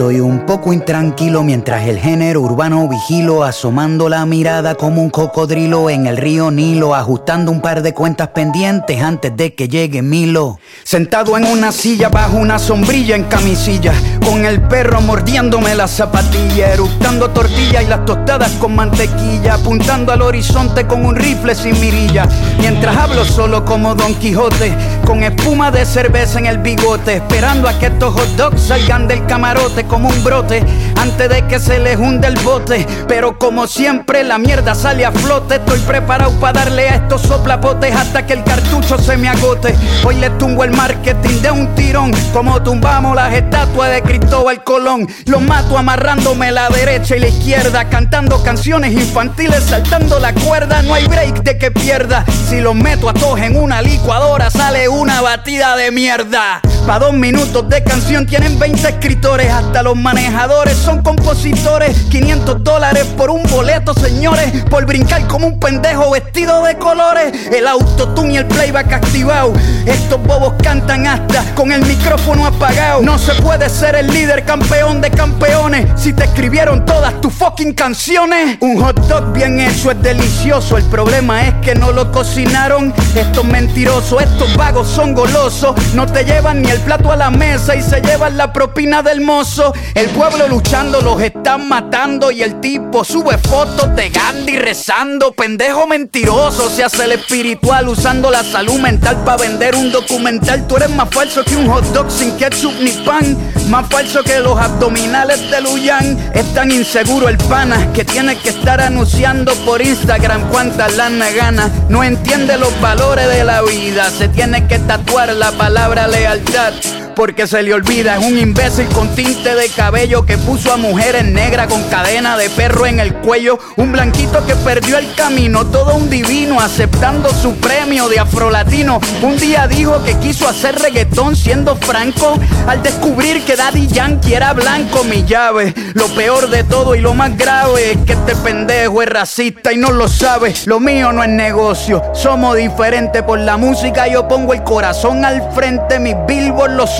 Estoy 0.06 0.20
un 0.20 0.46
poco 0.46 0.72
intranquilo 0.72 1.42
mientras 1.42 1.88
el 1.88 1.98
género 1.98 2.42
urbano 2.42 2.88
vigilo, 2.88 3.44
asomando 3.44 4.08
la 4.08 4.24
mirada 4.28 4.76
como 4.76 5.02
un 5.02 5.10
cocodrilo 5.10 5.90
en 5.90 6.06
el 6.06 6.18
río 6.18 6.52
Nilo, 6.52 6.94
ajustando 6.94 7.52
un 7.52 7.60
par 7.60 7.82
de 7.82 7.96
cuentas 7.96 8.28
pendientes 8.28 9.02
antes 9.02 9.36
de 9.36 9.56
que 9.56 9.68
llegue 9.68 10.04
Milo. 10.04 10.60
Sentado 10.84 11.36
en 11.38 11.46
una 11.46 11.72
silla 11.72 12.10
bajo 12.10 12.38
una 12.38 12.60
sombrilla 12.60 13.16
en 13.16 13.24
camisilla, 13.24 13.94
con 14.26 14.44
el 14.44 14.60
perro 14.62 15.02
mordiéndome 15.02 15.76
la 15.76 15.88
zapatilla, 15.88 16.74
eructando 16.74 17.30
tortilla 17.30 17.84
y 17.84 17.88
las 17.88 18.06
tostadas 18.06 18.52
con 18.54 18.76
mantequilla, 18.76 19.54
apuntando 19.54 20.12
al 20.12 20.24
horizonte 20.24 20.88
con 20.88 21.06
un 21.06 21.16
rifle 21.16 21.54
sin 21.54 21.80
mirilla, 21.80 22.28
mientras 22.60 22.98
hablo 22.98 23.24
solo 23.24 23.64
como 23.64 23.94
Don 23.94 24.16
Quijote, 24.16 24.76
con 25.06 25.24
espuma 25.24 25.70
de 25.70 25.86
cerveza 25.86 26.40
en 26.40 26.48
el 26.48 26.58
bigote, 26.58 27.18
esperando 27.18 27.70
a 27.70 27.78
que 27.78 27.88
estos 27.88 28.14
hot 28.14 28.30
dogs 28.36 28.62
salgan 28.62 29.08
del 29.08 29.26
camarote 29.28 29.84
como 29.86 30.10
un 30.10 30.24
brote, 30.24 30.64
de 31.06 31.46
que 31.48 31.60
se 31.60 31.78
les 31.78 31.98
hunde 31.98 32.28
el 32.28 32.38
bote, 32.40 32.86
pero 33.08 33.38
como 33.38 33.68
siempre 33.68 34.24
la 34.24 34.40
mierda 34.40 34.74
sale 34.74 35.06
a 35.06 35.12
flote, 35.12 35.56
estoy 35.56 35.80
preparado 35.82 36.32
para 36.40 36.62
darle 36.62 36.90
a 36.90 36.96
estos 36.96 37.22
soplapotes 37.22 37.96
hasta 37.96 38.26
que 38.26 38.34
el 38.34 38.44
cartucho 38.44 38.98
se 38.98 39.16
me 39.16 39.30
agote, 39.30 39.76
hoy 40.04 40.16
le 40.16 40.32
tumbo 40.32 40.64
el 40.64 40.72
marketing 40.72 41.42
de 41.42 41.52
un 41.52 41.76
tirón, 41.76 42.12
como 42.34 42.62
tumbamos 42.64 43.16
las 43.16 43.32
estatuas 43.36 43.92
de 43.92 44.02
Cristóbal 44.02 44.64
Colón, 44.64 45.08
los 45.28 45.42
mato 45.44 45.78
amarrándome 45.78 46.52
la 46.52 46.70
derecha 46.70 47.16
y 47.16 47.20
la 47.20 47.28
izquierda, 47.28 47.88
cantando 47.88 48.42
canciones 48.42 48.92
infantiles, 48.92 49.64
saltando 49.64 50.20
la 50.20 50.34
cuerda, 50.34 50.82
no 50.82 50.96
hay 50.96 51.06
break 51.06 51.44
de 51.44 51.60
que 51.60 51.70
pierda, 51.70 52.26
si 52.50 52.62
los 52.62 52.74
meto 52.74 53.10
a 53.10 53.14
todos 53.14 53.40
en 53.40 53.56
una 53.56 53.80
licuadora 53.84 54.50
sale 54.50 54.90
una 54.90 55.22
batida 55.22 55.76
de 55.76 55.92
mierda, 55.92 56.62
pa' 56.86 57.00
dos 57.00 57.14
minutos 57.14 57.68
de 57.68 57.84
canción 57.84 58.26
tienen 58.26 58.60
20 58.60 58.88
escritores, 58.88 59.52
hasta 59.52 59.82
los 59.82 59.96
manejadores 59.96 60.78
son 60.78 61.02
compositores, 61.02 61.98
500 62.12 62.64
dólares 62.64 63.06
por 63.18 63.30
un 63.32 63.44
boleto 63.44 63.94
señores, 63.94 64.64
por 64.70 64.86
brincar 64.86 65.26
como 65.28 65.48
un 65.48 65.60
pendejo 65.60 66.12
vestido 66.12 66.64
de 66.64 66.78
colores, 66.78 67.34
el 67.52 67.68
autotune 67.68 68.34
y 68.34 68.38
el 68.38 68.46
playback 68.46 68.94
activado, 68.94 69.54
estos 69.86 70.22
bobos 70.24 70.54
cantan 70.62 71.08
hasta 71.08 71.44
con 71.56 71.72
el 71.72 71.84
micrófono 71.86 72.46
apagado. 72.46 73.02
No 73.02 73.18
se 73.18 73.34
puede 73.36 73.70
ser 73.70 73.96
el 73.96 74.08
líder 74.08 74.46
campeón 74.46 75.02
de 75.02 75.12
campeones 75.12 75.88
si 75.96 76.14
te 76.14 76.26
escribieron 76.26 76.86
todas 76.86 77.20
tus 77.22 77.34
fucking 77.34 77.74
canciones. 77.74 78.58
Un 78.62 78.82
hot 78.82 78.98
dog 79.08 79.32
bien 79.34 79.60
hecho 79.60 79.92
es 79.92 80.02
delicioso. 80.02 80.78
El 80.78 80.86
problema 80.86 81.48
es 81.48 81.54
que 81.56 81.76
no 81.76 81.92
lo 81.92 82.12
cocinaron. 82.12 82.94
Estos 83.16 83.46
mentirosos, 83.46 84.22
estos 84.22 84.56
vagos 84.58 84.88
son 84.88 85.14
golosos. 85.14 85.76
No 85.94 86.06
te 86.06 86.24
llevan 86.24 86.62
ni 86.62 86.70
el 86.70 86.75
plato 86.80 87.12
a 87.12 87.16
la 87.16 87.30
mesa 87.30 87.76
y 87.76 87.82
se 87.82 88.02
llevan 88.02 88.38
la 88.38 88.52
propina 88.54 89.02
del 89.02 89.22
mozo. 89.22 89.74
El 89.94 90.08
pueblo 90.10 90.48
luchando 90.48 91.02
los 91.02 91.22
están 91.22 91.68
matando 91.68 92.32
y 92.32 92.42
el 92.42 92.60
tipo 92.60 93.04
sube 93.04 93.38
fotos 93.38 93.96
de 93.96 94.10
Gandhi 94.10 94.58
rezando. 94.58 95.32
Pendejo 95.32 95.88
mentiroso, 95.88 96.70
se 96.70 96.84
hace 96.84 97.06
el 97.06 97.14
espiritual 97.14 97.88
usando 97.88 98.32
la 98.32 98.44
salud 98.44 98.80
mental 98.80 99.18
para 99.24 99.38
vender 99.38 99.76
un 99.76 99.92
documental. 99.92 100.68
Tú 100.68 100.78
eres 100.78 100.90
más 100.90 101.10
falso 101.10 101.44
que 101.44 101.56
un 101.56 101.68
hot 101.70 101.86
dog 101.94 102.12
sin 102.12 102.36
ketchup 102.38 102.74
ni 102.80 102.92
pan. 102.92 103.38
Más 103.70 103.88
falso 103.90 104.24
que 104.24 104.40
los 104.40 104.60
abdominales 104.60 105.50
de 105.50 105.62
Luyan. 105.62 106.32
Es 106.34 106.54
tan 106.54 106.72
inseguro 106.72 107.30
el 107.30 107.38
pana 107.38 107.92
que 107.94 108.06
tiene 108.06 108.38
que 108.38 108.50
estar 108.50 108.82
anunciando 108.82 109.54
por 109.66 109.82
Instagram 109.82 110.50
cuántas 110.50 110.96
lana 110.96 111.30
gana. 111.32 111.70
No 111.90 112.04
entiende 112.04 112.58
los 112.58 112.80
valores 112.82 113.28
de 113.28 113.44
la 113.44 113.62
vida. 113.62 114.10
Se 114.10 114.28
tiene 114.28 114.68
que 114.68 114.80
tatuar 114.80 115.34
la 115.34 115.52
palabra 115.52 116.08
lealtad. 116.08 116.65
that. 116.72 117.05
Porque 117.16 117.48
se 117.48 117.64
le 117.64 117.74
olvida, 117.74 118.18
es 118.18 118.26
un 118.26 118.38
imbécil 118.38 118.88
con 118.88 119.08
tinte 119.16 119.56
de 119.56 119.70
cabello 119.70 120.26
que 120.26 120.38
puso 120.38 120.74
a 120.74 120.78
mujeres 120.78 121.24
negras 121.24 121.68
con 121.68 121.82
cadena 121.84 122.38
de 122.38 122.50
perro 122.50 122.86
en 122.86 123.00
el 123.00 123.14
cuello. 123.16 123.58
Un 123.78 123.94
blanquito 123.94 124.46
que 124.46 124.54
perdió 124.56 124.98
el 124.98 125.14
camino, 125.16 125.66
todo 125.66 125.96
un 125.96 126.10
divino 126.10 126.60
aceptando 126.60 127.30
su 127.30 127.56
premio 127.56 128.10
de 128.10 128.20
afrolatino. 128.20 129.00
Un 129.22 129.38
día 129.38 129.66
dijo 129.68 130.04
que 130.04 130.18
quiso 130.18 130.48
hacer 130.48 130.78
reggaetón 130.78 131.38
siendo 131.38 131.78
franco 131.78 132.38
al 132.68 132.84
descubrir 132.84 133.44
que 133.46 133.56
Daddy 133.56 133.88
Yankee 133.88 134.34
era 134.34 134.52
blanco, 134.52 135.06
mi 135.06 135.24
llave. 135.24 135.74
Lo 135.94 136.08
peor 136.08 136.50
de 136.50 136.66
todo 136.66 136.96
y 136.96 137.00
lo 137.00 137.14
más 137.14 137.38
grave 137.38 137.92
es 137.92 137.98
que 138.06 138.14
este 138.14 138.36
pendejo 138.36 139.02
es 139.02 139.10
racista 139.10 139.72
y 139.72 139.78
no 139.78 139.92
lo 139.92 140.10
sabe. 140.10 140.54
Lo 140.66 140.82
mío 140.82 141.14
no 141.14 141.24
es 141.24 141.30
negocio, 141.30 142.04
somos 142.14 142.58
diferentes 142.58 143.24
por 143.24 143.40
la 143.40 143.56
música. 143.56 144.06
Yo 144.08 144.28
pongo 144.28 144.54
el 144.54 144.64
corazón 144.64 145.24
al 145.24 145.50
frente, 145.54 145.98
mis 146.00 146.16
billboards 146.28 146.76
los 146.76 147.00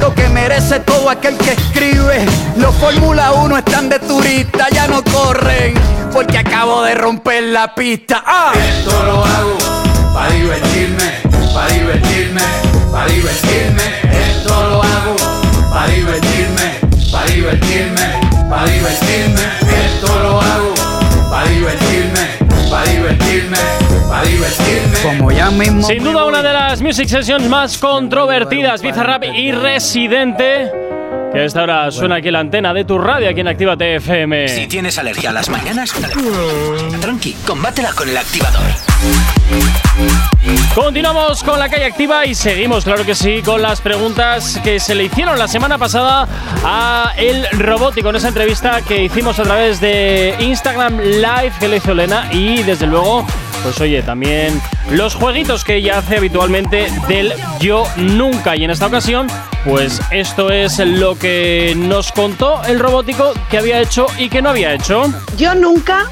que 0.09 0.27
merece 0.29 0.79
todo 0.79 1.09
aquel 1.09 1.37
que 1.37 1.51
escribe. 1.51 2.25
Los 2.57 2.73
Fórmula 2.75 3.33
1 3.33 3.57
están 3.57 3.87
de 3.87 3.99
turista, 3.99 4.67
ya 4.71 4.87
no 4.87 5.03
corren, 5.03 5.75
porque 6.11 6.39
acabo 6.39 6.81
de 6.83 6.95
romper 6.95 7.43
la 7.43 7.75
pista. 7.75 8.23
¡Ah! 8.25 8.51
Esto 8.55 8.91
lo 9.03 9.23
hago 9.23 9.57
para 10.13 10.31
divertirme, 10.33 11.11
para 11.53 11.67
divertirme, 11.67 12.41
para 12.91 13.05
divertirme. 13.07 13.83
Esto 14.27 14.69
lo 14.69 14.83
hago 14.83 15.15
para 15.71 15.87
divertirme, 15.87 16.79
para 17.11 17.25
divertirme, 17.27 18.47
para 18.49 18.65
divertirme. 18.65 19.41
Esto 19.85 20.19
lo 20.19 20.41
hago 20.41 20.73
para 21.29 21.47
divertirme, 21.47 22.21
para 22.69 22.91
divertirme. 22.91 23.90
Como 25.01 25.31
ya 25.31 25.49
mismo. 25.51 25.83
Sin 25.83 26.03
duda 26.03 26.25
una 26.25 26.43
de 26.43 26.51
las 26.51 26.81
music 26.81 27.07
sessions 27.07 27.47
más 27.47 27.77
controvertidas, 27.77 28.81
Bizarrap 28.81 29.23
y 29.23 29.51
Residente. 29.53 30.69
Que 31.31 31.39
a 31.39 31.45
esta 31.45 31.63
hora 31.63 31.89
suena 31.91 32.15
aquí 32.15 32.29
la 32.29 32.39
antena 32.39 32.73
de 32.73 32.83
tu 32.83 32.97
radio, 32.97 33.29
aquí 33.29 33.39
en 33.39 33.47
Actívate 33.47 33.95
FM. 33.95 34.49
Si 34.49 34.67
tienes 34.67 34.97
alergia 34.97 35.29
a 35.29 35.33
las 35.33 35.49
mañanas, 35.49 35.93
tranqui, 36.99 37.33
combátela 37.45 37.93
con 37.93 38.09
el 38.09 38.17
activador. 38.17 38.61
Continuamos 40.75 41.43
con 41.43 41.57
la 41.57 41.69
calle 41.69 41.85
activa 41.85 42.25
y 42.25 42.35
seguimos, 42.35 42.83
claro 42.83 43.05
que 43.05 43.15
sí, 43.15 43.41
con 43.41 43.61
las 43.61 43.79
preguntas 43.79 44.59
que 44.63 44.79
se 44.79 44.93
le 44.93 45.05
hicieron 45.05 45.39
la 45.39 45.47
semana 45.47 45.77
pasada 45.77 46.27
a 46.65 47.13
el 47.15 47.45
robótico 47.51 48.09
en 48.09 48.17
esa 48.17 48.27
entrevista 48.27 48.81
que 48.81 49.03
hicimos 49.03 49.39
a 49.39 49.43
través 49.43 49.79
de 49.79 50.35
Instagram 50.39 50.99
Live 50.99 51.53
que 51.59 51.67
le 51.69 51.77
hizo 51.77 51.93
Elena 51.93 52.29
y 52.31 52.63
desde 52.63 52.87
luego, 52.87 53.25
pues 53.63 53.79
oye, 53.79 54.01
también 54.01 54.61
los 54.91 55.15
jueguitos 55.15 55.63
que 55.63 55.75
ella 55.75 55.99
hace 55.99 56.17
habitualmente 56.17 56.91
del 57.07 57.33
Yo 57.59 57.85
Nunca. 57.97 58.55
Y 58.55 58.63
en 58.63 58.71
esta 58.71 58.87
ocasión, 58.87 59.27
pues 59.65 60.01
esto 60.11 60.51
es 60.51 60.79
lo 60.79 61.15
que 61.21 61.73
nos 61.77 62.11
contó 62.11 62.61
el 62.65 62.79
robótico 62.79 63.33
que 63.49 63.57
había 63.59 63.79
hecho 63.79 64.07
y 64.17 64.29
que 64.29 64.41
no 64.41 64.49
había 64.49 64.73
hecho. 64.73 65.03
Yo 65.37 65.53
nunca 65.55 66.05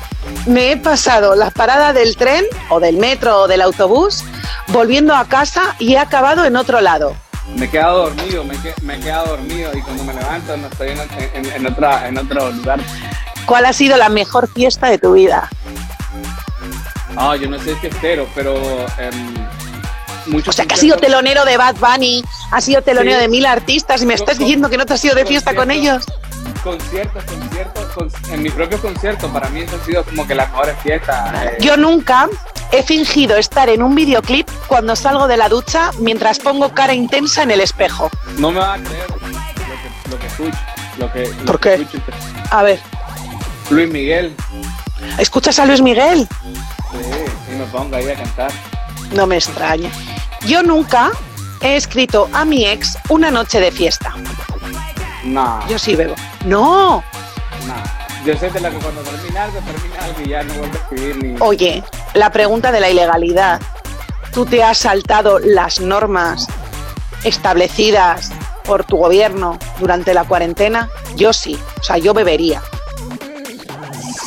me 0.45 0.71
he 0.71 0.77
pasado 0.77 1.35
las 1.35 1.51
paradas 1.53 1.93
del 1.95 2.15
tren 2.15 2.45
o 2.69 2.79
del 2.79 2.97
metro 2.97 3.41
o 3.41 3.47
del 3.47 3.61
autobús 3.61 4.23
volviendo 4.67 5.15
a 5.15 5.25
casa 5.25 5.75
y 5.79 5.93
he 5.93 5.97
acabado 5.97 6.45
en 6.45 6.55
otro 6.55 6.79
lado. 6.81 7.15
Me 7.55 7.65
he 7.65 7.69
quedado 7.69 8.03
dormido, 8.09 8.43
me, 8.43 8.95
he 8.95 8.99
quedado 8.99 9.27
dormido 9.29 9.71
y 9.75 9.81
cuando 9.81 10.03
me 10.03 10.13
levanto 10.13 10.55
no 10.55 10.67
estoy 10.67 10.89
en, 10.89 10.99
en- 11.45 11.51
en 11.53 11.65
otra, 11.65 12.07
en 12.07 12.17
otro 12.19 12.51
lugar. 12.51 12.79
¿Cuál 13.47 13.65
ha 13.65 13.73
sido 13.73 13.97
la 13.97 14.09
mejor 14.09 14.47
fiesta 14.53 14.87
de 14.89 14.99
tu 14.99 15.13
vida? 15.13 15.49
Ah, 17.17 17.35
yo 17.35 17.49
no 17.49 17.57
soy 17.57 17.73
fiestero, 17.75 18.27
pero 18.35 18.55
em, 18.99 19.33
muchos 20.29 20.49
O 20.49 20.51
sea, 20.55 20.65
que 20.65 20.73
has 20.75 20.79
sido 20.79 20.97
telonero 20.97 21.43
de 21.45 21.57
Bad 21.57 21.75
Bunny, 21.75 22.23
has 22.51 22.63
sido 22.63 22.81
telonero 22.81 23.17
Sí. 23.17 23.21
de 23.23 23.27
mil 23.27 23.45
artistas 23.45 24.01
y 24.01 24.05
me 24.05 24.13
estás 24.13 24.37
Con- 24.37 24.45
diciendo 24.45 24.69
que 24.69 24.77
no 24.77 24.85
te 24.85 24.93
has 24.93 25.03
ido 25.05 25.15
de 25.15 25.25
fiesta 25.25 25.53
con 25.55 25.71
ellos. 25.71 26.05
Conciertos, 26.63 27.23
conciertos, 27.23 27.85
con- 27.93 28.11
en 28.33 28.43
mi 28.43 28.49
propio 28.49 28.79
concierto, 28.81 29.27
para 29.29 29.49
mí 29.49 29.61
eso 29.61 29.77
ha 29.81 29.85
sido 29.85 30.03
como 30.03 30.27
que 30.27 30.35
las 30.35 30.49
mejores 30.49 30.75
fiestas. 30.83 31.43
eh, 31.43 31.57
Yo 31.61 31.77
nunca 31.77 32.27
he 32.71 32.83
fingido 32.83 33.37
estar 33.37 33.69
en 33.69 33.81
un 33.81 33.95
videoclip 33.95 34.49
cuando 34.67 34.95
salgo 34.95 35.27
de 35.27 35.37
la 35.37 35.47
ducha 35.49 35.91
mientras 35.99 36.39
pongo 36.39 36.69
cara 36.73 36.93
intensa 36.93 37.43
en 37.43 37.51
el 37.51 37.61
espejo. 37.61 38.09
No 38.37 38.51
me 38.51 38.59
vas 38.59 38.79
a 38.79 38.83
creer 38.83 39.05
lo 39.09 39.17
que, 39.17 40.09
lo 40.11 40.19
que 40.19 40.27
escucho. 40.27 40.57
Lo 40.97 41.11
que, 41.13 41.27
lo 41.29 41.45
¿Por 41.45 41.59
que 41.61 41.69
qué? 41.77 41.81
escucho. 41.83 42.03
A 42.51 42.63
ver, 42.63 42.79
Luis 43.69 43.89
Miguel. 43.89 44.35
¿Escuchas 45.17 45.57
a 45.59 45.65
Luis 45.65 45.81
Miguel? 45.81 46.27
Sí, 46.91 47.53
y 47.53 47.55
me 47.55 47.63
pongo 47.65 47.95
ahí 47.95 48.09
a 48.09 48.15
cantar. 48.15 48.51
No 49.13 49.25
me 49.25 49.37
extraña. 49.37 49.89
Yo 50.45 50.63
nunca 50.63 51.11
he 51.61 51.75
escrito 51.75 52.29
a 52.33 52.45
mi 52.45 52.65
ex 52.65 52.97
una 53.09 53.31
noche 53.31 53.59
de 53.59 53.71
fiesta. 53.71 54.13
No, 55.23 55.59
Yo 55.67 55.77
sí 55.77 55.95
bebo. 55.95 56.15
No. 56.45 57.03
no. 57.67 57.99
Yo 58.25 58.35
sé 58.37 58.49
de 58.49 58.59
la 58.59 58.69
que 58.69 58.77
cuando 58.77 59.01
termina 59.01 59.43
algo, 59.43 59.59
termina 59.59 60.03
algo 60.03 60.21
y 60.23 60.29
ya 60.29 60.43
no 60.43 60.53
vuelvo 60.55 60.73
a 60.73 60.77
escribir 60.77 61.23
ni. 61.23 61.35
Oye, 61.39 61.83
la 62.13 62.31
pregunta 62.31 62.71
de 62.71 62.79
la 62.79 62.89
ilegalidad. 62.89 63.61
¿Tú 64.33 64.45
te 64.45 64.63
has 64.63 64.77
saltado 64.77 65.39
las 65.39 65.79
normas 65.79 66.47
establecidas 67.23 68.31
por 68.63 68.83
tu 68.83 68.97
gobierno 68.97 69.57
durante 69.79 70.13
la 70.13 70.23
cuarentena? 70.25 70.89
Yo 71.15 71.33
sí. 71.33 71.59
O 71.79 71.83
sea, 71.83 71.97
yo 71.97 72.13
bebería. 72.13 72.61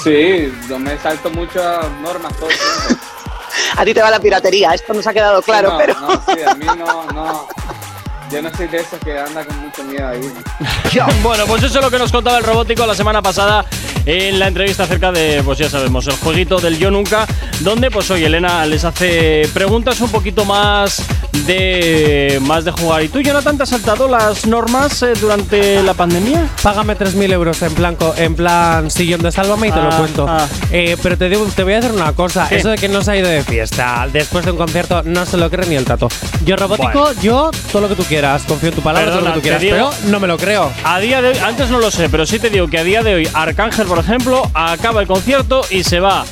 Sí, 0.02 0.52
yo 0.68 0.78
me 0.78 0.98
salto 0.98 1.30
muchas 1.30 1.88
normas 2.02 2.34
todo 2.36 2.48
el 2.50 2.56
tiempo. 2.56 3.01
A 3.76 3.84
ti 3.84 3.94
te 3.94 4.02
va 4.02 4.10
la 4.10 4.20
piratería, 4.20 4.74
esto 4.74 4.92
nos 4.92 5.06
ha 5.06 5.12
quedado 5.12 5.42
claro, 5.42 5.72
no, 5.72 5.78
pero... 5.78 6.00
No, 6.00 6.10
sí, 6.12 6.42
a 6.46 6.54
mí 6.54 6.66
no, 6.66 7.04
no. 7.12 7.48
Yo 8.30 8.40
no 8.40 8.56
soy 8.56 8.66
de 8.66 8.78
esos 8.78 8.98
que 9.00 9.18
anda 9.18 9.44
con 9.44 9.58
mucho 9.60 9.84
miedo 9.84 10.08
ahí. 10.08 10.32
bueno, 11.22 11.44
pues 11.46 11.62
eso 11.62 11.78
es 11.78 11.84
lo 11.84 11.90
que 11.90 11.98
nos 11.98 12.10
contaba 12.10 12.38
el 12.38 12.44
robótico 12.44 12.86
la 12.86 12.94
semana 12.94 13.20
pasada 13.20 13.64
en 14.06 14.38
la 14.38 14.48
entrevista 14.48 14.84
acerca 14.84 15.12
de, 15.12 15.42
pues 15.44 15.58
ya 15.58 15.68
sabemos, 15.70 16.06
el 16.06 16.14
jueguito 16.16 16.58
del 16.58 16.78
Yo 16.78 16.90
Nunca, 16.90 17.26
donde 17.60 17.90
pues 17.90 18.10
hoy 18.10 18.24
Elena 18.24 18.64
les 18.66 18.84
hace 18.84 19.48
preguntas 19.54 20.00
un 20.00 20.10
poquito 20.10 20.44
más 20.44 21.02
de 21.46 22.38
más 22.42 22.64
de 22.64 22.70
jugar. 22.72 23.02
¿Y 23.02 23.08
tú, 23.08 23.20
Jonathan, 23.20 23.56
te 23.56 23.62
has 23.64 23.68
saltado 23.70 24.08
las 24.08 24.46
normas 24.46 25.02
eh, 25.02 25.12
durante 25.20 25.82
la 25.82 25.94
pandemia? 25.94 26.48
Págame 26.62 26.96
3.000 26.96 27.32
euros 27.32 27.62
en 27.62 27.74
plan, 27.74 27.96
co- 27.96 28.14
en 28.16 28.34
plan 28.34 28.90
sillón 28.90 29.22
de 29.22 29.32
Sálvame 29.32 29.68
y 29.68 29.72
te 29.72 29.80
lo 29.80 29.88
Ah, 29.92 29.96
cuento. 29.98 30.26
ah. 30.28 30.46
Eh, 30.70 30.96
pero 31.02 31.16
te, 31.18 31.28
digo, 31.28 31.46
te 31.54 31.62
voy 31.64 31.74
a 31.74 31.76
decir 31.80 31.92
una 31.92 32.12
cosa. 32.12 32.48
¿Qué? 32.48 32.56
Eso 32.56 32.68
de 32.70 32.76
que 32.78 32.88
no 32.88 33.02
se 33.02 33.12
ha 33.12 33.16
ido 33.16 33.28
de 33.28 33.42
fiesta 33.42 34.06
después 34.12 34.44
de 34.44 34.50
un 34.52 34.56
concierto 34.56 35.02
no 35.04 35.26
se 35.26 35.36
lo 35.36 35.50
cree 35.50 35.66
ni 35.68 35.74
el 35.76 35.84
tato. 35.84 36.08
Yo 36.44 36.56
robótico, 36.56 37.00
Bueno. 37.02 37.22
yo 37.22 37.50
todo 37.70 37.82
lo 37.82 37.88
que 37.88 37.94
tú 37.96 38.04
quieras. 38.04 38.42
Confío 38.46 38.68
en 38.70 38.74
tu 38.74 38.82
palabra, 38.82 39.06
todo 39.10 39.20
Perdona, 39.20 39.36
lo 39.36 39.42
que 39.42 39.50
tú 39.50 39.58
quieras. 39.58 39.62
digo- 39.62 39.90
pero 40.00 40.10
no 40.10 40.20
me 40.20 40.26
lo 40.28 40.36
creo. 40.38 40.70
A 40.84 41.00
día 41.00 41.22
de 41.22 41.30
hoy, 41.30 41.38
antes 41.38 41.70
no 41.70 41.78
lo 41.78 41.90
sé, 41.90 42.08
pero 42.08 42.26
sí 42.26 42.38
te 42.38 42.50
digo 42.50 42.68
que 42.68 42.78
a 42.78 42.84
día 42.84 43.02
de 43.02 43.14
hoy 43.14 43.28
Arcángel, 43.32 43.86
por 43.92 43.98
ejemplo, 43.98 44.50
acaba 44.54 45.02
el 45.02 45.06
concierto 45.06 45.60
y 45.68 45.84
se 45.84 46.00
va 46.00 46.24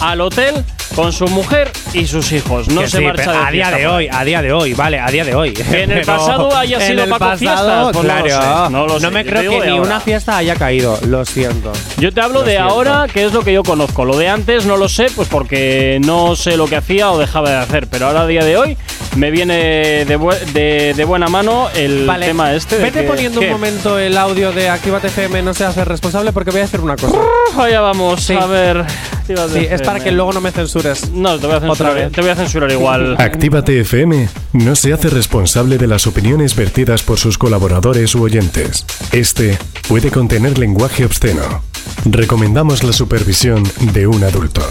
al 0.00 0.20
hotel 0.20 0.64
con 0.94 1.12
su 1.12 1.26
mujer 1.28 1.70
y 1.92 2.06
sus 2.06 2.32
hijos. 2.32 2.68
No 2.68 2.80
Que 2.82 2.88
se 2.88 2.98
sí, 2.98 3.04
marcha 3.04 3.32
de 3.32 3.38
a 3.38 3.50
día 3.50 3.70
de 3.70 3.86
hoy, 3.86 4.08
a 4.10 4.24
día 4.24 4.42
de 4.42 4.52
hoy, 4.52 4.74
vale, 4.74 4.98
a 4.98 5.06
día 5.08 5.24
de 5.24 5.34
hoy. 5.34 5.52
Que 5.52 5.82
en 5.82 5.92
el 5.92 6.04
pasado 6.06 6.54
haya 6.56 6.80
sido 6.80 7.04
Paco 7.06 7.18
pasado, 7.18 7.38
Fiestas, 7.38 7.88
pues 7.92 7.94
no 7.94 8.02
lo 8.18 8.24
claro. 8.24 8.66
sé, 8.66 8.72
no 8.72 8.86
lo 8.86 9.00
sé, 9.00 9.10
me 9.10 9.24
creo 9.24 9.50
que 9.52 9.66
ni 9.66 9.72
ahora. 9.76 9.82
una 9.82 10.00
fiesta 10.00 10.36
haya 10.36 10.56
caído, 10.56 10.98
lo 11.06 11.24
siento. 11.24 11.72
Yo 11.98 12.12
te 12.12 12.20
hablo 12.20 12.40
Lo 12.40 12.44
de 12.44 12.52
siento. 12.52 12.70
ahora, 12.72 13.06
que 13.12 13.24
es 13.24 13.32
lo 13.32 13.42
que 13.42 13.52
yo 13.52 13.62
conozco. 13.62 14.04
Lo 14.04 14.16
de 14.16 14.28
antes 14.28 14.66
no 14.66 14.76
lo 14.76 14.88
sé, 14.88 15.06
pues 15.14 15.28
porque 15.28 16.00
no 16.04 16.36
sé 16.36 16.56
lo 16.56 16.66
que 16.66 16.76
hacía 16.76 17.10
o 17.10 17.18
dejaba 17.18 17.50
de 17.50 17.56
hacer. 17.56 17.86
Pero 17.88 18.06
ahora, 18.06 18.22
a 18.22 18.26
día 18.26 18.44
de 18.44 18.56
hoy, 18.56 18.76
me 19.16 19.30
viene 19.30 20.04
de, 20.04 20.18
bu- 20.18 20.36
de- 20.52 20.94
de 20.94 21.04
buena 21.04 21.28
mano 21.28 21.68
el 21.74 22.06
Vale, 22.06 22.26
tema 22.26 22.54
este. 22.54 22.76
de 22.76 22.82
Vete 22.84 23.02
que- 23.02 23.06
poniendo 23.08 23.40
¿qué? 23.40 23.46
un 23.46 23.52
momento 23.52 23.98
el 23.98 24.16
audio 24.16 24.52
de 24.52 24.68
Actívate 24.68 25.08
FM, 25.08 25.42
no 25.42 25.54
se 25.54 25.64
hace 25.64 25.84
responsable 25.84 26.32
porque 26.32 26.50
voy 26.50 26.60
a 26.60 26.64
hacer 26.64 26.80
una 26.80 26.96
cosa. 26.96 27.16
Allá 27.58 27.80
vamos, 27.80 28.22
Sí. 28.22 28.34
a 28.34 28.46
ver. 28.46 28.84
Sí, 29.26 29.66
es 29.70 29.82
para 29.82 30.00
que 30.00 30.10
luego 30.10 30.32
no 30.32 30.40
me 30.40 30.52
censures. 30.82 31.10
No, 31.10 31.38
te 31.38 31.46
voy 31.46 31.54
a 31.54 31.58
Otra 31.58 31.68
censurar, 31.68 31.94
vez. 31.94 32.12
te 32.12 32.20
voy 32.20 32.30
a 32.30 32.34
censurar 32.36 32.70
igual. 32.72 33.16
Actívate 33.18 33.80
FM 33.80 34.28
no 34.52 34.74
se 34.76 34.92
hace 34.92 35.08
responsable 35.08 35.78
de 35.78 35.86
las 35.86 36.06
opiniones 36.06 36.54
vertidas 36.56 37.02
por 37.02 37.18
sus 37.18 37.38
colaboradores 37.38 38.14
u 38.14 38.22
oyentes. 38.22 38.84
Este 39.12 39.58
puede 39.88 40.10
contener 40.10 40.58
lenguaje 40.58 41.04
obsceno. 41.04 41.62
Recomendamos 42.04 42.84
la 42.84 42.92
supervisión 42.92 43.62
de 43.92 44.06
un 44.06 44.22
adulto. 44.24 44.62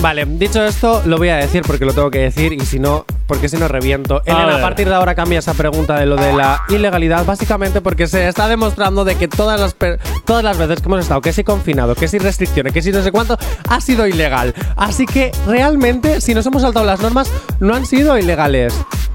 Vale, 0.00 0.26
dicho 0.26 0.62
esto, 0.62 1.02
lo 1.06 1.16
voy 1.16 1.30
a 1.30 1.36
decir 1.36 1.62
porque 1.66 1.86
lo 1.86 1.94
tengo 1.94 2.10
que 2.10 2.18
decir 2.18 2.52
y 2.52 2.60
si 2.60 2.78
no, 2.78 3.06
porque 3.26 3.48
si 3.48 3.56
no 3.56 3.66
reviento. 3.66 4.16
A 4.26 4.30
Elena, 4.30 4.56
a 4.56 4.60
partir 4.60 4.86
de 4.88 4.94
ahora 4.94 5.14
cambia 5.14 5.38
esa 5.38 5.54
pregunta 5.54 5.98
de 5.98 6.04
lo 6.04 6.16
de 6.16 6.34
la 6.34 6.62
ilegalidad, 6.68 7.24
básicamente 7.24 7.80
porque 7.80 8.06
se 8.06 8.28
está 8.28 8.46
demostrando 8.46 9.04
de 9.04 9.14
que 9.14 9.26
todas 9.26 9.58
las, 9.58 9.72
per- 9.72 9.98
todas 10.26 10.44
las 10.44 10.58
veces 10.58 10.80
que 10.80 10.86
hemos 10.86 11.00
estado, 11.00 11.20
que 11.22 11.32
si 11.32 11.44
confinado, 11.44 11.94
que 11.94 12.08
si 12.08 12.18
restricciones, 12.18 12.74
que 12.74 12.82
si 12.82 12.92
no 12.92 13.02
sé 13.02 13.10
cuánto, 13.10 13.38
ha 13.68 13.80
sido 13.80 14.06
ilegal. 14.06 14.54
Así 14.76 15.06
que 15.06 15.32
realmente, 15.46 16.20
si 16.20 16.34
nos 16.34 16.44
hemos 16.44 16.60
saltado 16.62 16.84
las 16.84 17.00
normas, 17.00 17.30
no 17.60 17.74
han 17.74 17.86
sido 17.86 18.18
ilegales. 18.18 18.74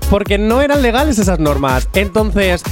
Porque 0.10 0.38
no 0.38 0.62
eran 0.62 0.82
legales 0.82 1.20
esas 1.20 1.40
normas. 1.40 1.88
Entonces, 1.94 2.64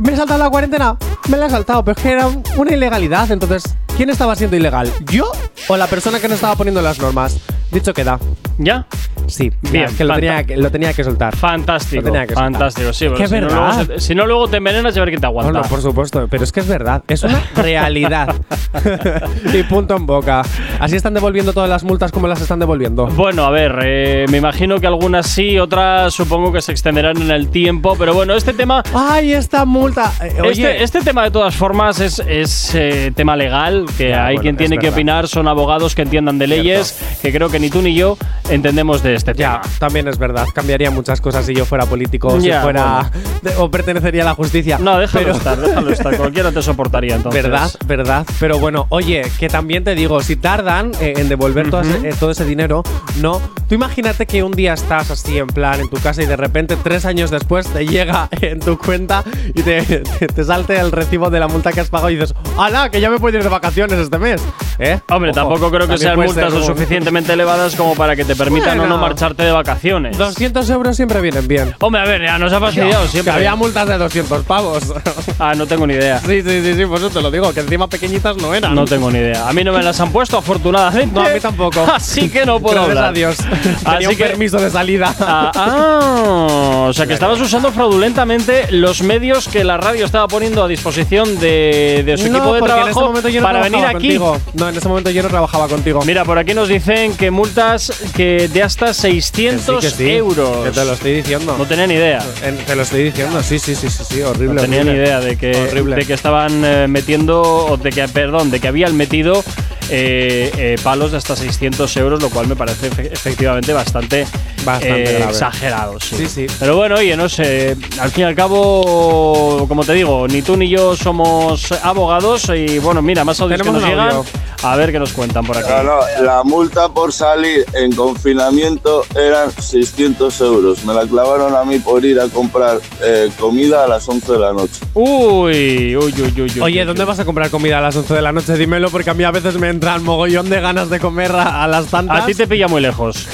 ¿me 0.00 0.12
he 0.12 0.16
saltado 0.16 0.38
la 0.38 0.50
cuarentena? 0.50 0.96
Me 1.28 1.36
la 1.36 1.46
he 1.46 1.50
saltado, 1.50 1.84
pero 1.84 1.96
es 1.96 2.02
que 2.02 2.10
era 2.12 2.26
un- 2.26 2.42
una 2.56 2.72
ilegalidad. 2.72 3.30
Entonces, 3.30 3.62
¿quién 3.96 4.10
estaba 4.10 4.34
siendo 4.36 4.56
ilegal? 4.56 4.90
¿Yo 5.06 5.30
o 5.68 5.76
la 5.76 5.86
persona 5.86 6.18
que 6.20 6.28
no 6.28 6.34
estaba 6.34 6.56
poniendo 6.56 6.80
las 6.82 6.98
normas? 6.98 7.36
Dicho 7.70 7.92
queda. 7.94 8.18
¿Ya? 8.58 8.86
Sí, 9.26 9.50
Bien, 9.62 9.72
bien, 9.86 9.96
que 9.96 10.04
lo 10.04 10.14
tenía 10.14 10.44
que, 10.44 10.56
lo 10.56 10.70
tenía 10.70 10.92
que 10.92 11.04
soltar. 11.04 11.34
Fantástico. 11.36 12.02
Tenía 12.02 12.22
que 12.26 12.34
soltar. 12.34 12.52
fantástico, 12.52 12.92
sí. 12.92 13.06
Es 13.06 13.12
que 13.12 13.16
si, 13.28 13.34
es 13.36 13.40
no, 13.42 13.46
verdad. 13.48 13.74
luego 13.86 13.94
se- 13.94 14.00
si 14.00 14.14
no, 14.14 14.26
luego 14.26 14.48
te 14.48 14.56
envenenas 14.58 14.94
y 14.96 14.98
a 14.98 15.02
ver 15.02 15.10
quién 15.10 15.20
te 15.20 15.26
aguanta. 15.26 15.52
Bueno, 15.52 15.68
por 15.68 15.80
supuesto, 15.80 16.26
pero 16.28 16.44
es 16.44 16.52
que 16.52 16.60
es 16.60 16.66
verdad, 16.68 17.02
es 17.08 17.22
una 17.22 17.40
realidad. 17.56 18.34
y 19.52 19.62
punto 19.64 19.96
en 19.96 20.06
boca. 20.06 20.42
Así 20.80 20.96
están 20.96 21.14
devolviendo 21.14 21.52
todas 21.52 21.68
las 21.68 21.84
multas 21.84 22.12
como 22.12 22.26
las 22.28 22.40
están 22.40 22.58
devolviendo. 22.58 23.06
Bueno, 23.06 23.44
a 23.44 23.50
ver, 23.50 23.78
eh, 23.84 24.26
me 24.30 24.38
imagino 24.38 24.78
que 24.80 24.86
algunas 24.86 25.26
sí, 25.26 25.58
otras 25.58 26.12
supongo 26.14 26.52
que 26.52 26.62
se 26.62 26.72
extenderán 26.72 27.20
en 27.20 27.30
el 27.30 27.48
tiempo, 27.48 27.94
pero 27.98 28.14
bueno, 28.14 28.34
este 28.34 28.52
tema. 28.52 28.82
¡Ay, 28.94 29.32
esta 29.32 29.64
multa! 29.64 30.12
Eh, 30.22 30.28
Este, 30.28 30.42
oye, 30.42 30.82
este 30.82 31.00
tema 31.02 31.24
de 31.24 31.30
todas 31.30 31.54
formas 31.54 32.00
es, 32.00 32.22
es, 32.26 32.74
eh, 32.74 33.12
tema 33.14 33.36
legal, 33.36 33.86
que 33.96 34.10
Ya, 34.10 34.26
hay 34.26 34.34
bueno, 34.36 34.42
quien 34.42 34.54
es 34.54 34.58
tiene 34.58 34.76
que 34.78 34.86
verdad. 34.86 34.94
opinar, 34.98 35.28
son 35.28 35.48
abogados 35.48 35.94
que 35.94 36.02
entiendan 36.02 36.38
de 36.38 36.46
leyes, 36.46 36.98
que 37.22 37.32
creo 37.32 37.48
que 37.48 37.58
ni 37.60 37.70
tú 37.70 37.82
ni 37.82 37.94
yo 37.94 38.16
entendemos 38.50 39.02
de 39.02 39.11
este 39.12 39.34
ya, 39.34 39.60
tema. 39.62 39.74
también 39.78 40.08
es 40.08 40.18
verdad. 40.18 40.46
Cambiaría 40.54 40.90
muchas 40.90 41.20
cosas 41.20 41.44
si 41.46 41.54
yo 41.54 41.64
fuera 41.64 41.86
político 41.86 42.40
si 42.40 42.50
fuera. 42.50 43.10
de- 43.42 43.54
o 43.56 43.70
pertenecería 43.70 44.22
a 44.22 44.26
la 44.26 44.34
justicia. 44.34 44.78
No, 44.78 44.98
déjalo 44.98 45.24
Pero- 45.26 45.36
estar, 45.36 45.58
déjalo 45.60 45.90
estar, 45.90 46.16
cualquiera 46.18 46.52
te 46.52 46.62
soportaría 46.62 47.16
entonces. 47.16 47.42
Verdad, 47.42 47.70
verdad. 47.86 48.26
Pero 48.40 48.58
bueno, 48.58 48.86
oye, 48.90 49.22
que 49.38 49.48
también 49.48 49.84
te 49.84 49.94
digo, 49.94 50.20
si 50.22 50.36
tardan 50.36 50.92
eh, 51.00 51.14
en 51.16 51.28
devolver 51.28 51.70
todo, 51.70 51.82
ese, 51.82 52.08
eh, 52.08 52.14
todo 52.18 52.30
ese 52.30 52.44
dinero, 52.44 52.82
no. 53.20 53.40
Tú 53.68 53.74
imagínate 53.74 54.26
que 54.26 54.42
un 54.42 54.52
día 54.52 54.74
estás 54.74 55.10
así 55.10 55.38
en 55.38 55.46
plan 55.46 55.80
en 55.80 55.88
tu 55.88 55.96
casa 55.98 56.22
y 56.22 56.26
de 56.26 56.36
repente 56.36 56.76
tres 56.76 57.04
años 57.06 57.30
después 57.30 57.66
te 57.68 57.86
llega 57.86 58.28
en 58.40 58.60
tu 58.60 58.76
cuenta 58.78 59.24
y 59.54 59.62
te, 59.62 59.82
te, 59.82 60.26
te 60.26 60.44
salte 60.44 60.78
el 60.78 60.92
recibo 60.92 61.30
de 61.30 61.40
la 61.40 61.48
multa 61.48 61.72
que 61.72 61.80
has 61.80 61.88
pagado 61.88 62.10
y 62.10 62.16
dices, 62.16 62.34
¡Hala! 62.58 62.90
Que 62.90 63.00
ya 63.00 63.08
me 63.10 63.18
puedo 63.18 63.36
ir 63.38 63.42
de 63.42 63.48
vacaciones 63.48 63.98
este 63.98 64.18
mes. 64.18 64.42
¿Eh? 64.78 64.98
Hombre, 65.10 65.30
Ojo, 65.30 65.40
tampoco 65.40 65.70
creo 65.70 65.88
que 65.88 65.98
sean 65.98 66.16
multas 66.18 66.52
lo 66.52 66.60
como- 66.60 66.66
suficientemente 66.66 67.32
elevadas 67.32 67.74
como 67.76 67.94
para 67.94 68.14
que 68.16 68.24
te 68.24 68.34
permitan 68.36 68.78
o 68.80 68.82
no 68.86 68.88
Bueno. 68.98 69.01
Marcharte 69.02 69.42
de 69.42 69.52
vacaciones. 69.52 70.16
200 70.18 70.68
euros 70.70 70.96
siempre 70.96 71.20
vienen 71.20 71.46
bien. 71.48 71.74
Hombre, 71.80 72.00
a 72.00 72.04
ver, 72.04 72.22
ya 72.22 72.38
nos 72.38 72.52
ha 72.52 72.60
fastidiado 72.60 73.02
Que 73.04 73.08
siempre. 73.08 73.32
había 73.34 73.54
multas 73.54 73.88
de 73.88 73.98
200 73.98 74.44
pavos. 74.44 74.82
Ah, 75.38 75.54
no 75.56 75.66
tengo 75.66 75.86
ni 75.86 75.94
idea. 75.94 76.20
sí, 76.20 76.40
sí, 76.42 76.62
sí, 76.62 76.74
sí, 76.76 76.86
por 76.86 76.98
eso 76.98 77.10
te 77.10 77.20
lo 77.20 77.30
digo, 77.30 77.52
que 77.52 77.60
encima 77.60 77.88
pequeñitas 77.88 78.36
no 78.36 78.54
eran. 78.54 78.74
No 78.74 78.84
tengo 78.84 79.10
ni 79.10 79.18
idea. 79.18 79.48
A 79.48 79.52
mí 79.52 79.64
no 79.64 79.72
me 79.72 79.82
las 79.82 79.98
han 80.00 80.12
puesto, 80.12 80.38
afortunadamente. 80.38 81.14
No, 81.14 81.26
a 81.26 81.30
mí 81.30 81.40
tampoco. 81.40 81.84
Así 81.94 82.28
que 82.30 82.46
no 82.46 82.60
puedo 82.60 82.74
Gracias 82.86 82.96
hablar. 82.96 83.10
a 83.10 83.12
Dios. 83.12 83.36
Tenía 83.38 83.98
Así 83.98 84.06
un 84.06 84.16
que- 84.16 84.24
permiso 84.24 84.58
de 84.60 84.70
salida. 84.70 85.12
Ah, 85.20 85.50
ah, 85.54 86.86
o 86.88 86.92
sea 86.92 87.06
que 87.06 87.14
estabas 87.14 87.40
usando 87.40 87.72
fraudulentamente 87.72 88.66
los 88.70 89.02
medios 89.02 89.48
que 89.48 89.64
la 89.64 89.76
radio 89.78 90.04
estaba 90.04 90.28
poniendo 90.28 90.62
a 90.62 90.68
disposición 90.68 91.38
de, 91.40 92.02
de 92.04 92.16
su 92.18 92.28
no, 92.30 92.38
equipo 92.38 92.54
de 92.54 92.62
trabajo 92.62 93.12
yo 93.28 93.40
no 93.40 93.46
para 93.46 93.62
venir 93.62 93.84
aquí. 93.84 93.92
contigo. 93.94 94.38
No, 94.54 94.68
en 94.68 94.76
ese 94.76 94.88
momento 94.88 95.10
yo 95.10 95.22
no 95.22 95.28
trabajaba 95.28 95.68
contigo. 95.68 96.02
Mira, 96.04 96.24
por 96.24 96.38
aquí 96.38 96.54
nos 96.54 96.68
dicen 96.68 97.16
que 97.16 97.30
multas 97.30 97.92
que 98.14 98.48
de 98.52 98.62
hasta 98.62 98.91
600 98.92 99.80
Que 99.84 99.90
sí, 99.90 99.96
que 99.96 100.04
sí, 100.04 100.10
euros. 100.10 100.64
Que 100.64 100.70
te 100.70 100.84
lo 100.84 100.92
estoy 100.92 101.12
diciendo. 101.14 101.54
No 101.58 101.66
tenía 101.66 101.86
ni 101.86 101.94
idea. 101.94 102.24
En- 102.44 102.56
te 102.58 102.76
lo 102.76 102.82
estoy 102.82 103.04
diciendo, 103.04 103.42
sí, 103.42 103.58
sí, 103.58 103.74
sí, 103.74 103.88
sí, 103.88 104.04
sí, 104.08 104.22
horrible. 104.22 104.54
No 104.54 104.60
tenía 104.62 104.84
ni 104.84 104.92
idea 104.92 105.20
de 105.20 105.36
que, 105.36 105.50
Horrible. 105.70 105.96
de 105.96 106.04
que 106.06 106.12
estaban 106.14 106.64
eh, 106.64 106.86
metiendo, 106.88 107.42
o 107.42 107.76
de 107.76 107.90
que, 107.90 108.06
perdón, 108.08 108.50
de 108.50 108.60
que 108.60 108.68
habían 108.68 108.96
metido 108.96 109.42
eh, 109.90 110.50
eh, 110.56 110.76
palos 110.82 111.10
de 111.12 111.18
hasta 111.18 111.36
600 111.36 111.96
euros, 111.96 112.22
lo 112.22 112.30
cual 112.30 112.46
me 112.46 112.56
parece 112.56 112.90
efe- 112.90 113.10
efectivamente 113.12 113.72
bastante, 113.72 114.26
Bastante 114.64 115.16
eh, 115.18 115.24
exagerado. 115.24 115.98
Sí. 116.00 116.16
Sí, 116.16 116.26
sí. 116.26 116.46
Pero 116.60 116.76
bueno, 116.76 116.96
oye, 116.96 117.16
no 117.16 117.28
sé, 117.28 117.76
al 118.00 118.10
fin 118.10 118.22
y 118.22 118.26
al 118.26 118.34
cabo, 118.34 119.66
como 119.68 119.84
te 119.84 119.92
digo, 119.94 120.26
ni 120.28 120.42
tú 120.42 120.56
ni 120.56 120.68
yo 120.68 120.94
somos 120.96 121.70
abogados 121.82 122.50
y 122.54 122.78
bueno, 122.78 123.02
mira, 123.02 123.24
más 123.24 123.40
audios 123.40 123.62
que 123.62 123.70
nos 123.70 123.82
llegan. 123.82 124.10
audio. 124.10 124.24
A 124.64 124.76
ver 124.76 124.92
qué 124.92 124.98
nos 125.00 125.12
cuentan 125.12 125.44
por. 125.44 125.56
No, 125.60 125.82
no, 125.82 125.98
la 126.24 126.44
multa 126.44 126.88
por 126.88 127.12
salir 127.12 127.64
en 127.74 127.92
confinamiento 127.96 129.04
eran 129.16 129.50
600 129.50 130.40
euros. 130.40 130.84
Me 130.84 130.94
la 130.94 131.04
clavaron 131.04 131.56
a 131.56 131.64
mí 131.64 131.80
por 131.80 132.04
ir 132.04 132.20
a 132.20 132.28
comprar 132.28 132.78
eh, 133.02 133.28
comida 133.40 133.84
a 133.84 133.88
las 133.88 134.08
11 134.08 134.32
de 134.32 134.38
la 134.38 134.52
noche. 134.52 134.80
Uy, 134.94 135.96
uy, 135.96 136.14
uy, 136.16 136.32
uy, 136.36 136.42
uy. 136.42 136.60
Oye, 136.60 136.84
¿dónde 136.84 137.04
vas 137.04 137.18
a 137.18 137.24
comprar 137.24 137.50
comida 137.50 137.78
a 137.78 137.80
las 137.80 137.96
11 137.96 138.14
de 138.14 138.22
la 138.22 138.30
noche? 138.30 138.56
Dímelo, 138.56 138.88
porque 138.90 139.10
a 139.10 139.14
mí 139.14 139.24
a 139.24 139.32
veces 139.32 139.56
me 139.58 139.68
entran 139.72 140.04
mogollón 140.04 140.48
de 140.48 140.60
ganas 140.60 140.88
de 140.88 141.00
comer 141.00 141.32
a, 141.32 141.64
a 141.64 141.68
las 141.68 141.86
tantas. 141.86 142.22
A 142.22 142.26
ti 142.26 142.34
te 142.34 142.46
pilla 142.46 142.68
muy 142.68 142.80
lejos. 142.80 143.26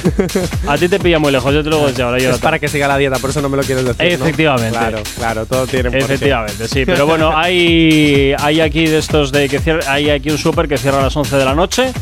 A 0.66 0.78
ti 0.78 0.88
te 0.88 0.98
pilla 0.98 1.18
muy 1.18 1.32
lejos, 1.32 1.52
yo 1.52 1.62
te 1.62 1.70
lo 1.70 1.86
desde 1.86 2.02
ahora. 2.02 2.16
Es 2.16 2.22
Jonathan. 2.22 2.40
para 2.40 2.58
que 2.58 2.68
siga 2.68 2.88
la 2.88 2.96
dieta, 2.96 3.18
por 3.18 3.30
eso 3.30 3.42
no 3.42 3.48
me 3.48 3.56
lo 3.56 3.62
quieres 3.62 3.84
decir. 3.84 4.18
¿no? 4.18 4.24
Efectivamente. 4.24 4.78
Claro, 4.78 5.02
claro, 5.16 5.46
todo 5.46 5.66
tiene. 5.66 5.96
Efectivamente, 5.96 6.66
sí. 6.68 6.84
Pero 6.86 7.06
bueno, 7.06 7.36
hay, 7.36 8.34
hay 8.38 8.60
aquí 8.60 8.86
de 8.86 8.98
estos 8.98 9.32
de 9.32 9.48
que 9.48 9.58
cierra, 9.58 9.92
hay 9.92 10.10
aquí 10.10 10.30
un 10.30 10.38
súper 10.38 10.68
que 10.68 10.78
cierra 10.78 11.00
a 11.00 11.02
las 11.02 11.16
11 11.16 11.36
de 11.36 11.44
la 11.44 11.54
noche 11.54 11.92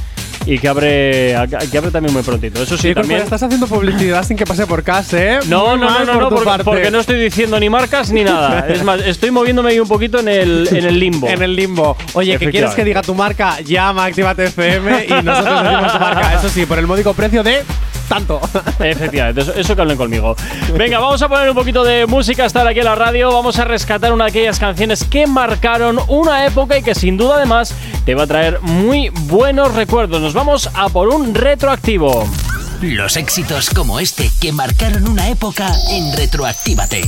y 0.47 0.59
que 0.59 0.69
abre, 0.69 1.35
que 1.71 1.79
abre 1.79 1.91
también 1.91 2.15
muy 2.15 2.23
prontito. 2.23 2.63
Eso 2.63 2.79
sí, 2.79 2.95
también. 2.95 3.21
Estás 3.21 3.43
haciendo 3.43 3.67
publicidad 3.67 4.25
sin 4.25 4.37
que 4.37 4.47
pase 4.47 4.67
por 4.67 4.83
casa, 4.83 5.19
¿eh? 5.19 5.39
No, 5.49 5.77
no, 5.77 5.91
no, 5.91 6.05
no, 6.05 6.29
por 6.29 6.47
no, 6.47 6.65
porque, 6.65 6.91
no 6.91 7.01
estoy 7.01 7.21
diciendo 7.21 7.59
ni 7.59 7.69
marcas 7.69 8.11
ni 8.13 8.25
nada. 8.25 8.67
Es 8.77 8.83
más, 8.85 9.01
estoy 9.01 9.31
moviéndome 9.31 9.71
ahí 9.71 9.81
un 9.81 9.89
poquito 9.89 10.21
en 10.21 10.29
el, 10.29 10.69
en 10.71 10.85
el 10.85 10.99
limbo. 10.99 11.29
En 11.29 11.43
el 11.43 11.57
limbo. 11.57 11.97
Oye, 12.15 12.39
que 12.39 12.51
quieres 12.51 12.75
que 12.75 12.85
diga 12.85 13.03
tu 13.03 13.15
marca, 13.15 13.61
llama 13.61 14.05
Actívate 14.05 14.47
FM 14.47 15.07
y 15.07 15.23
nosotros 15.23 15.63
decimos 15.63 15.93
tu 15.93 15.99
marca. 15.99 16.35
Eso 16.35 16.49
sí, 16.49 16.67
por 16.67 16.79
el 16.79 16.87
módico 16.87 17.13
precio 17.15 17.43
de 17.43 17.65
tanto. 18.09 18.41
Efectivamente, 18.81 19.43
eso, 19.57 19.75
que 19.75 19.81
hablen 19.81 19.97
conmigo. 19.97 20.37
Venga, 20.77 20.99
vamos 20.99 21.21
a 21.23 21.29
poner 21.29 21.49
un 21.49 21.55
poquito 21.55 21.85
de 21.85 22.07
música 22.07 22.45
hasta 22.45 22.67
aquí 22.67 22.81
en 22.81 22.85
la 22.85 22.95
radio. 22.95 23.33
Vamos 23.33 23.59
a 23.59 23.65
rescatar 23.65 24.13
una 24.13 24.25
de 24.25 24.31
aquellas 24.31 24.59
canciones 24.59 25.05
que 25.05 25.27
marcaron 25.27 25.99
una 26.09 26.47
época 26.47 26.79
y 26.79 26.83
que 26.83 26.95
sin 26.95 27.17
duda 27.17 27.37
además 27.37 27.75
te 28.05 28.15
va 28.15 28.25
a 28.25 28.27
traer 28.27 28.61
muy 28.63 29.11
buenos 29.11 29.75
recuerdos. 29.75 30.21
Nos 30.21 30.35
vamos 30.35 30.71
a 30.75 30.89
por 30.89 31.09
un 31.09 31.35
retroactivo. 31.35 32.25
Los 32.83 33.17
éxitos 33.17 33.71
como 33.71 33.99
este 34.01 34.31
que 34.41 34.53
marcaron 34.53 35.09
una 35.09 35.29
época 35.29 35.67
en 35.91 36.13
Retroactívate. 36.15 37.03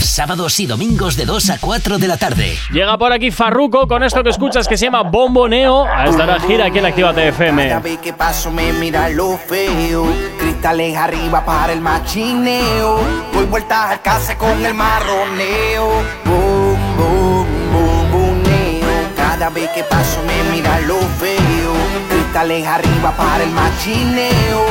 Sábados 0.00 0.58
y 0.60 0.66
domingos 0.66 1.16
de 1.16 1.24
2 1.24 1.50
a 1.50 1.58
4 1.58 1.98
de 1.98 2.08
la 2.08 2.16
tarde. 2.16 2.58
Llega 2.72 2.98
por 2.98 3.12
aquí 3.12 3.30
Farruko 3.30 3.86
con 3.86 4.02
esto 4.02 4.22
que 4.22 4.30
escuchas 4.30 4.66
que 4.66 4.76
se 4.76 4.86
llama 4.86 5.02
Bomboneo. 5.02 5.84
A 5.84 6.06
estar 6.06 6.28
a 6.30 6.40
gira 6.40 6.66
aquí 6.66 6.78
en 6.78 6.86
Actívate 6.86 7.20
Cada 7.20 7.28
FM. 7.28 7.78
vez 7.80 7.98
que 7.98 8.12
paso 8.12 8.50
me 8.50 8.72
mira 8.72 9.08
lo 9.08 9.38
feo. 9.38 10.06
Cristales 10.38 10.96
arriba 10.96 11.44
para 11.44 11.72
el 11.72 11.80
machineo. 11.80 13.00
Doy 13.32 13.46
vueltas 13.46 13.92
al 13.92 14.02
case 14.02 14.36
con 14.36 14.64
el 14.64 14.74
marroneo. 14.74 15.88
Boom, 16.24 16.96
boom, 16.96 17.46
boom, 17.72 18.10
boomeo. 18.12 18.88
Cada 19.16 19.48
vez 19.50 19.70
que 19.70 19.84
paso 19.84 20.20
me 20.26 20.42
mira 20.56 20.80
lo 20.80 20.98
feo. 20.98 21.72
Cristales 22.10 22.66
arriba 22.66 23.12
para 23.16 23.42
el 23.44 23.50
machineo. 23.50 24.64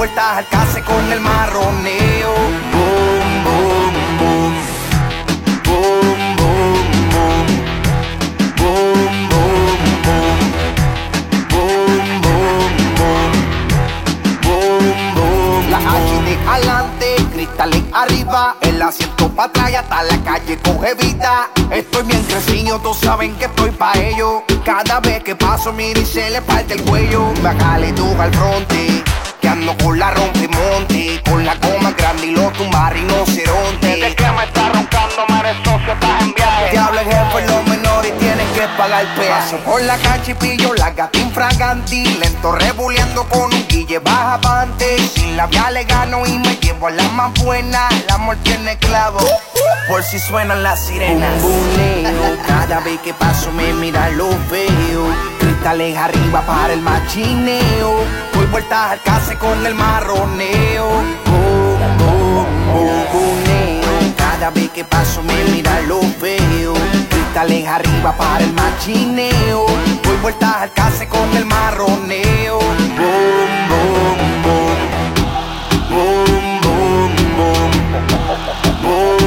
Vueltas 0.00 0.38
al 0.38 0.48
case 0.48 0.80
con 0.82 1.12
el 1.12 1.20
marroneo. 1.20 2.32
Boom, 2.72 3.44
boom, 3.44 3.92
boom. 4.18 4.54
Boom, 5.66 6.36
boom, 6.38 6.80
boom. 7.12 7.46
Boom, 8.56 9.28
boom, 9.28 9.76
boom. 10.06 10.38
Boom, 11.50 12.22
boom, 12.22 12.72
boom. 12.96 13.32
Boom, 14.40 15.14
boom. 15.16 15.70
La 15.70 15.78
H 15.78 16.22
de 16.24 16.34
adelante, 16.48 17.06
cristales 17.34 17.82
arriba, 17.92 18.56
el 18.62 18.80
asiento 18.80 19.28
para 19.28 19.50
atrás 19.50 19.70
y 19.70 19.74
hasta 19.74 20.02
la 20.04 20.16
calle 20.24 20.58
coge 20.64 20.94
vida. 20.94 21.50
Estoy 21.70 22.04
bien 22.04 22.22
crecido, 22.22 22.78
todos 22.78 22.96
saben 23.00 23.36
que 23.36 23.44
estoy 23.44 23.70
pa' 23.72 23.92
ello. 23.98 24.44
Cada 24.64 25.00
vez 25.00 25.22
que 25.22 25.36
paso, 25.36 25.74
mira 25.74 26.00
y 26.00 26.06
se 26.06 26.30
le 26.30 26.40
parte 26.40 26.72
el 26.72 26.82
cuello. 26.84 27.34
Bájale 27.42 27.92
tú 27.92 28.06
al 28.18 28.32
fronte, 28.34 29.04
con 29.82 29.98
la 29.98 30.12
rompemonte, 30.12 31.20
con 31.28 31.44
la 31.44 31.56
goma 31.56 31.90
grande 31.90 32.26
y 32.26 32.30
lo 32.30 32.50
tumba 32.52 32.88
rinoceronte. 32.90 33.86
Desde 33.96 34.14
que 34.14 34.30
me 34.30 34.44
está 34.44 34.68
roncando, 34.68 35.26
madre 35.28 35.54
socio, 35.64 35.92
estás 35.92 36.22
en 36.22 36.34
viaje. 36.34 36.70
Diablo 36.70 37.00
el 37.00 37.06
jefe, 37.06 37.46
los 37.46 37.66
menores 37.66 38.18
tienen 38.18 38.46
que 38.52 38.62
pagar 38.78 39.04
peaje. 39.16 39.56
Por 39.64 39.82
la 39.82 39.96
cancha 39.98 40.30
y 40.30 40.34
pillo 40.34 40.72
la 40.74 40.90
gata 40.90 41.18
infraganti, 41.18 42.04
lento 42.20 42.52
rebuleando 42.52 43.24
con 43.24 43.52
un 43.52 43.66
guille 43.66 43.98
baja 43.98 44.40
pante. 44.40 44.98
Sin 45.14 45.36
labial 45.36 45.74
le 45.74 45.84
gano 45.84 46.24
y 46.26 46.38
me 46.38 46.54
llevo 46.56 46.86
a 46.86 46.90
la 46.92 47.08
más 47.08 47.34
buena. 47.42 47.88
El 47.90 48.14
amor 48.14 48.36
tiene 48.44 48.78
clavo, 48.78 49.18
por 49.88 50.04
si 50.04 50.20
suenan 50.20 50.62
las 50.62 50.78
sirenas. 50.78 51.42
Cada 52.46 52.78
vez 52.80 53.00
que 53.00 53.12
paso 53.14 53.50
me 53.50 53.72
mira 53.72 54.10
lo 54.10 54.28
veo. 54.48 55.08
Cristales 55.40 55.96
arriba 55.96 56.40
para 56.42 56.72
el 56.72 56.82
machineo. 56.82 58.04
Vueltas 58.50 58.92
al 58.92 59.02
case 59.02 59.36
con 59.36 59.64
el 59.64 59.74
marroneo. 59.74 60.88
Boom, 61.26 61.98
boom, 61.98 62.46
boomeo. 63.12 64.14
Cada 64.16 64.50
vez 64.50 64.70
que 64.70 64.84
paso 64.84 65.22
me 65.22 65.34
mira 65.52 65.80
lo 65.82 66.00
veo. 66.20 66.74
Cristales 67.08 67.66
arriba 67.68 68.12
para 68.16 68.44
el 68.44 68.52
machineo. 68.52 69.66
Doy 70.02 70.16
vueltas 70.22 70.56
al 70.56 70.72
case 70.72 71.08
con 71.08 71.36
el 71.36 71.46
marroneo. 71.46 72.58
Boom. 72.58 73.40
Boom, 75.90 76.60
boom, 78.82 79.19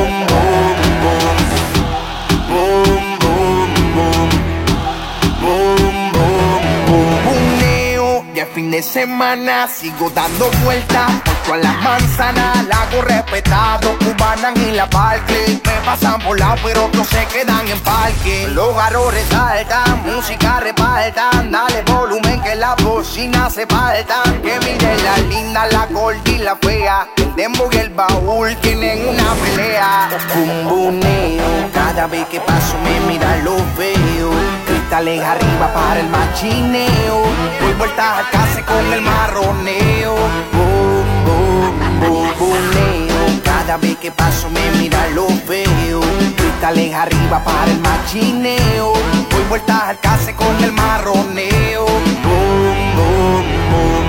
fin 8.54 8.70
de 8.70 8.84
semana 8.84 9.68
sigo 9.68 10.10
dando 10.12 10.50
vueltas 10.64 11.12
por 11.48 11.62
manzanas. 11.82 12.66
La 12.68 12.84
hago 12.84 13.02
respetado, 13.02 13.98
cubanan 14.00 14.54
y 14.58 14.72
la 14.72 14.90
parque. 14.90 15.60
Me 15.66 15.86
pasan 15.86 16.22
por 16.22 16.40
lado, 16.40 16.56
pero 16.64 16.90
no 16.94 17.04
se 17.04 17.26
quedan 17.28 17.68
en 17.68 17.80
parque. 17.80 18.48
Los 18.50 18.76
garros 18.76 19.14
resaltan, 19.14 20.04
música 20.06 20.60
repartan. 20.60 21.52
Dale 21.52 21.82
volumen 21.84 22.42
que 22.42 22.56
la 22.56 22.76
bocina 22.76 23.50
se 23.50 23.66
faltan. 23.66 24.42
Que 24.42 24.60
miren 24.60 25.04
la 25.04 25.18
linda, 25.18 25.66
la 25.68 25.86
gorda 25.88 26.22
y 26.30 26.38
la 26.38 26.56
fea. 26.56 27.08
El 27.18 27.36
dembow 27.36 27.70
y 27.72 27.78
el 27.78 27.90
baúl 27.90 28.56
tienen 28.58 29.08
una 29.08 29.34
pelea. 29.34 30.10
Bumbuneo, 30.36 31.72
cada 31.74 32.08
vez 32.08 32.28
que 32.28 32.40
paso 32.40 32.78
me 32.84 33.00
mira 33.12 33.38
lo 33.38 33.56
veo. 33.78 34.73
Cristales 34.84 35.24
arriba 35.24 35.74
para 35.74 36.02
el 36.02 36.10
machineo. 36.10 37.24
Doy 37.62 37.74
vueltas 37.78 38.18
al 38.18 38.30
case 38.32 38.64
con 38.64 38.86
el 38.92 39.02
marroneo. 39.02 40.14
Boom, 40.52 41.06
boom, 41.26 42.38
boom. 42.38 43.42
Cada 43.46 43.78
vez 43.78 43.96
que 43.98 44.12
paso 44.12 44.50
me 44.50 44.72
mira 44.78 45.08
lo 45.16 45.26
veo. 45.48 46.02
Cristales 46.36 46.94
arriba 46.94 47.42
para 47.46 47.72
el 47.72 47.80
machineo. 47.80 48.92
Doy 49.32 49.44
vueltas 49.48 49.84
al 49.84 50.00
case 50.02 50.36
con 50.36 50.62
el 50.62 50.74
marroneo. 50.74 51.86
Boom, 51.86 52.96
boom. 52.98 53.46
Boom, 53.72 54.04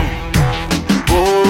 boom, 1.07 1.44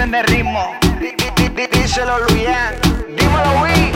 disfruten 0.00 0.10
del 0.10 0.24
ritmo. 0.24 0.74
Díselo, 1.72 2.18
Luian. 2.28 2.74
Dímelo, 3.16 3.62
Wii. 3.62 3.92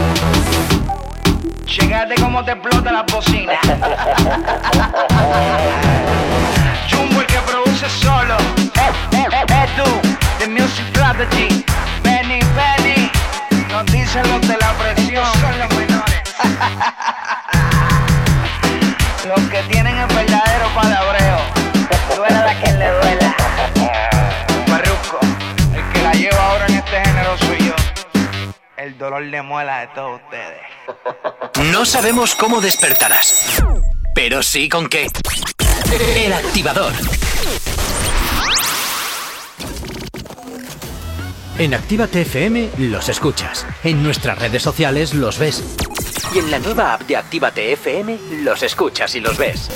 Checate 1.65 2.15
cómo 2.17 2.45
te 2.45 2.53
explota 2.53 2.93
la 2.93 3.03
bocina. 3.03 3.59
Jumbo 6.91 7.21
el 7.21 7.27
que 7.27 7.39
produce 7.39 7.89
solo. 7.89 8.37
Eh, 8.37 8.93
eh, 9.13 9.29
eh, 9.49 9.67
tú, 9.77 9.85
The 10.39 10.47
Music 10.49 10.85
Strategy. 10.91 11.65
Benny, 12.03 12.41
Benny. 12.55 13.11
Nos 13.71 13.87
dicen 13.87 14.29
los 14.31 14.47
de 14.47 14.59
la 14.59 14.73
presión. 14.75 15.25
Son 15.41 15.59
los 15.59 15.75
menores. 15.75 16.23
los 19.29 19.41
que 19.51 19.63
tienen 19.71 19.97
el 19.97 20.07
El 28.85 28.98
dolor 28.98 29.31
de 29.31 29.40
muela 29.40 29.81
de 29.81 29.86
todos 29.94 30.20
ustedes. 30.20 31.73
No 31.73 31.86
sabemos 31.86 32.35
cómo 32.35 32.61
despertarás, 32.61 33.65
pero 34.15 34.43
sí 34.43 34.69
con 34.69 34.90
qué. 34.90 35.06
El 36.15 36.35
activador. 36.35 36.93
En 41.56 41.73
Actívate 41.73 42.20
FM 42.20 42.73
los 42.77 43.09
escuchas. 43.09 43.66
En 43.85 44.02
nuestras 44.02 44.39
redes 44.39 44.62
sociales 44.62 45.15
los 45.15 45.39
ves. 45.39 45.65
Y 46.35 46.40
en 46.40 46.51
la 46.51 46.59
nueva 46.59 46.93
app 46.93 47.05
de 47.05 47.16
Actívate 47.16 47.73
FM 47.73 48.19
los 48.43 48.62
escuchas 48.62 49.15
y 49.15 49.20
los 49.20 49.39
ves. 49.39 49.70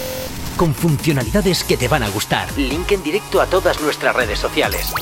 Con 0.59 0.75
funcionalidades 0.75 1.65
que 1.65 1.79
te 1.79 1.89
van 1.89 2.03
a 2.03 2.11
gustar. 2.11 2.47
Link 2.59 2.93
en 2.93 3.03
directo 3.03 3.41
a 3.41 3.47
todas 3.47 3.81
nuestras 3.81 4.15
redes 4.15 4.39
sociales. 4.39 4.93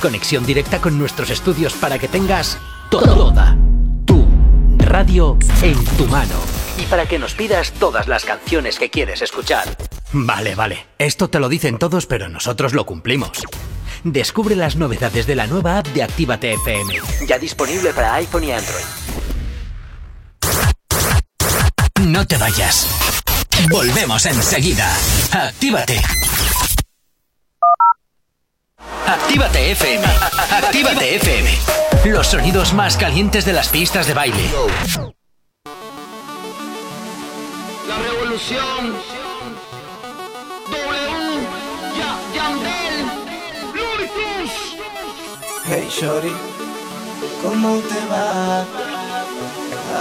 Conexión 0.00 0.46
directa 0.46 0.80
con 0.80 0.98
nuestros 0.98 1.28
estudios 1.28 1.74
para 1.74 1.98
que 1.98 2.08
tengas 2.08 2.58
toda 2.90 3.56
tu 4.04 4.26
radio 4.78 5.38
en 5.62 5.82
tu 5.96 6.06
mano. 6.06 6.34
Y 6.76 6.82
para 6.86 7.06
que 7.06 7.18
nos 7.18 7.34
pidas 7.34 7.72
todas 7.72 8.08
las 8.08 8.24
canciones 8.24 8.78
que 8.78 8.90
quieres 8.90 9.22
escuchar. 9.22 9.76
Vale, 10.12 10.54
vale. 10.56 10.86
Esto 10.98 11.30
te 11.30 11.38
lo 11.38 11.48
dicen 11.48 11.78
todos, 11.78 12.06
pero 12.06 12.28
nosotros 12.28 12.74
lo 12.74 12.84
cumplimos. 12.84 13.30
Descubre 14.02 14.56
las 14.56 14.76
novedades 14.76 15.26
de 15.26 15.36
la 15.36 15.46
nueva 15.46 15.78
app 15.78 15.86
de 15.88 16.02
Actívate 16.02 16.54
FM. 16.54 16.94
Ya 17.26 17.38
disponible 17.38 17.92
para 17.92 18.14
iPhone 18.14 18.44
y 18.44 18.52
Android. 18.52 18.84
No 22.00 22.26
te 22.26 22.38
vayas. 22.38 22.88
Volvemos 23.70 24.26
enseguida. 24.26 24.90
Actívate. 25.32 26.00
Actívate 29.06 29.72
FM. 29.72 30.04
Actívate 30.50 31.16
FM. 31.16 31.50
Los 32.06 32.28
sonidos 32.28 32.72
más 32.72 32.96
calientes 32.96 33.44
de 33.44 33.52
las 33.52 33.68
pistas 33.68 34.06
de 34.06 34.14
baile. 34.14 34.50
La 37.88 37.98
revolución. 37.98 38.96
W. 40.70 41.40
Ya, 41.96 42.18
Yandel. 42.34 43.06
Hey 45.66 45.88
Shorty, 45.90 46.32
¿cómo 47.42 47.78
te 47.80 48.06
va? 48.10 48.64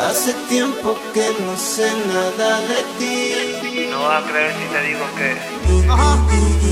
Hace 0.08 0.34
tiempo 0.48 0.98
que 1.14 1.28
no 1.46 1.58
sé 1.58 1.92
nada 2.08 2.62
de 2.62 2.84
ti. 2.98 3.88
No 3.92 4.04
vas 4.04 4.24
a 4.24 4.28
creer 4.28 4.54
si 4.54 4.66
te 4.74 4.82
digo 4.84 5.06
que. 5.18 5.32
En 5.70 6.69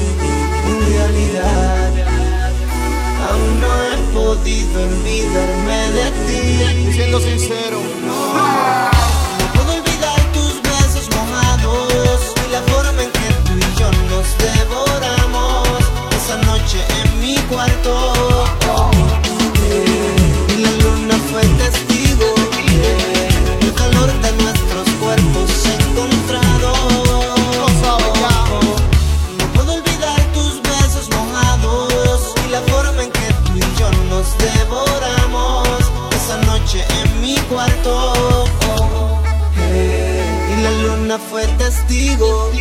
podido 4.37 4.83
olvidarme 4.83 5.91
de 5.91 6.11
ti. 6.25 6.93
Siendo 6.93 7.19
sincero, 7.19 7.79
no. 8.05 8.33
No 9.39 9.53
puedo 9.53 9.73
olvidar 9.73 10.19
tus 10.33 10.61
besos 10.61 11.09
mojados 11.15 12.33
y 12.47 12.51
la 12.51 12.61
forma 12.61 13.03
en 13.03 13.11
que 13.11 13.29
tú 13.45 13.53
y 13.57 13.79
yo 13.79 13.91
nos 14.09 14.27
devoramos 14.37 15.67
esa 16.15 16.37
noche 16.37 16.79
en 17.01 17.21
mi 17.21 17.35
cuarto. 17.49 18.06
Testigo 41.77 42.51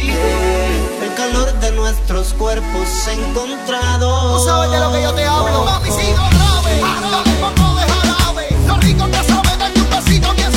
el 1.02 1.14
calor 1.14 1.52
de 1.60 1.72
nuestros 1.72 2.34
cuerpos 2.34 2.88
encontrados. 3.08 4.42
Tú 4.42 4.48
sabes 4.48 4.70
de 4.70 4.80
lo 4.80 4.92
que 4.92 5.02
yo 5.02 5.14
te 5.14 5.24
hablo. 5.24 5.64
Mami, 5.64 5.90
sigo 5.90 6.28
grave. 6.30 6.80
Dale 7.10 7.30
poco 7.40 7.74
de 7.76 7.86
jarabe. 7.92 8.48
Lo 8.66 8.76
rico 8.78 9.06
que 9.06 9.24
sabe 9.24 9.56
darte 9.58 9.80
un 9.80 9.90
besito 9.90 10.32
bien 10.34 10.52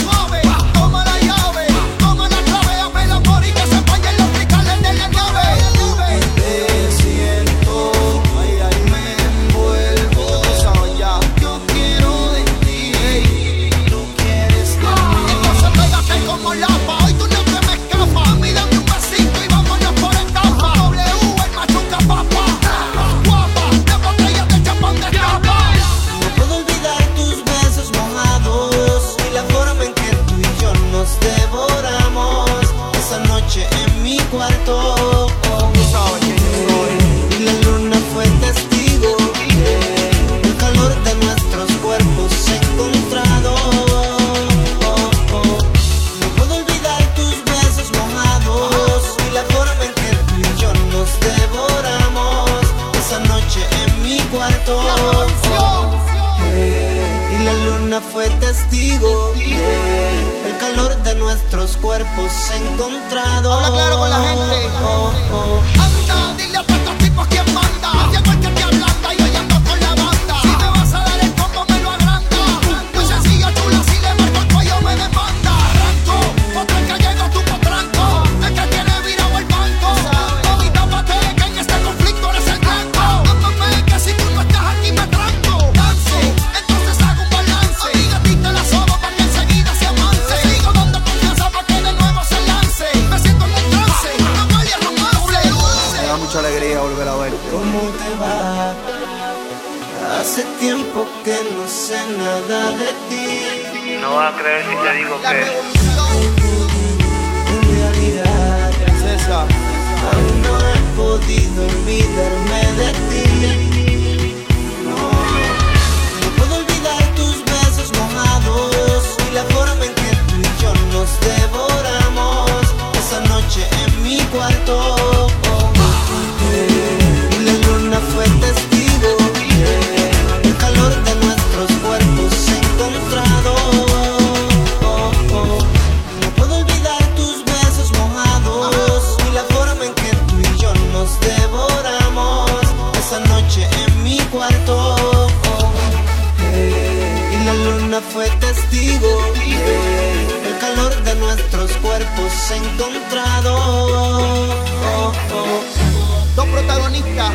protagonistas, 157.02 157.34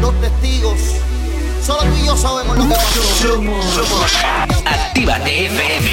dos 0.00 0.20
testigos. 0.20 0.80
Solo 1.64 1.82
tú 1.82 1.96
y 1.96 2.06
yo 2.06 2.16
sabemos 2.16 2.56
lo 2.56 2.68
que 2.68 2.74
pasó. 2.74 3.02
Somos 3.22 4.12
Actívate 4.64 5.46
FM. 5.46 5.90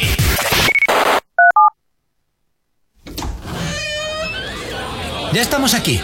Ya 5.33 5.41
estamos 5.41 5.73
aquí. 5.73 5.99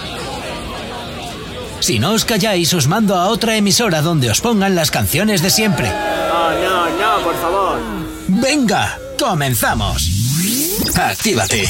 Si 1.82 2.00
no 2.00 2.14
os 2.14 2.26
calláis, 2.26 2.74
os 2.74 2.88
mando 2.88 3.16
a 3.16 3.28
otra 3.28 3.56
emisora 3.56 4.02
donde 4.02 4.30
os 4.30 4.42
pongan 4.42 4.76
las 4.76 4.92
canciones 4.92 5.42
de 5.42 5.50
siempre. 5.50 5.88
No, 5.88 6.52
no, 6.52 6.90
no, 6.90 7.24
por 7.24 7.36
favor. 7.36 7.80
Venga, 8.28 8.98
comenzamos. 9.18 10.10
Actívate. 10.96 11.70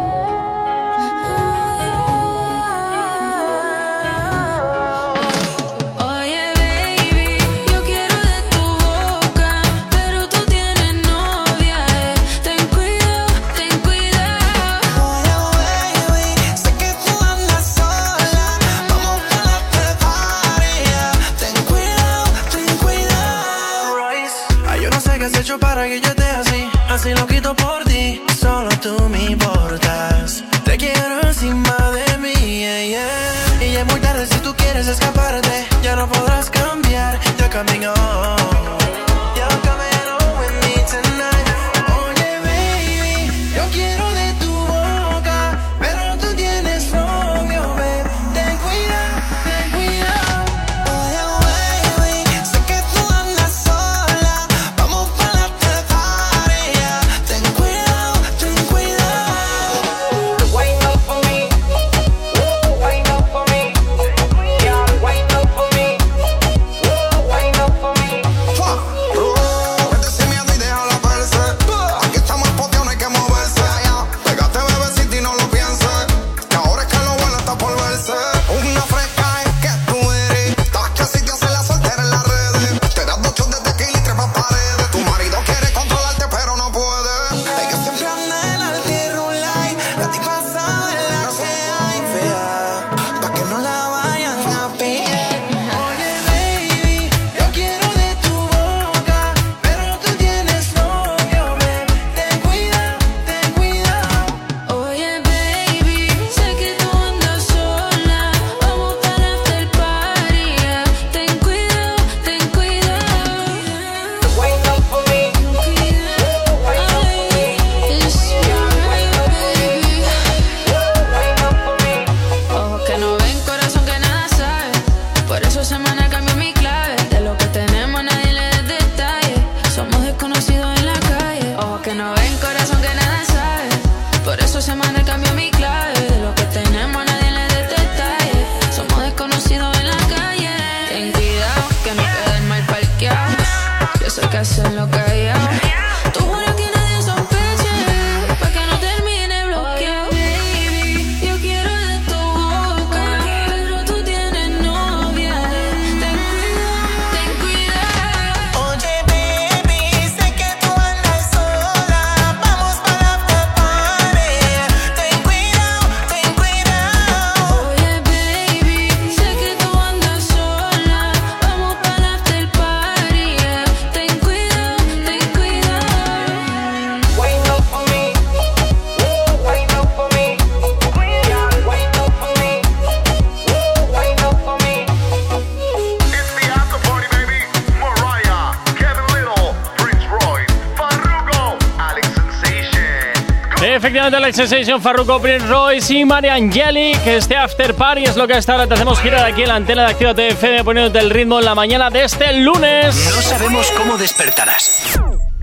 Efectivamente, 194.01 194.17
Alex 194.17 194.49
Sensation, 194.49 194.81
Farruko, 194.81 195.21
Prince 195.21 195.45
Royce 195.45 195.93
y 195.93 196.05
María 196.05 196.33
Angelic. 196.33 197.05
Este 197.05 197.35
after 197.35 197.75
party 197.75 198.05
es 198.05 198.17
lo 198.17 198.25
que 198.25 198.33
hasta 198.33 198.53
ahora 198.53 198.65
te 198.65 198.73
hacemos 198.73 198.99
girar 198.99 199.23
aquí 199.23 199.43
en 199.43 199.49
la 199.49 199.55
antena 199.55 199.83
de 199.83 199.91
Activa 199.91 200.11
FM 200.11 200.63
poniéndote 200.63 200.97
el 200.97 201.11
ritmo 201.11 201.37
en 201.37 201.45
la 201.45 201.53
mañana 201.53 201.91
de 201.91 202.05
este 202.05 202.33
lunes. 202.33 202.95
No 202.95 203.21
sabemos 203.21 203.69
cómo 203.77 203.99
despertarás, 203.99 204.99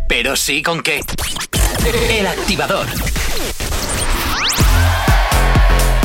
pero 0.08 0.34
sí 0.34 0.60
con 0.60 0.82
qué. 0.82 1.02
El 2.10 2.26
activador. 2.26 2.86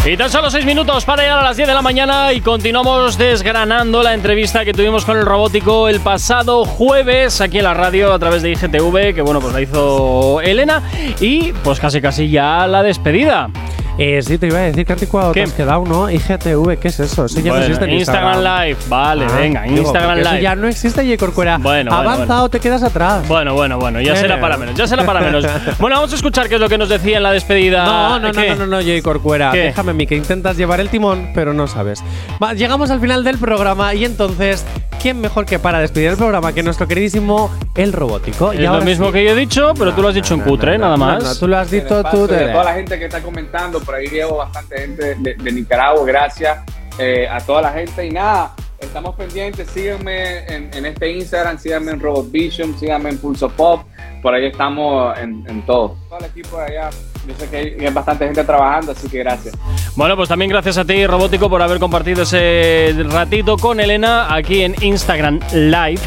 Y 0.05 0.17
tan 0.17 0.29
solo 0.29 0.51
6 0.51 0.65
minutos 0.65 1.05
para 1.05 1.23
llegar 1.23 1.39
a 1.39 1.43
las 1.43 1.55
10 1.55 1.65
de 1.65 1.73
la 1.73 1.81
mañana 1.81 2.33
y 2.33 2.41
continuamos 2.41 3.17
desgranando 3.17 4.03
la 4.03 4.13
entrevista 4.13 4.65
que 4.65 4.73
tuvimos 4.73 5.05
con 5.05 5.17
el 5.17 5.25
robótico 5.25 5.87
el 5.87 6.01
pasado 6.01 6.65
jueves 6.65 7.39
aquí 7.39 7.59
en 7.59 7.63
la 7.63 7.73
radio 7.73 8.11
a 8.11 8.19
través 8.19 8.41
de 8.41 8.51
IGTV, 8.51 9.15
que 9.15 9.21
bueno, 9.21 9.39
pues 9.39 9.53
la 9.53 9.61
hizo 9.61 10.41
Elena 10.41 10.83
y 11.21 11.53
pues 11.53 11.79
casi 11.79 12.01
casi 12.01 12.29
ya 12.29 12.67
la 12.67 12.83
despedida. 12.83 13.49
Eh, 13.97 14.21
sí, 14.23 14.39
te 14.39 14.47
iba 14.47 14.57
a 14.57 14.61
decir 14.61 14.85
que 14.87 14.93
anticuado 14.93 15.31
te 15.33 15.43
has 15.43 15.53
quedado, 15.53 15.83
¿no? 15.85 16.09
IGTV, 16.09 16.79
¿qué 16.79 16.87
es 16.87 16.99
eso? 16.99 17.25
Eso 17.25 17.39
ya 17.39 17.51
Bueno, 17.51 17.57
no 17.57 17.61
existe 17.65 17.85
en 17.85 17.91
Instagram 17.91 18.37
Live, 18.39 18.77
vale, 18.89 19.25
Ah, 19.29 19.35
venga, 19.37 19.61
digo, 19.63 19.77
Instagram 19.77 20.09
porque 20.09 20.21
eso 20.21 20.31
Live. 20.31 20.41
ya 20.41 20.55
no 20.55 20.67
existe, 20.67 21.03
J. 21.05 21.17
Corcuera. 21.17 21.57
Bueno, 21.59 21.91
bueno, 21.91 22.09
Avanzado, 22.09 22.39
bueno. 22.39 22.49
te 22.49 22.59
quedas 22.59 22.81
atrás. 22.81 23.27
Bueno, 23.27 23.53
bueno, 23.53 23.77
bueno, 23.77 24.01
ya 24.01 24.15
será 24.15 24.37
Eh. 24.37 24.41
para 24.41 24.57
menos, 24.57 24.75
ya 24.75 24.87
será 24.87 25.05
para 25.05 25.19
menos. 25.21 25.45
Bueno, 25.79 25.97
vamos 25.97 26.11
a 26.11 26.15
escuchar 26.15 26.49
qué 26.49 26.55
es 26.55 26.61
lo 26.61 26.69
que 26.69 26.77
nos 26.79 26.89
decía 26.89 27.17
en 27.17 27.23
la 27.23 27.31
despedida. 27.31 27.85
No, 27.85 28.19
no, 28.19 28.33
no, 28.33 28.41
¿Qué? 28.41 28.49
no, 28.49 28.55
no, 28.55 28.65
no, 28.67 28.77
J. 28.81 29.01
Corcuera. 29.03 29.51
¿Qué? 29.51 29.59
Déjame 29.59 29.91
a 29.91 29.93
mí 29.93 30.07
que 30.07 30.15
intentas 30.15 30.57
llevar 30.57 30.79
el 30.79 30.89
timón, 30.89 31.29
pero 31.35 31.53
no 31.53 31.67
sabes. 31.67 32.03
Va, 32.41 32.53
llegamos 32.53 32.89
al 32.89 32.99
final 32.99 33.23
del 33.23 33.37
programa 33.37 33.93
y 33.93 34.05
entonces, 34.05 34.65
¿quién 35.01 35.21
mejor 35.21 35.45
que 35.45 35.59
para 35.59 35.79
despedir 35.79 36.09
el 36.09 36.17
programa 36.17 36.51
que 36.53 36.63
nuestro 36.63 36.87
queridísimo 36.87 37.51
El 37.75 37.93
Robótico? 37.93 38.51
Es 38.53 38.59
lo 38.61 38.81
mismo 38.81 39.11
que 39.11 39.23
yo 39.23 39.31
he 39.31 39.35
dicho, 39.35 39.73
pero 39.77 39.93
tú 39.93 40.01
lo 40.01 40.07
has 40.07 40.15
dicho 40.15 40.33
en 40.33 40.39
cutre, 40.41 40.77
nada 40.79 40.97
no, 40.97 41.05
más. 41.05 41.23
no, 41.23 41.35
tú 41.35 41.47
lo 41.47 41.57
has 41.59 41.69
dicho 41.69 42.01
Paso 42.01 42.27
tú. 42.27 42.33
de 42.33 42.47
toda 42.47 42.63
la 42.63 42.73
gente 42.73 42.97
que 42.97 43.05
está 43.05 43.21
comentando, 43.21 43.79
por 43.83 43.95
ahí 43.95 44.07
llevo 44.07 44.37
bastante 44.37 44.79
gente 44.79 45.15
de, 45.15 45.51
Nicaragua, 45.51 46.05
gracias 46.05 46.59
eh, 46.97 47.27
a 47.27 47.39
toda 47.39 47.63
la 47.63 47.71
gente 47.71 48.05
y 48.05 48.11
nada, 48.11 48.55
estamos 48.79 49.15
pendientes, 49.15 49.69
síganme 49.69 50.45
en, 50.45 50.73
en 50.73 50.85
este 50.85 51.11
Instagram, 51.11 51.57
síganme 51.57 51.91
en 51.91 51.99
Robot 51.99 52.31
Vision, 52.31 52.77
síganme 52.77 53.09
en 53.09 53.17
Pulso 53.17 53.49
Pop, 53.49 53.81
por 54.21 54.33
ahí 54.33 54.45
estamos 54.45 55.17
en, 55.17 55.43
en 55.47 55.65
todo. 55.65 55.97
Todo 56.09 56.19
el 56.19 56.25
equipo 56.25 56.57
de 56.57 56.63
allá, 56.63 56.89
yo 57.27 57.33
sé 57.37 57.49
que 57.49 57.57
hay, 57.57 57.75
hay 57.85 57.93
bastante 57.93 58.25
gente 58.25 58.43
trabajando, 58.43 58.91
así 58.91 59.07
que 59.09 59.19
gracias. 59.19 59.55
Bueno, 59.95 60.15
pues 60.15 60.29
también 60.29 60.49
gracias 60.49 60.77
a 60.77 60.85
ti, 60.85 61.05
Robótico, 61.07 61.49
por 61.49 61.61
haber 61.61 61.79
compartido 61.79 62.23
ese 62.23 62.95
ratito 63.09 63.57
con 63.57 63.79
Elena 63.79 64.33
aquí 64.33 64.61
en 64.61 64.75
Instagram 64.81 65.39
Live. 65.53 65.99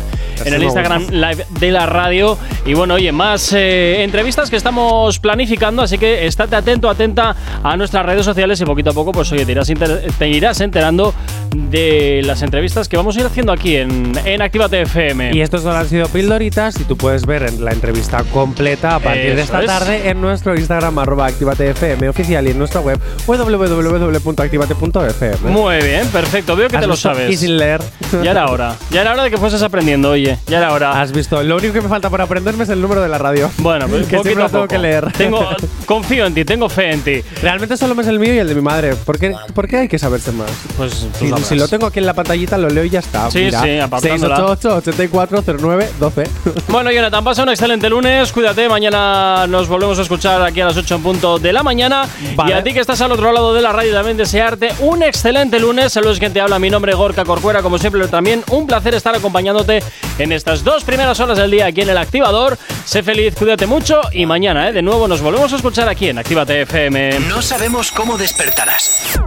En 0.45 0.53
el 0.53 0.63
Instagram. 0.65 1.07
Live 1.11 1.47
de 1.59 1.71
la 1.71 1.87
radio. 1.87 2.37
Y 2.67 2.75
bueno, 2.75 2.95
oye, 2.95 3.11
más 3.11 3.55
eh, 3.55 4.03
entrevistas 4.05 4.51
que 4.51 4.57
estamos 4.57 5.19
planificando, 5.19 5.81
así 5.83 5.97
que 5.97 6.27
estate 6.27 6.55
atento, 6.57 6.91
atenta 6.91 7.35
a 7.63 7.77
nuestras 7.79 8.05
redes 8.05 8.25
sociales 8.27 8.61
y 8.61 8.65
poquito 8.67 8.91
a 8.91 8.93
poco, 8.93 9.13
pues 9.13 9.33
oye, 9.33 9.47
te 9.47 9.53
irás, 9.53 9.71
inter- 9.71 10.03
te 10.19 10.29
irás 10.29 10.61
enterando 10.61 11.15
de 11.55 12.23
las 12.25 12.43
entrevistas 12.43 12.89
que 12.89 12.97
vamos 12.97 13.17
a 13.17 13.21
ir 13.21 13.27
haciendo 13.27 13.53
aquí 13.53 13.77
en, 13.77 14.13
en 14.25 14.43
Actívate 14.43 14.83
FM. 14.83 15.31
Y 15.35 15.41
estos 15.41 15.63
solo 15.63 15.77
han 15.77 15.89
sido 15.89 16.09
pildoritas 16.09 16.79
y 16.81 16.85
tú 16.85 16.97
puedes 16.97 17.27
ver 17.27 17.43
en 17.45 17.65
la 17.65 17.73
entrevista 17.73 18.23
completa 18.25 18.97
a 18.97 19.01
partir 19.01 19.35
de 19.35 19.43
esta 19.43 19.61
es. 19.61 19.67
tarde 19.67 20.09
en 20.09 20.21
nuestro 20.21 20.55
Instagram 20.55 20.99
arroba 20.99 21.27
activatefm 21.27 22.09
oficial 22.09 22.47
y 22.47 22.51
en 22.51 22.59
nuestra 22.59 22.81
web 22.81 22.99
www.activate.fm. 23.27 25.51
Muy 25.51 25.77
bien, 25.83 26.07
perfecto. 26.09 26.57
Veo 26.57 26.69
que 26.69 26.77
¿Has 26.77 26.83
te 26.83 26.87
lo 26.89 26.97
sabes. 26.97 27.31
Y 27.31 27.37
sin 27.37 27.57
leer. 27.57 27.81
Ya 28.23 28.31
era 28.33 28.49
hora. 28.51 28.77
Ya 28.91 29.01
era 29.03 29.13
hora 29.13 29.25
de 29.25 29.31
que 29.31 29.39
fueses 29.39 29.63
aprendiendo, 29.63 30.11
oye. 30.11 30.39
Ya 30.47 30.59
era 30.59 30.73
hora. 30.73 31.01
Has 31.01 31.13
visto. 31.13 31.43
Lo 31.43 31.57
único 31.57 31.73
que 31.73 31.81
me 31.81 31.89
falta 31.89 32.11
por 32.11 32.21
aprenderme 32.21 32.65
es 32.65 32.71
el 32.71 32.81
número 32.81 33.03
de 33.03 33.09
la 33.09 33.19
radio. 33.19 33.51
Bueno, 33.59 33.87
pues 33.89 34.07
que 34.09 34.17
poquito 34.17 34.41
a 34.41 34.45
lo 34.45 34.49
tengo 34.49 34.63
poco. 34.63 34.69
que 34.69 34.79
leer. 34.79 35.13
Tengo, 35.13 35.47
confío 35.87 36.27
en 36.27 36.35
ti, 36.35 36.45
tengo 36.45 36.69
fe 36.69 36.93
en 36.93 37.01
ti. 37.03 37.23
Realmente 37.43 37.77
solo 37.77 37.95
me 37.95 38.03
es 38.03 38.09
el 38.09 38.19
mío 38.19 38.35
y 38.35 38.39
el 38.39 38.49
de 38.49 38.55
mi 38.55 38.63
madre. 38.63 38.95
¿Por 38.95 39.19
qué, 39.19 39.35
por 39.55 39.69
qué 39.69 39.77
hay 39.79 39.89
que 39.89 39.99
saberse 39.99 40.33
más? 40.33 40.51
Pues 40.77 41.07
Sí, 41.19 41.31
sabrás. 41.45 41.49
si 41.49 41.55
lo 41.57 41.69
tengo 41.69 41.87
aquí 41.87 41.99
en 41.99 42.07
la 42.07 42.15
pantallita, 42.15 42.59
lo 42.59 42.69
leo 42.69 42.85
y 42.85 42.91
ya 42.91 43.01
está. 43.01 43.31
Sí, 43.31 43.39
Mira, 43.45 43.63
sí, 43.63 43.79
apartándola. 43.79 44.37
688-8409-12. 44.37 46.29
Bueno, 46.69 46.91
Jonathan, 46.91 47.25
pasa 47.25 47.43
un 47.43 47.49
excelente 47.51 47.89
lunes. 47.89 48.33
Cuídate, 48.33 48.69
mañana 48.69 49.47
nos 49.47 49.69
volvemos 49.69 49.99
a 49.99 50.03
escuchar 50.03 50.43
aquí 50.43 50.61
a 50.61 50.67
las 50.67 50.77
8 50.77 50.95
en 50.97 51.03
punto 51.03 51.39
de 51.39 51.53
la 51.53 51.63
mañana. 51.63 52.07
Vale. 52.35 52.51
Y 52.51 52.53
a 52.55 52.63
ti 52.63 52.73
que 52.73 52.81
estás 52.81 53.01
al 53.01 53.13
otro 53.13 53.33
lado 53.33 53.55
de 53.55 53.63
la 53.63 53.73
radio, 53.73 53.95
también 53.95 54.17
desearte 54.17 54.73
un 54.81 55.03
excelente 55.03 55.59
lunes. 55.59 55.93
Saludos, 55.93 56.19
quien 56.19 56.33
te 56.33 56.41
habla. 56.41 56.59
Mi 56.59 56.69
nombre 56.71 56.93
es 56.93 56.99
Gorka 56.99 57.25
Corcuera. 57.25 57.63
Como 57.63 57.79
siempre, 57.79 58.07
también 58.09 58.43
un 58.51 58.67
placer 58.67 58.95
estar 58.95 59.15
acompañándote 59.15 59.83
en 60.19 60.33
estas 60.33 60.65
dos 60.65 60.85
primeras 60.85 61.19
horas 61.21 61.39
del 61.39 61.51
día 61.51 61.67
aquí 61.67 61.83
en 61.83 61.91
el 61.91 61.99
activador. 61.99 62.59
Sé 62.85 63.03
feliz, 63.03 63.35
cuídate 63.35 63.67
mucho. 63.67 64.01
Y 64.13 64.27
mañana, 64.27 64.69
¿eh? 64.69 64.73
de 64.73 64.83
nuevo, 64.83 65.09
nos 65.09 65.21
volvemos 65.21 65.53
a 65.53 65.57
escuchar 65.57 65.89
aquí 65.89 66.09
en 66.09 66.19
Actívate 66.19 66.63
FM. 66.63 67.21
No 67.21 67.43
sabemos 67.43 67.91
cómo 67.93 68.19
despertarás, 68.19 69.19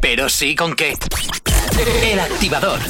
pero 0.00 0.28
sí 0.28 0.54
con 0.54 0.74
qué. 0.74 0.94
El 1.78 2.18
activador. 2.20 2.80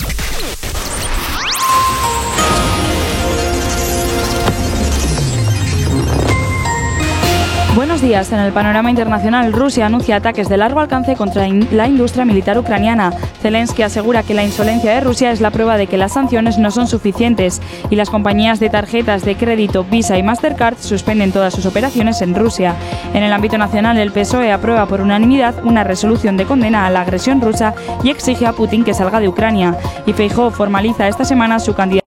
Buenos 7.77 8.01
días. 8.01 8.33
En 8.33 8.39
el 8.39 8.55
panorama 8.55 8.89
internacional, 8.89 9.53
Rusia 9.53 9.85
anuncia 9.85 10.17
ataques 10.17 10.49
de 10.49 10.57
largo 10.57 10.81
alcance 10.81 11.15
contra 11.15 11.47
la 11.47 11.87
industria 11.87 12.25
militar 12.25 12.59
ucraniana. 12.59 13.13
Zelensky 13.43 13.83
asegura 13.83 14.23
que 14.23 14.33
la 14.33 14.45
insolencia 14.45 14.93
de 14.93 15.03
Rusia 15.03 15.31
es 15.31 15.43
la 15.43 15.51
prueba 15.51 15.77
de 15.77 15.87
que 15.87 15.99
las 15.99 16.15
sanciones 16.15 16.57
no 16.57 16.71
son 16.71 16.87
suficientes 16.87 17.61
y 17.91 17.97
las 17.97 18.09
compañías 18.09 18.61
de 18.61 18.71
tarjetas 18.71 19.27
de 19.27 19.37
crédito 19.37 19.85
Visa 19.85 20.17
y 20.17 20.23
Mastercard 20.23 20.79
suspenden 20.79 21.33
todas 21.33 21.53
sus 21.53 21.67
operaciones 21.67 22.23
en 22.23 22.35
Rusia. 22.35 22.75
En 23.13 23.23
el 23.23 23.33
ámbito 23.35 23.59
nacional, 23.59 23.99
el 23.99 24.11
PSOE 24.11 24.53
aprueba 24.53 24.87
por 24.87 25.03
unanimidad 25.03 25.63
una 25.63 25.85
resolución 25.85 26.39
de 26.39 26.47
condena 26.47 26.87
a 26.87 26.91
la 26.91 27.03
agresión 27.03 27.43
rusa 27.43 27.75
y 28.03 28.09
exige 28.09 28.47
a 28.47 28.55
Putin 28.55 28.85
que 28.85 28.95
salga 28.95 29.21
de 29.21 29.29
Ucrania. 29.29 29.77
Y 30.07 30.15
Feijóo 30.15 30.51
formaliza 30.51 31.09
esta 31.09 31.27
semana 31.27 31.59
su 31.59 31.75
candidatura 31.75 32.01